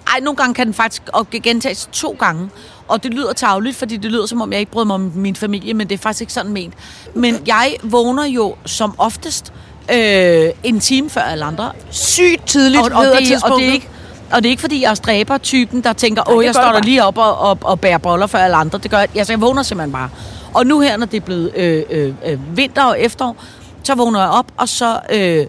Ej, 0.07 0.21
nogle 0.21 0.37
gange 0.37 0.55
kan 0.55 0.67
den 0.67 0.75
faktisk 0.75 1.03
gentages 1.43 1.89
to 1.93 2.17
gange, 2.19 2.51
og 2.89 3.03
det 3.03 3.15
lyder 3.15 3.33
tavligt, 3.33 3.77
fordi 3.77 3.97
det 3.97 4.11
lyder 4.11 4.27
som 4.27 4.41
om, 4.41 4.53
jeg 4.53 4.61
ikke 4.61 4.73
bryder 4.73 4.87
mig 4.87 4.95
om 4.95 5.13
min 5.15 5.37
familie, 5.37 5.75
men 5.75 5.89
det 5.89 5.95
er 5.95 5.99
faktisk 6.03 6.21
ikke 6.21 6.33
sådan 6.33 6.53
ment. 6.53 6.75
Men 7.15 7.43
jeg 7.47 7.77
vågner 7.83 8.25
jo 8.25 8.55
som 8.65 8.95
oftest 8.99 9.53
øh, 9.93 10.51
en 10.65 10.81
time 10.81 11.11
før 11.11 11.21
alle 11.21 11.45
andre, 11.45 11.73
Sygt 11.91 12.47
tidligt 12.47 12.83
og, 12.83 12.91
og, 12.95 13.05
det, 13.05 13.43
og, 13.45 13.59
det 13.59 13.69
er 13.69 13.73
ikke, 13.73 13.89
og 14.33 14.43
det 14.43 14.49
er 14.49 14.51
ikke, 14.51 14.61
fordi 14.61 14.83
jeg 14.83 14.91
er 14.91 14.95
stræber-typen, 14.95 15.81
der 15.81 15.93
tænker, 15.93 16.31
åh, 16.31 16.45
jeg 16.45 16.55
står 16.55 16.73
der 16.73 16.83
lige 16.83 17.05
op 17.05 17.19
og, 17.19 17.39
og, 17.39 17.59
og 17.63 17.81
bærer 17.81 17.99
boller 17.99 18.27
for 18.27 18.39
alle 18.39 18.57
andre. 18.57 18.79
Det 18.79 18.91
gør 18.91 18.99
jeg. 18.99 19.09
Altså, 19.15 19.33
jeg 19.33 19.41
vågner 19.41 19.63
simpelthen 19.63 19.93
bare. 19.93 20.11
Og 20.55 20.67
nu 20.67 20.81
her, 20.81 20.97
når 20.97 21.07
det 21.07 21.17
er 21.17 21.21
blevet 21.21 21.53
øh, 21.57 21.83
øh, 21.91 22.15
øh, 22.27 22.57
vinter 22.57 22.85
og 22.85 23.01
efterår, 23.01 23.37
så 23.83 23.95
vågner 23.95 24.21
jeg 24.21 24.29
op, 24.29 24.47
og 24.57 24.69
så 24.69 25.01
øh, 25.13 25.47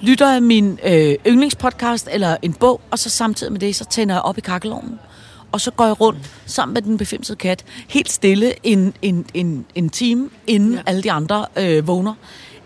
lytter 0.00 0.32
jeg 0.32 0.42
min 0.42 0.78
øh, 0.84 1.14
yndlingspodcast 1.26 2.08
eller 2.12 2.36
en 2.42 2.52
bog, 2.52 2.80
og 2.90 2.98
så 2.98 3.10
samtidig 3.10 3.52
med 3.52 3.60
det, 3.60 3.76
så 3.76 3.84
tænder 3.84 4.14
jeg 4.14 4.22
op 4.22 4.38
i 4.38 4.40
kakkelovnen. 4.40 4.98
Og 5.52 5.60
så 5.60 5.70
går 5.70 5.84
jeg 5.84 6.00
rundt 6.00 6.30
sammen 6.46 6.74
med 6.74 6.82
den 6.82 6.98
befimsede 6.98 7.38
kat, 7.38 7.64
helt 7.88 8.12
stille 8.12 8.52
en, 8.62 8.94
en, 9.02 9.26
en, 9.34 9.66
en 9.74 9.90
time, 9.90 10.30
inden 10.46 10.74
ja. 10.74 10.80
alle 10.86 11.02
de 11.02 11.12
andre 11.12 11.46
øh, 11.56 11.86
vågner. 11.86 12.14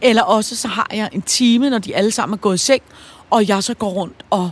Eller 0.02 0.22
også 0.22 0.56
så 0.56 0.68
har 0.68 0.90
jeg 0.92 1.08
en 1.12 1.22
time, 1.22 1.70
når 1.70 1.78
de 1.78 1.96
alle 1.96 2.10
sammen 2.10 2.36
er 2.36 2.40
gået 2.40 2.54
i 2.54 2.58
seng, 2.58 2.82
og 3.30 3.48
jeg 3.48 3.62
så 3.62 3.74
går 3.74 3.88
rundt 3.90 4.24
og 4.30 4.50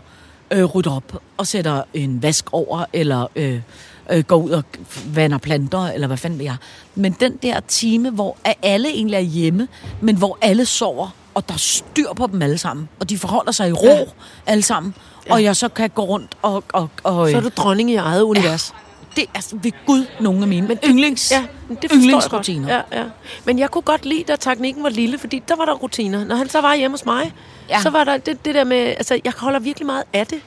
øh, 0.50 0.64
rydder 0.64 0.96
op 0.96 1.22
og 1.36 1.46
sætter 1.46 1.82
en 1.94 2.22
vask 2.22 2.52
over, 2.52 2.84
eller 2.92 3.26
øh, 3.36 3.60
øh, 4.10 4.24
går 4.24 4.36
ud 4.36 4.50
og 4.50 4.64
vander 5.06 5.38
planter, 5.38 5.86
eller 5.86 6.06
hvad 6.06 6.16
fanden 6.16 6.38
ved 6.38 6.46
jeg. 6.46 6.56
Men 6.94 7.16
den 7.20 7.36
der 7.36 7.60
time, 7.60 8.10
hvor 8.10 8.36
alle 8.62 8.88
egentlig 8.88 9.16
er 9.16 9.20
hjemme, 9.20 9.68
men 10.00 10.16
hvor 10.16 10.38
alle 10.40 10.66
sover, 10.66 11.14
og 11.34 11.48
der 11.48 11.54
er 11.54 11.58
styr 11.58 12.12
på 12.16 12.26
dem 12.26 12.42
alle 12.42 12.58
sammen, 12.58 12.88
og 13.00 13.10
de 13.10 13.18
forholder 13.18 13.52
sig 13.52 13.68
i 13.68 13.72
ro 13.72 13.86
ja. 13.86 14.04
alle 14.46 14.62
sammen, 14.62 14.94
ja. 15.26 15.32
og 15.32 15.44
jeg 15.44 15.56
så 15.56 15.68
kan 15.68 15.90
gå 15.90 16.02
rundt 16.04 16.36
og... 16.42 16.64
og, 16.72 16.88
og 17.04 17.30
Så 17.30 17.36
er 17.36 17.40
du 17.40 17.50
dronning 17.56 17.90
i 17.90 17.94
eget 17.96 18.22
univers. 18.22 18.74
det 19.16 19.22
er 19.24 19.28
altså 19.34 19.56
ved 19.62 19.72
Gud 19.86 20.04
nogle 20.20 20.42
af 20.42 20.48
mine 20.48 20.68
men 20.68 20.78
yndlings, 20.86 21.30
Ja, 21.30 21.44
men 21.68 21.78
det 21.82 21.90
yndlingsrutiner. 21.94 22.74
Ja, 22.74 23.00
ja. 23.00 23.04
Men 23.44 23.58
jeg 23.58 23.70
kunne 23.70 23.82
godt 23.82 24.04
lide, 24.06 24.24
da 24.24 24.36
teknikken 24.36 24.82
var 24.82 24.88
lille, 24.90 25.18
fordi 25.18 25.42
der 25.48 25.56
var 25.56 25.64
der 25.64 25.72
rutiner. 25.74 26.24
Når 26.24 26.36
han 26.36 26.48
så 26.48 26.60
var 26.60 26.74
hjemme 26.74 26.94
hos 26.96 27.04
mig, 27.04 27.32
Ja. 27.68 27.76
ja. 27.76 27.82
så 27.82 27.90
var 27.90 28.04
der 28.04 28.16
det, 28.16 28.44
det 28.44 28.54
der 28.54 28.64
med... 28.64 28.76
Altså, 28.76 29.20
jeg 29.24 29.32
holder 29.36 29.58
virkelig 29.58 29.86
meget 29.86 30.04
af 30.12 30.26
det. 30.26 30.40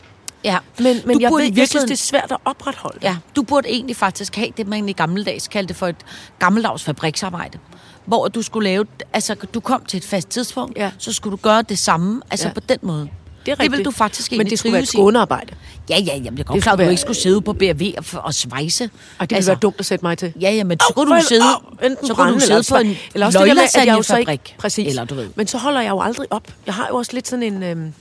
ja. 0.43 0.57
Men, 0.79 0.97
men 1.05 1.15
Du 1.17 1.21
jeg, 1.21 1.29
burde 1.29 1.43
ved, 1.43 1.51
jeg 1.57 1.67
synes, 1.67 1.83
det 1.83 1.91
er 1.91 1.95
svært 1.97 2.31
at 2.31 2.38
opretholde. 2.45 2.99
Ja, 3.01 3.17
du 3.36 3.43
burde 3.43 3.69
egentlig 3.69 3.95
faktisk 3.95 4.36
have 4.36 4.49
det, 4.57 4.67
man 4.67 4.89
i 4.89 4.93
gamle 4.93 5.23
dages 5.23 5.47
kaldte 5.47 5.73
for 5.73 5.88
et 5.88 5.95
gammeldags 6.39 6.83
fabriksarbejde. 6.83 7.59
Hvor 8.06 8.28
du 8.28 8.41
skulle 8.41 8.70
lave, 8.70 8.86
altså 9.14 9.36
du 9.53 9.60
kom 9.60 9.86
til 9.86 9.97
et 9.97 10.03
fast 10.03 10.30
tidspunkt, 10.30 10.78
Ja. 10.78 10.91
så 10.97 11.14
skulle 11.14 11.32
du 11.32 11.41
gøre 11.41 11.62
det 11.62 11.80
samme, 11.80 12.22
altså 12.32 12.47
Ja. 12.47 12.53
på 12.53 12.60
den 12.60 12.78
måde. 12.82 12.99
Det 13.45 13.51
er 13.51 13.56
Det 13.56 13.62
vil 13.64 13.70
rigtigt. 13.72 13.86
du 13.86 13.91
faktisk 13.91 14.32
Men 14.32 14.36
egentlig 14.39 14.51
det 14.51 14.60
skulle 14.60 14.74
være 14.74 14.82
et 14.82 14.88
skånearbejde. 14.88 15.56
Ja, 15.89 15.99
ja, 15.99 16.16
jamen, 16.16 16.24
jeg 16.38 16.39
er 16.39 16.43
godt 16.43 16.56
Det 16.56 16.64
klar, 16.64 16.72
at 16.74 16.78
du 16.80 16.82
skulle 16.84 16.91
ikke 16.91 17.01
skulle 17.01 17.18
sidde 17.18 17.41
på 17.41 17.53
BRV 17.53 17.93
og, 17.97 18.24
og 18.24 18.34
svejse. 18.34 18.84
Og 18.84 18.89
det 18.89 19.20
ville 19.20 19.36
altså, 19.36 19.51
være 19.51 19.60
dumt 19.60 19.76
at 19.80 19.86
sætte 19.86 20.06
mig 20.06 20.18
til. 20.18 20.34
Ja, 20.41 20.51
ja, 20.51 20.64
men 20.64 20.80
så 20.80 20.93
kunne 20.95 21.08
for 21.08 21.16
du 21.16 21.22
sidde, 21.28 21.43
enten 21.84 22.08
så 22.08 22.14
kunne 22.14 22.34
du 22.34 22.39
sidde 22.39 22.64
på 22.70 22.76
en 22.76 22.97
eller 23.14 23.26
også 23.26 23.39
det 23.39 23.56
der 23.56 23.64
at 23.82 23.88
jeg 23.88 23.97
jo 23.97 24.01
så 24.01 24.18
ikke, 24.18 24.56
præcis. 24.58 24.88
Eller 24.89 25.06
du 25.06 25.16
ved. 25.16 25.30
Men 25.36 25.47
så 25.47 25.58
holder 25.58 25.82
jeg 25.82 25.89
jo 25.89 26.01
aldrig 26.01 26.28
op. 26.30 26.47
Jeg 26.66 26.74
har 26.74 26.88
jo 26.89 26.95
også 26.95 27.14
lidt 27.14 27.28
sådan 27.28 27.43
en, 27.43 27.64
øhm, 27.64 27.93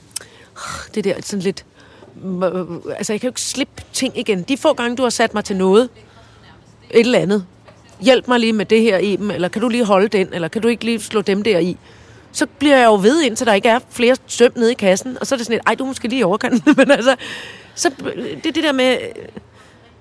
det 0.95 1.03
der 1.03 1.13
sådan 1.23 1.41
lidt, 1.43 1.65
altså 2.97 3.13
jeg 3.13 3.21
kan 3.21 3.27
jo 3.27 3.31
ikke 3.31 3.41
slippe 3.41 3.83
ting 3.93 4.19
igen. 4.19 4.43
De 4.43 4.57
få 4.57 4.73
gange, 4.73 4.97
du 4.97 5.03
har 5.03 5.09
sat 5.09 5.33
mig 5.33 5.45
til 5.45 5.55
noget, 5.55 5.89
et 6.91 6.99
eller 6.99 7.19
andet, 7.19 7.45
hjælp 8.01 8.27
mig 8.27 8.39
lige 8.39 8.53
med 8.53 8.65
det 8.65 8.81
her 8.81 8.97
i 8.97 9.15
dem, 9.15 9.31
eller 9.31 9.47
kan 9.47 9.61
du 9.61 9.69
lige 9.69 9.85
holde 9.85 10.07
den, 10.07 10.27
eller 10.33 10.47
kan 10.47 10.61
du 10.61 10.67
ikke 10.67 10.85
lige 10.85 10.99
slå 11.01 11.21
dem 11.21 11.43
der 11.43 11.59
i? 11.59 11.77
Så 12.31 12.45
bliver 12.45 12.77
jeg 12.77 12.85
jo 12.85 12.95
ved, 12.95 13.21
indtil 13.21 13.47
der 13.47 13.53
ikke 13.53 13.69
er 13.69 13.79
flere 13.89 14.15
søm 14.27 14.51
nede 14.55 14.71
i 14.71 14.75
kassen, 14.75 15.17
og 15.21 15.27
så 15.27 15.35
er 15.35 15.37
det 15.37 15.45
sådan 15.45 15.59
et, 15.59 15.63
ej, 15.67 15.75
du 15.75 15.85
måske 15.85 16.07
lige 16.07 16.19
i 16.19 16.23
overkanten, 16.23 16.73
men 16.77 16.91
altså, 16.91 17.15
så 17.75 17.89
det 18.43 18.45
er 18.45 18.51
det 18.51 18.63
der 18.63 18.71
med, 18.71 18.97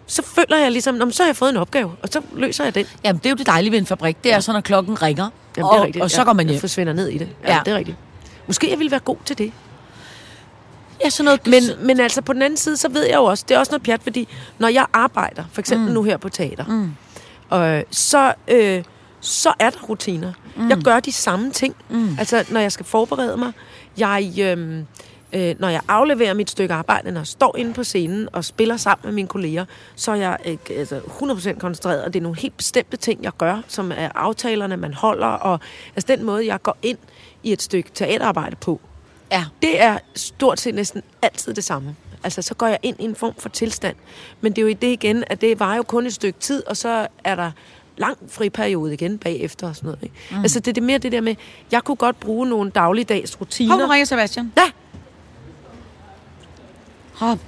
så 0.07 0.23
føler 0.23 0.57
jeg 0.57 0.71
ligesom, 0.73 0.95
"Nå, 0.95 1.11
så 1.11 1.23
har 1.23 1.29
jeg 1.29 1.37
fået 1.37 1.51
en 1.51 1.57
opgave, 1.57 1.93
og 2.03 2.09
så 2.13 2.21
løser 2.37 2.65
jeg 2.65 2.75
den. 2.75 2.87
Jamen, 3.05 3.19
det 3.19 3.27
er 3.27 3.31
jo 3.31 3.37
det 3.37 3.47
dejlige 3.47 3.73
ved 3.73 3.79
en 3.79 3.87
fabrik. 3.87 4.25
Det 4.25 4.33
er 4.33 4.41
så, 4.41 4.53
når 4.53 4.61
klokken 4.61 5.03
ringer, 5.03 5.29
Jamen, 5.57 5.69
og, 5.71 5.75
det 5.75 5.81
er 5.81 5.87
rigtigt. 5.87 6.03
og 6.03 6.11
så 6.11 6.25
går 6.25 6.33
man 6.33 6.49
hjem. 6.49 6.61
forsvinder 6.61 6.93
ned 6.93 7.09
i 7.09 7.19
det. 7.19 7.29
Ja, 7.45 7.49
Ja. 7.49 7.55
ja. 7.55 7.61
det 7.65 7.73
er 7.73 7.77
rigtigt. 7.77 7.97
Måske 8.47 8.71
jeg 8.71 8.79
ville 8.79 8.91
være 8.91 9.01
god 9.01 9.17
til 9.25 9.39
det. 9.39 9.53
Ja, 11.05 11.11
sådan 11.11 11.25
noget. 11.25 11.47
Men, 11.47 11.87
men 11.87 12.01
altså 12.01 12.23
på 12.23 12.33
den 12.33 12.43
anden 12.43 12.57
side, 12.57 12.77
så 12.77 12.89
ved 12.89 13.05
jeg 13.07 13.15
jo 13.15 13.25
også, 13.25 13.45
det 13.49 13.55
er 13.55 13.59
også 13.59 13.73
noget 13.73 13.83
pjat, 13.83 14.03
fordi 14.03 14.29
når 14.59 14.69
jeg 14.69 14.87
arbejder, 14.93 15.45
for 15.53 15.61
eksempel 15.61 15.89
mm. 15.89 15.95
nu 15.95 16.03
her 16.03 16.17
på 16.17 16.29
teater, 16.29 16.65
mm. 16.65 16.91
Øh, 17.61 17.83
så, 17.91 18.35
øh, 18.49 18.85
så 19.21 19.53
er 19.59 19.71
der 19.71 19.79
rutiner. 19.89 20.33
Mm. 20.57 20.69
Jeg 20.69 20.79
gør 20.79 21.01
de 21.01 21.13
samme 21.13 21.51
ting. 21.51 21.77
Mm. 21.89 22.17
Altså 22.19 22.45
når 22.51 22.61
jeg 22.61 22.73
skal 22.73 22.87
forberede 22.87 23.37
mig, 23.37 23.53
jeg... 23.99 24.33
Øh, 24.41 24.79
øh, 25.33 25.55
når 25.59 25.69
jeg 25.69 25.81
afleverer 25.89 26.35
mit 26.35 26.51
stykke 26.51 26.75
arbejde, 26.75 27.13
når 27.13 27.21
jeg 27.21 27.27
står 27.27 27.57
inde 27.57 27.75
på 27.75 27.85
scenen 27.85 28.29
og 28.33 28.45
spiller 28.45 28.77
sammen 28.77 29.07
med 29.07 29.13
mine 29.13 29.29
kolleger, 29.29 29.65
så 29.97 30.11
er 30.11 30.15
jeg 30.17 30.39
øh, 30.47 30.57
altså 30.71 30.99
100% 30.99 31.59
koncentreret, 31.59 32.05
og 32.05 32.13
det 32.13 32.19
er 32.19 32.23
nogle 32.23 32.39
helt 32.39 32.57
bestemte 32.57 32.97
ting, 32.97 33.23
jeg 33.25 33.33
gør, 33.39 33.63
som 33.69 33.93
er 33.97 34.09
aftalerne, 34.15 34.77
man 34.77 34.95
holder, 34.95 35.27
og 35.27 35.61
altså 35.97 36.17
den 36.17 36.25
måde, 36.27 36.47
jeg 36.47 36.63
går 36.63 36.77
ind 36.83 36.99
i 37.43 37.53
et 37.53 37.63
stykke 37.63 37.91
teaterarbejde 37.95 38.57
på, 38.57 38.81
Ja. 39.33 39.45
det 39.63 39.83
er 39.83 39.99
stort 40.15 40.61
set 40.61 40.75
næsten 40.75 41.03
altid 41.23 41.55
det 41.55 41.65
samme. 41.65 41.97
Altså, 42.25 42.43
så 42.43 42.55
går 42.55 42.67
jeg 42.67 42.79
ind 42.83 42.97
i 43.01 43.05
en 43.05 43.15
form 43.17 43.35
for 43.39 43.49
tilstand. 43.49 43.97
Men 44.41 44.53
det 44.53 44.59
er 44.59 44.63
jo 44.63 44.69
i 44.69 44.73
det 44.75 44.87
igen, 44.87 45.25
at 45.27 45.41
det 45.41 45.61
var 45.61 45.75
jo 45.77 45.83
kun 45.83 46.07
et 46.07 46.15
stykke 46.15 46.39
tid, 46.41 46.67
og 46.67 46.77
så 46.77 47.07
er 47.25 47.35
der 47.35 47.51
lang 47.97 48.19
friperiode 48.31 48.95
igen 48.95 49.19
bagefter 49.19 49.69
og 49.69 49.77
sådan 49.77 49.87
noget. 49.87 50.03
Ikke? 50.03 50.15
Mm. 50.31 50.41
Altså, 50.43 50.61
det 50.61 50.69
er 50.69 50.73
det 50.73 50.83
mere 50.83 50.99
det 50.99 51.13
der 51.13 51.21
med, 51.21 51.35
jeg 51.73 51.83
kunne 51.85 51.97
godt 51.97 52.21
bruge 52.21 52.47
nogle 52.49 52.71
dagligdags 52.71 53.41
rutiner. 53.41 53.77
Hov, 53.77 53.89
ringer 53.91 54.05
Sebastian. 54.05 54.53
Ja, 54.57 54.71
Hop, 57.15 57.39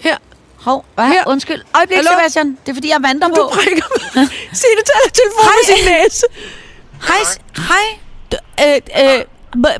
her. 0.00 0.16
Hov, 0.56 0.84
hvad? 0.94 1.08
Her. 1.08 1.24
Undskyld. 1.26 1.62
Øjeblik, 1.76 1.96
Hallo? 1.96 2.10
Sebastian. 2.10 2.58
Det 2.66 2.70
er 2.70 2.74
fordi, 2.74 2.88
jeg 2.88 2.98
vandrer 3.02 3.28
Du 3.28 3.34
på. 3.34 3.50
brækker 3.54 3.86
mig. 4.14 4.28
Sig 4.60 4.68
det 4.78 4.84
til 4.86 5.12
telefon 5.22 5.50
med 5.58 5.76
sin 5.76 5.84
næse. 5.92 6.26
Hej. 7.08 7.16
Hej. 7.68 7.98
Du- 8.32 8.36
Øh, 8.64 9.16
øh, 9.18 9.24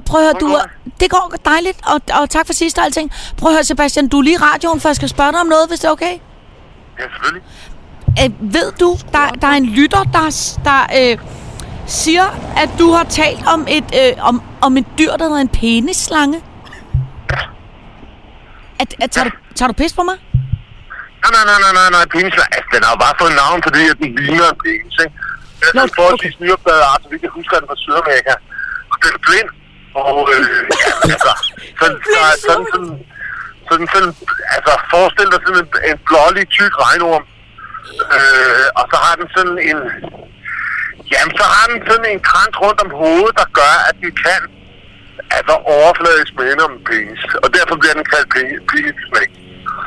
prøv 0.07 0.21
at 0.21 0.27
høre, 0.27 0.35
du 0.41 0.59
det 1.01 1.11
går 1.11 1.35
dejligt, 1.45 1.79
og, 1.87 2.01
og 2.21 2.31
tak 2.31 2.47
for 2.47 2.53
sidst 2.53 2.79
og 2.79 2.85
alting. 2.85 3.13
Prøv 3.39 3.51
at 3.51 3.55
høre, 3.57 3.65
Sebastian, 3.65 4.09
du 4.09 4.19
er 4.19 4.23
lige 4.23 4.35
i 4.35 4.43
radioen, 4.49 4.81
for 4.81 4.89
jeg 4.89 4.97
skal 4.97 5.09
spørge 5.09 5.33
dig 5.33 5.41
om 5.41 5.47
noget, 5.47 5.69
hvis 5.69 5.81
det 5.81 5.89
er 5.89 5.93
okay. 5.93 6.15
Ja, 6.99 7.05
selvfølgelig. 7.13 7.43
Øh, 8.23 8.55
ved 8.55 8.73
du, 8.81 8.97
der, 9.13 9.25
der 9.43 9.47
er 9.47 9.59
en 9.63 9.67
lytter, 9.67 10.03
der, 10.17 10.27
der 10.69 10.81
øh, 11.01 11.19
siger, 11.87 12.27
at 12.63 12.71
du 12.79 12.87
har 12.93 13.05
talt 13.05 13.43
om 13.55 13.67
et, 13.77 13.89
øh, 14.01 14.29
om, 14.29 14.43
om 14.61 14.77
et 14.77 14.87
dyr, 14.99 15.13
der 15.17 15.25
hedder 15.29 15.41
en 15.49 15.49
penisslange. 15.49 16.39
At, 18.81 18.95
at, 19.01 19.11
tager, 19.11 19.29
du, 19.29 19.31
tager 19.57 19.69
du 19.73 19.75
pis 19.83 19.93
på 19.93 20.03
mig? 20.03 20.17
Nej, 21.23 21.31
nej, 21.37 21.45
nej, 21.51 21.59
nej, 21.65 21.73
nej, 21.79 21.89
nej, 21.97 22.05
penis, 22.15 22.35
altså, 22.57 22.69
den 22.75 22.81
har 22.85 22.93
jo 22.95 23.01
bare 23.07 23.15
fået 23.23 23.33
navn, 23.43 23.59
fordi 23.67 23.81
at 23.93 23.97
den 24.03 24.11
ligner 24.27 24.49
en 24.55 24.61
penis, 24.67 24.97
ikke? 25.05 25.17
Den 25.59 25.65
er 25.69 25.73
sådan 25.75 25.95
forholdsvis 25.99 26.37
nyopdaget 26.45 26.85
art, 26.91 27.01
så 27.03 27.09
vi 27.15 27.19
kan 27.23 27.31
huske, 27.39 27.51
at 27.57 27.61
den 27.61 27.69
fra 27.71 27.79
Sydamerika. 27.85 28.35
Og 28.93 28.97
den 29.03 29.11
er 29.17 29.21
blind, 29.27 29.51
og 30.11 30.19
øh, 30.35 30.47
altså, 31.15 31.33
sådan, 31.81 31.99
sådan, 32.15 32.37
sådan, 32.47 32.67
sådan, 32.73 32.91
sådan, 33.69 33.87
sådan, 33.95 34.13
altså, 34.57 34.73
forestil 34.93 35.27
dig 35.33 35.41
sådan 35.45 35.61
en, 35.65 35.69
en 35.91 35.99
blålig, 36.09 36.45
tyk 36.57 36.73
regnorm, 36.87 37.25
øh, 38.17 38.67
og 38.79 38.85
så 38.91 38.97
har 39.05 39.15
den 39.21 39.29
sådan 39.37 39.57
en, 39.71 39.79
jamen, 41.13 41.33
så 41.41 41.45
har 41.55 41.65
den 41.73 41.81
sådan 41.91 42.07
en 42.13 42.21
krans 42.29 42.55
rundt 42.65 42.79
om 42.85 42.91
hovedet, 43.03 43.35
der 43.41 43.47
gør, 43.61 43.75
at 43.89 43.95
den 44.03 44.13
kan, 44.25 44.41
altså, 45.37 45.55
overfladisk 45.77 46.33
minde 46.41 46.63
om 46.69 46.73
en 46.79 46.83
penis, 46.91 47.23
og 47.45 47.49
derfor 47.57 47.75
bliver 47.81 47.95
den 47.99 48.07
kaldt 48.13 48.29
pe- 48.35 48.61
penis 48.71 48.97
snake. 49.11 49.33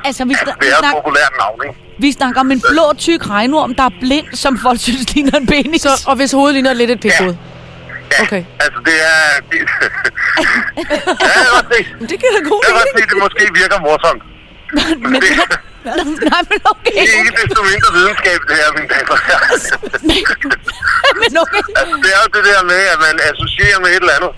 Altså, 0.07 0.22
vi, 0.30 0.34
Altså, 0.39 0.53
det 0.59 0.66
vi, 0.68 0.72
er 0.74 0.78
et 0.88 0.95
populært 0.99 1.34
navn, 1.43 1.59
ikke? 1.68 1.78
vi 2.03 2.12
snakker 2.12 2.39
om 2.45 2.51
en 2.51 2.62
blå, 2.72 2.86
tyk 2.97 3.22
regnorm, 3.30 3.76
der 3.76 3.84
er 3.84 3.95
blind, 3.99 4.28
som 4.43 4.53
folk 4.66 4.80
synes 4.80 5.03
ligner 5.14 5.38
en 5.39 5.47
penis. 5.47 5.82
Så, 5.82 6.03
og 6.07 6.16
hvis 6.16 6.32
hovedet 6.32 6.53
ligner 6.53 6.74
lidt 6.74 6.91
et 6.91 6.99
pishoved. 6.99 7.34
Ja, 7.34 7.51
Okay. 8.24 8.43
altså 8.64 8.80
det 8.88 8.97
er... 9.12 9.22
Det, 9.51 9.59
ja, 11.26 11.34
jeg 11.39 11.51
kan 11.57 11.66
se. 11.74 11.80
Men 11.99 12.05
det 12.09 12.18
giver 12.22 12.34
da 12.38 12.41
god 12.49 12.59
Jeg 12.68 12.74
kan 12.78 12.86
se, 12.95 13.01
det 13.12 13.18
måske 13.26 13.43
virker 13.62 13.80
morsomt. 13.88 14.24
Men 15.03 15.22
det, 15.24 15.32
Nej, 16.32 16.41
men 16.51 16.59
okay. 16.72 16.93
det 16.97 17.09
er 17.14 17.18
ikke 17.22 17.34
desto 17.41 17.59
mindre 17.72 17.89
videnskab, 17.97 18.39
det 18.49 18.55
her, 18.62 18.70
mine 18.78 18.89
damer. 18.93 19.18
herrer. 19.28 19.49
Men 21.22 21.32
okay. 21.43 21.64
altså, 21.80 21.95
det 22.03 22.09
er 22.16 22.20
jo 22.26 22.30
det 22.38 22.43
der 22.49 22.62
med, 22.72 22.82
at 22.93 22.99
man 23.07 23.16
associerer 23.30 23.80
med 23.84 23.89
et 23.95 24.01
eller 24.03 24.16
andet. 24.20 24.34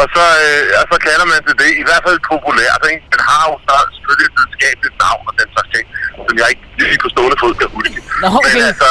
Og 0.00 0.06
så, 0.14 0.24
øh, 0.46 0.80
og 0.80 0.84
så 0.90 0.96
kalder 1.06 1.26
man 1.32 1.40
det 1.46 1.54
det, 1.62 1.70
i 1.82 1.84
hvert 1.88 2.02
fald 2.06 2.18
populært, 2.32 2.82
ikke? 2.92 3.04
Den 3.14 3.22
har 3.30 3.42
jo 3.50 3.54
så 3.66 3.74
selvfølgelig 3.94 4.26
et 4.30 4.34
videnskabeligt 4.38 4.96
navn 5.04 5.22
og 5.28 5.34
den 5.40 5.48
slags 5.54 5.70
ting, 5.74 5.86
som 6.26 6.34
jeg 6.40 6.46
ikke 6.52 6.64
lige 6.80 6.98
på 7.04 7.08
stående 7.14 7.36
fod 7.42 7.52
kan 7.60 7.68
huske. 7.76 7.98
Nå, 8.22 8.28
okay. 8.38 8.52
Men 8.54 8.62
altså, 8.70 8.90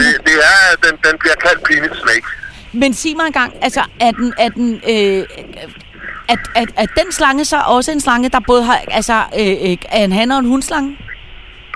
det, 0.00 0.08
det 0.28 0.36
er, 0.52 0.60
den, 0.84 0.94
den 1.06 1.14
bliver 1.22 1.36
kaldt 1.44 1.60
penis 1.68 1.94
snake. 2.04 2.28
Men 2.72 2.94
sig 2.94 3.16
mig 3.16 3.26
engang, 3.26 3.52
altså, 3.62 3.82
er 4.00 4.10
den, 4.10 4.34
er 4.38 4.48
den, 4.48 4.68
øh, 4.74 5.22
at, 6.28 6.38
at, 6.54 6.68
at 6.82 6.90
den 7.00 7.12
slange 7.12 7.44
så 7.44 7.58
også 7.76 7.90
en 7.92 8.00
slange, 8.00 8.28
der 8.28 8.40
både 8.40 8.62
har, 8.64 8.78
altså, 8.98 9.16
øh, 9.40 9.54
øh, 9.66 9.76
er 9.96 10.04
en 10.04 10.12
han 10.12 10.30
og 10.32 10.38
en 10.38 10.48
hundslange? 10.52 10.90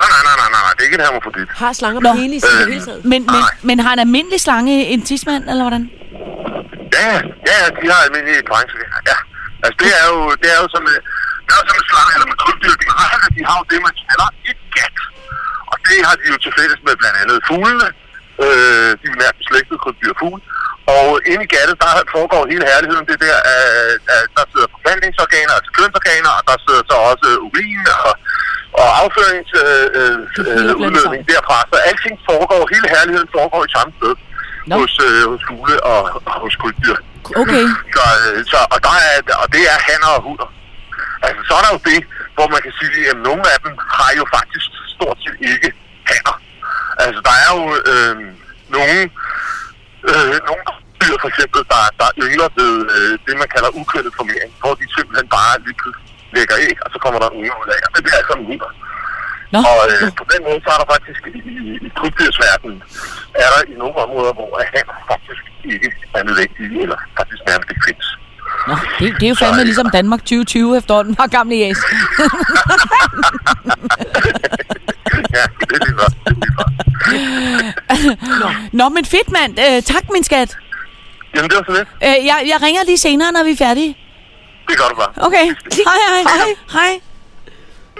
Nej, 0.01 0.09
nej, 0.15 0.23
nej, 0.27 0.49
nej, 0.55 0.63
nej, 0.67 0.73
det 0.77 0.81
er 0.83 0.89
ikke 0.89 0.99
en 1.01 1.05
hermofrodit. 1.07 1.49
Har 1.63 1.73
slanger 1.81 2.01
Nå. 2.01 2.13
penis 2.15 2.43
i 2.45 2.47
det 2.61 2.67
hele 2.73 2.85
taget? 2.89 3.01
Men, 3.13 3.21
men, 3.35 3.43
Nej. 3.45 3.69
men 3.69 3.77
har 3.85 3.93
en 3.97 4.03
almindelig 4.07 4.41
slange 4.47 4.75
en 4.95 5.03
tidsmand, 5.09 5.43
eller 5.51 5.65
hvordan? 5.67 5.85
Ja, 6.99 7.13
ja, 7.51 7.59
de 7.81 7.85
har 7.93 8.01
almindelige 8.07 8.43
pointsorganer, 8.51 9.01
ja. 9.11 9.19
Altså, 9.65 9.77
det 9.83 9.91
er 10.01 10.05
jo, 10.13 10.19
det 10.43 10.49
er 10.55 10.59
jo 10.63 10.67
som, 10.75 10.83
øh, 10.93 10.99
det 11.45 11.51
er 11.55 11.59
jo 11.63 11.65
som 11.71 11.77
en 11.83 11.87
slange, 11.91 12.11
eller 12.17 12.29
med 12.33 12.39
krybdyr 12.43 12.75
generelt, 12.83 13.33
de 13.39 13.43
har 13.49 13.57
jo 13.61 13.65
det, 13.73 13.79
man 13.87 13.95
kalder 14.09 14.29
et 14.51 14.61
gat. 14.77 14.99
Og 15.71 15.77
det 15.89 15.99
har 16.07 16.15
de 16.21 16.25
jo 16.33 16.37
til 16.45 16.53
fælles 16.59 16.81
med 16.87 16.95
blandt 17.01 17.17
andet 17.23 17.37
fuglene, 17.51 17.89
øh, 18.45 18.91
de 19.01 19.07
er 19.13 19.17
nært 19.23 19.37
beslægtede 19.41 19.79
krybdyr 19.85 20.13
og 20.15 20.19
fugle. 20.23 20.43
Og 20.87 21.07
inde 21.31 21.45
i 21.49 21.51
gattet, 21.55 21.77
der 21.83 21.91
foregår 22.17 22.43
hele 22.53 22.65
herligheden, 22.73 23.07
det 23.11 23.19
der, 23.27 23.37
øh, 23.53 23.93
øh, 24.13 24.25
der 24.37 24.45
sidder 24.53 24.69
forplantningsorganer, 24.75 25.53
altså 25.59 25.71
kønsorganer, 25.79 26.33
og 26.39 26.43
der 26.49 26.57
sidder 26.65 26.83
så 26.91 26.97
også 27.11 27.29
urin 27.47 27.87
og, 28.09 28.15
og 28.81 28.89
afføringsudledning 29.03 30.69
øh, 30.71 30.81
øh, 30.81 30.85
udledning 30.85 31.23
derfra. 31.33 31.59
Så 31.73 31.77
alting 31.89 32.17
foregår, 32.31 32.61
hele 32.75 32.87
herligheden 32.97 33.31
foregår 33.37 33.63
i 33.69 33.71
samme 33.77 33.93
sted 33.99 34.15
Nå. 34.69 34.75
hos, 34.79 34.93
øh, 35.07 35.23
hos 35.33 35.43
fugle 35.49 35.77
og, 35.93 36.01
og 36.31 36.37
hos 36.45 36.55
krybdyr. 36.61 36.99
Okay. 37.43 37.65
Så, 37.97 38.05
øh, 38.21 38.39
så, 38.53 38.59
og, 38.75 38.79
der 38.87 38.97
er, 39.11 39.17
og 39.43 39.49
det 39.55 39.63
er 39.73 39.77
hanner 39.89 40.11
og 40.17 40.23
hunder. 40.29 40.49
Altså, 41.27 41.41
så 41.49 41.53
er 41.59 41.63
der 41.65 41.73
jo 41.77 41.81
det, 41.91 42.01
hvor 42.37 42.47
man 42.55 42.61
kan 42.67 42.75
sige, 42.81 43.01
at 43.13 43.19
nogle 43.29 43.45
af 43.55 43.59
dem 43.65 43.75
har 43.99 44.11
jo 44.19 44.25
faktisk 44.37 44.67
stort 44.95 45.19
set 45.25 45.39
ikke 45.53 45.71
hanner. 46.11 46.37
Altså, 47.05 47.21
der 47.29 47.35
er 47.45 47.49
jo 47.57 47.65
øh, 47.93 48.15
nogle, 48.77 48.99
øh, 50.11 50.37
nogle 50.49 50.63
dyr, 51.01 51.17
for 51.23 51.29
eksempel, 51.33 51.61
der, 51.73 51.83
der 52.01 52.09
yngler 52.25 52.49
ved 52.61 52.73
øh, 52.97 53.13
det, 53.27 53.35
man 53.43 53.49
kalder 53.55 53.71
ukønnet 53.81 54.13
formering, 54.19 54.53
hvor 54.61 54.73
de 54.81 54.85
simpelthen 54.97 55.29
bare 55.37 55.53
lige 55.67 55.77
pludselig 55.81 56.09
lægger 56.37 56.57
æg, 56.67 56.77
og 56.85 56.89
så 56.93 56.99
kommer 57.05 57.19
der 57.25 57.37
unger 57.39 57.55
ud 57.63 57.69
af, 57.77 57.81
og 57.87 57.91
det 57.95 58.01
bliver 58.05 58.19
altså 58.21 58.35
en 58.39 58.47
hunder. 58.51 58.71
Nå, 59.55 59.59
Og 59.71 59.79
øh, 59.93 60.07
på 60.21 60.25
den 60.33 60.41
måde, 60.47 60.61
så 60.65 60.71
er 60.75 60.79
der 60.83 60.89
faktisk 60.95 61.21
i, 61.39 61.41
i, 61.87 61.89
krybdyrsverdenen, 61.99 62.79
er 63.45 63.49
der 63.55 63.61
i 63.73 63.75
nogle 63.83 63.97
områder, 64.05 64.33
hvor 64.39 64.51
hanner 64.75 64.97
faktisk 65.13 65.43
ikke 65.75 65.89
er 66.17 66.23
nødvendige, 66.29 66.83
eller 66.85 66.99
faktisk 67.19 67.43
nærmest 67.49 67.69
ikke 67.73 67.85
findes. 67.89 68.09
Nå 68.69 68.75
det, 68.99 69.07
det 69.21 69.25
er 69.27 69.33
jo 69.35 69.39
fandme 69.43 69.65
ligesom 69.65 69.89
Danmark 69.91 70.21
2020 70.21 70.77
efterhånden 70.79 71.15
var 71.19 71.27
gamle 71.27 71.57
jæs. 71.57 71.81
ja, 75.35 75.43
det 75.61 75.73
er 75.73 75.85
lige. 75.87 75.95
Det 75.95 76.49
er 76.49 76.59
godt. 78.57 78.73
Nå, 78.73 78.89
men 78.89 79.05
fedt, 79.05 79.31
mand. 79.33 79.59
Øh, 79.59 79.83
tak, 79.83 80.03
min 80.13 80.25
skat. 80.25 80.57
Jamen, 81.37 81.51
det 81.51 81.57
var 81.57 81.65
så 81.69 81.73
lidt. 81.79 81.89
Øh, 82.19 82.27
jeg, 82.27 82.43
jeg 82.47 82.63
ringer 82.63 82.85
lige 82.85 82.99
senere, 82.99 83.33
når 83.33 83.45
vi 83.45 83.51
er 83.51 83.57
færdige. 83.57 83.97
Det 84.69 84.77
gør 84.79 84.85
du 84.89 84.95
bare. 84.95 85.27
Okay. 85.27 85.45
Hej, 85.45 85.55
hej, 86.09 86.23
hej. 86.23 86.55
Hej. 86.73 87.01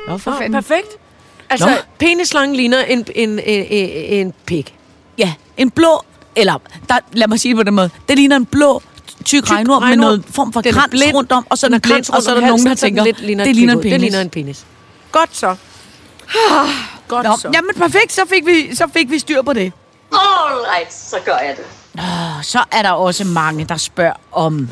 Nå, 0.09 0.19
for 0.19 0.33
fanden. 0.33 0.53
perfekt. 0.53 0.89
Altså, 1.51 1.67
Nå. 1.67 1.73
penisslangen 1.99 2.57
ligner 2.57 2.79
en, 2.79 3.07
en, 3.15 3.29
en, 3.31 3.39
en, 3.71 4.27
en 4.27 4.35
pik. 4.47 4.75
Ja, 5.19 5.33
en 5.57 5.71
blå, 5.71 6.05
eller 6.37 6.55
der, 6.89 6.95
lad 7.13 7.29
mig 7.29 7.41
sige 7.41 7.53
det 7.53 7.57
på 7.57 7.63
den 7.63 7.75
måde, 7.75 7.91
det 8.09 8.17
ligner 8.17 8.37
en 8.37 8.47
blå 8.47 8.83
tyk 9.25 9.51
regnorm 9.51 9.83
med 9.83 9.89
regnorm. 9.91 9.99
noget 10.07 10.25
form 10.31 10.53
for 10.53 10.63
krans 10.63 10.91
blind. 10.91 11.15
rundt 11.15 11.33
om, 11.33 11.47
og 11.51 11.59
så 11.59 11.67
er 11.67 11.71
den 11.71 11.81
krans 11.81 12.09
og 12.11 12.23
så 12.23 12.31
er 12.31 12.35
rundt 12.35 12.47
der 12.47 12.53
om 12.53 12.59
nogen, 12.59 12.67
der 12.67 12.75
tænker, 12.75 13.05
lidt 13.05 13.21
ligner 13.21 13.45
det 13.45 13.51
et 13.51 13.57
ligner 13.57 13.73
en 13.73 13.81
penis. 13.81 13.93
Det 13.93 14.01
ligner 14.01 14.21
en 14.21 14.31
penis. 14.31 14.65
Godt 15.13 15.37
så. 15.37 15.57
Godt 17.09 17.27
Nå, 17.27 17.37
så. 17.41 17.51
jamen 17.55 17.71
perfekt, 17.77 18.13
så 18.13 18.23
fik, 18.29 18.47
vi, 18.47 18.75
så 18.75 18.87
fik 18.93 19.11
vi 19.11 19.19
styr 19.19 19.43
på 19.43 19.53
det. 19.53 19.73
All 20.13 20.61
right, 20.75 20.95
så 20.95 21.17
gør 21.25 21.37
jeg 21.37 21.57
det. 21.57 21.65
Og 22.39 22.45
så 22.45 22.65
er 22.73 22.83
der 22.83 22.91
også 22.91 23.25
mange, 23.25 23.65
der 23.65 23.77
spørger 23.77 24.13
om... 24.33 24.69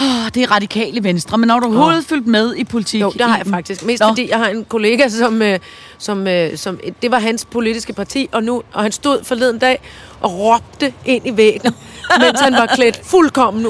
Oh, 0.00 0.28
det 0.34 0.42
er 0.42 0.50
radikale 0.50 1.04
venstre, 1.04 1.38
men 1.38 1.50
har 1.50 1.60
du 1.60 1.66
overhovedet 1.66 2.04
fulgt 2.04 2.26
med 2.26 2.54
i 2.56 2.64
politik? 2.64 3.00
Jo, 3.00 3.10
det 3.10 3.20
har 3.20 3.36
jeg 3.36 3.46
faktisk. 3.46 3.84
Mest 3.84 4.00
Nå. 4.00 4.08
fordi 4.08 4.30
jeg 4.30 4.38
har 4.38 4.48
en 4.48 4.64
kollega, 4.64 5.08
som, 5.08 5.42
øh, 5.42 5.58
som, 5.98 6.26
øh, 6.26 6.56
som 6.56 6.80
det 7.02 7.10
var 7.10 7.18
hans 7.18 7.44
politiske 7.44 7.92
parti, 7.92 8.28
og 8.32 8.42
nu 8.42 8.62
og 8.72 8.82
han 8.82 8.92
stod 8.92 9.24
forleden 9.24 9.58
dag 9.58 9.82
og 10.20 10.38
råbte 10.38 10.92
ind 11.04 11.26
i 11.26 11.36
væggen, 11.36 11.74
mens 12.20 12.40
han 12.40 12.52
var 12.52 12.66
klædt 12.66 13.00
fuldkommen 13.04 13.66
100% 13.66 13.68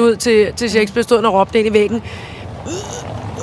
ud 0.00 0.16
til, 0.16 0.52
til 0.56 0.70
Shakespeare, 0.70 1.02
stod 1.04 1.16
han 1.16 1.26
og 1.26 1.34
råbte 1.34 1.58
ind 1.58 1.68
i 1.68 1.72
væggen. 1.72 2.02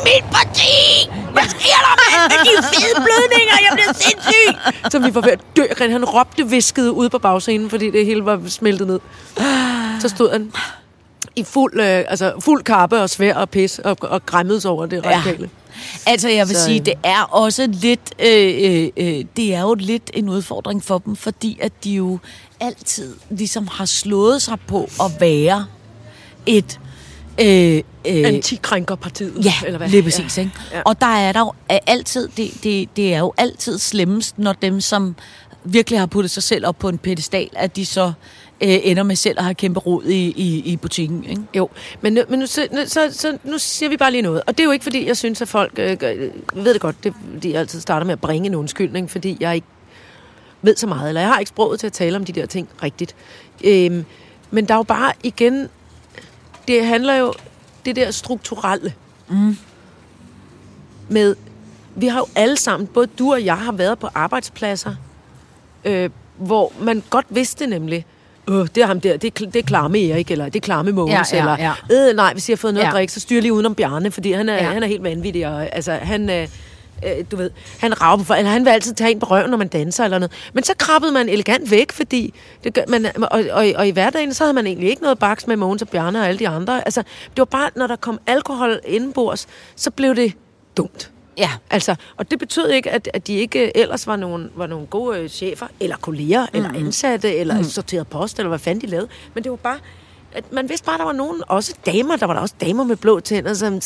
Mit 0.03 0.23
parti! 0.31 1.09
Hvad 1.33 1.43
sker 1.43 1.79
der, 1.85 1.93
mand? 2.01 2.31
Med 2.31 2.37
de 2.45 2.63
fede 2.75 2.95
blødninger? 2.95 3.55
Jeg 3.61 3.71
bliver 3.73 3.93
sindssyg! 3.93 4.91
Så 4.91 4.99
vi 4.99 5.15
var 5.15 5.21
ved 5.21 5.31
at 5.31 5.39
dø. 5.57 5.63
Han 5.91 6.05
råbte 6.05 6.49
viskede 6.49 6.91
ude 6.91 7.09
på 7.09 7.19
bagscenen, 7.19 7.69
fordi 7.69 7.91
det 7.91 8.05
hele 8.05 8.25
var 8.25 8.41
smeltet 8.47 8.87
ned. 8.87 8.99
Så 10.01 10.09
stod 10.09 10.31
han 10.31 10.51
i 11.35 11.43
fuld, 11.43 11.73
øh, 11.79 12.03
altså 12.07 12.33
fuld 12.39 12.63
kappe 12.63 13.01
og 13.01 13.09
svær 13.09 13.35
og 13.35 13.49
pis 13.49 13.79
og, 13.79 13.97
og 14.01 14.25
græmmedes 14.25 14.65
over 14.65 14.85
det 14.85 15.01
Ja. 15.05 15.11
radikale. 15.17 15.49
Altså, 16.07 16.29
jeg 16.29 16.47
vil 16.47 16.55
Så, 16.55 16.61
så, 16.61 16.65
sige, 16.65 16.79
øh, 16.79 16.85
det 16.85 16.93
er 17.03 17.21
også 17.23 17.67
lidt, 17.71 18.13
øh, 18.19 18.71
øh, 18.71 18.89
øh, 18.97 19.25
det 19.37 19.55
er 19.55 19.61
jo 19.61 19.73
lidt 19.73 20.11
en 20.13 20.29
udfordring 20.29 20.83
for 20.83 20.97
dem, 20.97 21.15
fordi 21.15 21.59
at 21.61 21.71
de 21.83 21.91
jo 21.91 22.19
altid 22.59 23.15
ligesom 23.29 23.67
har 23.71 23.85
slået 23.85 24.41
sig 24.41 24.57
på 24.67 24.89
at 24.99 25.11
være 25.21 25.65
et... 26.45 26.79
Øh, 27.41 27.83
øh, 28.07 28.27
Antikrænkerpartiet. 28.27 29.45
Ja, 29.45 29.53
eller 29.65 29.77
hvad? 29.77 29.89
lige 29.89 30.03
præcis. 30.03 30.37
Ja. 30.37 30.41
Ikke? 30.41 30.53
Ja. 30.73 30.81
Og 30.85 31.01
der 31.01 31.07
er 31.07 31.31
der 31.31 31.39
jo 31.39 31.53
er 31.69 31.79
altid, 31.87 32.27
det, 32.37 32.51
det, 32.63 32.89
det 32.95 33.13
er 33.13 33.19
jo 33.19 33.33
altid 33.37 33.77
slemmest, 33.77 34.39
når 34.39 34.53
dem, 34.53 34.81
som 34.81 35.15
virkelig 35.63 35.99
har 35.99 36.05
puttet 36.05 36.31
sig 36.31 36.43
selv 36.43 36.67
op 36.67 36.79
på 36.79 36.89
en 36.89 36.97
pedestal, 36.97 37.49
at 37.53 37.75
de 37.75 37.85
så 37.85 38.11
øh, 38.61 38.77
ender 38.83 39.03
med 39.03 39.15
selv 39.15 39.39
at 39.39 39.43
have 39.43 39.55
kæmpe 39.55 39.79
rod 39.79 40.03
i, 40.05 40.33
i, 40.35 40.61
i 40.65 40.77
butikken. 40.77 41.25
Ikke? 41.29 41.41
Jo, 41.55 41.69
men, 42.01 42.13
nu, 42.13 42.21
men 42.29 42.39
nu, 42.39 42.45
så, 42.45 42.67
så, 42.85 43.07
så, 43.11 43.37
nu 43.43 43.57
siger 43.57 43.89
vi 43.89 43.97
bare 43.97 44.11
lige 44.11 44.21
noget. 44.21 44.41
Og 44.47 44.57
det 44.57 44.63
er 44.63 44.65
jo 44.65 44.71
ikke, 44.71 44.83
fordi 44.83 45.07
jeg 45.07 45.17
synes, 45.17 45.41
at 45.41 45.47
folk... 45.47 45.71
Øh, 45.77 45.97
ved 46.53 46.73
det 46.73 46.81
godt, 46.81 47.03
det, 47.03 47.13
jeg 47.45 47.55
altid 47.55 47.81
starter 47.81 48.05
med 48.05 48.13
at 48.13 48.21
bringe 48.21 48.47
en 48.47 48.55
undskyldning, 48.55 49.11
fordi 49.11 49.37
jeg 49.39 49.55
ikke 49.55 49.67
ved 50.61 50.75
så 50.75 50.87
meget, 50.87 51.07
eller 51.07 51.21
jeg 51.21 51.29
har 51.29 51.39
ikke 51.39 51.49
sproget 51.49 51.79
til 51.79 51.87
at 51.87 51.93
tale 51.93 52.15
om 52.15 52.25
de 52.25 52.31
der 52.31 52.45
ting 52.45 52.69
rigtigt. 52.83 53.15
Øhm, 53.63 54.05
men 54.51 54.65
der 54.65 54.73
er 54.73 54.77
jo 54.77 54.83
bare 54.83 55.13
igen... 55.23 55.69
Det 56.70 56.86
handler 56.86 57.15
jo 57.15 57.34
det 57.86 57.95
der 57.95 58.11
strukturelle 58.11 58.93
mm. 59.30 59.57
med 61.09 61.36
vi 61.95 62.07
har 62.07 62.20
jo 62.20 62.26
alle 62.36 62.57
sammen, 62.57 62.88
både 62.88 63.07
du 63.20 63.32
og 63.32 63.45
jeg, 63.45 63.57
har 63.57 63.72
været 63.72 63.99
på 63.99 64.09
arbejdspladser, 64.15 64.95
øh, 65.86 66.09
hvor 66.38 66.74
man 66.82 67.03
godt 67.09 67.26
vidste 67.30 67.67
nemlig, 67.67 68.05
øh, 68.49 68.55
det 68.55 68.78
er 68.78 68.86
ham 68.86 69.01
der, 69.01 69.17
det 69.17 69.41
er, 69.41 69.45
det 69.45 69.55
er 69.55 69.63
Klarme 69.63 70.09
Erik, 70.09 70.32
eller 70.32 70.45
det 70.45 70.55
er 70.55 70.59
Klarme 70.59 70.91
Mogens, 70.91 71.34
Ja, 71.34 71.38
ja, 71.38 71.41
eller 71.41 71.74
ja. 71.91 72.09
Øh, 72.09 72.15
nej, 72.15 72.34
hvis 72.34 72.49
jeg 72.49 72.53
har 72.53 72.57
fået 72.57 72.74
noget 72.74 72.84
Ja. 72.84 72.89
at 72.89 72.93
drikke, 72.93 73.13
så 73.13 73.20
styr 73.20 73.41
lige 73.41 73.53
udenom 73.53 73.76
Bjarne, 73.76 74.11
fordi 74.11 74.32
han 74.32 74.49
er, 74.49 74.55
ja. 74.55 74.63
han 74.63 74.84
er 74.84 74.88
helt 74.88 75.03
vanvittig, 75.03 75.47
og 75.47 75.76
altså, 75.76 75.91
han... 75.91 76.30
Øh, 76.30 76.47
øh, 77.05 77.25
du 77.31 77.35
ved, 77.35 77.51
han 77.79 78.01
rager 78.01 78.17
på 78.17 78.23
folk, 78.23 78.37
eller 78.37 78.51
han 78.51 78.65
vil 78.65 78.71
altid 78.71 78.93
tage 78.93 79.11
en 79.11 79.19
på 79.19 79.25
røven, 79.25 79.49
når 79.49 79.57
man 79.57 79.67
danser 79.67 80.03
eller 80.03 80.19
noget. 80.19 80.31
Men 80.53 80.63
så 80.63 80.73
krabbede 80.77 81.11
man 81.11 81.29
elegant 81.29 81.71
væk, 81.71 81.91
fordi 81.91 82.33
det 82.63 82.73
gør, 82.73 82.81
man, 82.87 83.05
og, 83.15 83.43
og, 83.51 83.65
og, 83.75 83.87
i 83.87 83.91
hverdagen, 83.91 84.33
så 84.33 84.43
havde 84.43 84.53
man 84.53 84.67
egentlig 84.67 84.89
ikke 84.89 85.01
noget 85.01 85.19
baks 85.19 85.47
med 85.47 85.55
Mogens 85.55 85.81
og 85.81 85.89
Bjarne 85.89 86.19
og 86.19 86.27
alle 86.27 86.39
de 86.39 86.47
andre. 86.47 86.85
Altså, 86.85 87.01
det 87.01 87.37
var 87.37 87.45
bare, 87.45 87.69
når 87.75 87.87
der 87.87 87.95
kom 87.95 88.19
alkohol 88.27 88.79
indenbords, 88.85 89.47
så 89.75 89.91
blev 89.91 90.15
det 90.15 90.33
dumt. 90.77 91.11
Ja. 91.37 91.49
Altså, 91.69 91.95
og 92.17 92.31
det 92.31 92.39
betød 92.39 92.69
ikke, 92.69 92.89
at, 92.89 93.09
at 93.13 93.27
de 93.27 93.33
ikke 93.33 93.77
ellers 93.77 94.07
var 94.07 94.15
nogle, 94.15 94.49
var 94.55 94.67
nogle 94.67 94.85
gode 94.85 95.19
øh, 95.19 95.29
chefer, 95.29 95.67
eller 95.79 95.97
kolleger, 95.97 96.41
mm. 96.41 96.57
eller 96.57 96.69
ansatte, 96.69 97.35
eller 97.35 97.57
mm. 97.57 97.63
sorteret 97.63 98.07
post, 98.07 98.39
eller 98.39 98.49
hvad 98.49 98.59
fanden 98.59 98.81
de 98.81 98.87
lavede. 98.87 99.07
Men 99.33 99.43
det 99.43 99.49
var 99.49 99.55
bare, 99.55 99.77
at 100.32 100.53
man 100.53 100.69
vidste 100.69 100.86
bare, 100.86 100.93
at 100.95 100.99
der 100.99 101.05
var 101.05 101.11
nogen, 101.13 101.41
også 101.47 101.73
damer, 101.86 102.15
der 102.15 102.25
var 102.25 102.34
der 102.34 102.41
også 102.41 102.55
damer 102.61 102.84
med 102.84 102.95
blå 102.95 103.19
tænder, 103.19 103.53
som 103.53 103.80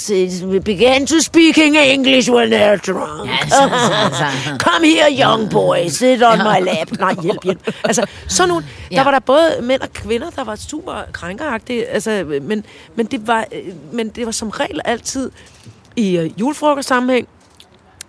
began 0.65 1.07
to 1.07 1.19
speaking 1.19 1.77
English 1.77 2.31
when 2.31 2.53
they're 2.53 2.75
drunk. 2.91 3.29
Ja, 3.29 3.37
så- 3.49 3.69
så- 3.69 4.17
så- 4.17 4.57
Come 4.69 4.87
here, 4.87 5.17
young 5.23 5.49
boy, 5.51 5.77
sit 5.89 6.23
on 6.23 6.37
my 6.37 6.65
lap. 6.65 6.91
Nej, 6.99 7.15
hjælp, 7.23 7.43
hjælp. 7.43 7.71
Altså, 7.83 8.05
sådan 8.27 8.49
nogle, 8.49 8.63
der 8.63 8.95
Ja. 8.95 9.03
var 9.03 9.11
der 9.11 9.19
både 9.19 9.57
mænd 9.61 9.81
og 9.81 9.93
kvinder, 9.93 10.29
der 10.29 10.43
var 10.43 10.55
super 10.55 10.93
krænkeragtige, 11.11 11.85
altså, 11.85 12.23
men, 12.41 12.65
men, 12.95 13.05
det 13.05 13.27
var, 13.27 13.45
øh, 13.51 13.73
men 13.91 14.09
det 14.09 14.25
var 14.25 14.31
som 14.31 14.49
regel 14.49 14.81
altid 14.85 15.31
i 15.95 16.17
øh, 16.17 16.39
julefrokostsammenhæng, 16.39 17.27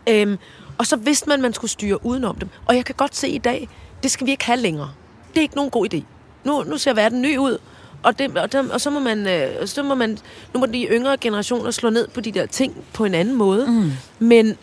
Øhm, 0.09 0.39
og 0.79 0.87
så 0.87 0.97
vidste 0.97 1.29
man, 1.29 1.35
at 1.35 1.43
man 1.43 1.53
skulle 1.55 1.71
styre 1.71 2.07
udenom 2.07 2.37
dem. 2.37 2.49
Og 2.67 2.77
jeg 2.77 2.85
kan 2.85 2.95
godt 2.95 3.17
se 3.17 3.29
i 3.29 3.39
dag, 3.39 3.69
det 4.03 4.11
skal 4.11 4.27
vi 4.27 4.31
ikke 4.31 4.45
have 4.45 4.59
længere. 4.59 4.91
Det 5.29 5.37
er 5.39 5.43
ikke 5.43 5.55
nogen 5.57 5.71
god 5.71 5.87
idé. 5.95 6.01
Nu, 6.45 6.63
nu 6.63 6.79
ser 6.79 6.93
verden 6.95 7.23
ny 7.23 7.39
ud, 7.39 7.59
og, 8.05 8.19
det, 8.19 8.39
og, 8.39 8.53
dem, 8.53 8.71
og 8.71 8.81
så 8.81 8.91
må 8.91 8.99
man, 9.01 9.27
øh, 9.27 9.67
så 9.67 9.83
må 9.83 9.95
man, 9.95 10.19
nu 10.55 10.61
må 10.61 10.67
de 10.67 10.87
yngre 10.91 11.17
generationer 11.17 11.71
slå 11.71 11.91
ned 11.91 12.09
på 12.09 12.21
de 12.21 12.33
der 12.33 12.47
ting 12.47 12.85
på 12.93 13.05
en 13.05 13.15
anden 13.15 13.35
måde. 13.35 13.67
Mm. 13.67 13.91
Men, 14.19 14.57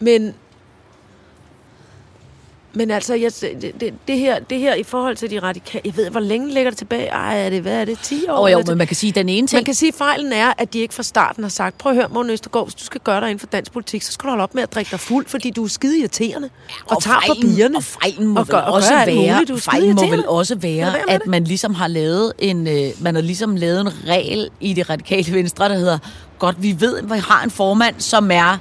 men, 0.00 0.34
men 2.72 2.90
altså, 2.90 3.14
jeg, 3.14 3.32
det, 3.80 3.94
det, 4.08 4.18
her, 4.18 4.38
det 4.38 4.58
her 4.58 4.74
i 4.74 4.82
forhold 4.82 5.16
til 5.16 5.30
de 5.30 5.38
radikale, 5.38 5.82
jeg 5.84 5.96
ved, 5.96 6.10
hvor 6.10 6.20
længe 6.20 6.54
ligger 6.54 6.70
det 6.70 6.78
tilbage? 6.78 7.06
Ej, 7.06 7.44
er 7.44 7.50
det, 7.50 7.62
hvad 7.62 7.80
er 7.80 7.84
det, 7.84 7.98
10 8.02 8.26
år? 8.28 8.32
Og 8.34 8.52
jo, 8.52 8.62
men 8.66 8.78
man 8.78 8.86
kan 8.86 8.96
sige, 8.96 9.12
den 9.12 9.28
ene 9.28 9.46
ting... 9.46 9.56
man 9.56 9.64
kan 9.64 9.74
sige, 9.74 9.88
at 9.88 9.94
fejlen 9.94 10.32
er, 10.32 10.52
at 10.58 10.72
de 10.72 10.78
ikke 10.78 10.94
fra 10.94 11.02
starten 11.02 11.44
har 11.44 11.48
sagt, 11.48 11.78
prøv 11.78 11.92
at 11.92 11.96
høre, 11.96 12.08
Morten 12.08 12.30
Østergaard, 12.30 12.66
hvis 12.66 12.74
du 12.74 12.84
skal 12.84 13.00
gøre 13.04 13.20
dig 13.20 13.28
inden 13.30 13.38
for 13.38 13.46
dansk 13.46 13.72
politik, 13.72 14.02
så 14.02 14.12
skal 14.12 14.24
du 14.24 14.28
holde 14.28 14.42
op 14.42 14.54
med 14.54 14.62
at 14.62 14.74
drikke 14.74 14.90
dig 14.90 15.00
fuld, 15.00 15.26
fordi 15.26 15.50
du 15.50 15.64
er 15.64 15.68
skide 15.68 15.98
irriterende. 15.98 16.50
Og, 16.86 16.96
og 16.96 17.02
tager 17.02 17.20
papirerne. 17.20 17.76
Og 17.76 17.82
fejlen 17.84 18.26
må 18.26 18.40
og 18.40 18.46
vel 18.46 18.52
gør- 18.52 18.58
og 18.58 18.72
også 18.72 18.90
være, 19.06 19.34
muligt. 19.34 19.48
Du 19.48 19.56
fejlen 19.56 19.94
må 19.94 20.10
vel 20.10 20.28
også 20.28 20.54
være, 20.54 21.10
at 21.10 21.26
man 21.26 21.44
ligesom 21.44 21.74
har 21.74 21.88
lavet 21.88 22.32
en, 22.38 22.66
øh, 22.66 22.90
man 23.00 23.14
har 23.14 23.22
ligesom 23.22 23.56
lavet 23.56 23.80
en 23.80 23.88
regel 24.06 24.50
i 24.60 24.72
det 24.72 24.90
radikale 24.90 25.32
venstre, 25.32 25.68
der 25.68 25.74
hedder, 25.74 25.98
godt, 26.38 26.62
vi 26.62 26.76
ved, 26.80 26.98
at 26.98 27.04
vi 27.04 27.18
har 27.18 27.44
en 27.44 27.50
formand, 27.50 27.94
som 27.98 28.30
er... 28.30 28.58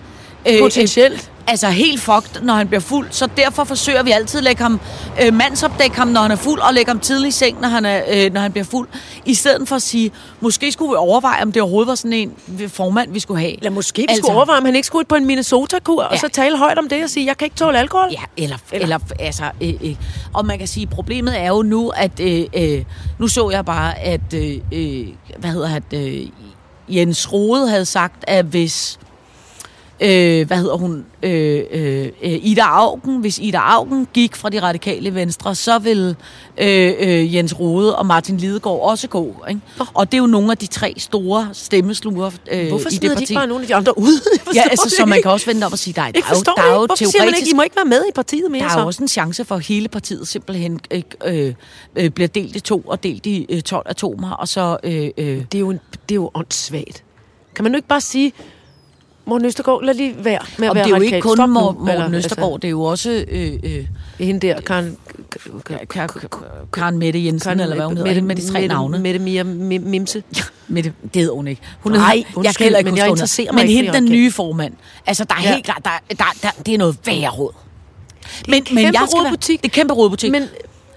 Øh, 0.48 0.60
Potentielt. 0.60 1.32
Altså 1.50 1.68
helt 1.70 2.02
fucked, 2.02 2.42
når 2.42 2.54
han 2.54 2.68
bliver 2.68 2.82
fuld. 2.82 3.08
Så 3.12 3.28
derfor 3.38 3.64
forsøger 3.64 4.04
vi 4.04 4.12
altid 4.12 4.38
at 4.38 4.44
lægge 4.44 4.62
ham 4.62 4.80
øh, 5.24 5.34
mandsopdække 5.34 5.96
ham, 5.98 6.08
når 6.08 6.22
han 6.22 6.32
er 6.32 6.36
fuld, 6.36 6.60
og 6.60 6.74
lægge 6.74 6.90
ham 6.92 7.00
tidligt 7.00 7.36
i 7.36 7.38
seng, 7.38 7.62
når 7.62 7.68
han, 7.68 7.86
er, 7.86 8.02
øh, 8.10 8.34
når 8.34 8.42
han 8.42 8.52
bliver 8.52 8.66
fuld. 8.66 8.88
I 9.26 9.34
stedet 9.34 9.68
for 9.68 9.76
at 9.76 9.82
sige, 9.82 10.12
måske 10.42 10.72
skulle 10.72 10.90
vi 10.90 10.96
overveje, 10.96 11.42
om 11.44 11.52
det 11.52 11.62
overhovedet 11.62 11.88
var 11.88 11.96
sådan 11.96 12.14
en 12.14 12.34
formand, 12.70 13.14
vi 13.14 13.20
skulle 13.20 13.40
have. 13.40 13.58
Eller 13.58 13.70
måske 13.70 14.06
vi 14.10 14.16
skulle 14.18 14.36
overveje, 14.36 14.58
om 14.58 14.66
han 14.66 14.76
ikke 14.76 14.86
skulle 14.86 15.00
ud 15.00 15.06
på 15.06 15.16
en 15.16 15.26
Minnesota-kur, 15.26 16.04
og 16.04 16.14
Ja. 16.14 16.18
så 16.20 16.28
tale 16.28 16.58
højt 16.58 16.78
om 16.80 16.90
det 16.90 17.04
og 17.04 17.10
sige, 17.10 17.26
jeg 17.26 17.38
kan 17.38 17.46
ikke 17.46 17.56
tåle 17.56 17.80
alkohol. 17.80 18.08
Ja, 18.12 18.44
eller, 18.44 18.58
eller, 18.72 18.84
eller 18.84 19.00
altså, 19.20 19.44
øh, 19.62 19.74
øh. 19.84 19.96
og 20.34 20.46
man 20.46 20.58
kan 20.60 20.68
sige, 20.68 20.88
problemet 20.88 21.40
er 21.40 21.48
jo 21.48 21.62
nu, 21.62 21.90
at 21.90 22.20
øh, 22.20 22.46
øh, 22.56 22.84
nu 23.20 23.28
så 23.28 23.50
jeg 23.50 23.66
bare, 23.66 24.00
at 24.00 24.34
øh, 24.34 24.58
øh, 24.74 25.08
hvad 25.38 25.50
hedder 25.50 25.80
det, 25.80 26.22
øh, 26.22 26.28
Jens 26.98 27.34
Rode 27.34 27.70
havde 27.70 27.86
sagt, 27.86 28.24
at 28.28 28.46
hvis 28.46 29.00
øh, 30.02 30.48
hvad 30.48 30.58
hedder 30.58 30.78
hun, 30.78 31.06
øh, 31.24 31.64
øh, 31.72 32.10
Ida 32.22 32.62
Augen, 32.62 33.18
hvis 33.22 33.40
Ida 33.40 33.58
Augen 33.58 34.08
gik 34.14 34.36
fra 34.36 34.50
de 34.50 34.62
radikale 34.62 35.16
venstre, 35.16 35.56
så 35.56 35.80
vil 35.80 36.16
øh, 36.58 36.94
øh, 37.00 37.36
Jens 37.36 37.60
Rode 37.60 37.96
og 37.96 38.06
Martin 38.06 38.38
Lidegaard 38.38 38.80
også 38.82 39.08
gå. 39.08 39.36
Ikke? 39.50 39.62
Og 39.94 40.12
det 40.12 40.18
er 40.18 40.22
jo 40.22 40.28
nogle 40.28 40.52
af 40.52 40.58
de 40.58 40.68
tre 40.68 40.94
store 40.98 41.50
stemmesluger 41.54 42.32
øh, 42.52 42.68
Hvorfor 42.68 42.90
i 42.90 42.92
det 42.92 42.98
smider 43.00 43.16
de 43.16 43.20
parti. 43.20 43.24
ikke 43.24 43.34
bare 43.34 43.48
nogle 43.48 43.64
af 43.64 43.68
de 43.68 43.76
andre 43.76 43.98
ud? 43.98 44.38
Ja, 44.56 44.64
altså, 44.72 44.90
så 44.90 45.06
man 45.06 45.22
kan 45.22 45.32
også 45.32 45.46
vente 45.46 45.66
om 45.66 45.74
at 45.74 45.80
sige, 45.80 45.94
der 45.94 46.02
er, 46.02 46.12
der 46.12 46.20
er 46.30 46.34
der 46.56 46.62
er 46.62 46.74
jo 46.74 46.86
Hvorfor 46.86 46.96
siger 46.96 47.08
man 47.20 47.28
ikke, 47.28 47.32
teoretisk 47.36 47.54
I 47.54 47.56
må 47.56 47.62
ikke 47.62 47.76
være 47.76 47.86
med 47.86 48.02
i 48.10 48.12
partiet 48.16 48.52
mere 48.52 48.62
der 48.62 48.70
er 48.70 48.74
så? 48.74 48.86
også 48.86 49.04
en 49.04 49.08
chance 49.08 49.46
for, 49.46 49.56
at 49.56 49.66
hele 49.66 49.88
partiet 49.88 50.28
simpelthen 50.28 50.80
øh, 50.92 51.02
øh, 51.26 51.54
øh, 51.96 52.10
bliver 52.10 52.28
delt 52.28 52.56
i 52.56 52.60
to, 52.60 52.80
og 52.80 53.04
delt 53.04 53.26
i 53.26 53.46
øh, 53.50 53.62
12 53.62 53.86
atomer, 53.90 54.32
og 54.32 54.48
så... 54.48 54.78
Øh, 54.84 55.10
øh, 55.18 55.26
Det 55.28 55.56
er 55.56 55.60
jo, 55.60 55.70
en, 55.70 55.80
det 56.10 56.12
er 56.12 56.16
jo 56.16 56.32
åndssvagt. 56.34 57.04
Kan 57.56 57.64
man 57.64 57.72
nu 57.72 57.76
ikke 57.76 57.88
bare 57.88 58.02
sige, 58.02 58.34
Morten 59.30 59.46
Østergaard, 59.46 59.84
lad 59.84 59.94
lige 59.94 60.16
være 60.24 60.40
med 60.58 60.68
at 60.68 60.70
og 60.70 60.76
være 60.76 60.84
det 60.86 60.92
er 60.94 60.98
jo 60.98 61.02
ikke 61.04 61.22
kun 61.22 61.38
Stop 61.38 61.50
Morten 61.50 61.90
Eller, 61.90 62.14
Østergaard, 62.18 62.60
det 62.60 62.68
er 62.68 62.70
jo 62.70 62.84
også 62.84 63.26
øh, 63.28 63.54
øh, 63.64 63.74
Altså, 63.74 63.86
hende 64.20 64.48
der, 64.48 64.62
Karen... 64.62 64.98
Karen 66.74 66.98
Mette 66.98 67.26
Jensen, 67.26 67.60
eller 67.60 67.76
hvad 67.76 67.86
hun 67.86 67.98
hedder, 67.98 68.22
med 68.22 68.36
de 68.36 68.48
tre 68.48 68.54
Mette, 68.62 68.68
navne. 68.68 69.00
Mette 69.00 69.20
Mia 69.20 69.44
Mim- 69.44 69.80
Mimse. 69.90 70.24
Mette, 70.68 70.94
det 71.14 71.22
hedder 71.22 71.36
hun 71.36 71.48
ikke. 71.48 71.62
Hun 71.80 71.92
Nej, 71.92 72.00
hedder, 72.00 72.16
jeg 72.18 72.38
undskyld, 72.38 72.54
kan 72.58 72.64
heller 72.64 72.80
ikke 72.80 72.92
men 72.92 72.98
jeg 72.98 73.06
hun 73.06 73.12
interesserer 73.12 73.54
mig 73.54 73.66
Men 73.66 73.76
hende, 73.76 73.94
den 73.94 74.08
de 74.08 74.12
nye 74.12 74.32
formand, 74.32 74.74
altså 75.06 75.24
der 75.24 75.36
er 75.36 75.42
Ja. 75.44 75.54
helt 75.54 75.66
klart, 75.66 75.82
der, 75.86 76.16
der, 76.18 76.24
der, 76.42 76.50
det 76.66 76.74
er 76.74 76.78
noget 76.78 76.98
værre 77.06 77.30
råd. 77.30 77.52
Men, 78.48 78.64
kæmpe 78.64 78.82
jeg 78.82 78.94
skal 79.10 79.24
være-. 79.24 79.36
Det 79.38 79.60
er 79.64 79.70
kæmpe 79.70 79.94
rodbutik. 79.94 80.32
Men, 80.32 80.44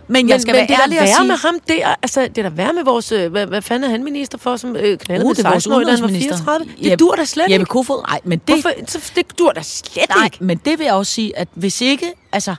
Men, 0.09 0.29
jeg 0.29 0.41
skal 0.41 0.53
men 0.53 0.57
være 0.57 0.67
det 0.67 0.75
er 0.75 0.83
ærlig 0.83 0.99
da 0.99 1.05
værre 1.05 1.27
med 1.27 1.37
ham 1.37 1.59
der. 1.69 1.95
Altså, 2.03 2.23
det 2.23 2.39
er 2.39 2.43
da 2.43 2.49
værre 2.49 2.73
med 2.73 2.85
vores... 2.85 3.13
øh, 3.13 3.31
Hvad, 3.31 3.47
hvad 3.47 3.63
fanden 3.63 3.85
er 3.85 3.89
han 3.91 4.05
minister 4.05 4.39
for, 4.39 4.57
som 4.57 4.77
øh, 4.77 4.99
knaldede 4.99 5.25
Uh, 5.25 5.29
med 5.31 5.35
det 5.37 5.45
er 5.45 5.51
vores 5.51 5.63
16 5.65 5.73
år, 5.73 5.79
da 5.85 5.91
han 5.91 6.01
var 6.03 6.09
udenrigsminister. 6.09 6.37
34? 6.45 6.67
Det 6.83 6.91
Jeppe- 6.93 6.97
dur 6.97 7.15
da 7.15 7.25
slet 7.25 7.43
Jeppe 7.45 7.55
ikke. 7.55 7.65
Kofod, 7.65 8.03
nej, 8.09 8.21
men 8.25 8.39
det... 8.39 8.55
Hvorfor? 8.55 8.71
Så, 8.87 9.13
det 9.17 9.39
dur 9.39 9.51
da 9.53 9.63
slet 9.63 10.09
Nej, 10.17 10.25
ikke. 10.25 10.37
men 10.41 10.59
det 10.65 10.79
vil 10.79 10.85
jeg 10.85 10.95
også 10.95 11.13
sige, 11.13 11.39
at 11.39 11.49
hvis 11.55 11.81
ikke, 11.81 12.07
altså, 12.33 12.55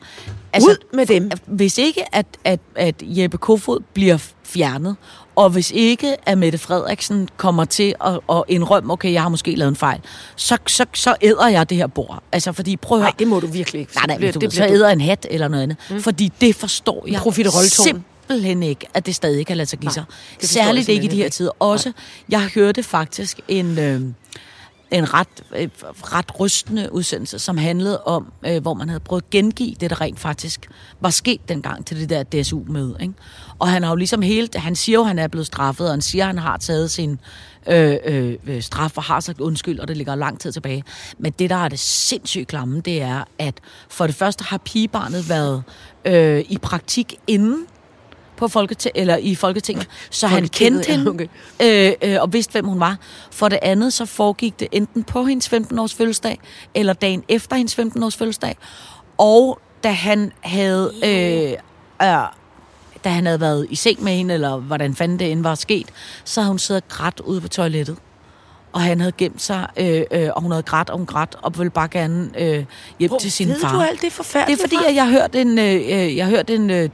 altså 0.53 0.69
Ud 0.69 0.75
med 0.93 1.05
dem. 1.05 1.31
Hvis 1.45 1.77
ikke, 1.77 2.15
at, 2.15 2.25
at, 2.43 2.59
at 2.75 2.95
Jeppe 3.01 3.37
Kofod 3.37 3.79
bliver 3.93 4.17
fjernet, 4.43 4.95
og 5.35 5.49
hvis 5.49 5.71
ikke, 5.75 6.15
at 6.29 6.37
Mette 6.37 6.57
Frederiksen 6.57 7.29
kommer 7.37 7.65
til 7.65 7.95
at, 8.05 8.19
at 8.29 8.43
indrømme, 8.47 8.93
okay, 8.93 9.13
jeg 9.13 9.21
har 9.21 9.29
måske 9.29 9.55
lavet 9.55 9.69
en 9.69 9.75
fejl, 9.75 9.99
så, 10.35 10.57
så, 10.67 10.85
så 10.93 11.15
æder 11.21 11.47
jeg 11.47 11.69
det 11.69 11.77
her 11.77 11.87
bord. 11.87 12.23
Altså, 12.31 12.51
fordi 12.51 12.75
prøv 12.77 12.97
at 12.97 13.01
Nej, 13.03 13.13
det 13.19 13.27
må 13.27 13.39
du 13.39 13.47
virkelig 13.47 13.79
ikke. 13.79 13.91
nej, 13.95 14.05
nej, 14.07 14.13
Det 14.15 14.19
bliver- 14.19 14.31
du, 14.31 14.39
det 14.39 14.53
så 14.53 14.65
æder 14.65 14.87
jeg 14.87 14.93
en 14.93 15.01
hat 15.01 15.27
eller 15.29 15.47
noget 15.47 15.63
andet. 15.63 15.77
Mm. 15.89 16.01
Fordi 16.01 16.31
det 16.41 16.55
forstår 16.55 17.03
jeg 17.07 17.19
simpelthen 18.27 18.63
ikke, 18.63 18.85
at 18.93 19.05
det 19.05 19.15
stadig 19.15 19.47
kan 19.47 19.57
lade 19.57 19.69
sig 19.69 19.79
give 19.79 19.91
sig. 19.91 20.03
Særligt 20.41 20.89
ikke 20.89 21.05
i 21.05 21.07
de 21.07 21.15
her 21.15 21.29
tider. 21.29 21.51
Også, 21.59 21.91
jeg 22.29 22.41
hørte 22.55 22.83
faktisk 22.83 23.39
en... 23.47 23.79
Øh, 23.79 24.01
en 24.91 25.13
ret, 25.13 25.27
øh, 25.55 25.69
ret 26.03 26.39
rystende 26.39 26.89
udsendelse, 26.93 27.39
som 27.39 27.57
handlede 27.57 28.03
om, 28.03 28.31
øh, 28.47 28.61
hvor 28.61 28.73
man 28.73 28.89
havde 28.89 28.99
prøvet 28.99 29.21
at 29.23 29.29
gengive 29.29 29.75
det, 29.79 29.89
der 29.89 30.01
rent 30.01 30.19
faktisk 30.19 30.69
var 31.01 31.09
sket 31.09 31.49
dengang 31.49 31.85
til 31.85 31.99
det 31.99 32.09
der 32.09 32.23
DSU-møde. 32.43 32.97
Ikke? 33.01 33.13
Og 33.63 33.69
han 33.69 33.83
har 33.83 33.89
jo 33.89 33.95
ligesom 33.95 34.21
hele, 34.21 34.49
han 34.55 34.75
siger 34.75 34.97
jo, 34.97 35.01
at 35.01 35.07
han 35.07 35.19
er 35.19 35.27
blevet 35.27 35.47
straffet, 35.47 35.87
og 35.87 35.93
han 35.93 36.01
siger, 36.01 36.23
at 36.23 36.27
han 36.27 36.37
har 36.37 36.57
taget 36.57 36.91
sin 36.91 37.19
øh, 37.67 37.97
øh, 38.45 38.61
straf 38.61 38.97
og 38.97 39.03
har 39.03 39.19
sagt 39.19 39.39
undskyld, 39.39 39.79
og 39.79 39.87
det 39.87 39.97
ligger 39.97 40.15
lang 40.15 40.39
tid 40.39 40.51
tilbage. 40.51 40.83
Men 41.17 41.33
det, 41.39 41.49
der 41.49 41.55
er 41.55 41.67
det 41.67 41.79
sindssygt 41.79 42.47
klamme, 42.47 42.79
det 42.79 43.01
er, 43.01 43.23
at 43.39 43.53
for 43.89 44.07
det 44.07 44.15
første 44.15 44.43
har 44.43 44.57
pigebarnet 44.57 45.29
været 45.29 45.63
øh, 46.05 46.45
i 46.49 46.57
praktik 46.61 47.15
inden 47.27 47.65
på 48.37 48.47
Folketing, 48.47 48.95
eller 48.95 49.17
i 49.17 49.35
Folketinget, 49.35 49.87
så 50.09 50.27
han 50.27 50.47
kendte 50.47 50.91
hende 50.91 51.09
okay. 51.11 51.27
øh, 51.61 51.93
øh, 52.13 52.21
og 52.21 52.33
vidste, 52.33 52.51
hvem 52.51 52.65
hun 52.65 52.79
var. 52.79 52.97
For 53.31 53.49
det 53.49 53.59
andet, 53.61 53.93
så 53.93 54.05
foregik 54.05 54.59
det 54.59 54.67
enten 54.71 55.03
på 55.03 55.25
hendes 55.25 55.53
15-års 55.53 55.93
fødselsdag, 55.93 56.39
eller 56.75 56.93
dagen 56.93 57.23
efter 57.29 57.55
hendes 57.55 57.79
15-års 57.79 58.17
fødselsdag. 58.17 58.57
Og 59.17 59.59
da 59.83 59.91
han 59.91 60.31
havde... 60.41 60.91
Øh, 61.05 61.51
øh, 62.09 62.42
da 63.03 63.09
han 63.09 63.25
havde 63.25 63.39
været 63.41 63.67
i 63.69 63.75
seng 63.75 64.03
med 64.03 64.11
hende, 64.13 64.33
eller 64.33 64.57
hvordan 64.57 64.95
fanden 64.95 65.19
det 65.19 65.31
end 65.31 65.43
var 65.43 65.55
sket, 65.55 65.87
så 66.23 66.41
havde 66.41 66.49
hun 66.51 66.59
siddet 66.59 66.83
og 66.83 66.89
grædt 66.89 67.19
ude 67.19 67.41
på 67.41 67.47
toilettet. 67.47 67.97
Og 68.73 68.81
han 68.81 68.99
havde 68.99 69.11
gemt 69.17 69.41
sig, 69.41 69.67
øh, 69.77 70.03
øh, 70.11 70.29
og 70.35 70.41
hun 70.41 70.51
havde 70.51 70.63
grædt, 70.63 70.89
og 70.89 70.97
hun 70.97 71.05
grædt, 71.05 71.35
og 71.41 71.57
ville 71.57 71.69
bare 71.69 71.87
gerne 71.87 72.29
øh, 72.37 72.65
hjem 72.99 73.09
Hvor 73.09 73.17
til 73.19 73.31
sin 73.31 73.47
ved 73.47 73.59
far. 73.61 73.73
du 73.75 73.81
alt 73.81 73.91
det 73.91 74.01
Det 74.01 74.13
forfærdeligt 74.13 74.59
er 74.61 74.63
fordi, 74.63 74.75
fra? 74.75 74.89
at 74.89 74.95
jeg 74.95 75.05
har 75.05 75.11
hørt 75.11 75.35
en, 75.35 75.59
øh, 75.59 75.73
øh, 75.75 76.17
jeg 76.17 76.25
har 76.25 76.29
hørt 76.31 76.49
en 76.49 76.69
øh, 76.69 76.89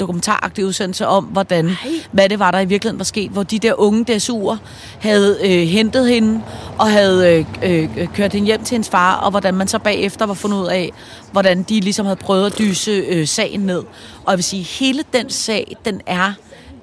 dokumentaragtig 0.00 0.66
udsendelse 0.66 1.06
om, 1.06 1.24
hvordan, 1.24 1.70
hvad 2.12 2.28
det 2.28 2.38
var, 2.38 2.50
der 2.50 2.60
i 2.60 2.64
virkeligheden 2.64 2.98
var 2.98 3.04
sket, 3.04 3.30
hvor 3.30 3.42
de 3.42 3.58
der 3.58 3.80
unge 3.80 4.04
DSU'er 4.10 4.56
havde 5.00 5.38
øh, 5.44 5.68
hentet 5.68 6.08
hende 6.08 6.42
og 6.78 6.90
havde 6.90 7.44
øh, 7.62 7.88
øh, 8.02 8.08
kørt 8.14 8.32
hende 8.32 8.46
hjem 8.46 8.64
til 8.64 8.74
hendes 8.74 8.88
far, 8.88 9.16
og 9.16 9.30
hvordan 9.30 9.54
man 9.54 9.68
så 9.68 9.78
bagefter 9.78 10.26
var 10.26 10.34
fundet 10.34 10.58
ud 10.58 10.66
af, 10.66 10.92
hvordan 11.32 11.62
de 11.62 11.80
ligesom 11.80 12.06
havde 12.06 12.16
prøvet 12.16 12.46
at 12.46 12.58
dyse 12.58 12.90
øh, 12.90 13.28
sagen 13.28 13.60
ned. 13.60 13.82
Og 14.24 14.30
jeg 14.30 14.36
vil 14.36 14.44
sige, 14.44 14.62
hele 14.62 15.04
den 15.12 15.30
sag, 15.30 15.76
den 15.84 16.00
er, 16.06 16.32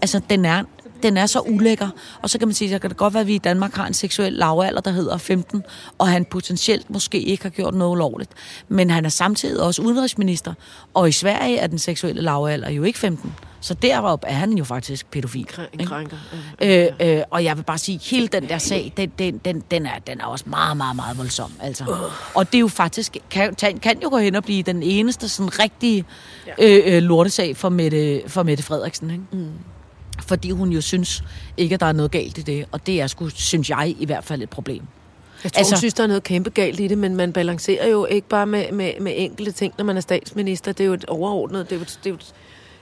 altså 0.02 0.22
den 0.30 0.46
er 0.46 0.64
den 1.04 1.18
er 1.18 1.26
så 1.26 1.40
ulækker. 1.40 1.90
Og 2.22 2.30
så 2.30 2.40
kan 2.40 2.48
man 2.48 2.56
sige, 2.56 2.76
at 2.76 2.82
det 2.82 2.90
kan 2.90 2.96
godt 2.96 3.14
være, 3.14 3.22
at 3.22 3.28
vi 3.28 3.36
i 3.36 3.38
Danmark 3.38 3.74
har 3.74 3.88
en 3.88 3.94
seksuel 3.94 4.34
lavalder, 4.34 4.82
der 4.82 4.92
hedder 4.92 5.18
15, 5.18 5.64
og 5.98 6.08
han 6.08 6.26
potentielt 6.26 6.90
måske 6.90 7.22
ikke 7.22 7.44
har 7.44 7.50
gjort 7.50 7.74
noget 7.74 7.92
ulovligt. 7.92 8.32
Men 8.68 8.90
han 8.90 9.06
er 9.06 9.10
samtidig 9.10 9.64
også 9.64 9.82
udenrigsminister, 9.82 10.54
og 10.94 11.10
i 11.10 11.12
Sverige 11.12 11.58
er 11.58 11.68
den 11.68 11.80
seksuelle 11.80 12.22
lavalder 12.22 12.70
jo 12.70 12.84
ikke 12.84 13.00
15. 13.00 13.34
Så 13.62 13.74
deroppe 13.74 14.28
er 14.28 14.34
han 14.34 14.54
jo 14.54 14.64
faktisk 14.64 15.12
pædofil. 15.12 15.48
En 15.74 15.86
krænker. 15.86 16.18
Øh, 16.62 16.88
øh, 17.00 17.22
og 17.30 17.44
jeg 17.44 17.58
vil 17.58 17.64
bare 17.64 17.78
sige, 17.78 18.00
hele 18.04 18.28
den 18.28 18.50
der 18.50 18.58
sag, 18.58 18.94
den, 18.98 19.12
den, 19.20 19.38
den, 19.38 19.64
den, 19.72 19.86
er, 19.86 20.00
den 20.08 20.22
er 20.22 20.26
også 20.26 20.46
meget, 20.48 20.78
meget, 20.78 20.96
meget 20.96 21.18
voldsom. 21.18 21.52
Altså. 21.60 22.10
Og 22.36 22.48
det 22.48 22.56
er 22.56 22.60
jo 22.60 22.68
faktisk, 22.68 23.18
kan, 23.30 23.56
kan, 23.82 24.02
jo 24.04 24.10
gå 24.10 24.18
hen 24.18 24.36
og 24.36 24.44
blive 24.44 24.64
den 24.64 24.84
eneste 24.84 25.30
sådan 25.30 25.60
rigtige 25.60 26.06
øh, 26.60 26.82
øh, 26.86 27.04
lortesag 27.04 27.58
for 27.58 27.70
Mette, 27.70 28.22
for 28.28 28.44
Mette 28.44 28.64
Frederiksen. 28.64 29.12
Ikke? 29.12 29.24
Mm. 29.32 29.52
Fordi 30.32 30.52
hun 30.52 30.70
jo 30.70 30.82
synes 30.82 31.24
ikke, 31.58 31.74
at 31.74 31.80
der 31.80 31.86
er 31.86 31.92
noget 31.92 32.12
galt 32.12 32.38
i 32.38 32.42
det. 32.42 32.66
Og 32.72 32.88
det 32.88 33.02
er 33.02 33.08
sgu, 33.08 33.30
synes 33.30 33.70
jeg, 33.70 33.96
i 34.00 34.06
hvert 34.06 34.24
fald 34.24 34.42
et 34.42 34.50
problem. 34.50 34.82
Jeg 35.44 35.52
tror, 35.52 35.60
altså, 35.60 35.76
hun 35.76 35.78
synes, 35.78 35.94
der 35.94 36.04
er 36.04 36.08
noget 36.08 36.24
kæmpe 36.24 36.50
galt 36.50 36.80
i 36.80 36.88
det, 36.88 36.98
men 36.98 37.16
man 37.16 37.34
balancerer 37.34 37.88
jo 37.88 38.06
ikke 38.06 38.28
bare 38.28 38.46
med, 38.46 38.72
med, 38.72 38.92
med 39.02 39.14
enkelte 39.16 39.52
ting, 39.52 39.74
når 39.78 39.86
man 39.86 39.98
er 39.98 40.02
statsminister. 40.02 40.72
Det 40.72 40.84
er 40.84 40.88
jo 40.88 40.94
et 40.94 41.06
overordnet, 41.06 41.70
det 41.70 41.76
er 41.76 41.80
jo, 41.80 41.82
et- 41.84 42.00
det 42.04 42.10
er 42.10 42.10
jo, 42.10 42.16
et- 42.16 42.26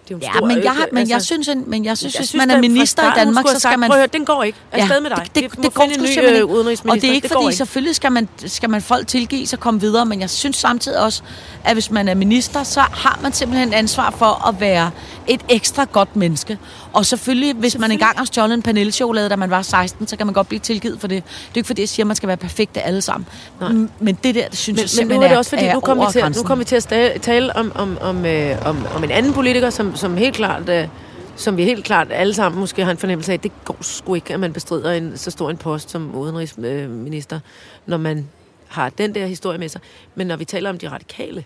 det 0.07 0.13
er 0.15 0.17
jo 0.17 0.19
Ja, 0.23 0.37
stor, 0.37 0.47
men 0.47 0.63
jeg, 0.63 0.71
har, 0.71 0.87
men 0.91 1.09
jeg 1.09 1.21
synes, 1.21 1.47
en- 1.47 1.63
men 1.67 1.85
jeg 1.85 1.97
synes, 1.97 2.13
jeg 2.13 2.19
hvis 2.19 2.29
synes, 2.29 2.47
man 2.47 2.57
er 2.57 2.61
minister 2.61 3.11
i 3.11 3.19
Danmark, 3.19 3.45
så 3.47 3.59
skal 3.59 3.79
man... 3.79 3.89
Prøv 3.89 4.07
den 4.13 4.25
går 4.25 4.43
ikke. 4.43 4.57
Afsted 4.71 5.01
med 5.01 5.09
dig. 5.09 5.17
Det, 5.25 5.35
det, 5.43 5.51
det, 5.51 5.63
det 5.63 5.73
går 5.73 5.83
en 5.83 5.89
ny, 5.89 6.03
øh, 6.23 6.33
ikke. 6.33 6.45
udenrigsminister. 6.45 6.89
Og 6.91 6.95
det 7.01 7.09
er 7.09 7.13
ikke 7.13 7.27
Det 7.27 7.31
fordi, 7.31 7.45
ikke. 7.45 7.57
selvfølgelig 7.57 7.95
skal 7.95 8.11
man, 8.11 8.29
skal 8.45 8.69
man 8.69 8.81
folk 8.81 9.07
tilgive 9.07 9.47
og 9.53 9.59
komme 9.59 9.81
videre, 9.81 10.05
men 10.05 10.21
jeg 10.21 10.29
synes 10.29 10.55
samtidig 10.57 10.99
også, 10.99 11.21
at 11.63 11.73
hvis 11.73 11.91
man 11.91 12.07
er 12.07 12.15
minister, 12.15 12.63
så 12.63 12.79
har 12.81 13.19
man 13.23 13.33
simpelthen 13.33 13.73
ansvar 13.73 14.11
for 14.17 14.47
at 14.47 14.59
være 14.61 14.91
et 15.27 15.41
ekstra 15.49 15.83
godt 15.91 16.15
menneske. 16.15 16.57
Og 16.93 17.05
selvfølgelig, 17.05 17.55
hvis 17.55 17.77
man 17.77 17.91
engang 17.91 18.17
har 18.17 18.25
stjålet 18.25 18.53
en 18.53 18.61
panelchokolade, 18.61 19.29
da 19.29 19.35
man 19.35 19.49
var 19.49 19.61
16, 19.61 20.07
så 20.07 20.17
kan 20.17 20.27
man 20.27 20.33
godt 20.33 20.47
blive 20.47 20.59
tilgivet 20.59 20.99
for 20.99 21.07
det. 21.07 21.23
Det 21.23 21.53
er 21.53 21.57
ikke 21.57 21.67
fordi, 21.67 21.81
jeg 21.81 21.89
siger, 21.89 22.03
at 22.03 22.07
man 22.07 22.15
skal 22.15 22.27
være 22.27 22.37
perfekte 22.37 22.81
alle 22.81 23.01
sammen. 23.01 23.27
Mm, 23.61 23.89
Men 23.99 24.17
det 24.23 24.35
der, 24.35 24.47
det 24.47 24.57
synes 24.57 24.67
jeg 24.67 24.81
Men, 24.81 24.81
men 24.81 24.87
simpelthen 24.87 25.19
nu 25.19 25.23
er 25.23 25.27
det 25.27 25.37
også 25.37 25.49
fordi, 25.49 25.63
er 25.63 25.73
nu 25.73 25.79
kommer 25.79 26.05
vi 26.05 26.11
til, 26.11 26.19
nu 26.19 26.23
grænsen. 26.23 26.45
kommer 26.45 26.63
vi 26.63 26.67
til 26.67 26.75
at 26.75 27.21
tale 27.21 27.55
om, 27.55 27.71
om, 27.75 27.97
om, 28.01 28.25
øh, 28.25 28.57
om, 28.65 28.85
om 28.95 29.03
en 29.03 29.11
anden 29.11 29.33
politiker, 29.33 29.69
som, 29.69 29.95
som 29.95 30.17
helt 30.17 30.35
klart... 30.35 30.69
Øh, 30.69 30.87
som 31.35 31.57
vi 31.57 31.63
helt 31.63 31.85
klart 31.85 32.07
alle 32.11 32.33
sammen 32.33 32.59
måske 32.59 32.83
har 32.83 32.91
en 32.91 32.97
fornemmelse 32.97 33.33
af, 33.33 33.39
det 33.39 33.51
går 33.65 33.77
sgu 33.81 34.15
ikke, 34.15 34.33
at 34.33 34.39
man 34.39 34.53
bestrider 34.53 34.91
en, 34.91 35.17
så 35.17 35.31
stor 35.31 35.49
en 35.49 35.57
post 35.57 35.91
som 35.91 36.15
udenrigsminister, 36.15 37.39
når 37.85 37.97
man 37.97 38.27
har 38.67 38.89
den 38.89 39.15
der 39.15 39.25
historie 39.25 39.57
med 39.57 39.69
sig. 39.69 39.81
Men 40.15 40.27
når 40.27 40.35
vi 40.35 40.45
taler 40.45 40.69
om 40.69 40.77
de 40.77 40.89
radikale, 40.89 41.45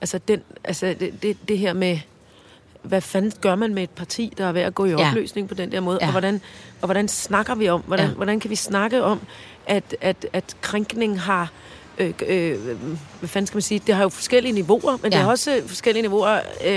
altså, 0.00 0.18
den, 0.28 0.40
altså 0.64 0.94
det, 1.00 1.22
det, 1.22 1.36
det 1.48 1.58
her 1.58 1.72
med, 1.72 1.98
hvad 2.82 3.00
fanden 3.00 3.32
gør 3.40 3.54
man 3.54 3.74
med 3.74 3.82
et 3.82 3.90
parti, 3.90 4.32
der 4.38 4.44
er 4.46 4.52
ved 4.52 4.60
at 4.60 4.74
gå 4.74 4.84
i 4.84 4.90
Ja. 4.90 5.08
opløsning 5.08 5.48
på 5.48 5.54
den 5.54 5.72
der 5.72 5.80
måde, 5.80 5.98
Ja. 6.00 6.06
og, 6.06 6.12
hvordan, 6.12 6.40
og 6.80 6.86
hvordan 6.86 7.08
snakker 7.08 7.54
vi 7.54 7.68
om, 7.68 7.80
hvordan, 7.86 8.06
Ja. 8.08 8.14
hvordan 8.14 8.40
kan 8.40 8.50
vi 8.50 8.56
snakke 8.56 9.02
om, 9.02 9.20
at, 9.66 9.96
at, 10.00 10.26
at 10.32 10.56
krænkning 10.60 11.20
har, 11.20 11.50
øh, 11.98 12.12
øh, 12.28 12.56
hvad 13.18 13.28
fanden 13.28 13.46
skal 13.46 13.56
man 13.56 13.62
sige, 13.62 13.80
det 13.86 13.94
har 13.94 14.02
jo 14.02 14.08
forskellige 14.08 14.52
niveauer, 14.52 14.92
men 15.02 15.12
ja. 15.12 15.16
det 15.18 15.24
har 15.24 15.30
også 15.30 15.62
forskellige 15.66 16.02
niveauer, 16.02 16.40
øh, 16.66 16.74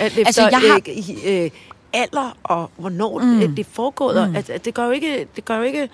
alt 0.00 0.18
efter 0.18 0.24
Altså, 0.26 0.42
jeg 0.42 0.60
har- 0.60 0.80
øh, 1.26 1.44
øh, 1.44 1.50
alder 1.92 2.36
og 2.42 2.70
hvornår 2.76 3.18
mm. 3.18 3.54
det 3.54 3.66
er 3.66 3.70
foregået. 3.72 4.28
Mm. 4.30 4.36
At, 4.36 4.50
at 4.50 4.64
det, 4.64 4.74
gør 4.74 4.84
jo 4.84 4.90
ikke, 4.90 5.26
det 5.36 5.44
gør 5.44 5.56
jo 5.56 5.62
ikke 5.62 5.88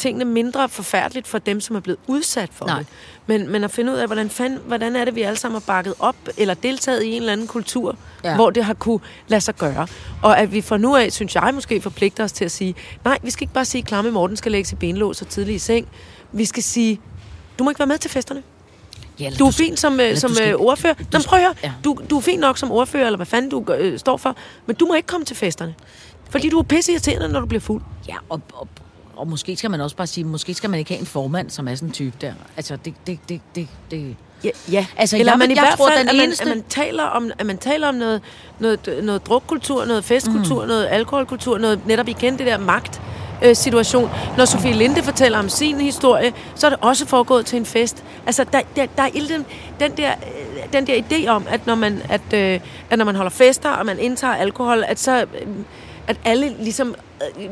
tingene 0.00 0.24
mindre 0.24 0.68
forfærdeligt 0.68 1.26
for 1.26 1.38
dem, 1.38 1.60
som 1.60 1.76
er 1.76 1.80
blevet 1.80 1.98
udsat 2.06 2.50
for 2.52 2.66
Nej. 2.66 2.78
det. 2.78 2.86
Men, 3.26 3.48
men 3.48 3.64
at 3.64 3.70
finde 3.70 3.92
ud 3.92 3.96
af, 3.96 4.06
hvordan, 4.06 4.30
fand, 4.30 4.58
hvordan 4.58 4.96
er 4.96 5.04
det, 5.04 5.14
vi 5.14 5.22
alle 5.22 5.36
sammen 5.38 5.60
har 5.60 5.74
bakket 5.74 5.94
op 5.98 6.16
eller 6.36 6.54
deltaget 6.54 7.02
i 7.02 7.10
en 7.10 7.16
eller 7.16 7.32
anden 7.32 7.46
kultur, 7.46 7.96
ja. 8.24 8.34
Hvor 8.34 8.50
det 8.50 8.64
har 8.64 8.74
kunne 8.74 9.00
lade 9.28 9.40
sig 9.40 9.56
gøre. 9.56 9.86
Og 10.22 10.38
at 10.38 10.52
vi 10.52 10.60
fra 10.60 10.76
nu 10.76 10.96
af, 10.96 11.12
synes 11.12 11.34
jeg 11.34 11.50
måske, 11.54 11.80
forpligter 11.80 12.24
os 12.24 12.32
til 12.32 12.44
at 12.44 12.50
sige, 12.50 12.74
nej, 13.04 13.18
vi 13.22 13.30
skal 13.30 13.42
ikke 13.42 13.54
bare 13.54 13.64
sige, 13.64 13.82
at 13.82 13.88
Klamme 13.88 14.10
Morten 14.10 14.36
skal 14.36 14.52
lægge 14.52 14.68
sig 14.68 14.78
benlås 14.78 15.22
og 15.22 15.28
tidlig 15.28 15.54
i 15.54 15.58
seng. 15.58 15.88
Vi 16.32 16.44
skal 16.44 16.62
sige, 16.62 17.00
du 17.58 17.64
må 17.64 17.70
ikke 17.70 17.78
være 17.78 17.86
med 17.86 17.98
til 17.98 18.10
festerne. 18.10 18.42
Ja, 19.20 19.26
eller 19.26 19.38
Du 19.38 19.46
er 19.46 19.50
fin 19.50 19.76
som, 19.76 20.00
øh, 20.00 20.06
eller 20.06 20.20
som 20.20 20.30
du 20.30 20.34
skal 20.34 20.48
øh, 20.48 20.60
ordfører. 20.60 20.94
Nå, 20.98 21.04
men 21.12 21.22
prøv 21.22 21.38
at 21.38 21.44
høre. 21.44 21.54
Ja. 21.64 21.72
Du, 21.84 21.98
du 22.10 22.16
er 22.16 22.20
fin 22.20 22.38
nok 22.38 22.58
som 22.58 22.70
ordfører, 22.70 23.06
eller 23.06 23.16
hvad 23.16 23.26
fanden 23.26 23.50
du 23.50 23.72
øh, 23.72 23.98
står 23.98 24.16
for. 24.16 24.36
Men 24.66 24.76
du 24.76 24.86
må 24.86 24.94
ikke 24.94 25.06
komme 25.06 25.24
til 25.24 25.36
festerne. 25.36 25.74
Fordi 26.30 26.48
du 26.48 26.58
er 26.58 26.62
pisse 26.62 26.92
irriterende, 26.92 27.28
når 27.28 27.40
du 27.40 27.46
bliver 27.46 27.60
fuld. 27.60 27.82
Ja, 28.08 28.16
og, 28.28 28.40
og, 28.52 28.68
og 29.20 29.28
måske 29.28 29.56
skal 29.56 29.70
man 29.70 29.80
også 29.80 29.96
bare 29.96 30.06
sige, 30.06 30.24
måske 30.24 30.54
skal 30.54 30.70
man 30.70 30.78
ikke 30.78 30.90
have 30.90 31.00
en 31.00 31.06
formand, 31.06 31.50
som 31.50 31.68
er 31.68 31.74
sådan 31.74 31.88
en 31.88 31.92
type 31.92 32.16
der. 32.20 32.32
Altså, 32.56 32.76
det... 32.84 32.94
det, 33.06 33.18
det, 33.28 33.40
det, 33.54 33.68
det 33.90 34.16
Ja, 34.44 34.50
ja. 34.72 34.86
Altså, 34.96 35.18
Eller 35.18 35.32
jeg- 35.32 35.38
man 35.38 35.50
i 35.50 35.54
jeg 35.54 35.62
hvert 35.62 35.78
tror, 35.78 35.88
fald, 35.88 35.98
den 36.00 36.08
at, 36.08 36.14
man, 36.16 36.28
eneste- 36.28 36.42
at, 36.42 36.48
man 36.48 36.64
taler 36.68 37.02
om, 37.04 37.30
at 37.38 37.46
man 37.46 37.58
taler 37.58 37.88
om 37.88 37.94
noget, 37.94 38.22
noget, 38.58 38.98
noget 39.02 39.26
drukkultur, 39.26 39.84
noget 39.84 40.04
festkultur, 40.04 40.62
mm. 40.62 40.68
noget 40.68 40.86
alkoholkultur, 40.90 41.58
noget 41.58 41.86
netop 41.86 42.08
igen 42.08 42.38
det 42.38 42.46
der 42.46 42.58
magt 42.58 43.00
øh, 43.44 43.56
situation. 43.56 44.10
Når 44.36 44.44
Sofie 44.44 44.72
Linde 44.72 45.02
fortæller 45.02 45.38
om 45.38 45.48
sin 45.48 45.80
historie, 45.80 46.32
så 46.54 46.66
er 46.66 46.70
det 46.70 46.78
også 46.82 47.06
foregået 47.06 47.46
til 47.46 47.56
en 47.56 47.66
fest. 47.66 48.04
Altså, 48.26 48.44
der, 48.52 48.60
der, 48.76 48.86
der 48.96 49.02
er 49.02 49.08
den, 49.10 49.44
den, 49.80 49.96
der, 49.96 50.10
øh, 50.10 50.72
den 50.72 50.86
der 50.86 51.02
idé 51.10 51.26
om, 51.28 51.46
at 51.48 51.66
når, 51.66 51.74
man, 51.74 52.02
at, 52.08 52.32
øh, 52.34 52.60
at 52.90 52.98
når 52.98 53.04
man 53.04 53.14
holder 53.16 53.30
fester, 53.30 53.70
og 53.70 53.86
man 53.86 53.98
indtager 53.98 54.34
alkohol, 54.34 54.84
at 54.86 54.98
så... 55.00 55.20
Øh, 55.20 55.26
at 56.10 56.16
alle 56.24 56.56
ligesom 56.62 56.94
øh, 57.40 57.48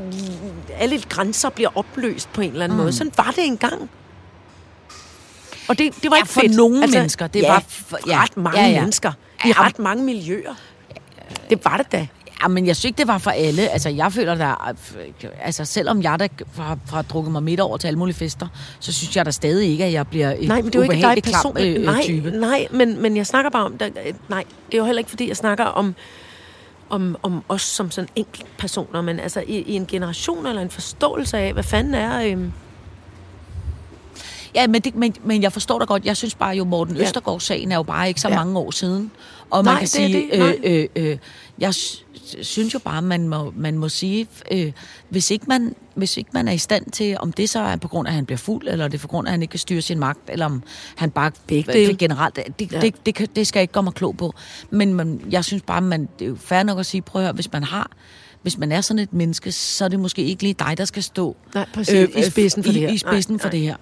alle 0.78 1.02
grænser 1.08 1.48
bliver 1.50 1.70
opløst 1.74 2.32
på 2.32 2.40
en 2.40 2.50
eller 2.50 2.64
anden 2.64 2.76
mm. 2.78 2.82
måde. 2.82 2.92
Sådan 2.92 3.12
var 3.16 3.32
det 3.36 3.46
engang. 3.46 3.90
Og 5.68 5.78
det, 5.78 6.02
det 6.02 6.10
var 6.10 6.16
Ja, 6.16 6.22
ikke 6.22 6.32
for 6.32 6.40
fedt. 6.40 6.56
nogle 6.56 6.80
mennesker. 6.80 7.26
Det 7.26 7.42
ja, 7.42 7.52
var 7.52 7.64
for- 7.68 7.98
ja. 8.06 8.22
ret 8.22 8.36
mange 8.36 8.60
Ja, 8.60 8.66
ja. 8.68 8.80
mennesker. 8.80 9.12
I 9.44 9.48
Ja, 9.48 9.52
ret 9.66 9.78
mange 9.78 10.04
miljøer. 10.04 10.54
Det 11.50 11.64
var 11.64 11.76
det 11.76 11.92
da. 11.92 12.06
Ja, 12.42 12.48
men 12.48 12.66
jeg 12.66 12.76
synes 12.76 12.84
ikke, 12.84 12.98
det 12.98 13.06
var 13.08 13.18
for 13.18 13.30
alle. 13.30 13.68
Altså, 13.68 13.88
jeg 13.88 14.12
føler 14.12 14.34
der... 14.34 14.74
Altså, 15.42 15.64
selvom 15.64 16.02
jeg 16.02 16.18
da 16.20 16.28
har, 16.56 16.78
har 16.90 17.02
drukket 17.02 17.32
mig 17.32 17.42
midt 17.42 17.60
over 17.60 17.76
til 17.76 17.86
alle 17.86 17.98
mulige 17.98 18.16
fester, 18.16 18.46
så 18.80 18.92
synes 18.92 19.16
jeg 19.16 19.26
da 19.26 19.30
stadig 19.30 19.68
ikke, 19.70 19.84
at 19.84 19.92
jeg 19.92 20.06
bliver 20.06 20.30
et 20.38 20.48
Nej, 20.48 20.56
men 20.62 20.66
det 20.72 20.74
er 20.74 20.84
jo 20.84 20.90
ikke 20.92 21.06
dig 21.06 21.22
personligt. 21.22 21.78
øh, 21.78 21.84
nej, 21.84 22.02
type. 22.02 22.30
nej 22.30 22.66
men, 22.70 23.02
men 23.02 23.16
jeg 23.16 23.26
snakker 23.26 23.50
bare 23.50 23.64
om... 23.64 23.78
Der, 23.78 23.88
nej, 24.28 24.44
det 24.66 24.74
er 24.74 24.78
jo 24.78 24.84
heller 24.84 24.98
ikke, 25.00 25.10
fordi 25.10 25.28
jeg 25.28 25.36
snakker 25.36 25.64
om, 25.64 25.94
om, 26.90 27.16
om 27.22 27.42
os 27.48 27.62
som 27.62 27.90
sådan 27.90 28.08
enkelt 28.16 28.46
personer, 28.58 29.00
men 29.00 29.20
altså 29.20 29.40
i, 29.46 29.58
i 29.58 29.72
en 29.74 29.86
generation 29.86 30.46
eller 30.46 30.62
en 30.62 30.70
forståelse 30.70 31.38
af, 31.38 31.52
hvad 31.52 31.62
fanden 31.62 31.94
er... 31.94 32.22
Øhm, 32.22 32.52
Ja, 34.54 34.66
men, 34.66 34.80
det, 34.82 34.94
men, 34.94 35.14
men 35.24 35.42
jeg 35.42 35.52
forstår 35.52 35.78
dig 35.78 35.88
godt. 35.88 36.04
Jeg 36.04 36.16
synes 36.16 36.34
bare 36.34 36.56
jo, 36.56 36.64
Morten 36.64 36.96
Ja. 36.96 37.02
Østergaard-sagen 37.02 37.72
er 37.72 37.76
jo 37.76 37.82
bare 37.82 38.08
ikke 38.08 38.20
så 38.20 38.28
Ja. 38.28 38.34
mange 38.34 38.58
år 38.58 38.70
siden. 38.70 39.10
Og 39.50 39.64
Nej, 39.64 39.72
man 39.72 39.78
kan 39.78 39.82
det 39.82 39.90
sige, 39.90 40.28
det. 40.32 40.58
Øh, 40.64 40.88
øh, 40.96 41.10
øh, 41.10 41.18
jeg 41.58 41.74
sy- 41.74 41.96
synes 42.42 42.74
jo 42.74 42.78
bare, 42.78 43.02
man 43.02 43.28
må, 43.28 43.52
man 43.56 43.78
må 43.78 43.88
sige, 43.88 44.26
øh, 44.50 44.72
hvis, 45.08 45.30
ikke 45.30 45.44
man, 45.48 45.74
hvis 45.98 46.16
ikke 46.16 46.30
man 46.34 46.48
er 46.48 46.52
i 46.52 46.58
stand 46.58 46.90
til, 46.90 47.16
om 47.20 47.32
det 47.32 47.50
så 47.50 47.58
er 47.60 47.76
på 47.76 47.88
grund 47.88 48.08
af, 48.08 48.12
at 48.12 48.14
han 48.14 48.26
bliver 48.26 48.38
fuld, 48.38 48.68
eller 48.68 48.88
det 48.88 48.98
er 48.98 49.02
på 49.02 49.08
grund 49.08 49.28
af, 49.28 49.30
at 49.30 49.32
han 49.32 49.42
ikke 49.42 49.50
kan 49.52 49.58
styre 49.58 49.80
sin 49.82 49.98
magt, 49.98 50.20
eller 50.28 50.46
om 50.46 50.62
han 50.96 51.10
bare 51.10 51.32
Begge 51.46 51.72
dele. 51.72 51.88
det, 51.88 51.98
generelt, 51.98 52.36
det, 52.58 52.72
Ja. 52.72 52.80
det, 52.80 53.06
det, 53.06 53.36
det 53.36 53.46
skal 53.46 53.60
jeg 53.60 53.62
ikke 53.62 53.82
mig 53.82 53.94
klog 53.94 54.16
på. 54.16 54.34
Men 54.70 54.94
man, 54.94 55.20
jeg 55.30 55.44
synes 55.44 55.62
bare, 55.62 55.80
man, 55.80 56.08
det 56.18 56.24
er 56.24 56.28
jo 56.28 56.36
fair 56.40 56.62
nok 56.62 56.78
at 56.78 56.86
sige, 56.86 57.02
prøv 57.02 57.22
at 57.22 57.26
høre, 57.26 57.32
hvis 57.34 57.52
man 57.52 57.64
har 57.64 57.90
hvis 58.42 58.58
man 58.58 58.72
er 58.72 58.80
sådan 58.80 58.98
et 58.98 59.12
menneske, 59.12 59.52
så 59.52 59.84
er 59.84 59.88
det 59.88 60.00
måske 60.00 60.22
ikke 60.22 60.42
lige 60.42 60.54
dig, 60.58 60.78
der 60.78 60.84
skal 60.84 61.02
stå 61.02 61.36
Nej, 61.54 61.66
præcis. 61.74 62.08
I 62.16 62.30
spidsen 62.30 62.64
for 62.64 62.70
i, 62.70 62.74
det 62.74 62.80
her. 62.80 62.88
I 62.88 62.98
spidsen 62.98 63.34
Nej, 63.34 63.38
for 63.40 63.46
nej. 63.48 63.50
det 63.50 63.60
her. 63.60 63.76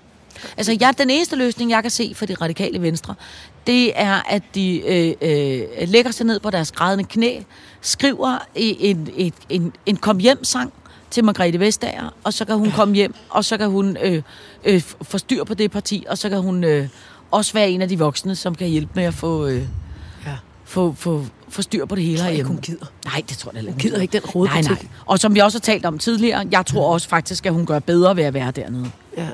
Altså, 0.57 0.77
jeg, 0.81 0.95
den 0.99 1.11
eneste 1.11 1.37
løsning, 1.37 1.71
jeg 1.71 1.83
kan 1.83 1.91
se 1.91 2.13
for 2.15 2.27
de 2.27 2.35
radikale 2.35 2.83
venstre, 2.83 3.15
det 3.67 4.01
er, 4.01 4.23
at 4.29 4.43
de 4.55 4.83
øh, 4.87 5.15
øh, 5.21 5.89
lægger 5.89 6.11
sig 6.11 6.27
ned 6.27 6.41
på 6.41 6.51
deres 6.51 6.73
grædende 6.73 7.05
knæ, 7.05 7.41
skriver 7.81 8.39
en, 8.55 9.09
en, 9.17 9.33
en, 9.49 9.73
en 9.87 9.97
kom 9.97 10.19
hjem 10.19 10.45
sang 10.45 10.73
til 11.11 11.25
Margrethe 11.25 11.61
Vestager, 11.61 12.15
og 12.25 12.33
så 12.33 12.45
kan 12.45 12.57
hun 12.59 12.71
komme 12.71 12.95
hjem, 12.95 13.15
og 13.31 13.45
så 13.45 13.57
kan 13.57 13.69
hun 13.71 13.97
øh, 14.03 14.23
øh, 14.65 14.83
få 15.03 15.19
styr 15.19 15.45
på 15.45 15.55
det 15.55 15.71
parti, 15.71 16.05
og 16.09 16.19
så 16.19 16.29
kan 16.29 16.39
hun 16.41 16.65
øh, 16.65 16.89
også 17.31 17.53
være 17.53 17.71
en 17.71 17.83
af 17.83 17.89
de 17.89 17.99
voksne, 17.99 18.37
som 18.37 18.55
kan 18.55 18.69
hjælpe 18.69 18.93
med 18.95 19.05
at 19.05 19.15
få, 19.15 19.47
øh, 19.47 19.63
Ja. 20.27 20.31
få, 20.65 20.95
få, 20.99 21.25
få 21.49 21.63
styr 21.63 21.85
på 21.87 21.95
det 21.95 22.05
hele 22.05 22.19
tror 22.19 22.25
jeg 22.25 22.33
ikke, 22.33 22.37
herhjemme. 22.37 22.53
hun 22.55 22.61
gider. 22.63 22.87
Nej, 23.05 23.23
det 23.29 23.39
tror 23.39 23.51
jeg 23.51 23.57
heller 23.59 23.71
ikke. 23.73 23.83
Hun 23.83 23.91
gider 23.91 24.03
ikke 24.03 24.13
den 24.13 24.23
Nej, 24.25 24.33
rodepolitik. 24.35 24.71
nej. 24.83 24.93
Og 25.07 25.19
som 25.19 25.35
vi 25.35 25.41
også 25.41 25.59
har 25.59 25.61
talt 25.61 25.87
om 25.87 25.99
tidligere, 25.99 26.45
jeg 26.51 26.67
tror 26.67 26.93
også 26.93 27.09
faktisk, 27.09 27.47
at 27.47 27.53
hun 27.53 27.67
gør 27.67 27.79
bedre 27.79 28.17
ved 28.17 28.25
at 28.25 28.35
være 28.35 28.51
dernede. 28.51 28.91
Ja, 29.17 29.27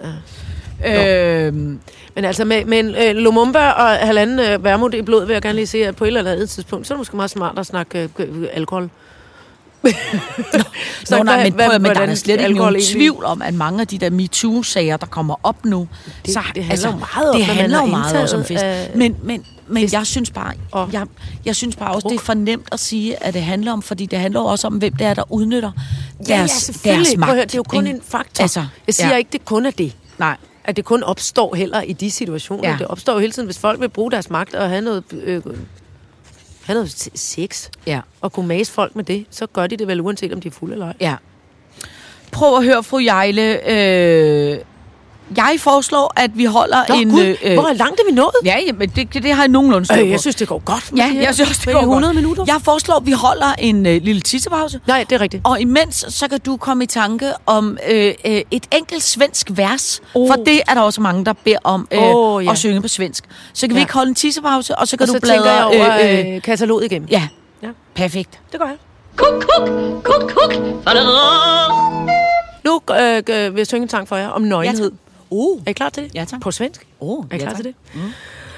ja. 0.82 1.46
Øhm, 1.46 1.80
Men 2.14 2.24
altså 2.24 2.44
med, 2.44 2.64
med 2.64 2.78
en 2.78 2.94
øh, 2.94 3.14
Lumumba 3.16 3.70
og 3.70 3.88
halvanden 3.88 4.38
øh, 4.38 4.64
vermut 4.64 4.94
i 4.94 5.02
blod, 5.02 5.26
vil 5.26 5.32
jeg 5.32 5.42
gerne 5.42 5.56
lige 5.56 5.66
se, 5.66 5.78
at 5.86 5.96
på 5.96 6.04
et 6.04 6.08
eller 6.16 6.32
andet 6.32 6.50
tidspunkt, 6.50 6.86
så 6.86 6.94
er 6.94 6.96
det 6.96 7.00
måske 7.00 7.16
meget 7.16 7.30
smart 7.30 7.58
at 7.58 7.66
snakke 7.66 8.10
øh, 8.18 8.46
alkohol. 8.52 8.90
Nå, 11.10 11.22
nej, 11.22 11.44
men, 11.44 11.52
prøv, 11.52 11.80
men 11.80 11.84
der 11.94 12.00
er 12.00 12.14
slet 12.14 12.40
ikke 12.40 12.52
nogen 12.54 12.74
egentlig- 12.74 12.94
tvivl 12.94 13.24
om, 13.24 13.42
at 13.42 13.54
mange 13.54 13.80
af 13.80 13.86
de 13.86 13.98
der 13.98 14.10
MeToo-sager, 14.10 14.96
der 14.96 15.06
kommer 15.06 15.34
op 15.42 15.64
nu, 15.64 15.88
Det- 16.26 16.34
så, 16.34 16.40
det 16.54 16.64
handler 16.64 16.90
jo 16.90 16.96
meget 16.96 17.30
om, 17.30 17.36
det 17.36 17.44
handler 17.46 17.80
jo 17.80 17.86
meget 17.86 18.22
også 18.22 18.36
om 18.36 18.44
fest. 18.44 18.62
af 18.64 18.90
Men, 18.94 19.16
men, 19.22 19.44
men 19.68 19.82
fest. 19.82 19.92
jeg 19.94 20.06
synes 20.06 20.30
bare, 20.30 20.52
jeg, 20.92 21.06
jeg 21.44 21.56
synes 21.56 21.76
bare 21.76 21.94
også, 21.94 22.00
druk. 22.04 22.12
det 22.12 22.18
er 22.20 22.24
for 22.24 22.34
nemt 22.34 22.68
at 22.72 22.80
sige, 22.80 23.24
at 23.24 23.34
det 23.34 23.42
handler 23.42 23.72
om, 23.72 23.82
fordi 23.82 24.06
det 24.06 24.18
handler 24.18 24.40
også 24.40 24.66
om, 24.66 24.74
hvem 24.74 24.92
det 24.96 25.06
er, 25.06 25.14
der 25.14 25.32
udnytter 25.32 25.72
deres, 26.26 26.70
ja, 26.84 26.90
deres 26.94 27.16
magt. 27.16 27.28
Prøv 27.30 27.36
det 27.40 27.54
er 27.54 27.58
jo 27.58 27.62
kun 27.62 27.86
ikke? 27.86 27.96
en 27.96 28.02
faktor. 28.08 28.42
Altså, 28.42 28.64
jeg 28.86 28.94
siger 28.94 29.08
ja. 29.10 29.16
ikke, 29.16 29.28
det 29.32 29.44
kun 29.44 29.66
er 29.66 29.70
det. 29.70 29.92
Nej. 30.18 30.36
At 30.64 30.76
det 30.76 30.84
kun 30.84 31.02
opstår 31.02 31.54
heller 31.54 31.80
i 31.82 31.92
de 31.92 32.10
situationer. 32.10 32.68
Ja. 32.70 32.76
Det 32.78 32.86
opstår 32.86 33.12
jo 33.12 33.18
hele 33.18 33.32
tiden, 33.32 33.46
hvis 33.46 33.58
folk 33.58 33.80
vil 33.80 33.88
bruge 33.88 34.10
deres 34.10 34.30
magt 34.30 34.54
og 34.54 34.68
have 34.68 34.80
noget... 34.80 35.04
Øh, 35.12 35.42
Han 36.64 36.76
havde 36.76 36.88
sex. 37.14 37.68
Ja. 37.86 38.00
Og 38.20 38.32
kunne 38.32 38.48
mase 38.48 38.72
folk 38.72 38.96
med 38.96 39.04
det, 39.04 39.26
så 39.30 39.46
gør 39.46 39.66
de 39.66 39.76
det 39.76 39.88
vel 39.88 40.00
uanset 40.00 40.32
om 40.32 40.40
de 40.40 40.48
er 40.48 40.52
fulde 40.52 40.72
eller 40.72 40.86
ej. 40.86 40.94
Ja. 41.00 41.16
Prøv 42.32 42.56
at 42.56 42.64
høre, 42.64 42.82
fru 42.82 42.98
Jejle. 42.98 43.70
Øh, 43.70 44.58
jeg 45.36 45.56
foreslår, 45.58 46.12
at 46.16 46.30
vi 46.34 46.44
holder 46.44 46.84
Nå, 46.88 46.94
en... 46.94 47.10
Gud, 47.10 47.36
øh, 47.44 47.52
hvor 47.54 47.72
langt 47.72 48.00
er 48.00 48.04
vi 48.08 48.12
nået? 48.14 48.30
Ja, 48.44 48.56
jamen, 48.66 48.88
det, 48.88 49.14
det, 49.14 49.22
det 49.22 49.32
har 49.32 49.42
jeg 49.42 49.48
nogenlunde 49.48 49.84
styr 49.86 49.94
på. 49.96 50.00
Øh, 50.00 50.10
jeg 50.10 50.20
synes, 50.20 50.36
det 50.36 50.48
går 50.48 50.62
godt. 50.64 50.90
ja, 50.96 51.10
jeg 51.14 51.34
synes 51.34 51.50
også, 51.50 51.62
det 51.66 51.72
går 51.74 51.80
100 51.80 52.08
godt. 52.12 52.16
minutter. 52.16 52.44
Jeg 52.46 52.56
foreslår, 52.64 52.94
at 52.96 53.06
vi 53.06 53.12
holder 53.12 53.54
en 53.58 53.86
øh, 53.86 54.02
lille 54.02 54.20
tissepause. 54.20 54.80
Nej, 54.86 55.04
det 55.10 55.16
er 55.16 55.20
rigtigt. 55.20 55.42
Og 55.46 55.60
imens, 55.60 56.04
så 56.08 56.28
kan 56.28 56.40
du 56.40 56.56
komme 56.56 56.84
i 56.84 56.86
tanke 56.86 57.32
om 57.46 57.78
øh, 57.90 58.14
øh, 58.26 58.40
et 58.50 58.66
enkelt 58.72 59.02
svensk 59.02 59.46
vers. 59.50 60.00
Oh. 60.14 60.28
For 60.28 60.34
det 60.34 60.60
er 60.68 60.74
der 60.74 60.80
også 60.80 61.00
mange, 61.00 61.24
der 61.24 61.32
beder 61.44 61.56
om 61.64 61.88
øh, 61.90 61.98
Oh, 62.02 62.44
ja. 62.44 62.50
at 62.50 62.58
synge 62.58 62.82
på 62.82 62.88
svensk. 62.88 63.24
Så 63.54 63.66
kan 63.66 63.70
vi 63.74 63.80
Ja. 63.80 63.84
ikke 63.84 63.92
holde 63.94 64.08
en 64.08 64.14
tissepause, 64.14 64.76
og 64.76 64.88
så 64.88 64.96
kan 64.96 65.02
Og 65.04 65.08
du 65.08 65.12
så 65.12 65.20
bladre... 65.20 65.36
tænker 65.36 65.52
jeg 65.52 65.64
over 65.64 66.20
øh, 66.22 66.28
øh, 66.28 66.34
øh, 66.36 66.42
kataloget 66.42 66.84
igennem. 66.84 67.08
ja. 67.10 67.28
Ja. 67.62 67.68
perfekt. 67.94 68.38
Det 68.52 68.60
gør 68.60 68.66
jeg. 68.66 68.76
Kuk, 69.16 69.44
kuk, 69.58 69.68
kuk, 70.04 70.30
kuk. 70.36 70.54
Nu 72.64 72.80
øh, 72.90 73.16
øh, 73.30 73.54
vil 73.54 73.60
jeg 73.60 73.66
synge 73.66 73.82
en 73.82 73.88
sang 73.88 74.08
for 74.08 74.16
jer 74.16 74.28
om 74.28 74.42
nøgenhed. 74.42 74.92
Uh. 75.32 75.60
Er 75.66 75.70
I 75.70 75.72
klar 75.72 75.88
til 75.88 76.02
det? 76.02 76.14
Ja, 76.14 76.24
tak. 76.24 76.40
På 76.40 76.50
svensk? 76.50 76.86
Oh, 77.00 77.24
Er 77.30 77.34
I 77.34 77.38
klar 77.38 77.54
til 77.54 77.64
det? 77.64 77.74
Mm. 77.94 78.12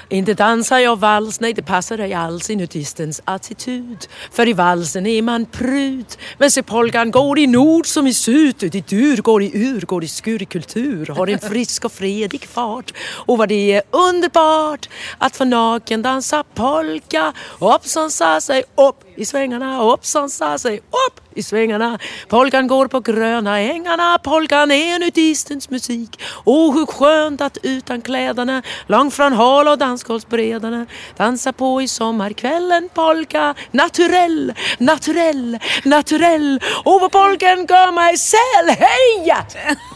Inte 0.09 0.33
dansar 0.33 0.79
jag 0.79 0.99
vals, 0.99 1.39
nej 1.39 1.53
det 1.53 1.65
passar 1.65 1.97
dig 1.97 2.13
alls 2.13 2.49
i 2.49 2.55
nudistens 2.55 3.21
attityd. 3.25 4.07
För 4.31 4.47
i 4.47 4.53
valsen 4.53 5.05
är 5.05 5.21
man 5.21 5.45
pryd. 5.45 6.17
Men 6.37 6.51
se 6.51 6.63
polkan 6.63 7.11
går 7.11 7.39
i 7.39 7.47
nord 7.47 7.85
som 7.85 8.07
i 8.07 8.13
syd. 8.13 8.63
I 8.63 8.81
dur 8.81 9.21
går 9.21 9.41
i 9.41 9.51
ur, 9.53 9.81
går 9.81 10.03
i 10.03 10.07
skur 10.07 10.41
i 10.41 10.45
kultur. 10.45 11.05
Har 11.05 11.27
en 11.27 11.39
frisk 11.39 11.85
och 11.85 11.91
fredig 11.91 12.45
fart. 12.45 12.93
Och 13.27 13.37
vad 13.37 13.49
det 13.49 13.71
är 13.71 13.81
underbart 13.91 14.89
att 15.17 15.35
få 15.35 15.45
naken 15.45 16.01
dansa 16.01 16.43
polka. 16.53 17.33
Hoppsan 17.59 18.11
sa 18.11 18.41
sig 18.41 18.63
upp 18.75 19.04
i 19.15 19.25
svängarna, 19.25 19.77
hoppsan 19.77 20.29
sa 20.29 20.57
sig 20.57 20.77
upp 20.77 21.19
i 21.35 21.43
svängarna. 21.43 21.99
Polkan 22.27 22.67
går 22.67 22.87
på 22.87 22.99
gröna 22.99 23.59
ängarna, 23.59 24.17
polkan 24.23 24.71
är 24.71 24.99
nudistens 24.99 25.69
musik. 25.69 26.21
Åh, 26.43 26.73
hur 26.73 26.85
skönt 26.85 27.41
att 27.41 27.57
utan 27.63 28.01
kläderna, 28.01 28.61
långt 28.87 29.13
från 29.13 29.33
hal 29.33 29.67
och 29.67 29.77
dansgolvsbredarna, 29.77 30.85
dansa 31.17 31.53
på 31.53 31.81
i 31.81 31.87
sommarkvällen 31.87 32.89
polka. 32.93 33.55
Naturell, 33.71 34.53
naturell, 34.77 35.59
naturell. 35.83 36.59
Och 36.83 37.01
vad 37.01 37.11
polkan 37.11 37.67
kommer 37.67 37.91
mig 37.91 38.17
säl, 38.17 38.69
heja! 38.69 39.45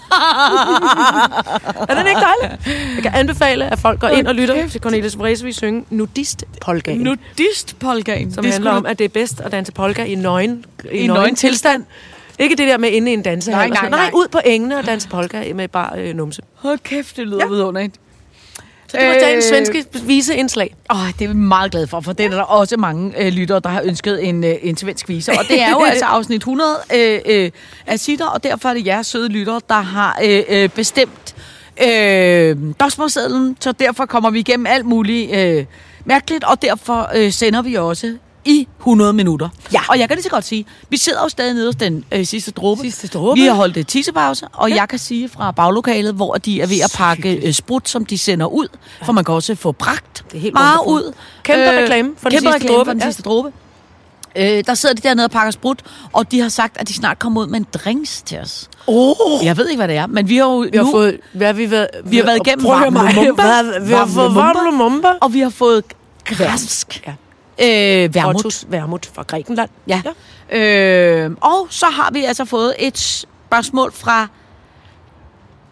er 1.89 1.95
den 1.95 2.07
ikke 2.07 2.21
dejlig? 2.21 2.59
Jeg 2.95 3.03
kan 3.03 3.11
anbefale, 3.13 3.65
at 3.65 3.79
folk 3.79 3.99
går 3.99 4.07
ind 4.07 4.27
og 4.27 4.35
lytter 4.35 4.69
til 4.69 4.81
Cornelis 4.81 5.17
Vreeswijk 5.17 5.53
synge 5.53 5.85
nudist 5.89 6.43
polka. 6.61 6.93
Nudist 6.93 7.79
polkaen. 7.79 8.33
Som 8.33 8.43
det 8.43 8.53
handler 8.53 8.71
om, 8.71 8.85
at 8.85 8.99
det 8.99 9.05
er 9.05 9.09
bedst 9.09 9.39
at 9.39 9.51
danse 9.51 9.71
polka 9.71 10.03
i 10.03 10.15
nøgen, 10.15 10.65
i 10.91 10.97
I 10.97 11.07
nøgen 11.07 11.35
tilstand. 11.35 11.85
Ikke 12.39 12.55
det 12.55 12.67
der 12.67 12.77
med 12.77 12.89
inde 12.89 13.11
i 13.11 13.13
en 13.13 13.21
dansehal. 13.21 13.57
Nej, 13.57 13.67
nej, 13.67 13.89
noget. 13.89 13.91
nej. 13.91 14.11
ud 14.13 14.27
på 14.31 14.39
engene 14.45 14.77
og 14.77 14.85
danse 14.85 15.09
polka 15.09 15.53
med 15.53 15.67
bare 15.67 15.99
øh, 15.99 16.15
numse. 16.15 16.41
Hold 16.53 16.79
kæft, 16.79 17.17
det 17.17 17.27
lyder 17.27 17.39
ja. 17.39 17.47
vidunderligt. 17.47 17.95
Så 18.89 18.97
det 18.97 19.07
var 19.07 19.13
Øh, 19.13 19.21
dagens 19.21 19.45
svenske 19.45 19.85
viseindslag. 20.03 20.75
Åh, 20.91 20.97
det 21.19 21.25
er 21.25 21.27
vi 21.27 21.33
meget 21.33 21.71
glade 21.71 21.87
for, 21.87 22.01
for 22.01 22.13
det 22.13 22.25
er 22.25 22.29
der 22.29 22.41
også 22.41 22.77
mange 22.77 23.25
øh, 23.25 23.33
lyttere, 23.33 23.59
der 23.59 23.69
har 23.69 23.81
ønsket 23.81 24.27
en, 24.27 24.43
øh, 24.43 24.55
en 24.61 24.77
svensk 24.77 25.09
vise. 25.09 25.31
Og 25.31 25.45
det 25.49 25.61
er 25.61 25.69
jo 25.69 25.83
altså 25.91 26.05
afsnit 26.05 26.37
100 26.37 26.69
øh, 26.95 27.19
øh, 27.25 27.51
af 27.87 27.99
sitter, 27.99 28.25
og 28.25 28.43
derfor 28.43 28.69
er 28.69 28.73
det 28.73 28.85
jeres 28.85 29.07
søde 29.07 29.29
lyttere, 29.29 29.61
der 29.69 29.81
har 29.81 30.19
øh, 30.23 30.43
øh, 30.49 30.69
bestemt 30.69 31.35
øh, 31.87 32.57
dosmersedlen, 32.79 33.57
så 33.59 33.71
derfor 33.71 34.05
kommer 34.05 34.29
vi 34.29 34.39
igennem 34.39 34.67
alt 34.67 34.85
muligt 34.85 35.35
øh, 35.35 35.65
mærkeligt, 36.05 36.43
og 36.43 36.61
derfor 36.61 37.09
øh, 37.15 37.31
sender 37.31 37.61
vi 37.61 37.75
også 37.75 38.17
i 38.45 38.67
100 38.79 39.13
minutter. 39.13 39.49
Ja. 39.73 39.79
Og 39.89 39.99
jeg 39.99 40.07
kan 40.07 40.15
lige 40.17 40.23
så 40.23 40.29
godt 40.29 40.45
sige, 40.45 40.65
vi 40.89 40.97
sidder 40.97 41.19
jo 41.23 41.29
stadig 41.29 41.53
nede 41.53 41.65
hos 41.65 41.75
den 41.75 42.03
øh, 42.11 42.25
sidste 42.25 42.51
dråbe. 42.51 42.81
Sidste 42.81 43.07
dråbe. 43.07 43.39
Vi 43.41 43.45
har 43.45 43.53
holdt 43.53 43.77
et 43.77 43.87
tissepause, 43.87 44.47
og 44.53 44.69
ja. 44.69 44.75
jeg 44.75 44.89
kan 44.89 44.99
sige 44.99 45.29
fra 45.29 45.51
baglokalet, 45.51 46.13
hvor 46.13 46.33
de 46.33 46.61
er 46.61 46.67
ved 46.67 46.79
at 46.83 46.91
pakke 46.95 47.35
øh, 47.47 47.53
sprut, 47.53 47.89
som 47.89 48.05
de 48.05 48.17
sender 48.17 48.45
ud, 48.45 48.67
for 49.05 49.13
man 49.13 49.23
kan 49.23 49.35
også 49.35 49.55
få 49.55 49.71
bragt 49.71 50.23
Det 50.31 50.37
er 50.37 50.41
helt 50.41 50.53
meget 50.53 50.79
wonderful. 50.87 51.07
ud. 51.09 51.13
Kæmpe 51.43 51.77
reklame 51.81 52.11
for 52.17 52.29
den 52.29 52.39
kæmpe 52.39 52.51
sidste 52.59 52.73
dråbe, 52.73 52.85
for 52.87 52.91
den 52.93 53.01
ja. 53.01 53.05
sidste 53.07 53.23
dråbe. 53.23 53.51
Øh, 54.35 54.63
der 54.65 54.73
sidder 54.73 54.95
de 54.95 55.01
dernede 55.01 55.25
og 55.25 55.31
pakker 55.31 55.51
sprut, 55.51 55.79
og 56.13 56.31
de 56.31 56.39
har 56.41 56.49
sagt, 56.49 56.77
at 56.77 56.87
de 56.87 56.93
snart 56.93 57.19
kommer 57.19 57.41
ud 57.41 57.47
med 57.47 57.59
en 57.59 57.65
drinks 57.73 58.21
til 58.21 58.39
os. 58.39 58.69
Oh. 58.87 59.45
Jeg 59.45 59.57
ved 59.57 59.67
ikke, 59.69 59.77
hvad 59.79 59.87
det 59.87 59.95
er, 59.95 60.07
men 60.07 60.29
vi 60.29 60.37
har 60.37 60.43
jo 60.45 60.67
Vi 60.71 60.77
har 60.77 60.83
nu, 60.85 60.91
fået, 60.91 61.17
hvad 61.33 61.47
har 61.47 61.53
vi 61.53 61.71
været, 61.71 61.87
vi 62.05 62.17
har 62.17 62.23
været 62.23 62.39
igennem 62.47 62.65
Prøv 62.65 62.73
at 62.73 62.79
høre 62.79 62.93
varm 62.93 63.05
mig. 63.05 63.13
lumumba, 63.15 63.43
Vi 63.85 63.91
har 63.93 64.05
fået 64.05 64.15
lumumba. 64.15 64.39
varm 64.41 64.65
lumumba. 64.65 65.07
og 65.21 65.33
vi 65.33 65.39
har 65.39 65.49
fået 65.49 65.83
græsk 66.25 67.03
Ja. 67.07 67.13
Øh, 67.61 68.15
vermut. 68.15 68.35
Ottos 68.35 68.65
vermut 68.69 69.09
fra 69.13 69.23
Grækenland. 69.23 69.69
Ja. 69.87 70.01
ja. 70.51 70.57
Øh, 70.57 71.31
og 71.41 71.67
så 71.69 71.85
har 71.85 72.11
vi 72.11 72.23
altså 72.23 72.45
fået 72.45 72.75
et 72.79 72.97
spørgsmål 72.99 73.91
fra 73.93 74.27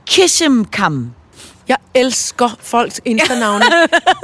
Kishimkam. 0.05 1.13
Jeg 1.67 1.77
elsker 1.93 2.49
folks 2.59 3.01
instanavne. 3.05 3.65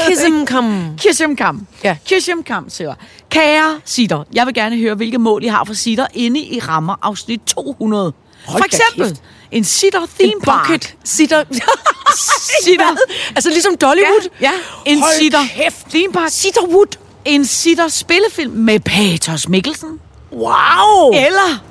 Kissemkam. 0.07 0.85
Kishimkam. 1.01 1.67
Ja. 1.83 1.97
Kishimkam 2.05 2.69
siger, 2.69 2.93
kære 3.29 3.81
sitter, 3.85 4.23
jeg 4.33 4.45
vil 4.45 4.53
gerne 4.53 4.77
høre, 4.77 4.95
hvilke 4.95 5.17
mål 5.17 5.43
I 5.43 5.47
har 5.47 5.63
for 5.63 5.73
sitter 5.73 6.07
inde 6.13 6.39
i 6.39 6.59
rammer 6.59 6.95
afsnit 7.01 7.41
200. 7.41 8.13
Hold 8.47 8.61
for 8.61 8.65
eksempel 8.65 9.07
kæft. 9.07 9.21
en 9.51 9.63
sitter 9.63 9.99
theme 10.19 10.41
park. 10.43 10.67
Bucket 10.67 10.95
sitter. 11.03 11.43
Sitter. 12.65 12.95
altså 13.35 13.49
ligesom 13.49 13.75
Dollywood. 13.77 14.29
Ja, 14.41 14.51
en 14.85 14.99
Hold 15.01 15.13
sitter 15.19 15.39
kæft. 15.55 15.85
theme 15.89 16.13
park. 16.13 16.29
Sitterwood. 16.31 16.97
En 17.25 17.45
sitter 17.45 17.87
spillefilm 17.87 18.51
med 18.51 18.79
Patos 18.79 19.49
Mikkelsen. 19.49 19.99
Wow. 20.31 21.11
Eller 21.13 21.63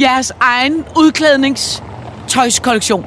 jeres 0.00 0.32
egen 0.40 0.84
udklædningstøjskollektion. 0.96 3.06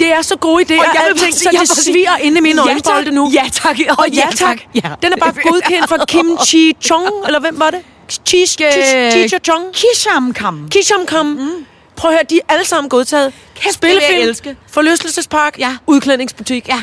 Det 0.00 0.12
er 0.12 0.22
så 0.22 0.36
gode 0.36 0.62
idéer. 0.64 0.78
Og 0.78 0.84
jeg 0.94 1.02
vil 1.12 1.18
sige- 1.20 1.32
så 1.32 1.48
jeg 1.52 1.60
det 1.60 1.68
sviger 1.68 2.16
inde 2.16 2.38
i 2.38 2.40
mine 2.40 2.62
Ja, 2.62 2.68
øjenbolde 2.70 3.10
nu. 3.10 3.30
Ja, 3.34 3.44
tak. 3.52 3.76
Og 3.98 4.06
ja, 4.12 4.26
tak. 4.36 4.58
Ja. 4.74 4.80
Den 5.02 5.12
er 5.12 5.16
bare 5.16 5.32
godkendt 5.50 5.88
for 5.88 5.96
Kim 6.08 6.38
Chi 6.46 6.76
Chong, 6.82 7.08
eller 7.26 7.40
hvem 7.40 7.60
var 7.60 7.70
det? 7.70 7.80
Chi 8.26 8.46
Chi 8.46 9.28
Chong. 9.44 9.64
Kishamkam. 9.72 10.68
Kisham 10.70 11.06
Kam. 11.06 11.26
Mm. 11.26 11.66
Prøv 11.96 12.10
at 12.10 12.14
høre, 12.16 12.24
de 12.30 12.36
er 12.36 12.40
alle 12.54 12.66
sammen 12.66 12.88
godtaget. 12.90 13.32
Kæft, 13.54 13.74
Spillefilm, 13.74 14.28
elske. 14.28 14.56
forlystelsespark, 14.70 15.58
Ja. 15.58 15.76
udklædningsbutik, 15.86 16.68
Ja. 16.68 16.82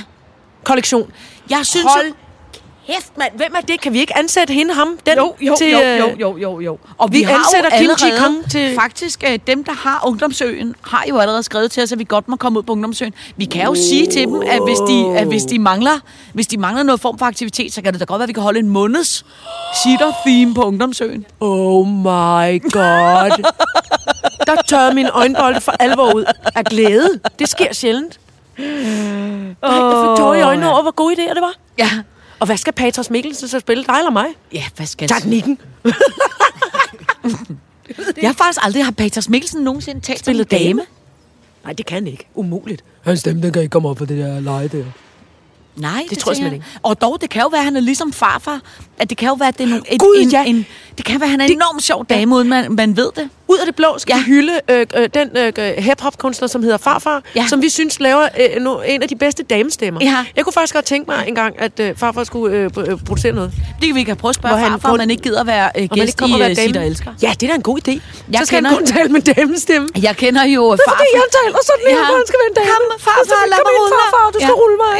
kollektion. 0.63 1.11
Jeg 1.49 1.65
synes 1.65 1.85
Hold 1.85 2.13
kæft, 2.87 3.17
mand. 3.17 3.31
Hvem 3.35 3.53
er 3.57 3.61
det? 3.61 3.81
Kan 3.81 3.93
vi 3.93 3.99
ikke 3.99 4.17
ansætte 4.17 4.53
hende, 4.53 4.73
ham, 4.73 4.97
den 5.05 5.17
Jo, 5.17 5.35
jo, 5.41 5.55
til... 5.57 5.71
jo, 5.71 5.79
øh, 5.81 5.99
jo, 5.99 6.15
jo, 6.19 6.37
jo, 6.37 6.59
jo. 6.59 6.77
Og 6.97 7.11
vi 7.11 7.17
vi, 7.17 7.23
har 7.23 7.33
ansætter 7.33 7.69
jo 7.71 7.77
Kim 7.77 7.89
Ji 7.89 8.11
allerede, 8.11 8.33
Kang 8.41 8.51
til- 8.51 8.75
faktisk 8.75 9.23
øh, 9.27 9.39
dem, 9.47 9.63
der 9.63 9.71
har 9.73 10.03
Ungdomsøen, 10.07 10.75
har 10.81 11.03
jo 11.09 11.17
allerede 11.17 11.43
skrevet 11.43 11.71
til 11.71 11.83
os, 11.83 11.91
at 11.91 11.99
vi 11.99 12.03
godt 12.03 12.27
må 12.27 12.35
komme 12.35 12.59
ud 12.59 12.63
på 12.63 12.71
Ungdomsøen. 12.71 13.13
Vi 13.37 13.45
kan 13.45 13.63
jo 13.63 13.69
oh. 13.69 13.75
sige 13.77 14.07
til 14.07 14.21
dem, 14.27 14.41
at 14.41 14.63
hvis 14.63 14.77
de, 14.77 15.17
at 15.17 15.27
hvis 15.27 15.43
de 15.43 15.59
mangler, 15.59 15.99
hvis 16.33 16.47
de 16.47 16.57
mangler 16.57 16.83
noget 16.83 17.01
form 17.01 17.17
for 17.17 17.25
aktivitet, 17.25 17.73
så 17.73 17.81
kan 17.81 17.93
det 17.93 17.99
da 17.99 18.05
godt 18.05 18.19
være, 18.19 18.23
at 18.23 18.27
vi 18.27 18.33
kan 18.33 18.43
holde 18.43 18.59
en 18.59 18.69
måneds 18.69 19.25
sitter-theme 19.83 20.53
på 20.53 20.61
Ungdomsøen. 20.63 21.25
Oh 21.39 21.87
my 21.87 22.71
god. 22.71 23.43
Der 24.47 24.55
tørrede 24.67 24.95
min 24.95 25.07
øjenbolde 25.13 25.61
for 25.61 25.71
alvor 25.79 26.13
ud 26.13 26.25
af 26.55 26.63
glæde. 26.65 27.19
Det 27.39 27.49
sker 27.49 27.73
sjældent. 27.73 28.19
Nej, 28.57 28.67
jeg 29.71 30.09
fik 30.09 30.17
tårer 30.17 30.35
i 30.35 30.41
øjnene 30.41 30.71
over, 30.71 30.81
hvor 30.81 30.91
gode 30.91 31.13
idéer 31.15 31.33
det 31.33 31.41
var. 31.41 31.53
Ja. 31.77 31.89
Og 32.43 32.47
hvad 32.47 32.57
skal 32.57 32.73
Patros 32.73 33.09
Mikkelsen 33.09 33.47
så 33.47 33.59
spille? 33.59 33.83
Dig 33.83 33.95
eller 33.97 34.11
mig? 34.11 34.25
Ja, 34.53 34.63
hvad 34.75 34.85
skal 34.85 35.07
Teknikken. 35.07 35.59
Jeg 38.21 38.29
har 38.29 38.33
faktisk 38.33 38.59
aldrig 38.61 38.85
har 38.85 38.91
Peters 38.91 39.29
Mikkelsen 39.29 39.63
nogensinde 39.63 40.01
talt 40.01 40.19
Spillet 40.19 40.53
en 40.53 40.59
dame? 40.59 40.81
Nej, 41.63 41.73
det 41.73 41.85
kan 41.85 42.07
ikke. 42.07 42.27
Umuligt. 42.35 42.83
Hans 43.01 43.19
stemme, 43.19 43.41
den 43.41 43.53
kan 43.53 43.61
ikke 43.61 43.71
komme 43.71 43.89
op 43.89 43.97
for 43.97 44.05
det 44.05 44.17
der 44.17 44.39
leje 44.39 44.67
der. 44.67 44.83
Nej, 45.75 46.05
det, 46.09 46.17
tror 46.17 46.31
jeg 46.31 46.35
tænker 46.35 46.49
simpelthen 46.51 46.79
Og 46.83 47.01
dog, 47.01 47.21
det 47.21 47.29
kan 47.29 47.41
jo 47.41 47.47
være, 47.47 47.59
at 47.59 47.65
han 47.65 47.75
er 47.75 47.81
ligesom 47.81 48.13
farfar. 48.13 48.61
At 48.97 49.09
det 49.09 49.17
kan 49.17 49.27
jo 49.27 49.33
være, 49.33 49.47
at 49.47 49.57
det 49.57 49.63
er 49.63 49.67
nogle, 49.67 49.83
et, 49.91 49.99
Gud, 49.99 50.15
en, 50.21 50.29
ja. 50.29 50.43
en, 50.45 50.65
det 50.97 51.05
kan 51.05 51.19
være, 51.19 51.27
at 51.27 51.31
han 51.31 51.41
er 51.41 51.45
en 51.45 51.51
enormt 51.51 51.83
sjov 51.83 52.05
dame, 52.05 52.35
uden 52.35 52.49
man, 52.49 52.71
man 52.71 52.97
ved 52.97 53.09
det. 53.15 53.29
Ud 53.53 53.57
af 53.59 53.65
det 53.65 53.75
blå 53.75 53.95
skal 53.97 54.13
ja. 54.13 54.19
vi 54.19 54.25
hylde 54.25 54.53
øh, 54.71 54.85
øh, 54.97 55.09
den 55.13 55.29
øh, 55.37 55.53
hip-hop-kunstner, 55.83 56.47
som 56.47 56.63
hedder 56.63 56.77
Farfar, 56.77 57.23
Ja. 57.35 57.45
som 57.49 57.61
vi 57.61 57.69
synes 57.69 57.99
laver 57.99 58.27
øh, 58.39 58.61
no, 58.61 58.81
en 58.81 59.01
af 59.03 59.09
de 59.09 59.15
bedste 59.15 59.43
damestemmer. 59.43 59.99
Ja. 60.03 60.25
Jeg 60.35 60.43
kunne 60.43 60.53
faktisk 60.53 60.73
godt 60.73 60.85
tænke 60.85 61.11
mig 61.11 61.23
engang, 61.27 61.61
at 61.61 61.79
øh, 61.79 61.95
Farfar 61.97 62.23
skulle 62.23 62.55
øh, 62.57 62.69
øh, 62.77 62.97
producere 63.07 63.31
noget. 63.31 63.51
Det 63.79 63.87
kan 63.87 63.95
vi 63.95 64.03
kan 64.03 64.15
prøve 64.17 64.29
at 64.29 64.35
spørge 64.35 64.57
Hvor 64.59 64.67
farfar, 64.69 64.89
om 64.91 64.97
man 64.97 65.09
ikke 65.11 65.23
gider 65.23 65.43
være 65.43 65.69
øh, 65.77 65.89
gæst 65.89 66.21
i 66.21 66.23
være 66.39 66.53
dame. 66.53 66.55
Sit 66.55 66.77
og 66.77 66.85
Elsker. 66.87 67.11
Ja, 67.21 67.31
det 67.39 67.43
er 67.43 67.47
da 67.47 67.55
en 67.55 67.61
god 67.61 67.79
idé. 67.87 67.91
Jeg 67.91 68.01
så 68.39 68.45
skal 68.45 68.57
kender- 68.57 68.69
han 68.69 68.77
kun 68.77 68.85
tale 68.87 69.09
med 69.09 69.21
damestemme. 69.21 69.87
Jeg 70.01 70.15
kender 70.17 70.43
jo 70.43 70.71
Det 70.71 70.79
er 70.79 70.89
fordi, 70.91 71.05
farfar. 71.13 71.19
han 71.23 71.29
taler 71.43 71.59
sådan 71.69 71.85
her, 71.87 71.99
Ja. 71.99 72.15
han 72.17 72.23
skal 72.27 72.39
være 72.41 72.49
en 72.49 72.55
dame. 72.55 72.67
Kom, 72.71 72.99
farfar, 72.99 73.43
lad 73.51 73.57
mig 73.65 73.73
rulle 73.79 73.93
farfar, 74.03 74.31
du 74.35 74.39
skal 74.39 74.53
rulle 74.63 74.77
mig. 74.85 74.97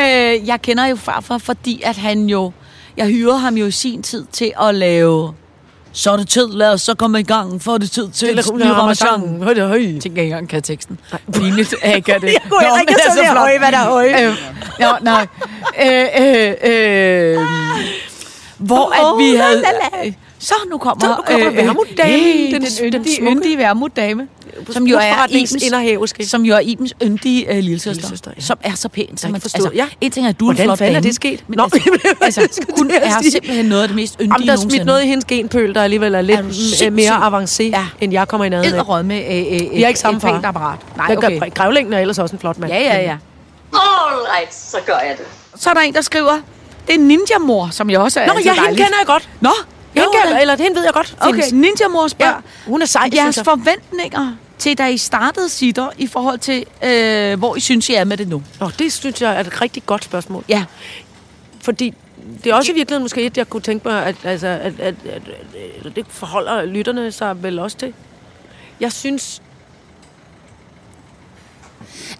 øh, 0.00 0.48
jeg 0.48 0.62
kender 0.62 0.86
jo 0.86 0.96
farfar, 0.96 1.38
fordi 1.38 1.82
at 1.84 1.96
han 1.96 2.26
jo... 2.26 2.52
Jeg 2.96 3.06
hyrede 3.06 3.38
ham 3.38 3.54
jo 3.56 3.66
i 3.66 3.70
sin 3.70 4.02
tid 4.02 4.24
til 4.32 4.52
at 4.62 4.74
lave 4.74 5.34
Så 5.94 6.10
er 6.12 6.16
det 6.16 6.28
tid, 6.28 6.48
lad 6.52 6.72
os 6.72 6.82
så 6.82 6.94
komme 6.94 7.20
i 7.20 7.22
gang, 7.22 7.62
for 7.62 7.78
det 7.78 7.90
tid 7.90 8.08
til 8.10 8.28
Eller 8.28 8.42
et 8.42 8.46
kom 8.48 8.56
ny 8.58 8.62
der 8.62 8.72
Ramachan. 8.72 9.08
Ramachan. 9.08 9.42
Høj, 9.42 9.54
det 9.54 9.68
høj. 9.68 9.76
Jeg 9.78 10.00
tænker 10.02 10.06
ikke 10.06 10.22
engang, 10.22 10.48
kan 10.48 10.56
jeg 10.56 10.64
teksten. 10.64 10.98
Pinligt, 11.32 11.74
at 11.82 11.90
jeg 11.92 12.04
kan 12.04 12.20
det. 12.20 12.26
Jeg 12.32 12.36
kunne 12.50 12.60
heller 12.60 12.76
Nå, 12.76 12.80
ikke 12.80 12.94
så 12.94 13.18
der 13.20 13.24
flot. 13.24 13.38
høje, 13.38 13.58
hvad 13.58 13.72
der 13.72 13.78
er 13.78 13.90
høje. 13.90 14.26
Øh, 14.28 14.36
ja, 14.80 14.90
nej. 15.02 15.26
Øh, 15.82 16.06
øh, 16.20 16.54
øh, 16.72 17.46
hvor 18.58 18.92
at 19.12 19.18
vi 19.24 19.36
havde... 19.36 19.60
la, 19.62 20.02
la. 20.02 20.12
Så 20.38 20.54
nu 20.70 20.78
kommer, 20.78 21.00
Så 21.00 21.06
nu 21.16 21.22
kommer 21.26 21.62
Vermutdamen, 21.62 22.12
hey, 22.20 22.52
den- 22.54 22.62
den, 22.62 22.62
den 22.62 22.94
yndige, 22.94 23.16
smukke- 23.16 23.30
yndige 23.36 23.58
Vermutdame, 23.58 24.28
som 24.70 24.86
jo 24.86 24.96
er 25.00 25.26
Ibens, 25.30 25.52
inderhæverske. 25.52 26.26
som 26.26 26.42
jo 26.42 26.54
er 26.54 26.60
Ibens 26.60 26.94
yndige 27.02 27.48
uh, 27.50 27.54
lillesøster, 27.56 27.92
Lillesøster, 27.92 28.30
ja. 28.36 28.40
som 28.42 28.58
er 28.62 28.74
så 28.74 28.88
pæn. 28.88 29.16
Som 29.16 29.30
man, 29.30 29.40
altså, 29.44 29.70
Ja. 29.74 29.86
En 30.00 30.10
ting 30.10 30.26
er, 30.26 30.30
at 30.30 30.40
du 30.40 30.46
er 30.46 30.50
en 30.50 30.56
Hvordan 30.56 30.66
flot 30.66 30.78
fanden 30.78 30.96
er 30.96 31.00
det 31.00 31.14
sket? 31.14 31.44
Men 31.48 31.56
Nå, 31.56 31.62
altså, 31.62 31.80
jeg 32.04 32.20
altså, 32.20 32.62
hun 32.78 32.90
er 32.90 33.20
sige. 33.22 33.30
simpelthen 33.30 33.64
noget 33.66 33.82
af 33.82 33.88
det 33.88 33.94
mest 33.96 34.14
yndige 34.20 34.34
Jamen, 34.34 34.46
der 34.46 34.52
er 34.52 34.56
smidt 34.56 34.64
nogensinde. 34.68 34.84
noget 34.86 35.02
i 35.02 35.06
hendes 35.06 35.24
genpøl, 35.24 35.74
der 35.74 35.82
alligevel 35.82 36.14
er 36.14 36.20
lidt 36.20 36.40
Er 36.82 36.90
mere 36.90 37.42
avancé, 37.42 37.62
Ja. 37.62 37.86
end 38.00 38.12
jeg 38.12 38.28
kommer 38.28 38.44
i 38.44 38.48
nærheden 38.48 38.74
af. 38.90 39.04
Med 39.04 39.16
øh, 39.16 39.66
øh, 39.66 39.76
Vi 39.76 39.80
har 39.82 39.88
ikke 39.88 40.00
samme 40.00 40.16
et 40.16 40.22
pænt 40.22 40.34
far. 40.42 40.48
apparat. 40.48 40.78
Nej, 40.96 41.06
Jeg 41.08 41.18
okay. 41.18 41.40
gør- 41.40 41.48
Grævlingen 41.48 41.92
er 41.94 41.98
ellers 41.98 42.18
også 42.18 42.36
en 42.36 42.40
flot 42.40 42.58
mand. 42.58 42.72
Ja, 42.72 42.78
ja, 42.80 43.00
ja. 43.02 43.16
All 43.72 44.20
right, 44.38 44.54
så 44.54 44.76
gør 44.86 44.92
jeg 44.92 45.14
det. 45.18 45.26
Så 45.60 45.70
er 45.70 45.74
der 45.74 45.80
en, 45.80 45.94
der 45.94 46.00
skriver, 46.00 46.32
det 46.86 46.94
er 46.94 46.98
Ninja-mor, 46.98 47.68
som 47.70 47.90
jeg 47.90 47.98
også 48.00 48.20
er 48.20 48.26
Nå, 48.26 48.32
ja, 48.44 48.52
hende 48.52 48.68
kender 48.68 48.82
jeg 48.98 49.06
godt. 49.06 49.28
Nå, 49.40 49.50
jo, 49.96 50.02
kender, 50.10 50.34
da. 50.34 50.40
eller 50.40 50.56
hende 50.56 50.76
ved 50.76 50.84
jeg 50.84 50.92
godt. 50.92 51.16
Okay, 51.20 51.32
findes. 51.32 51.52
Ninja-mor 51.52 52.08
spørger, 52.08 52.32
Ja, 52.32 52.70
hun 52.70 52.82
er 52.82 52.86
sej, 52.86 53.10
jeres 53.14 53.38
forventninger 53.44 54.36
til, 54.58 54.78
da 54.78 54.86
I 54.86 54.96
startede 54.96 55.48
sitter, 55.48 55.88
i 55.98 56.06
forhold 56.06 56.38
til, 56.38 56.64
øh, 56.84 57.38
hvor 57.38 57.56
I 57.56 57.60
synes, 57.60 57.88
I 57.88 57.94
er 57.94 58.04
med 58.04 58.16
det 58.16 58.28
nu? 58.28 58.42
Nå, 58.60 58.70
det 58.78 58.92
synes 58.92 59.22
jeg 59.22 59.36
er 59.36 59.40
et 59.40 59.60
rigtig 59.60 59.86
godt 59.86 60.04
spørgsmål. 60.04 60.44
Ja. 60.48 60.64
Fordi 61.60 61.94
det 62.44 62.50
er 62.52 62.54
også 62.54 62.72
i 62.72 62.74
virkeligheden 62.74 63.04
måske 63.04 63.22
et, 63.22 63.36
jeg 63.36 63.48
kunne 63.48 63.62
tænke 63.62 63.88
mig, 63.88 64.06
at, 64.06 64.16
altså, 64.24 64.46
at, 64.46 64.80
at, 64.80 64.94
at, 65.04 65.22
at, 65.84 65.96
det 65.96 66.06
forholder 66.08 66.64
lytterne 66.64 67.12
sig 67.12 67.42
vel 67.42 67.58
også 67.58 67.76
til. 67.76 67.94
Jeg 68.80 68.92
synes... 68.92 69.42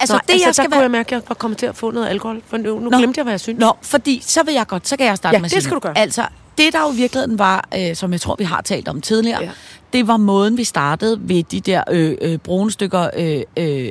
Altså, 0.01 0.15
Nej, 0.15 0.21
det, 0.27 0.33
altså, 0.33 0.47
jeg 0.47 0.55
skal 0.55 0.65
der 0.65 0.69
kunne 0.69 0.77
være... 0.77 0.83
jeg 0.83 0.91
mærke, 0.91 1.07
at 1.07 1.13
jeg 1.13 1.29
var 1.29 1.35
kommet 1.35 1.59
til 1.59 1.67
at 1.67 1.77
få 1.77 1.91
noget 1.91 2.09
alkohol. 2.09 2.43
For 2.47 2.57
nu, 2.57 2.79
nu 2.79 2.91
Nå. 2.91 2.99
glemte 2.99 3.19
jeg, 3.19 3.23
hvad 3.23 3.33
jeg 3.33 3.41
synes. 3.41 3.61
Nå, 3.61 3.73
fordi 3.83 4.23
så 4.27 4.43
vil 4.43 4.55
jeg 4.55 4.67
godt, 4.67 4.89
så 4.89 4.97
kan 4.97 5.07
jeg 5.07 5.17
starte 5.17 5.37
Ja, 5.37 5.41
med 5.41 5.51
det 5.51 5.63
skal 5.63 5.75
du 5.75 5.81
gøre. 5.81 5.99
Altså, 5.99 6.27
det 6.59 6.73
der 6.73 6.81
jo 6.81 6.93
i 6.93 6.97
virkeligheden 6.97 7.39
var, 7.39 7.69
øh, 7.79 7.97
som 7.97 8.13
jeg 8.13 8.21
tror, 8.21 8.37
vi 8.39 8.45
har 8.45 8.61
talt 8.63 8.89
om 8.89 9.01
tidligere, 9.01 9.41
Ja. 9.41 9.47
ja. 9.47 9.53
det 9.93 10.07
var 10.07 10.17
måden, 10.17 10.57
vi 10.57 10.65
startede 10.65 11.19
ved 11.23 11.43
de 11.43 11.61
der 11.61 11.83
øh, 11.91 12.17
øh, 12.21 12.39
brune 12.39 12.71
stykker 12.71 13.11
øh, 13.17 13.43
øh, 13.57 13.91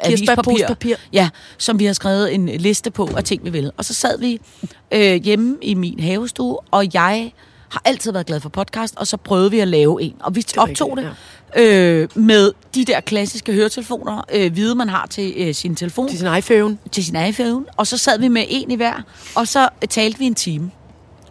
avispapir, 0.00 0.96
ja, 1.12 1.28
som 1.58 1.78
vi 1.78 1.84
har 1.84 1.92
skrevet 1.92 2.34
en 2.34 2.46
liste 2.48 2.90
på 2.90 3.08
af 3.16 3.24
ting, 3.24 3.44
vi 3.44 3.50
vil. 3.50 3.70
Og 3.76 3.84
så 3.84 3.94
sad 3.94 4.18
vi 4.18 4.40
øh, 4.92 5.14
hjemme 5.22 5.56
i 5.62 5.74
min 5.74 6.00
havestue, 6.00 6.58
og 6.70 6.94
jeg 6.94 7.32
har 7.68 7.82
altid 7.84 8.12
været 8.12 8.26
glad 8.26 8.40
for 8.40 8.48
podcast, 8.48 8.94
og 8.96 9.06
så 9.06 9.16
prøvede 9.16 9.50
vi 9.50 9.60
at 9.60 9.68
lave 9.68 10.02
en. 10.02 10.14
Og 10.20 10.36
vi 10.36 10.44
optog 10.56 10.96
rigtigt, 10.96 11.14
det 11.56 11.62
øh, 11.62 12.08
med 12.14 12.52
de 12.74 12.84
der 12.84 13.00
klassiske 13.00 13.52
høretelefoner, 13.52 14.24
øh, 14.34 14.52
hvide 14.52 14.74
man 14.74 14.88
har 14.88 15.06
til 15.06 15.34
øh, 15.36 15.54
sin 15.54 15.76
telefon 15.76 16.08
Til 16.08 16.18
sin 16.18 16.28
iPhone. 16.38 16.78
til 16.92 17.04
sin 17.04 17.16
iPhone, 17.28 17.64
og 17.76 17.86
så 17.86 17.98
sad 17.98 18.18
vi 18.18 18.28
med 18.28 18.44
en 18.48 18.70
i 18.70 18.74
hver, 18.76 19.02
og 19.34 19.48
så 19.48 19.68
talte 19.90 20.18
vi 20.18 20.24
en 20.24 20.34
time. 20.34 20.70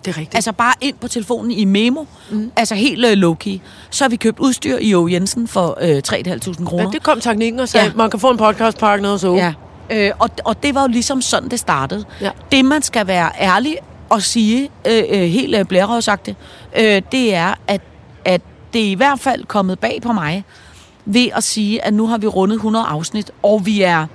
Det 0.06 0.12
er 0.14 0.18
rigtigt. 0.18 0.36
Altså 0.36 0.52
bare 0.52 0.74
ind 0.82 0.96
på 1.02 1.08
telefonen 1.08 1.52
i 1.52 1.66
memo, 1.66 2.04
mm. 2.32 2.52
altså 2.56 2.76
helt 2.76 3.06
uh, 3.06 3.12
low-key. 3.12 3.60
Så 3.90 4.04
har 4.04 4.10
vi 4.10 4.16
købt 4.16 4.40
udstyr 4.40 4.78
i 4.82 4.96
O. 4.96 5.08
Jensen 5.08 5.48
for 5.48 5.78
uh, 5.82 5.88
3.500 5.88 6.66
kroner. 6.66 6.84
ja, 6.84 6.90
det 6.90 7.04
kom 7.04 7.20
teknikken 7.22 7.60
og 7.60 7.70
sagde, 7.70 7.86
Ja. 7.86 7.92
man 7.96 8.10
kan 8.10 8.20
få 8.20 8.30
en 8.32 8.38
podcastpakke 8.38 9.04
noget 9.04 9.22
så. 9.22 9.34
Ja. 9.36 9.54
Øh, 9.90 10.12
og, 10.20 10.30
og 10.46 10.64
det 10.64 10.76
var 10.76 10.82
jo 10.82 10.88
ligesom 10.88 11.22
sådan, 11.22 11.50
det 11.50 11.60
startede. 11.60 12.06
Ja. 12.22 12.30
Det, 12.52 12.66
man 12.66 12.82
skal 12.82 13.08
være 13.08 13.30
ærlig 13.40 13.78
og 14.10 14.22
sige, 14.22 14.70
øh, 14.88 15.04
øh, 15.10 15.22
helt 15.22 15.56
øh, 15.56 15.66
blærerøvsagtigt, 15.66 16.38
øh, 16.80 17.02
det 17.12 17.34
er, 17.36 17.54
at, 17.68 17.82
at 18.26 18.42
det 18.74 18.82
er 18.88 18.90
i 18.90 18.94
hvert 18.94 19.20
fald 19.20 19.46
kommet 19.46 19.80
bag 19.80 20.00
på 20.04 20.14
mig, 20.14 20.44
ved 21.06 21.28
at 21.36 21.44
sige, 21.44 21.86
at 21.86 21.94
nu 21.94 22.08
har 22.08 22.18
vi 22.18 22.28
rundet 22.28 22.56
100 22.56 22.86
afsnit, 22.86 23.32
og 23.44 23.66
vi 23.66 23.82
er... 23.82 24.06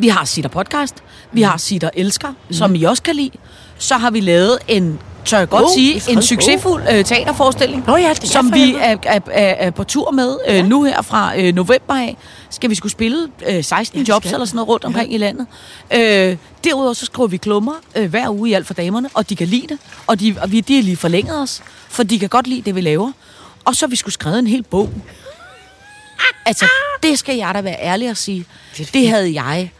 Vi 0.00 0.08
har 0.08 0.24
Sitter 0.24 0.50
Podcast, 0.50 0.94
vi 1.32 1.42
har 1.42 1.56
Sitter 1.56 1.90
Elsker, 1.94 2.28
mm. 2.28 2.52
som 2.54 2.74
I 2.74 2.84
også 2.84 3.02
kan 3.02 3.14
lide. 3.14 3.30
Så 3.78 3.94
har 3.94 4.10
vi 4.10 4.20
lavet 4.20 4.58
en, 4.68 4.98
tør 5.24 5.38
jeg 5.38 5.48
godt 5.48 5.64
Oh, 5.64 5.70
sige, 5.74 6.02
en 6.08 6.22
succesfuld 6.22 6.82
øh, 6.92 7.04
teaterforestilling, 7.04 7.84
Nå 7.86 7.96
ja, 7.96 8.14
det 8.14 8.28
som 8.28 8.54
vi 8.54 8.74
er, 8.74 8.96
er, 9.02 9.20
er, 9.30 9.54
er 9.66 9.70
på 9.70 9.84
tur 9.84 10.10
med 10.10 10.38
øh, 10.48 10.66
nu 10.66 10.84
her 10.84 11.02
fra 11.02 11.40
øh, 11.40 11.54
november 11.54 11.94
af. 11.94 12.16
Skal 12.50 12.70
vi 12.70 12.74
skulle 12.74 12.92
spille 12.92 13.28
øh, 13.48 13.64
16 13.64 14.00
det 14.00 14.08
jobs 14.08 14.26
skal 14.26 14.34
eller 14.34 14.46
sådan 14.46 14.56
noget 14.56 14.68
rundt 14.68 14.84
omkring 14.84 15.10
ja. 15.10 15.14
i 15.14 15.18
landet. 15.18 15.46
Øh, 15.94 16.36
derudover 16.64 16.92
så 16.92 17.06
skriver 17.06 17.26
vi 17.26 17.36
klummer 17.36 17.72
øh, 17.96 18.10
hver 18.10 18.30
uge 18.30 18.50
i 18.50 18.52
alt 18.52 18.66
for 18.66 18.74
damerne, 18.74 19.08
og 19.14 19.28
de 19.28 19.36
kan 19.36 19.48
lide 19.48 19.66
det. 19.68 19.78
Og 20.06 20.20
de, 20.20 20.36
og 20.42 20.52
vi, 20.52 20.60
de 20.60 20.74
har 20.76 20.82
lige 20.82 20.96
forlænget 20.96 21.42
os, 21.42 21.62
for 21.88 22.02
de 22.02 22.18
kan 22.18 22.28
godt 22.28 22.46
lide 22.46 22.62
det, 22.62 22.74
vi 22.74 22.80
laver. 22.80 23.12
Og 23.64 23.76
så 23.76 23.86
har 23.86 23.90
vi 23.90 23.96
skulle 23.96 24.12
skrevet 24.12 24.38
en 24.38 24.46
hel 24.46 24.62
bog. 24.62 24.90
Altså, 26.46 26.66
det 27.02 27.18
skal 27.18 27.36
jeg 27.36 27.54
da 27.54 27.60
være 27.60 27.82
ærlig 27.82 28.08
at 28.08 28.16
sige. 28.16 28.46
Det, 28.76 28.94
det 28.94 29.08
havde 29.08 29.34
jeg 29.42 29.70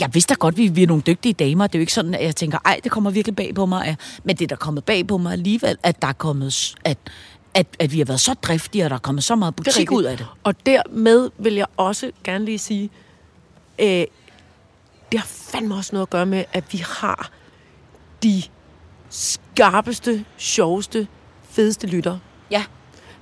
jeg 0.00 0.14
vidste 0.14 0.34
da 0.34 0.38
godt, 0.38 0.54
at 0.54 0.58
vi, 0.58 0.68
vi 0.68 0.82
er 0.82 0.86
nogle 0.86 1.02
dygtige 1.06 1.32
damer. 1.32 1.66
Det 1.66 1.74
er 1.74 1.78
jo 1.78 1.80
ikke 1.80 1.92
sådan, 1.92 2.14
at 2.14 2.24
jeg 2.24 2.36
tænker, 2.36 2.58
ej, 2.64 2.80
det 2.84 2.92
kommer 2.92 3.10
virkelig 3.10 3.36
bag 3.36 3.54
på 3.54 3.66
mig. 3.66 3.96
Men 4.24 4.36
det 4.36 4.44
er 4.44 4.48
der 4.48 4.56
kommet 4.56 4.84
bag 4.84 5.06
på 5.06 5.18
mig 5.18 5.32
alligevel, 5.32 5.76
at 5.82 6.02
der 6.02 6.08
er 6.08 6.12
kommet, 6.12 6.74
at, 6.84 6.98
at, 7.54 7.66
at 7.78 7.92
vi 7.92 7.98
har 7.98 8.04
været 8.04 8.20
så 8.20 8.34
driftige, 8.34 8.84
og 8.84 8.90
der 8.90 8.96
er 8.96 9.00
kommet 9.00 9.24
så 9.24 9.36
meget 9.36 9.56
butik 9.56 9.92
ud 9.92 10.04
af 10.04 10.16
det. 10.16 10.26
Og 10.44 10.66
dermed 10.66 11.30
vil 11.38 11.54
jeg 11.54 11.66
også 11.76 12.10
gerne 12.24 12.44
lige 12.44 12.58
sige, 12.58 12.90
øh, 13.78 14.04
det 15.12 15.20
har 15.20 15.26
fandme 15.26 15.74
også 15.74 15.90
noget 15.92 16.06
at 16.06 16.10
gøre 16.10 16.26
med, 16.26 16.44
at 16.52 16.64
vi 16.72 16.84
har 16.86 17.30
de 18.22 18.42
skarpeste, 19.10 20.24
sjoveste, 20.36 21.08
fedeste 21.50 21.86
lyttere. 21.86 22.18
Ja. 22.50 22.64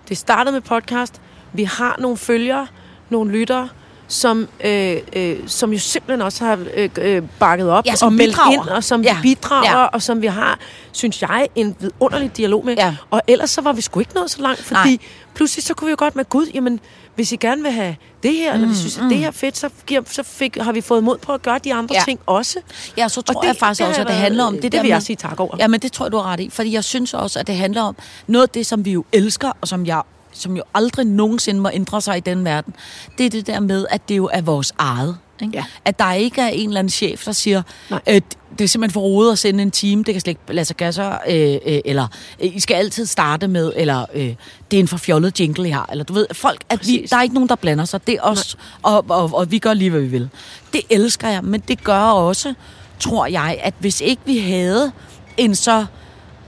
Det 0.08 0.18
startede 0.18 0.52
med 0.52 0.60
podcast. 0.60 1.20
Vi 1.52 1.64
har 1.64 1.96
nogle 1.98 2.16
følgere, 2.16 2.66
nogle 3.10 3.32
lyttere, 3.32 3.68
som, 4.12 4.48
øh, 4.64 4.97
øh, 5.16 5.36
som 5.47 5.72
jo 5.72 5.78
simpelthen 5.78 6.22
også 6.22 6.44
har 6.44 6.59
øh, 6.74 6.90
øh, 7.01 7.22
bakket 7.39 7.70
op 7.70 7.86
Ja, 7.86 7.94
og 8.02 8.12
meldt 8.12 8.30
bidrager. 8.32 8.52
ind, 8.52 8.60
og 8.68 8.84
som 8.84 9.02
Ja, 9.02 9.16
bidrager, 9.22 9.78
ja. 9.80 9.84
og 9.84 10.02
som 10.02 10.22
vi 10.22 10.26
har, 10.26 10.59
synes 10.93 11.22
jeg, 11.22 11.48
en 11.55 11.76
vidunderlig 11.80 12.36
dialog 12.36 12.64
med. 12.64 12.74
Ja. 12.76 12.97
Og 13.10 13.20
ellers 13.28 13.51
så 13.51 13.60
var 13.60 13.72
vi 13.72 13.80
sgu 13.82 14.01
ikke 14.01 14.14
nået 14.14 14.30
så 14.30 14.43
langt, 14.43 14.62
fordi 14.64 14.80
Nej. 14.90 14.98
Pludselig 15.34 15.64
så 15.64 15.74
kunne 15.74 15.86
vi 15.86 15.90
jo 15.90 15.97
godt 15.98 16.16
med 16.16 16.24
Gud, 16.28 16.47
jamen, 16.55 16.80
hvis 17.14 17.32
I 17.32 17.36
gerne 17.36 17.62
vil 17.62 17.70
have 17.72 17.97
det 18.22 18.32
her, 18.32 18.51
mm, 18.52 18.55
eller 18.55 18.68
vi 18.68 18.74
synes, 18.74 18.98
at 18.98 19.05
det 19.10 19.18
her 19.18 19.26
er 19.26 19.30
fedt, 19.30 19.59
så, 19.59 19.68
giver, 19.86 20.01
så 20.06 20.22
fik, 20.22 20.56
har 20.60 20.72
vi 20.72 20.80
fået 20.80 21.05
mod 21.05 21.18
på 21.18 21.32
at 21.32 21.43
gøre 21.43 21.59
de 21.64 21.74
andre 21.74 21.94
Ja. 21.94 22.02
ting 22.05 22.20
også. 22.26 22.59
Ja, 22.97 23.09
så 23.09 23.20
tror 23.22 23.40
det- 23.40 23.48
jeg 23.48 23.56
faktisk 23.56 23.80
det 23.80 23.89
også, 23.89 24.01
at 24.01 24.06
det 24.06 24.16
handler 24.16 24.44
om 24.44 24.55
det, 24.55 24.62
det 24.62 24.72
der 24.72 24.80
vil 24.82 24.89
jeg 24.89 24.94
med- 24.97 25.01
sige 25.02 25.16
tak 25.16 25.40
over. 25.40 25.56
Ja, 25.59 25.68
men 25.68 25.80
det 25.80 25.93
tror 25.93 26.05
jeg, 26.05 26.12
du 26.12 26.16
har 26.18 26.32
ret 26.32 26.40
i. 26.40 26.51
Fordi 26.52 26.72
jeg 26.72 26.84
synes 26.84 27.14
også, 27.14 27.39
at 27.39 27.47
det 27.47 27.56
handler 27.56 27.82
om 27.82 27.97
noget 28.26 28.43
af 28.43 28.48
det, 28.48 28.66
som 28.66 28.84
vi 28.84 28.93
jo 28.93 29.05
elsker, 29.12 29.52
og 29.60 29.68
som 29.68 29.86
jeg 29.86 30.02
som 30.32 30.56
jo 30.56 30.62
aldrig 30.74 31.06
nogensinde 31.06 31.60
må 31.60 31.70
ændre 31.72 32.00
sig 32.00 32.16
i 32.16 32.20
den 32.20 32.44
verden, 32.44 32.74
det 33.18 33.26
er 33.26 33.30
det 33.30 33.46
der 33.46 33.60
med, 33.60 33.86
at 33.90 34.09
det 34.09 34.16
jo 34.16 34.30
er 34.32 34.40
vores 34.40 34.72
eget. 34.78 35.16
Ikke? 35.42 35.56
Ja. 35.56 35.64
At 35.84 35.98
der 35.98 36.12
ikke 36.12 36.40
er 36.40 36.48
en 36.48 36.68
eller 36.68 36.78
anden 36.78 36.90
chef, 36.90 37.24
der 37.24 37.32
siger, 37.32 37.62
Nej. 37.90 38.00
øh, 38.09 38.20
det 38.59 38.64
er 38.64 38.68
simpelthen 38.68 38.92
for 38.92 39.00
rodet 39.00 39.32
at 39.32 39.38
sende 39.38 39.62
en 39.62 39.70
team, 39.70 40.04
det 40.04 40.14
kan 40.14 40.20
slet 40.20 40.30
ikke 40.30 40.40
lade 40.48 40.64
sig 40.64 40.76
gøre 40.76 40.92
sig, 40.92 41.20
øh, 41.28 41.59
øh, 41.66 41.80
eller 41.84 42.06
øh, 42.42 42.56
I 42.56 42.60
skal 42.60 42.74
altid 42.74 43.06
starte 43.06 43.48
med, 43.48 43.72
eller 43.76 44.06
øh, 44.14 44.34
det 44.70 44.76
er 44.76 44.80
en 44.80 44.88
for 44.88 44.96
fjollet 44.96 45.40
jingle, 45.40 45.68
I 45.68 45.70
har, 45.70 45.88
eller 45.90 46.04
du 46.04 46.12
ved, 46.12 46.26
folk, 46.32 46.60
at 46.68 46.86
vi, 46.86 47.06
der 47.10 47.16
er 47.16 47.22
ikke 47.22 47.34
nogen, 47.34 47.48
der 47.48 47.54
blander 47.54 47.84
sig, 47.84 48.06
det 48.06 48.14
er 48.14 48.22
os, 48.22 48.56
og, 48.82 49.04
og, 49.09 49.30
og 49.34 49.50
vi 49.50 49.59
gør 49.59 49.74
lige, 49.74 49.90
hvad 49.90 50.00
vi 50.00 50.06
vil. 50.06 50.28
Det 50.72 50.80
elsker 50.90 51.28
jeg, 51.28 51.44
men 51.44 51.62
det 51.68 51.84
gør 51.84 52.00
også, 52.00 52.54
tror 53.00 53.26
jeg, 53.26 53.60
at 53.62 53.74
hvis 53.78 54.00
ikke 54.00 54.22
vi 54.24 54.38
havde 54.38 54.92
en 55.36 55.54
så 55.54 55.86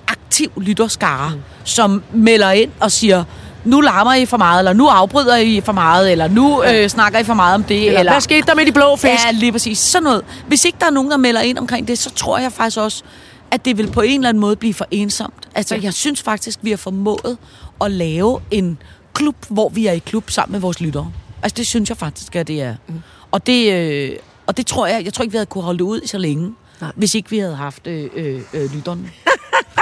aktiv 0.07 0.53
lytterskare, 0.57 1.35
mm. 1.35 1.41
som 1.65 2.03
melder 2.13 2.51
ind 2.51 2.71
og 2.81 2.93
siger, 2.93 3.25
nu 3.65 3.81
larmer 3.81 4.15
I 4.15 4.27
for 4.27 4.37
meget, 4.37 4.59
eller 4.59 4.73
nu 4.73 4.87
afbryder 4.87 5.37
I 5.37 5.61
for 5.61 5.73
meget, 5.73 6.13
eller 6.13 6.29
nu 6.29 6.65
øh, 6.65 6.89
snakker 6.89 7.19
I 7.19 7.25
for 7.25 7.35
meget 7.35 7.55
om 7.55 7.65
det, 7.65 7.87
Eller, 7.87 7.99
eller 7.99 8.13
hvad 8.13 8.21
skete 8.21 8.47
der 8.47 8.55
med 8.55 8.67
de 8.67 8.73
blå 8.73 8.97
fisk? 8.97 9.27
Ja, 9.27 9.31
lige 9.33 9.53
præcis. 9.53 9.79
Sådan 9.79 10.05
noget. 10.05 10.25
Hvis 10.49 10.65
ikke 10.65 10.79
der 10.81 10.87
er 10.87 10.91
nogen, 10.91 11.11
der 11.11 11.17
melder 11.17 11.41
ind 11.41 11.59
omkring 11.59 11.89
det, 11.89 11.99
så 11.99 12.11
tror 12.11 12.39
jeg 12.39 12.53
faktisk 12.53 12.79
også, 12.79 13.03
at 13.51 13.65
det 13.65 13.79
vil 13.79 13.91
på 13.91 14.01
en 14.01 14.21
eller 14.21 14.29
anden 14.29 14.41
måde 14.41 14.57
blive 14.57 14.75
for 14.75 14.87
ensomt. 14.91 15.49
Altså, 15.55 15.75
jeg 15.75 15.95
synes 15.95 16.23
faktisk, 16.23 16.59
vi 16.63 16.71
har 16.71 16.77
formået 16.77 17.39
at 17.81 17.91
lave 17.91 18.41
en 18.51 18.79
klub, 19.15 19.37
hvor 19.49 19.69
vi 19.69 19.87
er 19.87 19.93
i 19.93 19.99
klub 19.99 20.31
sammen 20.31 20.53
med 20.53 20.61
vores 20.61 20.81
lyttere. 20.81 21.13
Altså, 21.43 21.55
det 21.57 21.67
synes 21.67 21.89
jeg 21.89 21.97
faktisk, 21.97 22.37
at 22.37 22.49
det 22.49 22.63
er. 22.63 22.75
Mm. 22.89 22.95
Og, 23.31 23.47
det, 23.47 23.73
øh, 23.73 24.11
og 24.47 24.57
det 24.57 24.67
tror 24.67 24.87
jeg, 24.87 25.05
jeg 25.05 25.13
tror 25.13 25.23
ikke, 25.23 25.33
vi 25.33 25.37
havde 25.37 25.47
kunne 25.47 25.65
holde 25.65 25.79
det 25.79 25.85
ud 25.85 26.01
i 26.01 26.07
så 26.07 26.19
længe, 26.19 26.55
Nej. 26.81 26.91
hvis 26.97 27.15
ikke 27.15 27.31
vi 27.31 27.39
havde 27.39 27.57
haft 27.57 27.87
øh, 27.87 28.11
øh, 28.15 28.41
øh, 28.55 28.71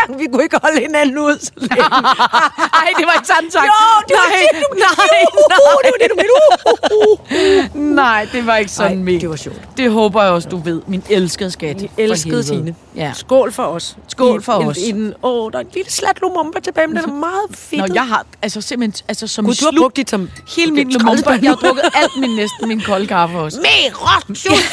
lytterne. 0.09 0.19
vi 0.23 0.27
kunne 0.33 0.43
ikke 0.43 0.59
holde 0.63 0.81
hinanden 0.81 1.19
ud 1.19 1.39
så 1.39 1.53
længe. 1.57 1.77
Nej, 2.79 2.89
det 2.99 3.05
var 3.07 3.13
ikke 3.19 3.31
sådan 3.35 3.51
sagt. 3.51 3.65
Jo, 3.65 3.73
det 4.09 4.15
var 4.21 4.29
nej, 4.29 4.47
det, 4.53 4.63
du 4.63 4.75
mente. 4.75 4.87
nej, 4.99 5.23
Uh, 5.63 5.79
det 5.85 5.91
var 5.95 5.99
det, 6.03 6.09
du 6.13 6.17
mente. 6.21 6.33
Uh, 6.37 7.09
uh, 7.09 7.75
uh. 7.75 7.81
nej, 7.95 8.29
det 8.33 8.47
var 8.47 8.57
ikke 8.57 8.71
sådan 8.73 8.99
Ej, 8.99 9.05
ment. 9.05 9.21
det 9.21 9.31
var 9.31 9.37
sjovt. 9.37 9.61
Det 9.77 9.91
håber 9.91 10.23
jeg 10.23 10.33
også, 10.33 10.49
du 10.49 10.57
ved. 10.57 10.83
Min 10.87 11.03
elskede 11.11 11.51
skat. 11.51 11.81
Min 11.81 11.91
elskede. 11.97 12.43
Tine. 12.43 12.75
Ja. 12.97 13.13
Skål 13.15 13.53
for 13.53 13.63
os. 13.63 13.97
Skål 14.09 14.43
for 14.43 14.63
I, 14.63 14.65
os. 14.65 14.79
I, 14.79 14.89
i 14.89 14.93
den, 14.93 15.15
åh, 15.23 15.53
der 15.53 15.59
er 15.59 15.63
en 15.63 15.69
lille 15.75 15.91
slat 15.91 16.21
lumumba 16.21 16.61
tilbage, 16.61 16.87
men 16.87 16.97
den 16.97 17.11
er 17.11 17.13
meget 17.29 17.47
fedt. 17.55 17.89
Nå, 17.89 17.95
jeg 17.95 18.07
har 18.07 18.27
altså 18.43 18.61
simpelthen, 18.61 19.05
altså 19.09 19.27
som 19.27 19.45
Gud, 19.45 19.55
du 19.55 19.65
har 19.65 19.81
brugt 19.81 19.97
dit 19.97 20.11
som... 20.11 20.31
hele 20.57 20.73
min 20.73 20.87
det 20.89 20.95
er 20.95 20.99
lumumba. 20.99 21.31
Jeg 21.43 21.51
har 21.51 21.57
drukket 21.57 21.85
alt 21.95 22.11
min 22.21 22.37
næsten 22.37 22.69
min 22.69 22.81
kolde 22.81 23.07
kaffe 23.07 23.39
også. 23.39 23.59
Mere 23.69 24.37
sjus! 24.37 24.73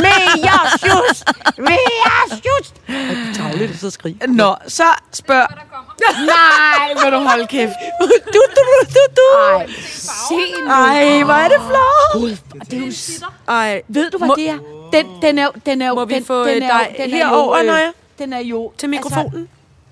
Mere 0.00 0.78
sjus! 0.78 1.24
Mere 1.58 2.40
sjus! 2.42 2.72
Tavligt, 3.36 3.80
så 3.80 3.90
skrig. 3.90 4.16
Nå, 4.28 4.54
så 4.68 4.84
spørg... 5.12 5.46
Der 5.50 5.56
kommer 5.72 5.92
Nej, 6.26 6.94
vil 7.04 7.12
du 7.12 7.18
holde 7.28 7.46
kæft. 7.46 7.72
du, 8.00 8.06
du, 8.34 8.40
du, 8.56 8.62
du, 8.94 9.00
du. 9.16 9.38
Ej, 9.56 9.66
se 9.88 10.34
nu. 10.64 10.70
Ej, 10.70 11.22
hvor 11.22 11.34
er 11.34 11.48
det 11.48 11.56
flot. 11.68 12.66
Det 12.70 12.82
er 12.82 12.86
jo 12.86 13.26
Ej, 13.48 13.82
Ved 13.88 14.10
du, 14.10 14.18
hvad 14.18 14.28
Må- 14.28 14.34
det 14.34 14.48
er? 14.48 14.58
Den, 14.92 15.06
den 15.22 15.38
er 15.38 15.44
jo... 15.44 15.50
Den 15.66 15.82
er 15.82 15.88
jo 15.88 15.94
Må 15.94 16.04
vi 16.04 16.14
den, 16.14 16.24
få, 16.24 16.44
den 16.44 16.54
jo- 16.54 16.68
dig 16.68 16.94
den 16.98 17.10
er 17.10 17.16
herover, 17.16 17.56
jo, 17.58 17.62
øh, 17.64 17.66
Naja? 17.72 17.90
Den 18.18 18.32
er 18.32 18.38
jo... 18.38 18.72
til 18.78 18.88
mikrofonen. 18.88 19.32
Altså, 19.34 19.46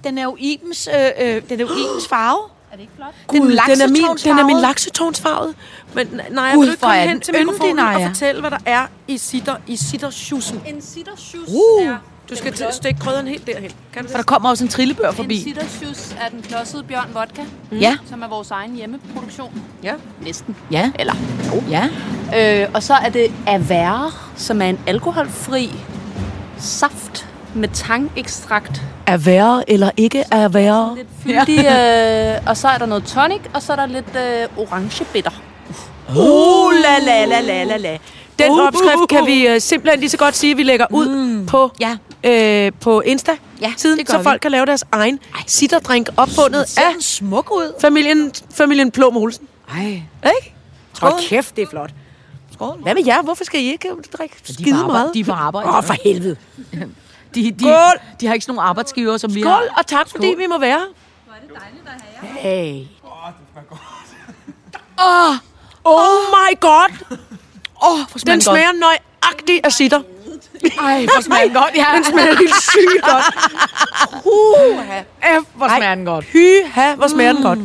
den 0.04 0.18
er 0.18 0.22
jo 0.22 0.36
Ibens, 0.38 0.88
øh, 0.94 1.10
øh, 1.20 1.42
den 1.48 1.60
er 1.60 1.64
jo 1.64 1.70
Ibens 1.70 2.08
farve. 2.12 2.38
Er 2.72 2.76
det 2.76 2.80
ikke 2.80 2.92
flot? 2.96 3.08
Den 3.32 3.40
Gud, 3.42 3.48
den 3.50 3.80
er 3.80 3.86
min, 3.88 4.16
den 4.24 4.38
er 4.38 4.44
min 4.44 4.60
laksetonsfarvet. 4.60 5.54
Men 5.94 6.20
nej, 6.30 6.54
Gud, 6.54 6.64
vil 6.66 6.74
du 6.74 6.80
komme 6.80 6.96
hen 6.96 7.08
den 7.08 7.20
til 7.20 7.34
mikrofonen 7.38 7.78
og 7.78 8.02
fortælle, 8.08 8.40
hvad 8.40 8.50
der 8.50 8.58
er 8.66 8.86
i 9.08 9.18
sitter, 9.18 9.56
i 9.66 9.76
sitterschussen? 9.76 10.62
En 10.66 10.82
sittersjus 10.82 11.48
Uh. 11.48 11.86
er... 11.86 11.96
Du 12.30 12.36
skal 12.36 12.52
til- 12.52 12.66
stikke 12.72 13.00
krydderen 13.00 13.26
helt 13.28 13.46
derhen. 13.46 13.70
Kan 13.92 14.02
du 14.04 14.08
For 14.10 14.16
der 14.16 14.24
kommer 14.24 14.48
også 14.48 14.64
en 14.64 14.70
trillebør 14.70 15.08
En 15.08 15.14
forbi. 15.14 15.42
sittersjus 15.42 16.12
er 16.20 16.28
den 16.30 16.42
klodsede 16.42 16.82
bjørn 16.82 17.08
vodka, 17.14 17.42
Ja, 17.72 17.96
som 18.10 18.22
er 18.22 18.28
vores 18.28 18.50
egen 18.50 18.74
hjemmeproduktion. 18.76 19.62
Ja. 19.82 19.92
Næsten. 20.22 20.56
ja, 20.70 20.90
Eller 20.98 21.14
ja. 21.70 21.88
Øh, 22.62 22.68
og 22.74 22.82
så 22.82 22.94
er 22.94 23.08
det 23.08 23.26
Avere, 23.46 24.10
som 24.36 24.62
er 24.62 24.66
en 24.66 24.78
alkoholfri 24.86 25.70
saft 26.58 27.28
med 27.54 27.68
tangekstrakt. 27.68 28.82
Er 29.06 29.16
værre 29.16 29.70
eller 29.70 29.90
ikke 29.96 30.24
er 30.32 30.48
værre? 30.48 30.94
Lidt 30.96 31.08
fyldig, 31.22 31.62
ja. 31.62 32.34
øh, 32.36 32.40
og 32.46 32.56
så 32.56 32.68
er 32.68 32.78
der 32.78 32.86
noget 32.86 33.04
tonic, 33.04 33.40
og 33.54 33.62
så 33.62 33.72
er 33.72 33.76
der 33.76 33.86
lidt 33.86 34.16
øh, 34.16 34.62
orange 34.64 35.04
bitter. 35.12 35.30
Uh, 36.08 36.72
la 36.72 36.98
la 37.06 37.24
la 37.24 37.40
la 37.40 37.64
la 37.64 37.76
la. 37.76 37.98
Den 38.38 38.50
Uh, 38.50 38.60
opskrift 38.66 38.96
uh, 38.96 39.06
kan 39.08 39.20
uh. 39.22 39.26
vi 39.26 39.48
uh, 39.54 39.58
simpelthen 39.60 40.00
lige 40.00 40.10
så 40.10 40.16
godt 40.16 40.36
sige, 40.36 40.50
at 40.50 40.56
vi 40.56 40.62
lægger 40.62 40.86
ud 40.90 41.08
Mm. 41.08 41.46
på, 41.46 41.70
Ja. 41.80 41.96
øh, 42.24 42.72
på 42.80 43.00
Insta. 43.00 43.36
Ja, 43.60 43.72
siden, 43.76 43.98
det 43.98 44.06
gør 44.06 44.12
så 44.12 44.18
vi. 44.18 44.24
folk 44.24 44.40
kan 44.40 44.50
lave 44.50 44.66
deres 44.66 44.84
egen 44.92 45.18
citterdrink 45.46 46.08
opfundet 46.16 46.60
Den 46.60 46.66
ser 46.66 46.82
af 46.82 46.94
smuk 47.00 47.50
ud. 47.52 47.72
familien, 47.80 48.32
familien 48.54 48.90
Plum 48.90 49.16
Olsen. 49.16 49.48
Ej, 49.74 49.84
Ikke? 49.86 50.54
Skål. 50.94 51.10
Hold 51.10 51.28
kæft, 51.28 51.56
det 51.56 51.62
er 51.62 51.66
flot. 51.70 51.90
skål. 52.52 52.78
Hvad 52.82 52.94
med 52.94 53.02
jer? 53.06 53.22
Hvorfor 53.22 53.44
skal 53.44 53.60
I 53.60 53.64
ikke 53.72 53.88
drikke 54.18 54.34
De 54.46 54.52
er 54.52 54.54
skide 54.54 54.74
arbejde. 54.74 54.92
meget? 54.92 55.14
De 55.14 55.20
er 55.20 55.24
på 55.24 55.32
arbejde. 55.32 55.68
Åh, 55.68 55.84
for 55.84 55.94
helvede. 56.04 56.36
De, 57.34 57.50
de, 57.50 57.54
Skål. 57.60 58.00
de 58.20 58.26
har 58.26 58.34
ikke 58.34 58.44
sådan 58.44 58.54
nogle 58.54 58.68
arbejdsgiver, 58.68 59.16
som 59.16 59.34
vi 59.34 59.42
har. 59.42 59.56
Skål, 59.58 59.68
og 59.78 59.86
tak 59.86 60.08
fordi 60.10 60.26
Skål. 60.32 60.38
vi 60.38 60.46
må 60.46 60.58
være 60.58 60.78
her. 60.78 60.86
Hvor 61.26 61.34
er 61.34 61.38
det 61.40 61.50
dejligt 61.60 61.82
at 61.86 62.02
have 62.22 62.44
jer. 62.44 62.72
Hey. 62.74 62.86
Åh, 64.98 65.30
oh 65.94 66.18
my 66.32 66.60
god. 66.60 67.16
Åh, 67.82 67.92
oh, 67.92 67.98
Den 68.26 68.40
smager 68.40 68.72
nøjagtigt 68.72 69.66
af 69.66 69.72
sitter. 69.72 70.00
Ej, 70.80 71.04
hvor 71.04 71.22
smager 71.28 71.44
den 71.44 71.54
godt. 71.54 71.70
Ja, 71.76 71.84
Den 71.96 72.04
smager 72.04 72.36
helt 72.36 72.62
sygt 72.62 73.02
godt. 73.02 73.24
Uh, 74.24 74.78
Æh, 74.98 75.42
hvor 75.54 75.68
smager 75.78 75.94
den 75.94 76.04
godt. 76.04 76.24
Hyha, 76.24 76.94
hvor 76.94 77.06
smager 77.08 77.32
den 77.32 77.42
godt. 77.42 77.58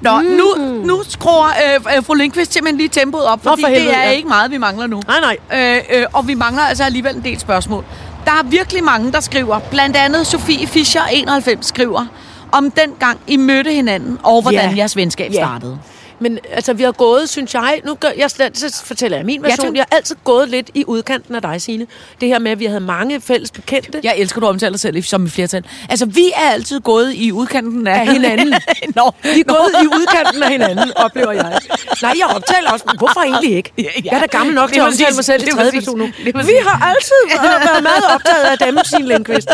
Nå, 0.00 0.20
mm. 0.20 0.26
nu, 0.26 0.54
nu 0.84 1.02
skruer 1.08 1.46
øh, 1.46 1.96
øh, 1.96 2.04
fru 2.04 2.14
Lindqvist 2.14 2.52
simpelthen 2.52 2.78
lige 2.78 2.88
tempoet 2.88 3.24
op, 3.24 3.44
Nå, 3.44 3.50
fordi 3.50 3.62
for 3.62 3.68
helvede, 3.68 3.88
det 3.88 3.96
er 3.96 4.02
ja. 4.02 4.10
ikke 4.10 4.28
meget, 4.28 4.50
vi 4.50 4.58
mangler 4.58 4.86
nu. 4.86 5.02
Nej, 5.08 5.20
nej. 5.20 5.76
Øh, 5.76 6.00
øh, 6.00 6.06
og 6.12 6.28
vi 6.28 6.34
mangler 6.34 6.62
altså 6.62 6.84
alligevel 6.84 7.16
en 7.16 7.24
del 7.24 7.40
spørgsmål. 7.40 7.84
Der 8.24 8.30
er 8.32 8.42
virkelig 8.44 8.84
mange, 8.84 9.12
der 9.12 9.20
skriver. 9.20 9.58
Blandt 9.58 9.96
andet 9.96 10.26
Sofie 10.26 10.66
Fischer, 10.66 11.02
91, 11.12 11.66
skriver 11.66 12.06
om 12.52 12.70
den 12.70 12.92
gang 12.98 13.20
I 13.26 13.36
mødte 13.36 13.72
hinanden, 13.72 14.18
og 14.22 14.42
hvordan 14.42 14.70
Ja. 14.70 14.76
jeres 14.76 14.96
venskab 14.96 15.32
Ja. 15.32 15.38
startede. 15.44 15.78
Men 16.20 16.38
altså, 16.52 16.72
vi 16.72 16.82
har 16.82 16.92
gået, 16.92 17.28
synes 17.28 17.54
jeg, 17.54 17.80
nu 17.84 17.94
gør 17.94 18.08
jeg 18.16 18.30
så 18.30 18.82
fortæller 18.84 19.16
jeg 19.16 19.26
min 19.26 19.40
Ja, 19.44 19.48
version. 19.48 19.66
tak. 19.66 19.76
jeg 19.76 19.84
har 19.90 19.96
altid 19.96 20.16
gået 20.24 20.48
lidt 20.48 20.70
i 20.74 20.84
udkanten 20.86 21.34
af 21.34 21.42
dig, 21.42 21.62
Signe. 21.62 21.86
Det 22.20 22.28
her 22.28 22.38
med, 22.38 22.50
at 22.50 22.58
vi 22.58 22.64
havde 22.64 22.80
mange 22.80 23.20
fælles 23.20 23.50
bekendte. 23.50 24.00
Jeg 24.02 24.14
elsker, 24.18 24.40
du 24.40 24.46
omtaler 24.46 24.70
dig 24.70 24.80
selv 24.80 25.02
som 25.02 25.24
et 25.24 25.32
flertal. 25.32 25.64
Altså, 25.90 26.06
vi 26.06 26.32
er 26.36 26.50
altid 26.50 26.80
gået 26.80 27.12
i 27.14 27.32
udkanten 27.32 27.86
af, 27.86 28.00
Af 28.00 28.06
hinanden. 28.12 28.48
Nå, 28.96 29.12
Vi 29.22 29.40
er 29.40 29.44
gået 29.44 29.70
i 29.82 29.86
udkanten 29.86 30.42
af 30.42 30.50
hinanden, 30.50 30.92
oplever 30.96 31.32
jeg. 31.32 31.58
Nej, 32.02 32.12
jeg 32.18 32.26
optaler 32.36 32.70
også, 32.72 32.84
men 32.88 32.98
hvorfor 32.98 33.20
egentlig 33.20 33.56
ikke? 33.56 33.72
Ja, 33.78 33.82
ja. 33.82 33.88
Jeg 34.04 34.12
er 34.16 34.18
da 34.20 34.26
gammel 34.26 34.54
nok 34.54 34.72
til 34.72 34.80
at 34.80 34.86
omtale 34.86 35.14
mig 35.14 35.24
selv 35.24 35.42
i 35.48 35.50
tredje 35.50 35.72
person 35.72 35.98
nu. 35.98 36.08
Vi 36.24 36.32
har 36.66 36.86
altid 36.90 37.38
været 37.64 37.82
meget 37.82 38.04
optaget 38.14 38.44
af 38.44 38.58
dem, 38.58 38.78
sin 38.84 39.06
Lindqvist. 39.06 39.48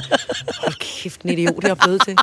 Hold 0.62 0.74
kæft, 1.02 1.20
en 1.22 1.30
idiot, 1.30 1.62
jeg 1.62 1.70
er 1.70 1.74
blevet 1.74 2.02
til. 2.06 2.16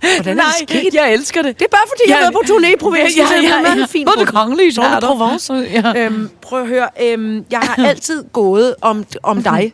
Hvordan 0.00 0.38
er 0.38 0.42
det 0.42 0.68
sket? 0.68 0.94
jeg 0.94 1.12
elsker 1.12 1.42
det. 1.42 1.58
Det 1.58 1.64
er 1.64 1.68
bare 1.68 1.86
fordi, 1.88 2.02
jeg 2.08 2.16
har 2.16 2.22
været 2.22 2.32
på 2.32 2.42
turné 2.46 2.72
i 2.72 2.76
provinsen. 2.76 3.18
Ja, 3.18 3.22
ja, 3.22 3.28
så 3.28 3.34
det 3.34 3.68
ja, 3.68 3.78
ja. 3.80 3.86
fint 3.86 4.06
Både 4.06 4.16
på 4.16 4.24
det 4.24 4.28
kongelige 4.28 4.72
Jean 4.78 4.86
de 4.86 4.92
teater. 4.92 5.06
Provence. 5.06 5.54
Ja. 5.54 5.92
Øhm, 5.96 6.30
prøv 6.42 6.62
at 6.62 6.68
høre, 6.68 6.88
øhm, 7.02 7.44
jeg 7.50 7.60
har 7.60 7.84
altid 7.90 8.24
gået 8.32 8.74
om, 8.80 9.04
om 9.22 9.42
dig, 9.42 9.72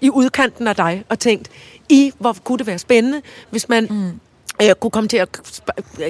i 0.00 0.10
udkanten 0.10 0.68
af 0.68 0.76
dig, 0.76 1.04
og 1.08 1.18
tænkt, 1.18 1.48
i 1.88 2.12
hvor 2.18 2.36
kunne 2.44 2.58
det 2.58 2.66
være 2.66 2.78
spændende, 2.78 3.22
hvis 3.50 3.68
man 3.68 3.86
mm. 3.90 4.20
øh, 4.66 4.74
kunne 4.80 4.90
komme 4.90 5.08
til 5.08 5.16
at 5.16 5.28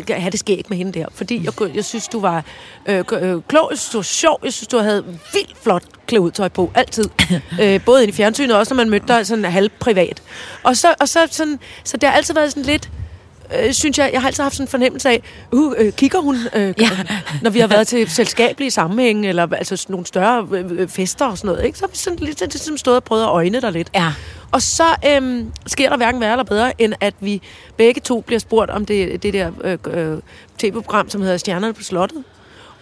have 0.08 0.30
det 0.30 0.40
skæg 0.40 0.64
med 0.68 0.76
hende 0.76 0.92
der. 0.92 1.06
Fordi 1.14 1.44
jeg, 1.44 1.74
jeg 1.74 1.84
synes, 1.84 2.08
du 2.08 2.20
var 2.20 2.44
øh, 2.86 3.04
øh, 3.12 3.42
klog, 3.48 3.68
jeg 3.70 3.78
synes, 3.78 3.90
du 3.90 3.98
var 3.98 4.02
sjov, 4.02 4.40
jeg 4.44 4.52
synes, 4.52 4.68
du 4.68 4.78
havde 4.78 5.04
vildt 5.32 5.56
flot 5.62 5.82
klædudtøj 6.06 6.48
på, 6.48 6.70
altid. 6.74 7.04
øh, 7.62 7.84
både 7.84 8.08
i 8.08 8.12
fjernsynet, 8.12 8.52
og 8.52 8.58
også 8.58 8.74
når 8.74 8.76
man 8.76 8.90
mødte 8.90 9.08
dig 9.08 9.26
sådan 9.26 9.44
halv 9.44 9.70
privat. 9.80 10.22
Og 10.62 10.76
så, 10.76 10.94
og 11.00 11.08
så, 11.08 11.28
sådan, 11.30 11.58
så 11.84 11.96
det 11.96 12.08
har 12.08 12.16
altid 12.16 12.34
været 12.34 12.50
sådan 12.50 12.62
lidt, 12.62 12.90
øh, 13.60 13.72
synes 13.72 13.98
jeg, 13.98 14.10
jeg 14.12 14.20
har 14.20 14.28
altid 14.28 14.42
haft 14.42 14.54
sådan 14.54 14.64
en 14.64 14.70
fornemmelse 14.70 15.08
af, 15.08 15.22
uh, 15.52 15.72
øh, 15.78 15.92
kigger 15.92 16.20
hun, 16.20 16.36
øh, 16.54 16.74
ja. 16.80 16.90
når 17.42 17.50
vi 17.50 17.58
har 17.58 17.66
været 17.66 17.86
til 17.86 18.10
selskabelige 18.10 18.70
sammenhæng, 18.70 19.26
eller 19.26 19.48
altså 19.52 19.86
nogle 19.88 20.06
større 20.06 20.48
øh, 20.52 20.64
øh, 20.70 20.88
fester 20.88 21.26
og 21.26 21.38
sådan 21.38 21.48
noget, 21.48 21.64
ikke? 21.64 21.78
så 21.78 21.84
har 21.84 21.90
vi 21.90 21.96
sådan 21.96 22.18
lidt 22.18 22.40
det, 22.40 22.60
som 22.60 22.76
stået 22.76 22.96
og 22.96 23.04
prøvet 23.04 23.22
at 23.22 23.28
øjne 23.28 23.60
dig 23.60 23.72
lidt. 23.72 23.90
Ja. 23.94 24.12
Og 24.52 24.62
så 24.62 24.96
øhm, 25.06 25.52
sker 25.66 25.88
der 25.88 25.96
hverken 25.96 26.20
værre 26.20 26.32
eller 26.32 26.44
bedre, 26.44 26.82
end 26.82 26.94
at 27.00 27.14
vi 27.20 27.42
begge 27.76 28.00
to 28.00 28.20
bliver 28.20 28.38
spurgt 28.38 28.70
om 28.70 28.86
det, 28.86 29.22
det 29.22 29.32
der 29.32 29.50
øh, 29.64 29.78
øh, 29.86 30.18
tv-program, 30.58 31.10
som 31.10 31.22
hedder 31.22 31.36
Stjernerne 31.36 31.74
på 31.74 31.82
Slottet. 31.82 32.24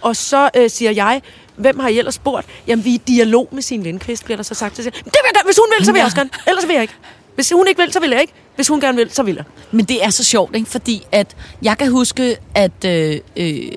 Og 0.00 0.16
så 0.16 0.50
øh, 0.56 0.70
siger 0.70 0.90
jeg, 0.90 1.22
hvem 1.56 1.78
har 1.78 1.88
I 1.88 1.98
ellers 1.98 2.14
spurgt? 2.14 2.46
Jamen, 2.66 2.84
vi 2.84 2.90
er 2.90 2.94
i 2.94 3.02
dialog 3.08 3.48
med 3.52 3.62
sin 3.62 3.82
Lindqvist, 3.82 4.24
bliver 4.24 4.36
der 4.36 4.42
så 4.42 4.54
sagt. 4.54 4.76
Så 4.76 4.82
siger, 4.82 4.90
det 4.90 5.04
vil 5.04 5.12
jeg. 5.34 5.42
Hvis 5.44 5.58
hun 5.58 5.66
vil, 5.78 5.86
så 5.86 5.92
vil 5.92 5.98
jeg 5.98 6.04
også 6.04 6.16
gerne. 6.16 6.30
Ellers 6.46 6.66
vil 6.66 6.74
jeg 6.74 6.82
ikke. 6.82 6.94
Hvis 7.34 7.52
hun 7.52 7.68
ikke 7.68 7.82
vil, 7.82 7.92
så 7.92 8.00
vil 8.00 8.10
jeg 8.10 8.20
ikke. 8.20 8.32
Hvis 8.54 8.68
hun 8.68 8.80
gerne 8.80 8.98
vil, 8.98 9.10
så 9.10 9.22
vil 9.22 9.34
jeg. 9.34 9.44
Men 9.70 9.84
det 9.84 10.04
er 10.04 10.10
så 10.10 10.24
sjovt, 10.24 10.56
ikke? 10.56 10.70
Fordi 10.70 11.02
at 11.12 11.36
jeg 11.62 11.78
kan 11.78 11.90
huske, 11.90 12.36
at... 12.54 12.84
Øh, 12.84 13.20
øh, 13.36 13.72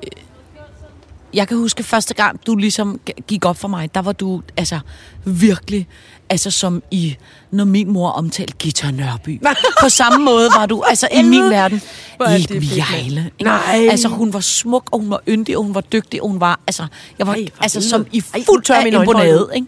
jeg 1.36 1.48
kan 1.48 1.56
huske 1.56 1.82
første 1.82 2.14
gang, 2.14 2.46
du 2.46 2.56
ligesom 2.56 3.00
gik 3.26 3.44
op 3.44 3.56
for 3.56 3.68
mig, 3.68 3.94
der 3.94 4.02
var 4.02 4.12
du 4.12 4.42
altså 4.56 4.78
virkelig, 5.24 5.88
altså 6.28 6.50
som 6.50 6.82
i, 6.90 7.16
når 7.50 7.64
min 7.64 7.92
mor 7.92 8.08
omtalte 8.10 8.54
Gita 8.58 8.90
Nørby. 8.90 9.42
På 9.82 9.88
samme 9.88 10.24
måde 10.24 10.48
var 10.58 10.66
du, 10.66 10.82
altså 10.82 11.08
i 11.12 11.22
min 11.22 11.50
verden, 11.50 11.82
er 12.20 12.34
ikke 12.34 12.54
ikke? 12.54 13.44
Nej. 13.44 13.88
Altså 13.90 14.08
hun 14.08 14.32
var 14.32 14.40
smuk, 14.40 14.88
og 14.92 15.00
hun 15.00 15.10
var 15.10 15.20
yndig, 15.28 15.56
og 15.56 15.64
hun 15.64 15.74
var 15.74 15.80
dygtig, 15.80 16.22
og 16.22 16.28
hun 16.28 16.40
var, 16.40 16.60
altså, 16.66 16.86
jeg 17.18 17.26
var 17.26 17.34
Ej, 17.34 17.46
altså 17.60 17.88
som 17.88 18.06
i 18.12 18.20
fuld 18.20 18.62
tør 18.62 18.80
imponade, 18.80 19.46
ud 19.46 19.52
ikke? 19.54 19.66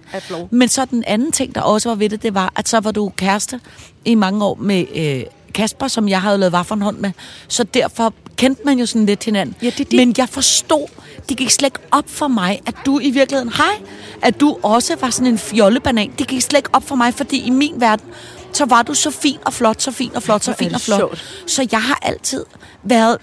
Men 0.50 0.68
så 0.68 0.84
den 0.84 1.04
anden 1.06 1.32
ting, 1.32 1.54
der 1.54 1.60
også 1.60 1.88
var 1.88 1.96
ved 1.96 2.08
det, 2.08 2.22
det 2.22 2.34
var, 2.34 2.52
at 2.56 2.68
så 2.68 2.80
var 2.80 2.90
du 2.90 3.12
kæreste 3.16 3.60
i 4.04 4.14
mange 4.14 4.44
år 4.44 4.54
med 4.60 4.84
øh, 4.94 5.22
Kasper, 5.54 5.88
som 5.88 6.08
jeg 6.08 6.22
havde 6.22 6.38
lavet 6.38 6.52
vaffelhånd 6.52 6.98
med. 6.98 7.10
Så 7.48 7.62
derfor 7.62 8.14
kendte 8.36 8.62
man 8.64 8.78
jo 8.78 8.86
sådan 8.86 9.06
lidt 9.06 9.24
hinanden. 9.24 9.56
Ja, 9.62 9.70
det 9.78 9.90
det. 9.90 9.96
Men 9.96 10.14
jeg 10.18 10.28
forstod, 10.28 10.86
det 11.28 11.36
gik 11.36 11.50
slet 11.50 11.66
ikke 11.66 11.88
op 11.90 12.04
for 12.06 12.28
mig, 12.28 12.60
at 12.66 12.74
du 12.86 12.98
i 12.98 13.10
virkeligheden, 13.10 13.52
hej, 13.52 13.82
at 14.22 14.40
du 14.40 14.56
også 14.62 14.96
var 15.00 15.10
sådan 15.10 15.26
en 15.26 15.38
fjollebanan. 15.38 16.12
Det 16.18 16.26
gik 16.26 16.42
slet 16.42 16.58
ikke 16.58 16.70
op 16.72 16.88
for 16.88 16.94
mig, 16.94 17.14
fordi 17.14 17.46
i 17.46 17.50
min 17.50 17.74
verden, 17.76 18.06
så 18.52 18.64
var 18.64 18.82
du 18.82 18.94
så 18.94 19.10
fin 19.10 19.38
og 19.44 19.52
flot, 19.52 19.82
så 19.82 19.90
fin 19.90 20.10
og 20.14 20.22
flot, 20.22 20.44
så 20.44 20.52
fin 20.52 20.74
og 20.74 20.80
flot. 20.80 21.18
Så 21.46 21.68
jeg 21.72 21.82
har 21.82 21.98
altid 22.02 22.44
været 22.82 23.18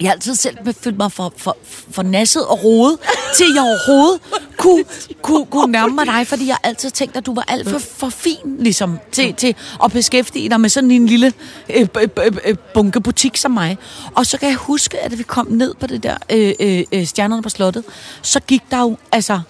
jeg 0.00 0.08
har 0.08 0.12
altid 0.12 0.34
selv 0.34 0.56
følt 0.80 0.98
mig 0.98 1.12
for, 1.12 1.32
for, 1.36 1.56
for 1.90 2.02
nasset 2.02 2.46
og 2.46 2.64
rodet, 2.64 2.98
til 3.36 3.46
jeg 3.54 3.62
overhovedet 3.62 4.20
kunne, 4.56 4.84
kunne, 5.22 5.46
kunne 5.46 5.72
nærme 5.78 5.94
mig 5.94 6.06
dig, 6.06 6.26
fordi 6.26 6.46
jeg 6.46 6.54
har 6.54 6.68
altid 6.68 6.90
tænkt, 6.90 7.16
at 7.16 7.26
du 7.26 7.34
var 7.34 7.44
alt 7.48 7.68
for, 7.68 7.78
for 7.78 8.08
fin, 8.08 8.56
ligesom, 8.58 8.98
til, 9.12 9.34
til 9.34 9.54
at 9.84 9.92
beskæftige 9.92 10.50
dig 10.50 10.60
med 10.60 10.68
sådan 10.68 10.90
en 10.90 11.06
lille 11.06 11.32
øh, 11.68 11.88
øh, 12.00 12.08
øh, 12.24 12.36
øh, 12.44 12.56
bunkebutik 12.74 13.36
som 13.36 13.50
mig. 13.50 13.78
Og 14.14 14.26
så 14.26 14.38
kan 14.38 14.48
jeg 14.48 14.56
huske, 14.56 14.98
at 14.98 15.10
da 15.10 15.16
vi 15.16 15.22
kom 15.22 15.46
ned 15.50 15.74
på 15.74 15.86
det 15.86 16.02
der 16.02 16.16
øh, 16.30 16.54
øh, 16.60 16.84
øh, 16.92 17.06
stjernerne 17.06 17.42
på 17.42 17.48
slottet, 17.48 17.84
så 18.22 18.40
gik 18.40 18.62
der 18.70 18.80
jo, 18.80 18.96
altså, 19.12 19.40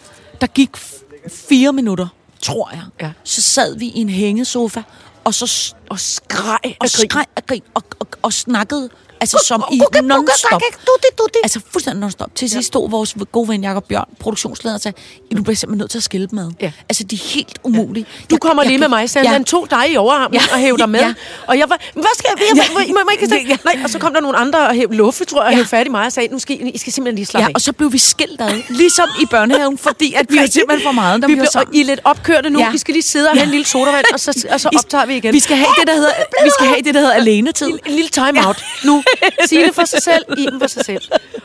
der 0.40 0.46
gik 0.46 0.70
fire 1.48 1.72
minutter, 1.72 2.06
tror 2.42 2.70
jeg. 2.72 2.82
Ja. 3.00 3.10
Så 3.24 3.42
sad 3.42 3.78
vi 3.78 3.86
i 3.86 3.98
en 3.98 4.08
hængesofa, 4.08 4.82
og 5.24 5.34
så 5.34 5.74
Og 5.90 6.00
skreg 6.00 6.76
og 6.80 6.88
skreg 6.88 7.24
grin, 7.46 7.62
og, 7.74 7.82
og, 7.98 8.06
og 8.22 8.32
snakkede 8.32 8.90
Altså 9.20 9.44
som 9.46 9.64
i 9.72 9.80
non-stop. 10.02 10.60
Altså 11.42 11.60
fuldstændig 11.72 12.00
non-stop. 12.00 12.34
Til 12.34 12.50
sidst 12.50 12.66
stod 12.68 12.90
vores 12.90 13.14
gode 13.32 13.48
ven 13.48 13.64
Jacob 13.64 13.84
Bjørn, 13.88 14.08
produktionsleder, 14.20 14.74
og 14.74 14.80
sagde, 14.80 14.98
"I, 15.30 15.34
du 15.34 15.42
bliver 15.42 15.56
simpelthen 15.56 15.78
nødt 15.78 15.90
til 15.90 15.98
at 15.98 16.02
skille 16.04 16.28
ad. 16.32 16.50
Ja. 16.60 16.72
Altså, 16.88 17.04
de 17.04 17.14
er 17.16 17.20
helt 17.34 17.58
umulige. 17.64 18.06
Du 18.30 18.36
kommer 18.36 18.62
lige 18.64 18.78
med 18.78 18.88
mig, 18.88 19.10
sagde 19.10 19.28
ja. 19.28 19.32
han. 19.32 19.44
Tog 19.44 19.70
dig 19.70 19.90
i 19.92 19.96
overarmen 19.96 20.34
Ja. 20.34 20.40
og 20.52 20.58
hævde 20.58 20.78
dig 20.78 20.88
med. 20.88 21.00
Ja. 21.00 21.14
Og 21.46 21.58
jeg 21.58 21.68
var, 21.70 21.78
hvad 21.92 22.04
skal 22.18 22.30
jeg? 22.38 22.46
jeg 22.56 22.64
må, 22.72 23.00
må 23.04 23.10
ikke 23.12 23.34
Ja. 23.34 23.40
sige? 23.40 23.58
Nej, 23.64 23.78
og 23.84 23.90
så 23.90 23.98
kom 23.98 24.14
der 24.14 24.20
nogle 24.20 24.38
andre 24.38 24.58
og 24.68 24.74
hævde 24.74 24.96
luffe, 24.96 25.24
tror 25.24 25.38
jeg, 25.40 25.46
og 25.46 25.50
Ja. 25.52 25.54
hævde 25.56 25.68
fat 25.68 25.86
i 25.86 25.90
mig 25.90 26.06
og 26.06 26.12
sagde, 26.12 26.28
nu 26.32 26.38
skal 26.38 26.56
I, 26.66 26.70
I 26.70 26.78
skal 26.78 26.92
simpelthen 26.92 27.16
lige 27.16 27.26
slappe 27.26 27.42
Ja, 27.44 27.48
af. 27.48 27.52
og 27.54 27.60
så 27.60 27.72
blev 27.72 27.92
vi 27.92 27.98
skilt 27.98 28.40
ad, 28.40 28.62
ligesom 28.68 29.08
i 29.20 29.26
børnehaven, 29.26 29.78
fordi 29.78 30.14
at 30.14 30.26
vi 30.32 30.36
var 30.38 30.46
simpelthen 30.46 30.86
for 30.86 30.92
meget, 30.92 31.20
når 31.20 31.28
vi, 31.28 31.34
vi 31.34 31.40
var 31.40 31.64
blev. 31.64 31.74
I 31.74 31.80
er 31.80 31.84
lidt 31.84 32.00
opkørte 32.04 32.50
nu. 32.50 32.58
Ja. 32.58 32.70
Vi 32.70 32.78
skal 32.78 32.92
lige 32.92 33.02
sidde 33.02 33.28
og 33.28 33.34
have 33.36 33.44
en 33.44 33.50
lille 33.50 33.66
sodavand, 33.66 34.04
og 34.12 34.20
så, 34.20 34.46
og 34.50 34.60
så 34.60 34.68
optager 34.78 35.06
vi 35.06 35.16
igen. 35.16 35.34
Vi 35.34 35.40
skal 35.40 35.56
have 35.56 35.68
det, 35.80 35.86
der 35.86 35.94
hedder, 35.94 36.10
vi 36.44 36.50
skal 36.58 36.66
have 36.66 36.82
det, 36.82 36.94
der 36.94 37.00
hedder 37.00 37.14
alenetid. 37.14 37.66
En, 37.66 37.78
en 37.86 37.92
lille 37.94 38.08
time-out 38.08 38.64
nu. 38.84 39.02
Signe 39.46 39.72
for 39.72 39.84
sig 39.84 40.02
selv, 40.02 40.24
Iben 40.38 40.60
for 40.60 40.66
sig 40.66 40.84
selv. 40.84 41.02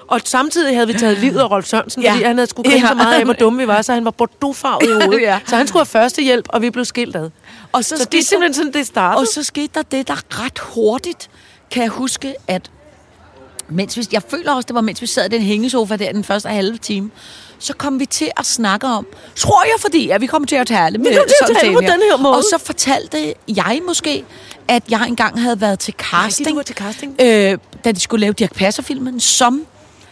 Og 0.08 0.22
samtidig 0.26 0.76
havde 0.76 0.88
vi 0.88 0.94
taget 0.94 1.18
livet 1.18 1.40
af 1.40 1.52
Rolf 1.52 1.66
Sørensen, 1.68 2.02
Ja. 2.02 2.12
fordi 2.12 2.24
han 2.24 2.38
havde 2.38 2.50
skulle 2.50 2.70
grine 2.72 2.82
Ja. 2.82 2.88
så 2.88 2.94
meget 2.96 3.16
af, 3.16 3.24
hvor 3.26 3.34
dumme 3.34 3.60
vi 3.60 3.68
var, 3.68 3.82
så 3.82 3.94
han 3.94 4.06
var 4.06 4.12
bordeauxfarvet 4.12 4.84
i 4.84 4.92
hovedet. 5.06 5.22
Ja. 5.22 5.40
Så 5.46 5.56
han 5.56 5.68
skulle 5.68 5.80
have 5.80 5.86
førstehjælp, 5.86 6.46
og 6.50 6.62
vi 6.62 6.70
blev 6.70 6.86
skilt 6.86 7.16
ad. 7.16 7.30
Og 7.72 7.86
så, 7.86 7.98
Så 7.98 8.06
det 8.06 8.20
er 8.20 8.24
simpelthen 8.24 8.54
sådan, 8.54 8.74
det 8.74 8.88
startede. 8.88 9.22
Og 9.22 9.28
så 9.28 9.44
skete 9.44 9.70
der 9.76 9.82
det, 9.82 10.08
der 10.08 10.44
ret 10.44 10.60
hurtigt, 10.60 11.30
kan 11.72 11.84
jeg 11.84 11.90
huske, 11.92 12.36
at 12.48 12.72
mens 13.70 13.98
vi, 13.98 14.08
jeg 14.12 14.22
føler 14.30 14.52
også, 14.52 14.68
det 14.68 14.76
var 14.76 14.82
mens 14.82 15.02
vi 15.02 15.08
sad 15.08 15.26
i 15.26 15.30
den 15.30 15.42
hængesofa 15.42 15.96
der 15.96 16.12
den 16.12 16.24
første 16.24 16.50
halve 16.50 16.78
time, 16.78 17.12
så 17.60 17.74
kom 17.74 18.00
vi 18.00 18.06
til 18.06 18.32
at 18.38 18.46
snakke 18.46 18.88
om, 18.88 19.08
tror 19.36 19.64
jeg 19.64 19.74
fordi, 19.80 20.10
at 20.10 20.22
vi 20.22 20.26
kom 20.26 20.46
til 20.46 20.56
at 20.56 20.68
tale 20.68 20.98
med 20.98 21.18
kom 21.18 21.26
til 21.28 21.52
at 21.54 21.58
tale 21.62 21.74
på 21.74 21.80
den 21.82 21.90
her 22.12 22.18
måde. 22.18 22.36
Og 22.36 22.44
så 22.44 22.58
fortalte 22.66 23.34
jeg 23.48 23.80
måske, 23.88 24.24
at 24.68 24.84
jeg 24.90 25.06
engang 25.08 25.42
havde 25.42 25.62
været 25.62 25.80
til 25.80 25.94
casting, 25.98 26.50
du 26.50 26.56
var 26.56 26.64
til 26.64 26.76
casting. 26.76 27.16
Øh, 27.22 27.58
da 27.86 27.92
de 27.92 28.00
skulle 28.00 28.22
lave 28.22 28.34
Dirk 28.34 28.56
Passer-filmen, 28.56 29.20
som 29.20 29.62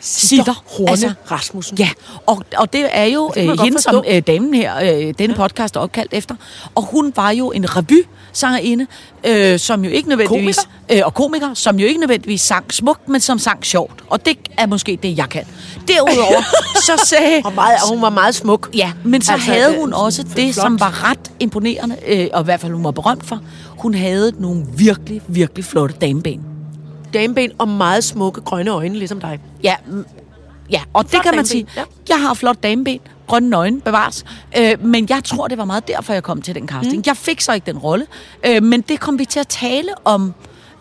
Sitter 0.03 0.63
Horne 0.77 1.15
Rasmussen. 1.31 1.77
Ja, 1.77 1.89
og, 2.25 2.43
og 2.57 2.73
det 2.73 2.87
er 2.91 3.03
jo 3.05 3.31
man 3.35 3.49
øh, 3.49 3.59
hende, 3.59 3.81
som 3.81 4.03
øh, 4.07 4.21
damen 4.27 4.53
her, 4.53 4.75
øh, 4.97 5.13
denne 5.19 5.35
podcast 5.35 5.75
er 5.75 5.79
opkaldt 5.79 6.13
efter. 6.13 6.35
Og 6.75 6.83
hun 6.83 7.13
var 7.15 7.31
jo 7.31 7.51
en 7.51 7.65
revy-sangerinde, 7.77 8.85
øh, 9.23 9.59
som 9.59 9.83
jo 9.85 9.89
ikke 9.91 10.09
nødvendigvis... 10.09 10.57
Øh, 10.91 11.01
og 11.05 11.13
komiker, 11.13 11.53
som 11.53 11.79
jo 11.79 11.87
ikke 11.87 11.99
nødvendigvis 11.99 12.41
sang 12.41 12.73
smukt, 12.73 13.09
men 13.09 13.21
som 13.21 13.39
sang 13.39 13.65
sjovt. 13.65 14.03
Og 14.09 14.25
det 14.25 14.37
er 14.57 14.65
måske 14.65 14.99
det, 15.03 15.17
jeg 15.17 15.29
kan. 15.29 15.43
Derudover, 15.87 16.41
så 16.87 17.05
sagde... 17.05 17.41
Og, 17.45 17.53
meget, 17.53 17.77
og 17.83 17.89
hun 17.89 18.01
var 18.01 18.09
meget 18.09 18.35
smuk. 18.35 18.69
Ja, 18.73 18.91
men 19.03 19.21
så 19.21 19.31
Altså, 19.31 19.51
altså, 19.51 19.51
havde 19.61 19.71
det- 19.71 19.79
hun 19.79 19.93
også 19.93 20.21
flot. 20.21 20.35
det, 20.37 20.55
som 20.55 20.79
var 20.79 21.09
ret 21.11 21.31
imponerende, 21.39 21.95
øh, 22.07 22.27
og 22.33 22.41
i 22.41 22.43
hvert 22.45 22.59
fald 22.59 22.71
hun 22.73 22.83
var 22.83 22.91
berømt 22.91 23.25
for. 23.25 23.39
Hun 23.81 23.93
havde 23.93 24.31
nogle 24.39 24.65
virkelig, 24.77 25.21
virkelig 25.27 25.65
flotte 25.65 25.95
dameben. 26.01 26.41
Dameben 27.13 27.51
og 27.57 27.67
meget 27.67 28.03
smukke 28.03 28.41
grønne 28.41 28.71
øjne, 28.71 28.95
ligesom 28.95 29.19
dig. 29.21 29.39
Ja, 29.63 29.75
mm, 29.87 30.05
ja 30.71 30.81
og 30.93 31.03
det 31.03 31.11
Flot 31.11 31.23
kan 31.23 31.29
man 31.31 31.45
dameben, 31.45 31.45
sige. 31.45 31.67
ja. 31.75 31.83
Jeg 32.09 32.21
har 32.21 32.33
flot 32.33 32.63
dameben, 32.63 32.99
grønne 33.27 33.57
øjne, 33.57 33.81
bevares. 33.81 34.25
Øh, 34.57 34.85
men 34.85 35.05
jeg 35.09 35.23
tror, 35.23 35.47
det 35.47 35.57
var 35.57 35.65
meget 35.65 35.87
derfor, 35.87 36.13
jeg 36.13 36.23
kom 36.23 36.41
til 36.41 36.55
den 36.55 36.67
casting. 36.67 36.97
Mm. 36.97 37.03
Jeg 37.05 37.17
fik 37.17 37.41
så 37.41 37.53
ikke 37.53 37.65
den 37.65 37.77
rolle, 37.77 38.05
øh, 38.47 38.63
men 38.63 38.81
det 38.81 38.99
kom 38.99 39.19
vi 39.19 39.25
til 39.25 39.39
at 39.39 39.47
tale 39.47 39.89
om. 40.05 40.33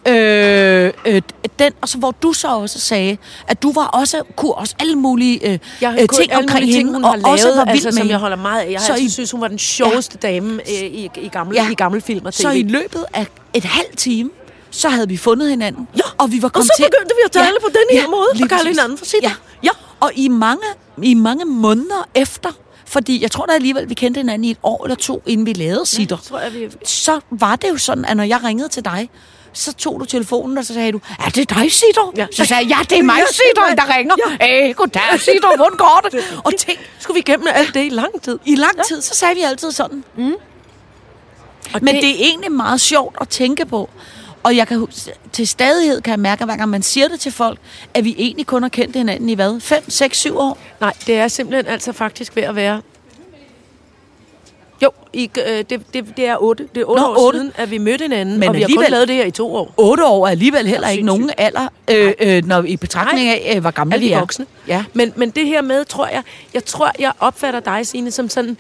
Øh, 0.08 0.92
øh, 1.06 1.22
den, 1.58 1.72
og 1.80 1.88
så 1.88 1.98
hvor 1.98 2.10
du 2.22 2.32
så 2.32 2.48
også 2.48 2.80
sagde, 2.80 3.16
at 3.48 3.62
du 3.62 3.72
var 3.72 3.86
også, 3.86 4.22
kunne 4.36 4.54
også 4.54 4.74
alle 4.78 4.96
mulige 4.96 5.52
øh, 5.52 5.58
Jeg 5.80 5.98
øh, 6.02 6.08
ting 6.08 6.32
omkring 6.34 6.64
ting, 6.64 6.76
hende, 6.76 6.92
hun 6.92 7.04
og 7.04 7.10
har 7.10 7.16
lavet, 7.16 7.32
også 7.32 7.48
var 7.56 7.64
vild 7.64 7.68
altså, 7.74 7.88
med 7.88 7.92
som 7.92 8.08
jeg 8.08 8.18
holder 8.18 8.36
meget 8.36 8.60
af. 8.62 8.70
Jeg 8.72 8.80
Så 8.80 8.92
altid 8.92 9.06
I- 9.06 9.10
synes, 9.10 9.30
hun 9.30 9.40
var 9.40 9.48
den 9.48 9.58
sjoveste 9.58 10.18
ja. 10.22 10.28
dame 10.28 10.52
øh, 10.54 10.74
i, 10.74 11.10
i, 11.16 11.28
gamle, 11.28 11.54
Ja. 11.56 11.64
ja. 11.64 11.70
i 11.70 11.74
gamle 11.74 12.00
film 12.00 12.26
og 12.26 12.34
tv. 12.34 12.42
Så 12.42 12.50
i 12.50 12.62
løbet 12.62 13.04
af 13.14 13.26
et 13.54 13.64
halvt 13.64 13.98
time, 13.98 14.30
så 14.70 14.88
havde 14.88 15.08
vi 15.08 15.16
fundet 15.16 15.50
hinanden. 15.50 15.88
Ja. 15.96 16.02
Og 16.18 16.32
vi 16.32 16.42
var 16.42 16.48
kommet 16.48 16.66
så 16.66 16.72
til... 16.76 16.84
begyndte 16.84 17.14
vi 17.16 17.22
at 17.24 17.30
tale 17.32 17.56
på 17.62 17.68
den 17.68 18.00
her 18.00 18.08
måde, 18.08 18.26
lige 18.34 18.44
og 18.44 18.48
kalde 18.48 18.68
hinanden 18.68 18.98
for 18.98 19.04
Sitter. 19.04 19.28
Ja. 19.28 19.34
ja. 19.62 19.70
Og 20.00 20.10
i 20.14 20.28
mange, 20.28 20.62
i 21.02 21.14
mange 21.14 21.44
måneder 21.44 22.08
efter, 22.14 22.48
fordi 22.86 23.22
jeg 23.22 23.30
tror 23.30 23.46
da 23.46 23.52
alligevel, 23.52 23.88
vi 23.88 23.94
kendte 23.94 24.18
hinanden 24.18 24.44
i 24.44 24.50
et 24.50 24.58
år 24.62 24.84
eller 24.84 24.96
to, 24.96 25.22
inden 25.26 25.46
vi 25.46 25.52
lavede 25.52 25.86
Sitter. 25.86 26.16
tror 26.16 26.38
jeg, 26.40 26.54
vi... 26.54 26.68
Så 26.84 27.20
var 27.30 27.56
det 27.56 27.68
jo 27.68 27.76
sådan, 27.76 28.04
at 28.04 28.16
når 28.16 28.24
jeg 28.24 28.44
ringede 28.44 28.68
til 28.68 28.84
dig, 28.84 29.08
så 29.52 29.72
tog 29.72 30.00
du 30.00 30.04
telefonen, 30.04 30.58
og 30.58 30.64
så 30.64 30.74
sagde 30.74 30.92
du, 30.92 31.00
er 31.18 31.28
det 31.28 31.50
dig, 31.50 31.72
Sitter? 31.72 32.12
Ja. 32.16 32.26
Så 32.32 32.44
sagde 32.44 32.62
jeg, 32.62 32.70
ja, 32.70 32.76
det 32.94 32.98
er 32.98 33.02
mig, 33.02 33.20
Sitter, 33.30 33.74
der 33.74 33.96
ringer. 33.96 34.14
Ja. 34.40 34.68
Æh, 34.68 34.74
goddag, 34.74 35.20
Sitter, 35.20 35.56
hvordan 35.56 35.76
går 35.78 36.08
det? 36.12 36.40
Og 36.44 36.52
tænk, 36.58 36.78
Skulle 36.98 37.14
vi 37.14 37.20
igennem 37.20 37.46
alt 37.54 37.74
det 37.74 37.86
i 37.86 37.88
lang 37.88 38.22
tid? 38.22 38.38
i 38.44 38.54
lang 38.54 38.84
tid, 38.88 39.02
så 39.02 39.14
sagde 39.14 39.34
vi 39.34 39.40
altid 39.40 39.70
sådan. 39.70 40.04
Mm. 40.16 40.34
Og 41.74 41.80
Men 41.82 41.94
det 41.94 42.10
er 42.10 42.14
egentlig 42.18 42.52
meget 42.52 42.80
sjovt 42.80 43.16
at 43.20 43.28
tænke 43.28 43.66
på. 43.66 43.90
Og 44.42 44.56
jeg 44.56 44.68
kan 44.68 44.86
til 45.32 45.48
stadighed 45.48 46.00
kan 46.00 46.10
jeg 46.10 46.20
mærke, 46.20 46.40
at 46.40 46.46
hver 46.46 46.56
gang 46.56 46.70
man 46.70 46.82
siger 46.82 47.08
det 47.08 47.20
til 47.20 47.32
folk, 47.32 47.58
at 47.94 48.04
vi 48.04 48.14
egentlig 48.18 48.46
kun 48.46 48.62
har 48.62 48.68
kendt 48.68 48.96
hinanden 48.96 49.28
i 49.28 49.34
hvad? 49.34 49.60
5, 49.60 49.90
6, 49.90 50.18
7 50.18 50.38
år? 50.38 50.58
Nej, 50.80 50.92
det 51.06 51.16
er 51.16 51.28
simpelthen 51.28 51.66
altså 51.72 51.92
faktisk 51.92 52.36
ved 52.36 52.42
at 52.42 52.56
være... 52.56 52.82
I, 55.12 55.30
øh, 55.48 55.64
det, 55.70 55.82
det, 55.94 56.16
det 56.16 56.26
er 56.26 56.36
otte, 56.42 56.68
det 56.74 56.80
er 56.80 56.84
otte 56.84 57.02
Nå, 57.02 57.08
år 57.08 57.26
otte. 57.26 57.38
siden, 57.38 57.52
at 57.56 57.70
vi 57.70 57.78
mødte 57.78 58.02
hinanden, 58.02 58.38
Men 58.38 58.48
og 58.48 58.54
vi 58.54 58.60
har 58.60 58.68
kun 58.76 58.84
lavet 58.90 59.08
det 59.08 59.16
her 59.16 59.24
i 59.24 59.30
to 59.30 59.54
år. 59.54 59.74
8 59.76 60.04
år 60.06 60.26
er 60.26 60.30
alligevel 60.30 60.66
heller 60.66 60.88
ikke 60.88 61.04
nogen 61.04 61.30
alder, 61.38 61.68
øh, 61.90 62.12
øh, 62.20 62.44
når 62.46 62.62
i 62.62 62.76
betragtning 62.76 63.28
af, 63.28 63.52
øh, 63.56 63.60
hvor 63.60 63.70
gamle 63.70 63.94
er 63.94 63.98
vi 63.98 64.12
er. 64.12 64.18
voksne. 64.18 64.46
Ja. 64.68 64.84
Men, 64.92 65.12
men 65.16 65.30
det 65.30 65.46
her 65.46 65.62
med, 65.62 65.84
tror 65.84 66.06
jeg, 66.06 66.22
jeg 66.54 66.64
tror, 66.64 66.90
jeg 66.98 67.12
opfatter 67.18 67.60
dig, 67.60 67.86
Signe, 67.86 68.10
som 68.10 68.28
sådan, 68.28 68.56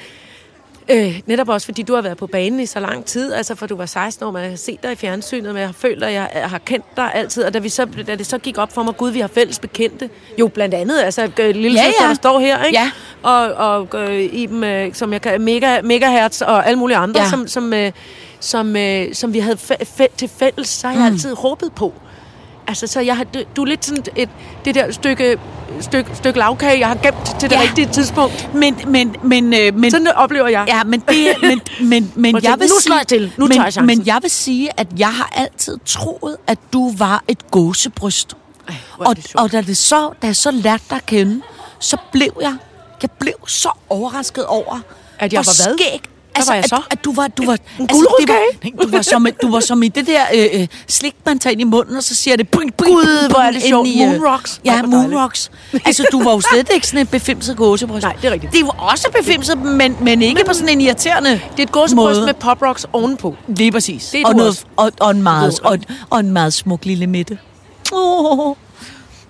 øh, 0.90 1.20
netop 1.26 1.48
også 1.48 1.64
fordi 1.64 1.82
du 1.82 1.94
har 1.94 2.02
været 2.02 2.16
på 2.16 2.26
banen 2.26 2.60
i 2.60 2.66
så 2.66 2.80
lang 2.80 3.04
tid, 3.04 3.32
altså 3.32 3.54
for 3.54 3.66
du 3.66 3.76
var 3.76 3.86
16 3.86 4.26
år, 4.26 4.30
man 4.30 4.50
har 4.50 4.56
set 4.56 4.82
dig 4.82 4.92
i 4.92 4.96
fjernsynet, 4.96 5.44
men 5.54 5.56
jeg 5.60 5.68
har 5.68 5.72
følt, 5.78 6.04
at 6.04 6.12
jeg 6.12 6.28
har 6.34 6.58
kendt 6.58 6.86
dig 6.96 7.10
altid, 7.14 7.44
og 7.44 7.54
da, 7.54 7.58
vi 7.58 7.68
så, 7.68 7.84
da 8.06 8.14
det 8.14 8.26
så 8.26 8.38
gik 8.38 8.58
op 8.58 8.72
for 8.72 8.82
mig, 8.82 8.96
gud, 8.96 9.10
vi 9.10 9.20
har 9.20 9.28
fælles 9.28 9.58
bekendte, 9.58 10.10
jo 10.38 10.48
blandt 10.48 10.74
andet, 10.74 11.00
altså 11.00 11.22
øh, 11.40 11.54
lille 11.54 11.78
Ja, 11.80 11.86
søster, 11.86 12.02
ja. 12.04 12.08
der 12.08 12.14
står 12.14 12.38
her, 12.40 12.64
ikke? 12.64 12.78
Ja. 12.78 12.90
Og, 13.22 13.52
og 13.52 13.88
øh, 14.10 14.28
Iben, 14.32 14.64
øh, 14.64 14.94
som 14.94 15.12
jeg 15.12 15.22
kan, 15.22 15.40
mega, 15.40 15.80
megahertz 15.82 16.40
og 16.40 16.66
alle 16.66 16.78
mulige 16.78 16.96
andre, 16.96 17.20
Ja. 17.20 17.28
som, 17.30 17.48
som, 17.48 17.72
øh, 17.72 17.92
som, 18.40 18.76
øh, 18.76 19.14
som 19.14 19.32
vi 19.32 19.38
havde 19.38 19.56
fa- 19.70 19.84
fa- 20.00 20.16
til 20.16 20.30
fælles, 20.38 20.68
så 20.68 20.86
har 20.86 20.94
jeg 20.94 21.00
Mm. 21.08 21.14
altid 21.14 21.34
håbet 21.34 21.72
på. 21.72 21.94
Altså, 22.70 22.86
så 22.86 23.00
jeg 23.00 23.16
har, 23.16 23.24
du, 23.56 23.62
er 23.62 23.66
lidt 23.66 23.84
sådan 23.84 24.04
et, 24.16 24.28
det 24.64 24.74
der 24.74 24.92
stykke, 24.92 25.38
stykke, 25.80 26.10
stykke 26.14 26.38
lavkage, 26.38 26.78
jeg 26.78 26.88
har 26.88 26.94
gemt 26.94 27.24
til 27.40 27.50
det 27.50 27.56
Ja. 27.56 27.60
rigtige 27.62 27.86
tidspunkt. 27.92 28.54
Men, 28.54 28.78
men, 28.86 29.16
men, 29.22 29.54
øh, 29.54 29.74
men, 29.74 29.90
Sådan 29.90 30.08
oplever 30.08 30.48
jeg. 30.48 30.64
Ja, 30.68 30.84
men 30.84 31.00
det 31.00 31.36
men, 31.42 31.60
men, 31.80 32.12
men 32.16 32.42
jeg 32.42 32.54
vil 32.58 32.68
nu 32.68 32.74
slår 32.80 32.96
jeg 32.96 33.06
til. 33.06 33.32
Nu 33.36 33.44
men, 33.46 33.52
tager 33.52 33.64
jeg 33.66 33.72
chancen. 33.72 33.98
Men 33.98 34.06
jeg 34.06 34.18
vil 34.22 34.30
sige, 34.30 34.68
at 34.80 34.86
jeg 34.98 35.08
har 35.12 35.32
altid 35.36 35.78
troet, 35.86 36.36
at 36.46 36.58
du 36.72 36.92
var 36.96 37.24
et 37.28 37.50
gåsebryst. 37.50 38.34
Ej, 38.68 38.74
og, 38.98 39.16
og 39.34 39.52
da, 39.52 39.60
det 39.60 39.76
så, 39.76 40.10
da 40.22 40.26
jeg 40.26 40.36
så 40.36 40.50
lærte 40.50 40.82
dig 40.90 40.96
at 40.96 41.06
kende, 41.06 41.40
så 41.78 41.96
blev 42.12 42.30
jeg, 42.40 42.56
jeg 43.02 43.10
blev 43.10 43.34
så 43.46 43.68
overrasket 43.88 44.46
over, 44.46 44.80
At 45.18 45.32
jeg 45.32 45.40
hvor 45.42 45.52
var 45.64 45.68
hvad? 45.76 45.78
skæg. 45.78 46.00
Var 46.36 46.54
jeg 46.54 46.64
at, 46.64 46.68
så? 46.68 46.82
At 46.90 47.04
du 47.04 47.12
var, 47.14 47.28
du 47.28 47.44
var, 47.46 47.52
En 47.78 47.86
det 47.88 47.96
var, 48.28 48.82
du 48.82 48.88
var 48.90 49.02
som, 49.02 49.26
du 49.42 49.50
var 49.50 49.60
som 49.60 49.82
i 49.82 49.88
det 49.88 50.06
der 50.06 50.22
øh, 50.34 50.60
øh, 50.60 50.66
slik, 50.88 51.14
man 51.26 51.38
tager 51.38 51.52
ind 51.52 51.60
i 51.60 51.64
munden, 51.64 51.96
og 51.96 52.02
så 52.02 52.14
siger 52.14 52.36
det... 52.36 52.48
Bring, 52.48 52.74
bring, 52.74 52.94
Gud, 52.94 53.28
hvor 53.30 53.38
er 53.40 53.50
det 53.50 53.62
sjovt. 53.62 53.88
i, 53.88 54.02
øh, 54.02 54.08
Moonrocks. 54.08 54.60
Ja, 54.64 54.70
Ej, 54.70 54.80
hvor 54.82 54.90
dejligt. 54.90 55.10
moonrocks. 55.12 55.50
Altså, 55.84 56.06
du 56.12 56.22
var 56.22 56.32
jo 56.32 56.40
slet 56.40 56.68
ikke 56.74 56.86
sådan 56.86 57.00
en 57.00 57.06
befimset 57.06 57.56
gåsebryst. 57.56 58.02
Nej, 58.02 58.12
det 58.22 58.24
er 58.28 58.30
rigtigt. 58.32 58.52
Det 58.52 58.64
var 58.64 58.90
også 58.90 59.08
befimset, 59.18 59.58
men, 59.58 59.96
men 60.00 60.22
ikke 60.22 60.44
på 60.46 60.52
sådan 60.52 60.68
en 60.68 60.80
irriterende 60.80 61.30
Det 61.30 61.58
er 61.58 61.62
et 61.62 61.72
gåsebryst 61.72 61.94
måde. 61.94 62.26
med 62.26 62.34
pop 62.34 62.62
rocks 62.62 62.86
ovenpå. 62.92 63.36
Lige 63.48 63.72
præcis. 63.72 64.08
Det 64.12 64.20
er 64.20 64.26
og, 64.26 64.34
også. 64.34 64.64
og, 64.76 64.92
og, 65.00 65.10
en 65.10 65.22
meget, 65.22 65.60
og, 65.64 65.78
og 66.10 66.20
en 66.20 66.30
meget 66.32 66.52
smuk 66.52 66.84
lille 66.84 67.06
midte. 67.06 67.38
Oh. 67.92 68.56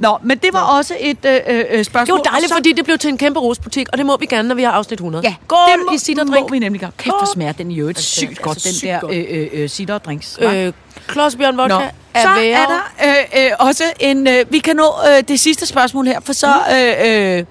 Nå, 0.00 0.18
men 0.22 0.38
det 0.38 0.48
var 0.52 0.76
også 0.78 0.94
et 1.00 1.24
øh, 1.24 1.40
øh, 1.46 1.64
Det 1.78 1.86
spørgsmål. 1.86 2.18
var 2.18 2.22
dejligt, 2.22 2.48
så, 2.48 2.54
fordi 2.54 2.72
det 2.72 2.84
blev 2.84 2.98
til 2.98 3.08
en 3.10 3.18
kæmpe 3.18 3.40
rosbutik, 3.40 3.88
og 3.92 3.98
det 3.98 4.06
må 4.06 4.16
vi 4.16 4.26
gerne, 4.26 4.48
når 4.48 4.54
vi 4.54 4.62
har 4.62 4.70
afsnit 4.72 4.96
100. 5.00 5.24
Ja, 5.28 5.34
Gå 5.48 5.56
det 5.72 5.80
må, 5.86 5.94
i 5.94 5.98
sit 5.98 6.18
og 6.18 6.26
må 6.26 6.48
vi 6.50 6.58
nemlig 6.58 6.80
gøre. 6.80 6.90
Kæft, 6.96 7.14
hvor 7.18 7.32
smager 7.34 7.52
den 7.52 7.70
i 7.70 7.80
øvrigt 7.80 7.98
Altså, 7.98 8.10
sygt 8.10 8.28
altså, 8.30 8.42
godt, 8.42 8.64
den 8.64 8.72
sygt 8.72 8.90
der 8.90 9.00
godt. 9.00 9.12
øh, 9.14 9.24
øh, 9.30 9.48
øh, 9.52 9.68
cider 9.68 9.94
og 9.94 10.04
drinks. 10.04 10.38
hva'? 10.40 10.44
Øh, 10.54 10.72
Klodsbjørn 11.06 11.56
Vodka 11.56 11.74
Nå, 11.78 11.80
er 12.14 12.22
så 12.22 12.28
er 12.28 12.66
der 12.66 13.14
øh, 13.36 13.44
øh, 13.46 13.50
også 13.58 13.84
en... 14.00 14.26
Øh, 14.28 14.44
vi 14.52 14.58
kan 14.58 14.76
nå 14.76 14.92
øh, 15.16 15.22
det 15.28 15.40
sidste 15.40 15.66
spørgsmål 15.66 16.06
her, 16.06 16.20
for 16.20 16.32
så... 16.32 16.54
Mm. 16.68 16.74
Øh, 16.76 17.38
øh, 17.38 17.44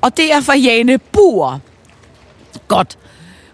og 0.00 0.16
det 0.16 0.32
er 0.32 0.40
fra 0.40 0.54
Jane 0.56 0.98
Buer. 0.98 1.58
Godt. 2.68 2.98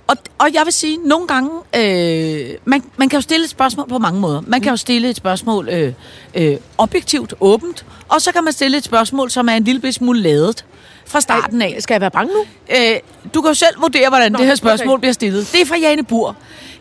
Og, 0.08 0.16
og 0.38 0.54
jeg 0.54 0.62
vil 0.64 0.72
sige, 0.72 0.96
nogle 0.96 1.26
gange... 1.26 1.50
Øh, 1.76 2.54
man, 2.64 2.82
man 2.96 3.08
kan 3.08 3.16
jo 3.16 3.20
stille 3.20 3.44
et 3.44 3.50
spørgsmål 3.50 3.88
på 3.88 3.98
mange 3.98 4.20
måder. 4.20 4.40
Man 4.46 4.60
kan 4.60 4.70
jo 4.70 4.76
stille 4.76 5.08
et 5.08 5.16
spørgsmål 5.16 5.68
øh, 5.68 5.92
øh, 6.34 6.56
objektivt, 6.78 7.34
åbent, 7.40 7.84
og 8.08 8.22
så 8.22 8.32
kan 8.32 8.44
man 8.44 8.52
stille 8.52 8.76
et 8.76 8.84
spørgsmål, 8.84 9.30
som 9.30 9.48
er 9.48 9.52
en 9.52 9.64
lille 9.64 9.92
smule 9.92 10.20
ladet 10.20 10.64
fra 11.06 11.20
starten 11.20 11.62
af. 11.62 11.76
Skal 11.78 11.94
jeg 11.94 12.00
være 12.00 12.10
bange 12.10 12.32
nu? 12.34 12.44
Øh, 12.76 12.96
du 13.34 13.40
kan 13.40 13.48
jo 13.48 13.54
selv 13.54 13.80
vurdere, 13.80 14.08
hvordan 14.08 14.32
Nå, 14.32 14.38
det 14.38 14.46
her 14.46 14.54
spørgsmål 14.54 14.94
okay. 14.94 15.00
bliver 15.00 15.12
stillet. 15.12 15.52
Det 15.52 15.60
er 15.60 15.66
fra 15.66 15.76
Jane 15.76 16.04
Bur. 16.04 16.36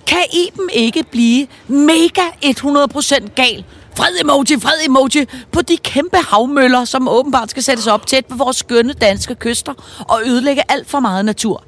Kan 0.07 0.23
Iben 0.33 0.69
ikke 0.73 1.03
blive 1.11 1.47
mega 1.67 2.21
100% 2.45 3.27
gal? 3.35 3.63
Fred 3.97 4.21
emoji, 4.21 4.59
fred 4.61 4.85
emoji 4.85 5.25
på 5.51 5.61
de 5.61 5.77
kæmpe 5.77 6.17
havmøller, 6.17 6.85
som 6.85 7.07
åbenbart 7.07 7.49
skal 7.49 7.63
sættes 7.63 7.87
op 7.87 8.07
tæt 8.07 8.25
på 8.25 8.35
vores 8.35 8.57
skønne 8.57 8.93
danske 8.93 9.35
kyster 9.35 9.73
og 10.09 10.21
ødelægge 10.25 10.61
alt 10.69 10.89
for 10.89 10.99
meget 10.99 11.25
natur. 11.25 11.63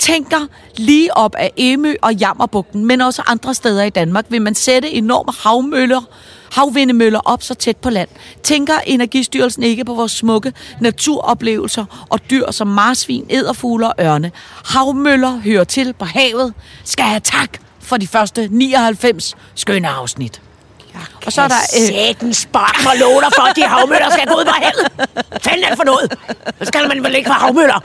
Tænker 0.00 0.46
lige 0.76 1.16
op 1.16 1.34
af 1.34 1.52
Emø 1.56 1.94
og 2.02 2.14
Jammerbugten, 2.14 2.86
men 2.86 3.00
også 3.00 3.22
andre 3.26 3.54
steder 3.54 3.82
i 3.82 3.90
Danmark, 3.90 4.24
vil 4.28 4.42
man 4.42 4.54
sætte 4.54 4.90
enorme 4.90 5.32
havmøller, 5.38 6.00
havvindemøller 6.52 7.20
op 7.24 7.42
så 7.42 7.54
tæt 7.54 7.76
på 7.76 7.90
land? 7.90 8.08
Tænker 8.42 8.74
Energistyrelsen 8.86 9.62
ikke 9.62 9.84
på 9.84 9.94
vores 9.94 10.12
smukke 10.12 10.52
naturoplevelser 10.80 12.06
og 12.10 12.30
dyr 12.30 12.50
som 12.50 12.66
marsvin, 12.66 13.26
æderfugle 13.30 13.88
og 13.88 13.94
ørne? 14.00 14.32
Havmøller 14.64 15.40
hører 15.40 15.64
til 15.64 15.92
på 15.92 16.04
havet. 16.04 16.54
Skal 16.84 17.04
have 17.04 17.20
tak 17.20 17.58
for 17.80 17.96
de 17.96 18.06
første 18.06 18.48
99 18.50 19.36
skønne 19.54 19.88
afsnit. 19.88 20.40
Og 21.26 21.32
så 21.32 21.42
er 21.42 21.48
der... 21.48 21.54
Øh, 21.80 21.86
Sætten 21.86 22.34
spark 22.34 22.76
mig 22.84 22.92
låner 23.00 23.30
for, 23.36 23.42
at 23.42 23.56
de 23.56 23.62
havmøller 23.62 24.10
skal 24.10 24.26
gå 24.26 24.34
ud 24.34 24.44
på. 24.44 24.52
Hvad 25.30 25.40
fanden 25.40 25.64
er 25.64 25.68
det 25.68 25.76
for 25.76 25.84
noget? 25.84 26.14
Så 26.58 26.64
skal 26.64 26.88
man 26.88 27.04
vel 27.04 27.14
ikke 27.14 27.30
have 27.30 27.40
havmøller. 27.40 27.80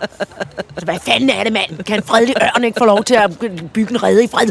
Altså, 0.59 0.85
hvad 0.85 0.97
fanden 1.05 1.29
er 1.29 1.43
det, 1.43 1.53
mand? 1.53 1.83
Kan 1.83 1.95
en 1.95 2.03
fredelig 2.03 2.35
ørn 2.41 2.63
ikke 2.63 2.77
få 2.77 2.85
lov 2.85 3.03
til 3.03 3.15
at 3.15 3.39
bygge 3.73 3.91
en 3.91 4.03
rede 4.03 4.23
i 4.23 4.27
fred? 4.27 4.47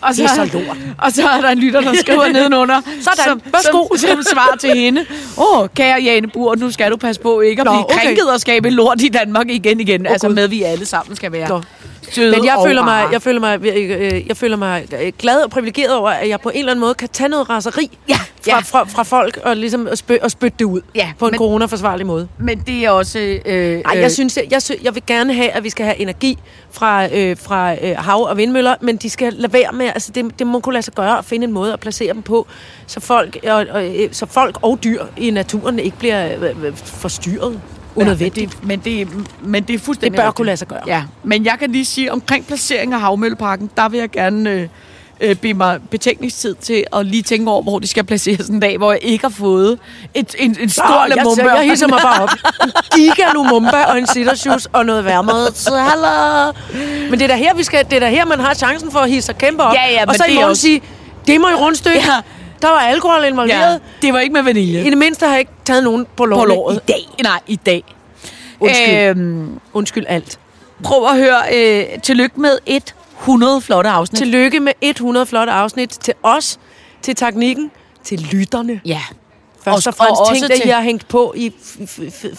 og 0.00 0.16
Det 0.16 0.24
er 0.24 0.28
så 0.28 0.44
lort. 0.52 0.76
Og 0.98 1.12
så 1.12 1.28
er 1.28 1.40
der 1.40 1.48
en 1.48 1.58
lytter, 1.58 1.80
der 1.80 1.94
skriver 1.94 2.28
nedenunder. 2.38 2.80
Sådan. 3.02 3.24
Som, 3.24 3.42
som, 3.62 3.98
som 3.98 4.22
svar 4.32 4.56
til 4.60 4.74
hende. 4.74 5.06
Åh, 5.38 5.58
oh, 5.60 5.68
kære 5.76 6.02
Jane 6.02 6.28
Bur, 6.28 6.54
nu 6.54 6.70
skal 6.70 6.90
du 6.90 6.96
passe 6.96 7.20
på 7.20 7.40
ikke 7.40 7.60
at 7.60 7.66
Nå, 7.66 7.72
blive 7.72 7.84
okay. 7.84 7.98
krænket 7.98 8.30
og 8.32 8.40
skabe 8.40 8.70
lort 8.70 9.00
i 9.00 9.08
Danmark 9.08 9.48
igen 9.48 9.80
igen. 9.80 10.06
Altså 10.06 10.26
Gud. 10.26 10.34
med, 10.34 10.48
vi 10.48 10.62
alle 10.62 10.86
sammen 10.86 11.16
skal 11.16 11.32
være 11.32 11.48
Nå. 11.48 11.62
Søde 12.10 12.30
Men 12.36 12.44
jeg 12.44 12.56
og 12.56 12.66
føler, 12.66 12.84
mig, 12.84 13.08
jeg, 13.12 13.22
føler 13.22 13.40
mig, 13.40 13.60
øh, 13.66 14.28
jeg 14.28 14.36
føler 14.36 14.56
mig 14.56 14.86
øh, 15.02 15.12
glad 15.18 15.42
og 15.42 15.50
privilegeret 15.50 15.94
over, 15.94 16.10
at 16.10 16.28
jeg 16.28 16.40
på 16.40 16.48
en 16.48 16.58
eller 16.58 16.70
anden 16.72 16.80
måde 16.80 16.94
kan 16.94 17.08
tage 17.08 17.28
noget 17.28 17.50
raseri 17.50 17.98
Ja, 18.08 18.14
fra, 18.14 18.24
ja. 18.46 18.58
fra, 18.58 18.84
fra 18.84 19.02
folk 19.02 19.36
og, 19.44 19.56
ligesom 19.56 19.86
at, 19.86 19.98
spy, 19.98 20.12
og 20.22 20.30
spytte 20.30 20.56
det 20.58 20.64
ud 20.64 20.80
Ja, 20.94 21.12
på 21.18 21.26
en 21.26 21.30
men- 21.30 21.38
coronaforsvarlig 21.38 22.06
måde. 22.06 22.28
Men 22.38 22.58
det 22.66 22.84
er 22.84 22.90
også... 22.90 23.38
Øh, 23.46 23.78
Nej, 23.84 23.98
jeg 23.98 24.10
synes, 24.12 24.36
jeg, 24.36 24.44
jeg, 24.50 24.62
jeg 24.82 24.94
vil 24.94 25.02
gerne 25.06 25.34
have, 25.34 25.50
at 25.50 25.64
vi 25.64 25.70
skal 25.70 25.84
have 25.86 25.98
energi 26.00 26.38
fra, 26.70 27.06
øh, 27.16 27.36
fra 27.36 27.72
øh, 27.74 27.96
hav- 27.98 28.28
og 28.28 28.36
vindmøller, 28.36 28.74
men 28.80 28.96
de 28.96 29.10
skal 29.10 29.32
lade 29.32 29.52
være 29.52 29.72
med, 29.72 29.86
altså 29.86 30.12
det, 30.12 30.38
det 30.38 30.46
må 30.46 30.60
kunne 30.60 30.72
lade 30.72 30.82
sig 30.82 30.94
gøre 30.94 31.18
at 31.18 31.24
finde 31.24 31.44
en 31.44 31.52
måde 31.52 31.72
at 31.72 31.80
placere 31.80 32.12
dem 32.14 32.22
på, 32.22 32.46
så 32.86 33.00
folk 33.00 33.38
og, 33.48 33.66
og, 33.70 33.86
øh, 33.96 34.08
så 34.12 34.26
folk 34.26 34.58
og 34.62 34.78
dyr 34.84 35.04
i 35.16 35.30
naturen 35.30 35.78
ikke 35.78 35.98
bliver 35.98 36.34
øh, 36.36 36.64
øh, 36.66 36.76
forstyrret 36.76 37.60
unødvendigt. 37.96 38.66
Men 38.66 38.78
det, 38.80 39.08
men 39.42 39.62
det 39.62 39.74
er 39.74 39.78
fuldstændig 39.78 40.18
Det 40.18 40.24
bør 40.24 40.30
kunne 40.30 40.46
lade 40.46 40.56
sig 40.56 40.68
gøre. 40.68 40.80
Ja, 40.86 41.02
men 41.24 41.44
jeg 41.44 41.56
kan 41.58 41.70
lige 41.70 41.84
sige, 41.84 42.12
omkring 42.12 42.46
placering 42.46 42.92
af 42.94 43.00
havmølleparken, 43.00 43.70
der 43.76 43.88
vil 43.88 44.00
jeg 44.00 44.10
gerne 44.10 44.50
øh, 44.50 44.68
øh, 45.20 45.36
bede 45.36 45.54
mig 45.54 45.78
betænkningstid 45.90 46.54
til 46.54 46.84
at 46.96 47.06
lige 47.06 47.22
tænke 47.22 47.50
over, 47.50 47.62
hvor 47.62 47.78
de 47.78 47.86
skal 47.86 48.04
placeres 48.04 48.48
en 48.48 48.60
dag, 48.60 48.76
hvor 48.78 48.92
jeg 48.92 49.00
ikke 49.02 49.24
har 49.24 49.30
fået 49.38 49.78
et, 50.14 50.34
en, 50.38 50.56
en 50.60 50.68
stor 50.70 51.06
jeg, 51.08 51.16
lumumba. 51.16 51.42
jeg, 51.44 51.56
jeg 51.56 51.64
hisser 51.70 51.88
mig 51.88 51.98
bare 52.02 52.22
op. 52.22 52.30
Giga 52.94 53.22
Lumumba 53.34 53.84
og 53.84 53.98
en 53.98 54.06
sittershoes 54.06 54.66
og 54.72 54.86
noget 54.86 55.04
værmad. 55.04 55.52
Så 55.54 55.76
hallo. 55.76 56.52
Men 57.10 57.18
det 57.18 57.22
er 57.22 57.26
da 57.28 57.36
her, 57.36 57.54
vi 57.54 57.62
skal, 57.62 57.84
det 57.84 57.92
er 57.92 58.00
da 58.00 58.08
her, 58.10 58.24
man 58.26 58.40
har 58.40 58.54
chancen 58.54 58.90
for 58.92 58.98
at 58.98 59.10
hisse 59.10 59.26
sig 59.26 59.38
kæmpe 59.38 59.62
op. 59.62 59.74
Ja, 59.74 59.90
ja, 59.92 60.00
og 60.00 60.06
men 60.06 60.14
så 60.14 60.24
det 60.26 60.32
i 60.32 60.34
morgen 60.34 60.50
også- 60.50 60.62
sige, 60.62 60.82
det 61.26 61.40
må 61.40 61.48
i 61.48 61.54
rundstykke. 61.54 61.98
Ja. 61.98 62.20
Der 62.62 62.68
var 62.68 62.78
alkohol 62.78 63.24
involveret. 63.24 63.72
Ja, 63.72 63.78
det 64.06 64.12
var 64.12 64.20
ikke 64.20 64.32
med 64.32 64.42
vanilje. 64.42 64.84
I 64.86 64.90
det 64.90 64.98
mindste 64.98 65.24
har 65.26 65.32
jeg 65.32 65.38
ikke 65.40 65.52
taget 65.64 65.84
nogen 65.84 66.04
på 66.04 66.10
på 66.16 66.24
låret, 66.24 66.48
låret. 66.48 66.76
i 66.76 66.92
dag. 66.92 67.06
Nej, 67.22 67.40
i 67.46 67.56
dag. 67.56 67.84
Undskyld. 68.60 68.94
Øhm, 68.98 69.60
Undskyld 69.72 70.04
alt. 70.08 70.38
prøv 70.84 71.04
at 71.04 71.16
høre. 71.16 71.42
Øh, 71.54 71.84
tillykke 72.02 72.40
med 72.40 72.58
100 73.20 73.60
flotte 73.60 73.90
afsnit. 73.90 74.18
Tillykke 74.18 74.60
med 74.60 74.72
100 74.82 75.26
flotte 75.26 75.52
afsnit 75.52 75.90
til 75.90 76.14
os, 76.22 76.58
til 77.02 77.16
teknikken, 77.16 77.70
til 78.04 78.18
lytterne. 78.32 78.80
Ja. 78.84 79.00
Først 79.64 79.66
og, 79.66 79.72
Og- 79.72 79.76
og 79.88 79.94
fremmest 79.94 80.20
også 80.20 80.32
ting, 80.32 80.48
der 80.48 80.56
til- 80.56 80.66
I 80.66 80.70
har 80.70 80.80
hængt 80.82 81.08
på 81.08 81.34
i 81.36 81.52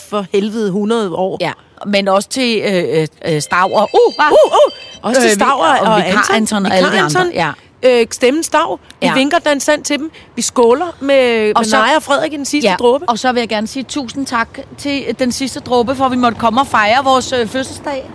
for 0.10 0.26
helvede 0.34 0.66
100 0.68 1.16
år. 1.16 1.38
Ja, 1.42 1.52
men 1.86 2.08
også 2.08 2.30
til 2.30 2.62
øh, 2.62 3.08
øh, 3.26 3.42
Stavre. 3.42 3.88
Uh, 3.94 4.14
uh, 4.18 4.26
Uh, 4.32 4.52
uh. 4.52 4.72
Også 5.02 5.22
til 5.22 5.28
Øh, 5.28 5.30
vi- 5.32 5.36
Stavre 5.36 5.80
og 5.80 5.94
og, 5.94 5.98
Vikar 6.06 6.32
Anton 6.36 6.66
og 6.66 6.76
alle 6.76 6.92
de 6.92 7.00
andre, 7.02 7.20
Anton, 7.22 7.34
ja. 7.34 7.52
Øh, 7.84 8.06
stemmen 8.12 8.44
Stav. 8.44 8.80
Vi 9.02 9.08
Ja. 9.08 9.14
vinker 9.14 9.38
den 9.40 9.60
sand 9.60 9.84
til 9.84 9.98
dem. 10.00 10.12
Vi 10.36 10.42
skåler 10.42 10.96
med, 11.00 11.54
med 11.58 11.66
så- 11.66 11.76
Naja 11.78 11.96
og 11.96 12.04
Frederik 12.04 12.34
i 12.34 12.38
den 12.38 12.46
sidste 12.46 12.70
Ja, 12.70 12.76
dråbe. 12.80 13.10
og 13.10 13.20
så 13.20 13.32
vil 13.32 13.40
jeg 13.42 13.50
gerne 13.50 13.68
sige 13.68 13.84
tusind 13.84 14.26
tak 14.26 14.60
til 14.78 15.16
den 15.20 15.32
sidste 15.32 15.60
dråbe, 15.60 15.96
for 15.96 16.10
vi 16.10 16.16
måtte 16.16 16.38
komme 16.40 16.62
og 16.62 16.68
fejre 16.68 17.04
vores 17.04 17.32
øh, 17.32 17.48
fødselsdag. 17.48 18.10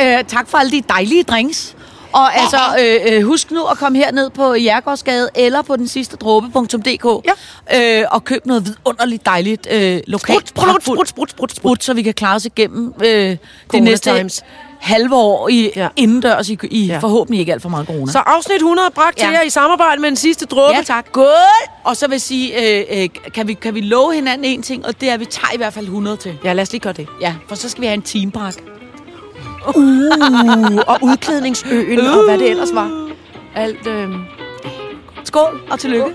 Øh, 0.00 0.24
tak 0.28 0.48
for 0.48 0.58
alle 0.58 0.72
de 0.72 0.82
dejlige 0.88 1.22
drinks. 1.22 1.76
Og 2.12 2.36
altså, 2.36 2.56
øh, 2.80 3.14
øh, 3.18 3.22
husk 3.26 3.50
nu 3.50 3.64
at 3.64 3.78
komme 3.78 3.98
herned 3.98 4.30
på 4.30 4.54
Jærgårdsgade 4.54 5.28
eller 5.34 5.62
på 5.62 5.76
den 5.76 5.88
sidste 5.88 6.16
dråbe.dk 6.16 7.26
Ja. 7.72 8.00
øh, 8.00 8.06
og 8.10 8.24
køb 8.24 8.46
noget 8.46 8.66
vidunderligt 8.66 9.26
dejligt 9.26 9.66
øh, 9.70 10.00
lokalt 10.06 10.48
Sprut, 10.48 10.68
sprut, 10.68 10.82
sprut, 10.82 11.08
sprut, 11.08 11.30
sprut, 11.30 11.52
sprut. 11.56 11.84
så 11.84 11.94
vi 11.94 12.02
kan 12.02 12.14
klare 12.14 12.34
os 12.36 12.44
igennem 12.44 12.94
øh, 13.04 13.36
det 13.72 13.82
næste 13.82 14.16
times. 14.16 14.42
Halve 14.84 15.14
år 15.16 15.48
i, 15.48 15.70
Ja. 15.76 15.88
indendørs 15.96 16.48
i, 16.48 16.58
i 16.70 16.86
Ja. 16.86 16.98
forhåbentlig 16.98 17.40
ikke 17.40 17.52
alt 17.52 17.62
for 17.62 17.68
meget 17.68 17.86
corona. 17.86 18.12
Så 18.12 18.18
afsnit 18.18 18.56
100 18.56 18.90
bragt 18.94 19.18
til 19.18 19.26
Ja. 19.26 19.32
jer 19.32 19.42
i 19.42 19.50
samarbejde 19.50 20.00
med 20.00 20.08
den 20.08 20.16
sidste 20.16 20.46
dråbe. 20.46 20.76
Ja, 20.76 20.82
tak. 20.82 21.12
Godt. 21.12 21.26
Og 21.84 21.96
så 21.96 22.06
vil 22.06 22.14
jeg 22.14 22.20
sige, 22.20 22.78
øh, 22.78 23.02
øh, 23.02 23.08
kan, 23.34 23.48
vi, 23.48 23.54
kan 23.54 23.74
vi 23.74 23.80
love 23.80 24.14
hinanden 24.14 24.44
en 24.44 24.62
ting, 24.62 24.86
og 24.86 25.00
det 25.00 25.08
er, 25.10 25.14
at 25.14 25.20
vi 25.20 25.24
tager 25.24 25.54
i 25.54 25.56
hvert 25.56 25.72
fald 25.72 25.84
100 25.84 26.16
til. 26.16 26.38
Ja, 26.44 26.52
lad 26.52 26.62
os 26.62 26.72
lige 26.72 26.80
gøre 26.80 26.92
det. 26.92 27.06
Ja, 27.20 27.34
for 27.48 27.54
så 27.54 27.68
skal 27.68 27.80
vi 27.80 27.86
have 27.86 27.94
en 27.94 28.02
teampark. 28.02 28.54
Uh, 29.66 30.76
og 30.86 30.98
udklædningsøen, 31.02 32.00
uh. 32.00 32.16
og 32.18 32.24
hvad 32.24 32.38
det 32.38 32.50
ellers 32.50 32.74
var. 32.74 33.08
Alt, 33.54 33.86
øh... 33.86 34.08
Skål 35.24 35.60
og 35.70 35.78
tillykke. 35.80 36.06